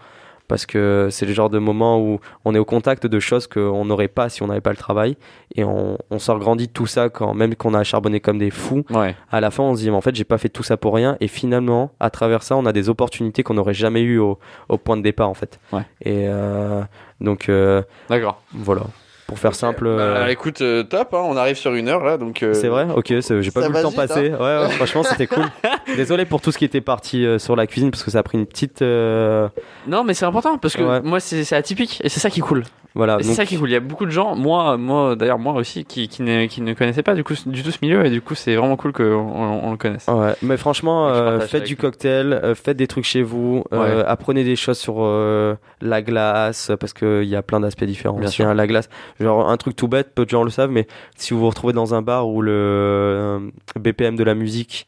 parce 0.48 0.66
que 0.66 1.08
c'est 1.10 1.26
le 1.26 1.32
genre 1.32 1.50
de 1.50 1.58
moment 1.58 2.00
où 2.00 2.20
on 2.44 2.54
est 2.54 2.58
au 2.58 2.64
contact 2.64 3.06
de 3.06 3.20
choses 3.20 3.46
qu'on 3.46 3.84
n'aurait 3.84 4.08
pas 4.08 4.28
si 4.28 4.42
on 4.42 4.46
n'avait 4.46 4.60
pas 4.60 4.70
le 4.70 4.76
travail 4.76 5.16
et 5.54 5.64
on, 5.64 5.98
on 6.10 6.18
sort 6.18 6.38
grandi 6.38 6.66
de 6.68 6.72
tout 6.72 6.86
ça 6.86 7.08
quand 7.08 7.34
même 7.34 7.54
qu'on 7.54 7.74
a 7.74 7.82
charbonné 7.84 8.20
comme 8.20 8.38
des 8.38 8.50
fous 8.50 8.84
Ouais. 8.90 9.14
à 9.30 9.40
la 9.40 9.50
fin, 9.50 9.62
on 9.64 9.74
se 9.74 9.80
dit, 9.80 9.90
mais 9.90 9.96
en 9.96 10.00
fait, 10.00 10.14
j'ai 10.14 10.24
pas 10.24 10.38
fait 10.38 10.48
tout 10.48 10.62
ça 10.62 10.76
pour 10.76 10.94
rien. 10.94 11.16
Et 11.20 11.28
finalement, 11.28 11.90
à 12.00 12.10
travers 12.10 12.42
ça, 12.42 12.56
on 12.56 12.66
a 12.66 12.72
des 12.72 12.88
opportunités 12.88 13.42
qu'on 13.42 13.54
n'aurait 13.54 13.74
jamais 13.74 14.02
eues 14.02 14.18
au, 14.18 14.38
au 14.68 14.78
point 14.78 14.96
de 14.96 15.02
départ, 15.02 15.28
en 15.28 15.34
fait. 15.34 15.58
Ouais. 15.72 15.82
Et 16.02 16.24
euh, 16.28 16.82
donc, 17.20 17.48
euh, 17.48 17.82
D'accord. 18.08 18.42
voilà. 18.52 18.82
Pour 19.26 19.38
faire 19.40 19.54
simple. 19.56 19.86
euh, 19.88 20.14
Bah, 20.24 20.30
écoute, 20.30 20.60
euh, 20.60 20.84
top. 20.84 21.12
hein, 21.14 21.22
on 21.24 21.36
arrive 21.36 21.56
sur 21.56 21.74
une 21.74 21.88
heure 21.88 22.04
là, 22.04 22.16
donc. 22.16 22.42
euh, 22.44 22.54
c'est 22.54 22.68
vrai 22.68 22.86
Ok, 22.94 23.12
c'est- 23.20 23.42
j'ai 23.42 23.50
pas 23.50 23.62
ça 23.62 23.68
vu 23.68 23.74
le 23.74 23.82
temps 23.82 23.88
vite, 23.88 23.96
passer. 23.96 24.30
Ouais, 24.30 24.38
ouais, 24.38 24.68
franchement, 24.70 25.02
c'était 25.02 25.26
cool. 25.26 25.44
Désolé 25.96 26.24
pour 26.24 26.40
tout 26.40 26.52
ce 26.52 26.58
qui 26.58 26.64
était 26.64 26.80
parti 26.80 27.26
euh, 27.26 27.38
sur 27.40 27.56
la 27.56 27.66
cuisine, 27.66 27.90
parce 27.90 28.04
que 28.04 28.10
ça 28.12 28.20
a 28.20 28.22
pris 28.22 28.38
une 28.38 28.46
petite. 28.46 28.82
euh, 28.82 29.48
Non, 29.88 30.04
mais 30.04 30.14
c'est 30.14 30.26
important 30.26 30.58
parce 30.58 30.76
que 30.76 30.82
Ouais. 30.84 31.00
moi, 31.02 31.18
c'est 31.18 31.42
c'est 31.44 31.56
atypique 31.56 32.00
et 32.04 32.08
c'est 32.08 32.20
ça 32.20 32.30
qui 32.30 32.38
est 32.38 32.42
cool. 32.42 32.62
Voilà. 32.96 33.18
C'est 33.20 33.28
donc- 33.28 33.36
ça 33.36 33.46
qui 33.46 33.54
est 33.54 33.58
cool. 33.58 33.68
Il 33.68 33.72
y 33.72 33.76
a 33.76 33.80
beaucoup 33.80 34.06
de 34.06 34.10
gens, 34.10 34.34
moi, 34.34 34.76
moi 34.76 35.14
d'ailleurs, 35.14 35.38
moi 35.38 35.52
aussi, 35.54 35.84
qui, 35.84 36.08
qui, 36.08 36.22
ne, 36.22 36.46
qui 36.46 36.60
ne 36.62 36.74
connaissaient 36.74 37.02
pas 37.04 37.14
du, 37.14 37.22
coup, 37.22 37.34
du 37.46 37.62
tout 37.62 37.70
ce 37.70 37.78
milieu 37.82 38.04
et 38.04 38.10
du 38.10 38.20
coup, 38.20 38.34
c'est 38.34 38.56
vraiment 38.56 38.76
cool 38.76 38.92
qu'on 38.92 39.04
on, 39.04 39.60
on 39.68 39.70
le 39.70 39.76
connaisse. 39.76 40.06
Ouais, 40.08 40.34
mais 40.42 40.56
franchement, 40.56 41.08
euh, 41.08 41.38
faites 41.40 41.62
du 41.64 41.76
cocktail, 41.76 42.32
euh, 42.32 42.54
faites 42.54 42.76
des 42.76 42.86
trucs 42.88 43.04
chez 43.04 43.22
vous, 43.22 43.62
euh, 43.72 44.02
apprenez 44.06 44.42
des 44.42 44.56
choses 44.56 44.78
sur 44.78 44.96
euh, 45.04 45.54
la 45.80 46.02
glace, 46.02 46.72
parce 46.80 46.92
qu'il 46.92 47.24
y 47.24 47.36
a 47.36 47.42
plein 47.42 47.60
d'aspects 47.60 47.84
différents. 47.84 48.16
Bien 48.18 48.26
aussi, 48.28 48.36
sûr. 48.36 48.46
hein, 48.48 48.54
la 48.54 48.66
glace, 48.66 48.88
genre 49.20 49.48
un 49.48 49.56
truc 49.56 49.76
tout 49.76 49.86
bête, 49.88 50.14
peu 50.14 50.24
de 50.24 50.30
gens 50.30 50.42
le 50.42 50.50
savent, 50.50 50.70
mais 50.70 50.86
si 51.16 51.34
vous 51.34 51.40
vous 51.40 51.48
retrouvez 51.50 51.72
dans 51.74 51.94
un 51.94 52.02
bar 52.02 52.28
où 52.28 52.40
le 52.42 52.52
euh, 52.52 53.40
BPM 53.78 54.16
de 54.16 54.24
la 54.24 54.34
musique 54.34 54.86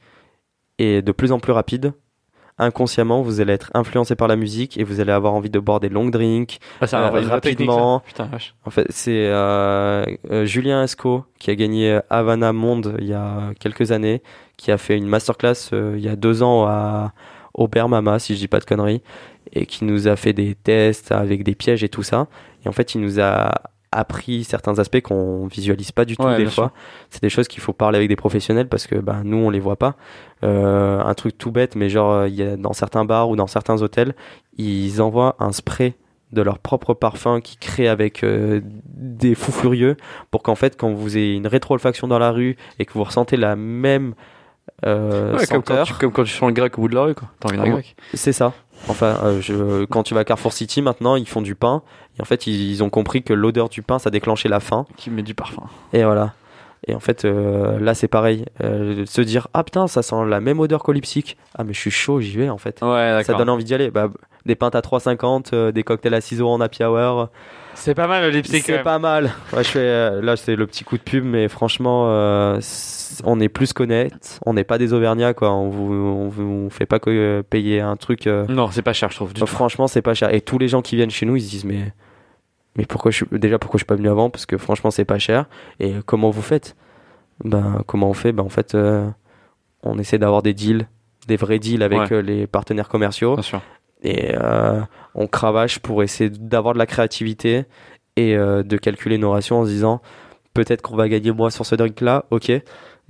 est 0.78 1.02
de 1.02 1.12
plus 1.12 1.32
en 1.32 1.38
plus 1.40 1.52
rapide, 1.52 1.92
inconsciemment, 2.58 3.22
vous 3.22 3.40
allez 3.40 3.52
être 3.52 3.70
influencé 3.74 4.14
par 4.16 4.28
la 4.28 4.36
musique 4.36 4.76
et 4.78 4.84
vous 4.84 5.00
allez 5.00 5.12
avoir 5.12 5.34
envie 5.34 5.50
de 5.50 5.58
boire 5.58 5.80
des 5.80 5.88
long 5.88 6.08
drinks. 6.08 6.58
Ah, 6.80 6.86
Euh, 6.92 7.20
rapidement. 7.28 8.02
ça. 8.16 8.24
Putain. 8.24 8.38
En 8.64 8.70
fait, 8.70 8.86
c'est 8.90 9.28
euh, 9.28 10.04
euh, 10.30 10.44
Julien 10.44 10.82
Esco 10.82 11.24
qui 11.38 11.50
a 11.50 11.54
gagné 11.54 12.00
Havana 12.10 12.52
Monde 12.52 12.96
il 13.00 13.06
y 13.06 13.14
a 13.14 13.50
quelques 13.60 13.92
années, 13.92 14.22
qui 14.56 14.70
a 14.70 14.78
fait 14.78 14.96
une 14.96 15.06
masterclass 15.06 15.70
euh, 15.72 15.94
il 15.96 16.04
y 16.04 16.08
a 16.08 16.16
deux 16.16 16.42
ans 16.42 16.66
à 16.66 17.12
Mama, 17.88 18.18
si 18.18 18.34
je 18.34 18.38
dis 18.38 18.48
pas 18.48 18.60
de 18.60 18.64
conneries, 18.64 19.02
et 19.52 19.66
qui 19.66 19.84
nous 19.84 20.06
a 20.08 20.16
fait 20.16 20.32
des 20.32 20.54
tests 20.54 21.12
avec 21.12 21.42
des 21.42 21.54
pièges 21.54 21.82
et 21.82 21.88
tout 21.88 22.02
ça. 22.02 22.28
Et 22.64 22.68
en 22.68 22.72
fait, 22.72 22.94
il 22.94 23.00
nous 23.00 23.20
a 23.20 23.52
appris 23.92 24.44
certains 24.44 24.78
aspects 24.78 25.00
qu'on 25.00 25.46
visualise 25.46 25.92
pas 25.92 26.04
du 26.04 26.16
tout 26.16 26.24
Ouais, 26.24 26.36
des 26.36 26.46
fois. 26.46 26.72
C'est 27.10 27.22
des 27.22 27.30
choses 27.30 27.48
qu'il 27.48 27.62
faut 27.62 27.72
parler 27.72 27.96
avec 27.96 28.08
des 28.08 28.16
professionnels 28.16 28.68
parce 28.68 28.86
que 28.86 28.96
ben, 28.96 29.22
nous, 29.24 29.38
on 29.38 29.50
les 29.50 29.60
voit 29.60 29.76
pas. 29.76 29.96
Euh, 30.44 31.00
un 31.00 31.14
truc 31.14 31.38
tout 31.38 31.50
bête, 31.50 31.74
mais 31.76 31.88
genre, 31.88 32.26
il 32.26 32.34
y 32.34 32.42
a, 32.42 32.56
dans 32.56 32.72
certains 32.72 33.04
bars 33.04 33.28
ou 33.30 33.36
dans 33.36 33.46
certains 33.46 33.80
hôtels, 33.82 34.14
ils 34.56 35.00
envoient 35.00 35.36
un 35.38 35.52
spray 35.52 35.94
de 36.32 36.42
leur 36.42 36.58
propre 36.58 36.94
parfum 36.94 37.40
qui 37.40 37.56
crée 37.56 37.88
avec 37.88 38.22
euh, 38.22 38.60
des 38.64 39.34
fous 39.34 39.52
furieux 39.52 39.96
pour 40.30 40.42
qu'en 40.42 40.54
fait 40.56 40.76
quand 40.76 40.92
vous 40.92 41.16
ayez 41.16 41.34
une 41.34 41.46
rétro-olfaction 41.46 42.06
dans 42.06 42.18
la 42.18 42.30
rue 42.32 42.56
et 42.78 42.84
que 42.84 42.92
vous 42.92 43.04
ressentez 43.04 43.36
la 43.36 43.56
même 43.56 44.14
euh, 44.84 45.36
Ouais, 45.36 45.46
comme, 45.46 45.62
quand 45.62 45.82
tu, 45.84 45.94
comme 45.94 46.12
quand 46.12 46.24
tu 46.24 46.32
sens 46.32 46.48
le 46.48 46.54
grec 46.54 46.76
au 46.78 46.82
bout 46.82 46.88
de 46.88 46.94
la 46.94 47.02
rue, 47.02 47.14
quoi. 47.14 47.28
T'as 47.40 47.48
envie 47.48 47.58
d'un 47.58 47.70
grec. 47.70 47.96
c'est 48.14 48.32
ça. 48.32 48.52
Enfin, 48.86 49.18
euh, 49.24 49.40
je, 49.40 49.86
quand 49.86 50.02
tu 50.02 50.14
vas 50.14 50.20
à 50.20 50.24
Carrefour 50.24 50.52
City 50.52 50.82
maintenant, 50.82 51.16
ils 51.16 51.28
font 51.28 51.42
du 51.42 51.54
pain 51.54 51.82
et 52.18 52.22
en 52.22 52.24
fait 52.24 52.46
ils, 52.46 52.70
ils 52.72 52.82
ont 52.82 52.90
compris 52.90 53.22
que 53.22 53.32
l'odeur 53.32 53.68
du 53.68 53.82
pain 53.82 53.98
ça 53.98 54.10
déclenchait 54.10 54.48
la 54.48 54.60
faim 54.60 54.86
Qui 54.96 55.10
met 55.10 55.22
du 55.22 55.34
parfum. 55.34 55.64
et 55.92 56.04
voilà. 56.04 56.32
Et 56.86 56.94
en 56.94 57.00
fait 57.00 57.24
euh, 57.24 57.78
là 57.80 57.94
c'est 57.94 58.08
pareil, 58.08 58.44
Euh, 58.62 59.04
se 59.06 59.20
dire 59.20 59.48
ah 59.54 59.64
putain 59.64 59.88
ça 59.88 60.02
sent 60.02 60.24
la 60.26 60.40
même 60.40 60.60
odeur 60.60 60.82
qu'au 60.82 60.92
Lipsic. 60.92 61.36
Ah 61.56 61.64
mais 61.64 61.72
je 61.72 61.78
suis 61.80 61.90
chaud 61.90 62.20
j'y 62.20 62.36
vais 62.36 62.48
en 62.50 62.58
fait. 62.58 62.80
Ouais, 62.82 63.22
Ça 63.24 63.34
donne 63.34 63.50
envie 63.50 63.64
d'y 63.64 63.74
aller. 63.74 63.90
Bah, 63.90 64.08
des 64.46 64.54
pintes 64.54 64.76
à 64.76 64.80
3,50, 64.80 65.48
euh, 65.52 65.72
des 65.72 65.82
cocktails 65.82 66.14
à 66.14 66.20
6 66.22 66.40
euros 66.40 66.54
en 66.54 66.60
happy 66.60 66.82
hour. 66.82 67.28
C'est 67.74 67.94
pas 67.94 68.06
mal 68.06 68.22
le 68.22 68.30
lipstick. 68.30 68.64
quand 68.66 68.72
C'est 68.72 68.82
pas 68.82 68.98
mal. 68.98 69.30
Ouais, 69.52 69.62
je 69.62 69.68
fais, 69.68 70.20
là, 70.22 70.36
c'est 70.36 70.56
le 70.56 70.66
petit 70.66 70.84
coup 70.84 70.96
de 70.96 71.02
pub, 71.02 71.22
mais 71.24 71.48
franchement, 71.48 72.04
on 73.24 73.40
est 73.40 73.48
plus 73.48 73.72
qu'honnête. 73.72 74.40
On 74.46 74.54
n'est 74.54 74.64
pas 74.64 74.78
des 74.78 74.92
Auvergnats, 74.94 75.34
quoi. 75.34 75.52
On 75.52 75.68
vous, 75.68 75.92
on 75.92 76.28
vous 76.28 76.70
fait 76.70 76.86
pas 76.86 76.98
que 76.98 77.42
payer 77.50 77.80
un 77.80 77.96
truc. 77.96 78.26
Non, 78.26 78.70
c'est 78.70 78.82
pas 78.82 78.94
cher, 78.94 79.10
je 79.10 79.16
trouve. 79.16 79.32
Du 79.34 79.44
franchement, 79.46 79.86
c'est 79.86 80.02
pas 80.02 80.14
cher. 80.14 80.32
Et 80.34 80.40
tous 80.40 80.58
les 80.58 80.68
gens 80.68 80.80
qui 80.82 80.96
viennent 80.96 81.10
chez 81.10 81.26
nous, 81.26 81.36
ils 81.36 81.42
se 81.42 81.50
disent, 81.50 81.64
mais, 81.64 81.92
mais 82.78 82.86
pourquoi 82.86 83.10
je 83.10 83.16
suis, 83.16 83.26
déjà, 83.38 83.58
pourquoi 83.58 83.76
je 83.76 83.82
suis 83.82 83.86
pas 83.86 83.96
venu 83.96 84.08
avant? 84.08 84.30
Parce 84.30 84.46
que 84.46 84.56
franchement, 84.56 84.90
c'est 84.90 85.04
pas 85.04 85.18
cher. 85.18 85.44
Et 85.80 85.96
comment 86.06 86.30
vous 86.30 86.40
faites? 86.42 86.74
Ben, 87.44 87.82
comment 87.86 88.08
on 88.08 88.14
fait? 88.14 88.32
Ben, 88.32 88.42
en 88.44 88.48
fait, 88.48 88.74
euh, 88.74 89.06
on 89.82 89.98
essaie 89.98 90.18
d'avoir 90.18 90.42
des 90.42 90.54
deals, 90.54 90.88
des 91.26 91.36
vrais 91.36 91.58
deals 91.58 91.82
avec 91.82 91.98
Ouais. 91.98 92.12
euh, 92.12 92.22
les 92.22 92.46
partenaires 92.46 92.88
commerciaux 92.88 93.34
Bien 93.34 93.42
sûr. 93.42 93.60
et 94.02 94.32
euh, 94.34 94.80
on 95.14 95.26
cravache 95.26 95.78
pour 95.80 96.02
essayer 96.02 96.30
d'avoir 96.30 96.72
de 96.74 96.78
la 96.78 96.86
créativité 96.86 97.64
et 98.16 98.34
euh, 98.36 98.62
de 98.62 98.76
calculer 98.76 99.18
nos 99.18 99.30
rations 99.30 99.60
en 99.60 99.64
se 99.64 99.70
disant 99.70 100.00
peut-être 100.54 100.82
qu'on 100.82 100.96
va 100.96 101.08
gagner 101.08 101.30
moins 101.30 101.50
sur 101.50 101.64
ce 101.66 101.74
drink 101.76 102.00
là, 102.00 102.24
ok. 102.30 102.50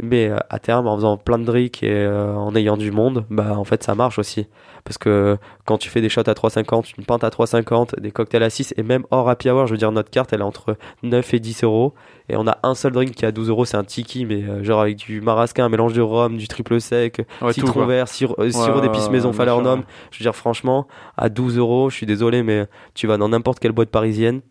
Mais 0.01 0.29
euh, 0.29 0.37
à 0.49 0.59
terme, 0.61 0.87
en 0.87 0.97
faisant 0.97 1.17
plein 1.17 1.39
de 1.39 1.45
drinks 1.45 1.83
et 1.83 1.91
euh, 1.91 2.33
en 2.35 2.55
ayant 2.55 2.77
du 2.77 2.93
monde, 2.93 3.25
bah 3.31 3.59
en 3.59 3.65
fait 3.65 3.83
ça 3.83 3.95
marche 3.97 4.19
aussi. 4.19 4.47
Parce 4.85 4.97
que 4.97 5.37
quand 5.65 5.77
tu 5.77 5.91
fais 5.91 6.01
des 6.01 6.09
shots 6.09 6.21
à 6.21 6.33
3,50, 6.33 6.95
une 6.97 7.05
pinte 7.05 7.25
à 7.25 7.31
3,50, 7.31 7.99
des 8.01 8.13
cocktails 8.13 8.45
à 8.45 8.51
6 8.51 8.75
et 8.77 8.83
même 8.85 9.05
hors 9.11 9.29
happy 9.29 9.51
hour, 9.51 9.67
je 9.67 9.73
veux 9.73 9.79
dire 9.79 9.91
notre 9.91 10.11
carte 10.11 10.33
elle 10.33 10.41
est 10.41 10.45
entre 10.45 10.77
9 11.03 11.35
et 11.35 11.41
10 11.41 11.65
euros. 11.65 11.95
Et 12.29 12.37
on 12.37 12.47
a 12.47 12.59
un 12.63 12.75
seul 12.75 12.93
drink 12.93 13.13
qui 13.13 13.25
est 13.25 13.29
à 13.29 13.33
12 13.33 13.49
euros, 13.49 13.65
c'est 13.65 13.77
un 13.77 13.85
tiki, 13.85 14.25
mais 14.25 14.45
euh, 14.45 14.63
genre 14.63 14.81
avec 14.81 14.99
du 14.99 15.21
marasquin, 15.21 15.65
un 15.65 15.69
mélange 15.69 15.95
de 15.95 16.01
rhum, 16.01 16.37
du 16.37 16.47
triple 16.47 16.81
sec, 16.81 17.27
Ouais, 17.43 17.53
citron 17.53 17.85
vert, 17.87 18.07
sirop, 18.07 18.37
Ouais, 18.39 18.53
sirop 18.53 18.81
d'épices 18.81 19.11
maison 19.11 19.33
Falernum. 19.33 19.83
Je 20.13 20.19
veux 20.21 20.23
dire 20.23 20.37
franchement, 20.37 20.87
à 21.17 21.29
12 21.29 21.59
euros, 21.59 21.91
je 21.91 21.97
suis 21.97 22.07
désolé, 22.07 22.45
mais 22.45 22.67
tu 22.95 23.09
vas 23.09 23.17
dans 23.17 23.29
n'importe 23.29 23.59
quelle 23.59 23.73
boîte 23.73 23.91
parisienne. 23.91 24.43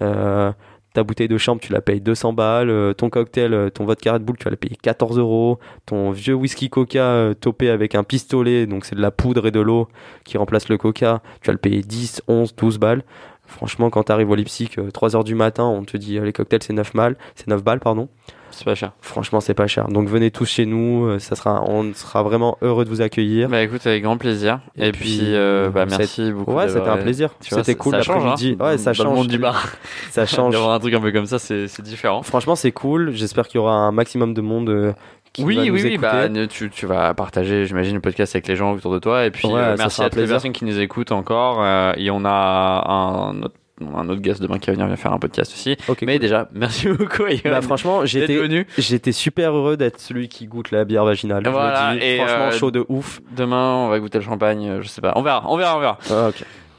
Euh, 0.00 0.52
ta 0.92 1.02
bouteille 1.02 1.28
de 1.28 1.38
chambre, 1.38 1.60
tu 1.60 1.72
la 1.72 1.80
payes 1.80 2.00
200 2.00 2.32
balles. 2.32 2.70
euh, 2.70 2.92
ton 2.92 3.10
cocktail, 3.10 3.54
euh, 3.54 3.70
ton 3.70 3.84
vodka 3.84 4.14
Red 4.14 4.22
Bull, 4.22 4.36
tu 4.36 4.44
vas 4.44 4.50
la 4.50 4.56
payer 4.56 4.76
14 4.76 5.18
euros. 5.18 5.58
Ton 5.86 6.10
vieux 6.10 6.34
whisky 6.34 6.68
Coca 6.70 7.02
euh, 7.02 7.34
topé 7.34 7.70
avec 7.70 7.94
un 7.94 8.04
pistolet, 8.04 8.66
donc 8.66 8.84
c'est 8.84 8.94
de 8.94 9.00
la 9.00 9.10
poudre 9.10 9.46
et 9.46 9.50
de 9.50 9.60
l'eau 9.60 9.88
qui 10.24 10.38
remplace 10.38 10.68
le 10.68 10.78
Coca, 10.78 11.22
tu 11.40 11.46
vas 11.48 11.52
le 11.52 11.58
payer 11.58 11.82
10, 11.82 12.22
11, 12.28 12.54
12 12.56 12.78
balles. 12.78 13.02
Franchement, 13.46 13.90
quand 13.90 14.04
t'arrives 14.04 14.30
au 14.30 14.34
Leipzig, 14.34 14.70
3 14.92 15.16
heures 15.16 15.24
du 15.24 15.34
matin, 15.34 15.64
on 15.64 15.84
te 15.84 15.96
dit 15.96 16.18
les 16.18 16.32
cocktails 16.32 16.62
c'est 16.62 16.72
9 16.72 16.94
balles, 16.94 17.16
c'est 17.34 17.48
9 17.48 17.62
balles, 17.62 17.80
pardon. 17.80 18.08
C'est 18.52 18.64
pas 18.64 18.74
cher. 18.74 18.92
Franchement, 19.00 19.40
c'est 19.40 19.54
pas 19.54 19.66
cher. 19.66 19.88
Donc 19.88 20.08
venez 20.08 20.30
tous 20.30 20.44
chez 20.46 20.64
nous, 20.66 21.06
euh, 21.06 21.18
ça 21.18 21.34
sera, 21.36 21.62
on 21.66 21.92
sera 21.94 22.22
vraiment 22.22 22.56
heureux 22.62 22.84
de 22.84 22.90
vous 22.90 23.00
accueillir. 23.00 23.48
Bah 23.48 23.62
écoute, 23.62 23.86
avec 23.86 24.02
grand 24.02 24.16
plaisir. 24.18 24.60
Et, 24.76 24.88
Et 24.88 24.92
puis, 24.92 25.20
euh, 25.34 25.70
bah 25.70 25.86
merci 25.88 26.30
beaucoup. 26.32 26.52
Ouais, 26.52 26.68
c'était 26.68 26.88
un 26.88 26.98
plaisir. 26.98 27.30
C'était 27.40 27.74
cool 27.74 27.92
ça 27.94 28.02
change, 28.02 28.16
l'après-midi. 28.24 28.56
hein. 28.60 28.64
Ouais, 28.64 28.78
ça 28.78 28.92
Dans 28.92 29.04
le 29.04 29.08
change. 29.10 29.18
monde 29.18 29.26
du 29.28 29.38
bar. 29.38 29.66
Ça 30.10 30.26
change. 30.26 30.52
D'avoir 30.52 30.72
un 30.74 30.78
truc 30.78 30.94
un 30.94 31.00
peu 31.00 31.10
comme 31.12 31.26
ça, 31.26 31.38
c'est 31.38 31.80
différent. 31.82 32.22
Franchement, 32.22 32.54
c'est 32.54 32.72
cool. 32.72 33.12
J'espère 33.12 33.48
qu'il 33.48 33.56
y 33.56 33.60
aura 33.60 33.72
un 33.74 33.92
maximum 33.92 34.34
de 34.34 34.40
monde 34.42 34.68
euh, 34.68 34.92
Oui, 35.38 35.58
oui, 35.70 35.70
oui, 35.70 35.96
bah, 35.98 36.28
tu, 36.50 36.68
tu 36.70 36.84
vas 36.86 37.14
partager, 37.14 37.64
j'imagine, 37.64 37.94
le 37.94 38.00
podcast 38.00 38.34
avec 38.36 38.46
les 38.48 38.56
gens 38.56 38.72
autour 38.74 38.92
de 38.92 38.98
toi. 38.98 39.24
Et 39.24 39.30
puis, 39.30 39.48
Ouais, 39.48 39.54
euh, 39.60 39.74
merci 39.78 40.02
à 40.02 40.10
toutes 40.10 40.20
les 40.20 40.26
personnes 40.28 40.52
qui 40.52 40.64
nous 40.66 40.78
écoutent 40.78 41.12
encore. 41.12 41.62
euh, 41.62 41.92
et 41.96 42.10
on 42.10 42.24
a 42.26 42.84
un 42.86 43.42
autre, 43.42 43.54
un 43.96 44.08
autre 44.08 44.20
guest 44.20 44.40
demain 44.42 44.58
qui 44.58 44.70
va 44.70 44.76
venir 44.76 44.96
faire 44.98 45.12
un 45.12 45.18
podcast 45.18 45.52
aussi. 45.52 45.76
Mais 45.88 45.94
cool. 45.94 46.18
déjà, 46.18 46.48
merci 46.52 46.88
beaucoup, 46.88 47.22
Yoann, 47.26 47.40
Bah, 47.44 47.60
franchement, 47.62 48.04
j'étais 48.06 48.36
venu. 48.36 48.66
j'étais 48.78 49.12
super 49.12 49.52
heureux 49.54 49.76
d'être 49.76 50.00
celui 50.00 50.28
qui 50.28 50.46
goûte 50.46 50.70
la 50.70 50.84
bière 50.84 51.04
vaginale. 51.04 51.42
Je 51.44 51.50
dis. 51.98 52.04
et, 52.04 52.16
franchement, 52.18 52.44
euh, 52.46 52.50
chaud 52.52 52.70
de 52.70 52.84
ouf. 52.88 53.20
Demain, 53.36 53.74
on 53.76 53.88
va 53.88 53.98
goûter 54.00 54.18
le 54.18 54.24
champagne. 54.24 54.68
euh, 54.68 54.82
Je 54.82 54.88
sais 54.88 55.00
pas. 55.00 55.12
On 55.16 55.22
verra, 55.22 55.44
on 55.48 55.56
verra, 55.56 55.76
on 55.76 55.80
verra. 55.80 55.98
Ah. 56.10 56.30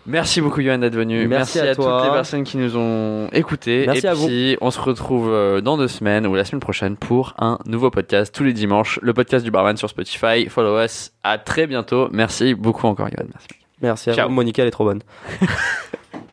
Merci 0.06 0.42
beaucoup, 0.42 0.60
Yoann, 0.60 0.82
d'être 0.82 0.96
venu. 0.96 1.28
Merci 1.30 1.60
à 1.62 1.74
toutes 1.76 1.86
les 1.86 2.10
personnes 2.12 2.44
qui 2.44 2.58
nous 2.58 2.76
ont 2.76 3.30
écoutés. 3.32 3.86
Merci 3.88 4.06
et 4.06 4.10
à 4.10 4.14
vous. 4.14 4.28
on 4.60 4.70
se 4.70 4.80
retrouve 4.82 5.30
euh, 5.32 5.62
dans 5.62 5.78
deux 5.78 5.88
semaines 5.88 6.28
ou 6.28 6.36
la 6.36 6.44
semaine 6.44 6.60
prochaine 6.60 6.98
pour 6.98 7.34
un 7.40 7.58
nouveau 7.66 7.90
podcast 7.90 8.36
tous 8.36 8.44
les 8.44 8.52
dimanches. 8.52 9.00
Le 9.02 9.14
podcast 9.14 9.46
du 9.46 9.52
Barman 9.52 9.78
sur 9.78 9.90
Spotify. 9.90 10.48
Follow 10.50 10.78
us. 10.84 11.14
À 11.24 11.38
très 11.38 11.68
bientôt. 11.68 12.10
Merci 12.12 12.54
beaucoup 12.54 12.86
encore, 12.88 13.08
Yoann. 13.08 13.30
Merci. 13.32 13.48
Merci 13.82 14.10
à 14.10 14.14
Ciao. 14.14 14.28
vous. 14.28 14.36
Monica, 14.36 14.62
elle 14.62 14.68
est 14.68 14.72
trop 14.72 14.84
bonne. 14.84 15.02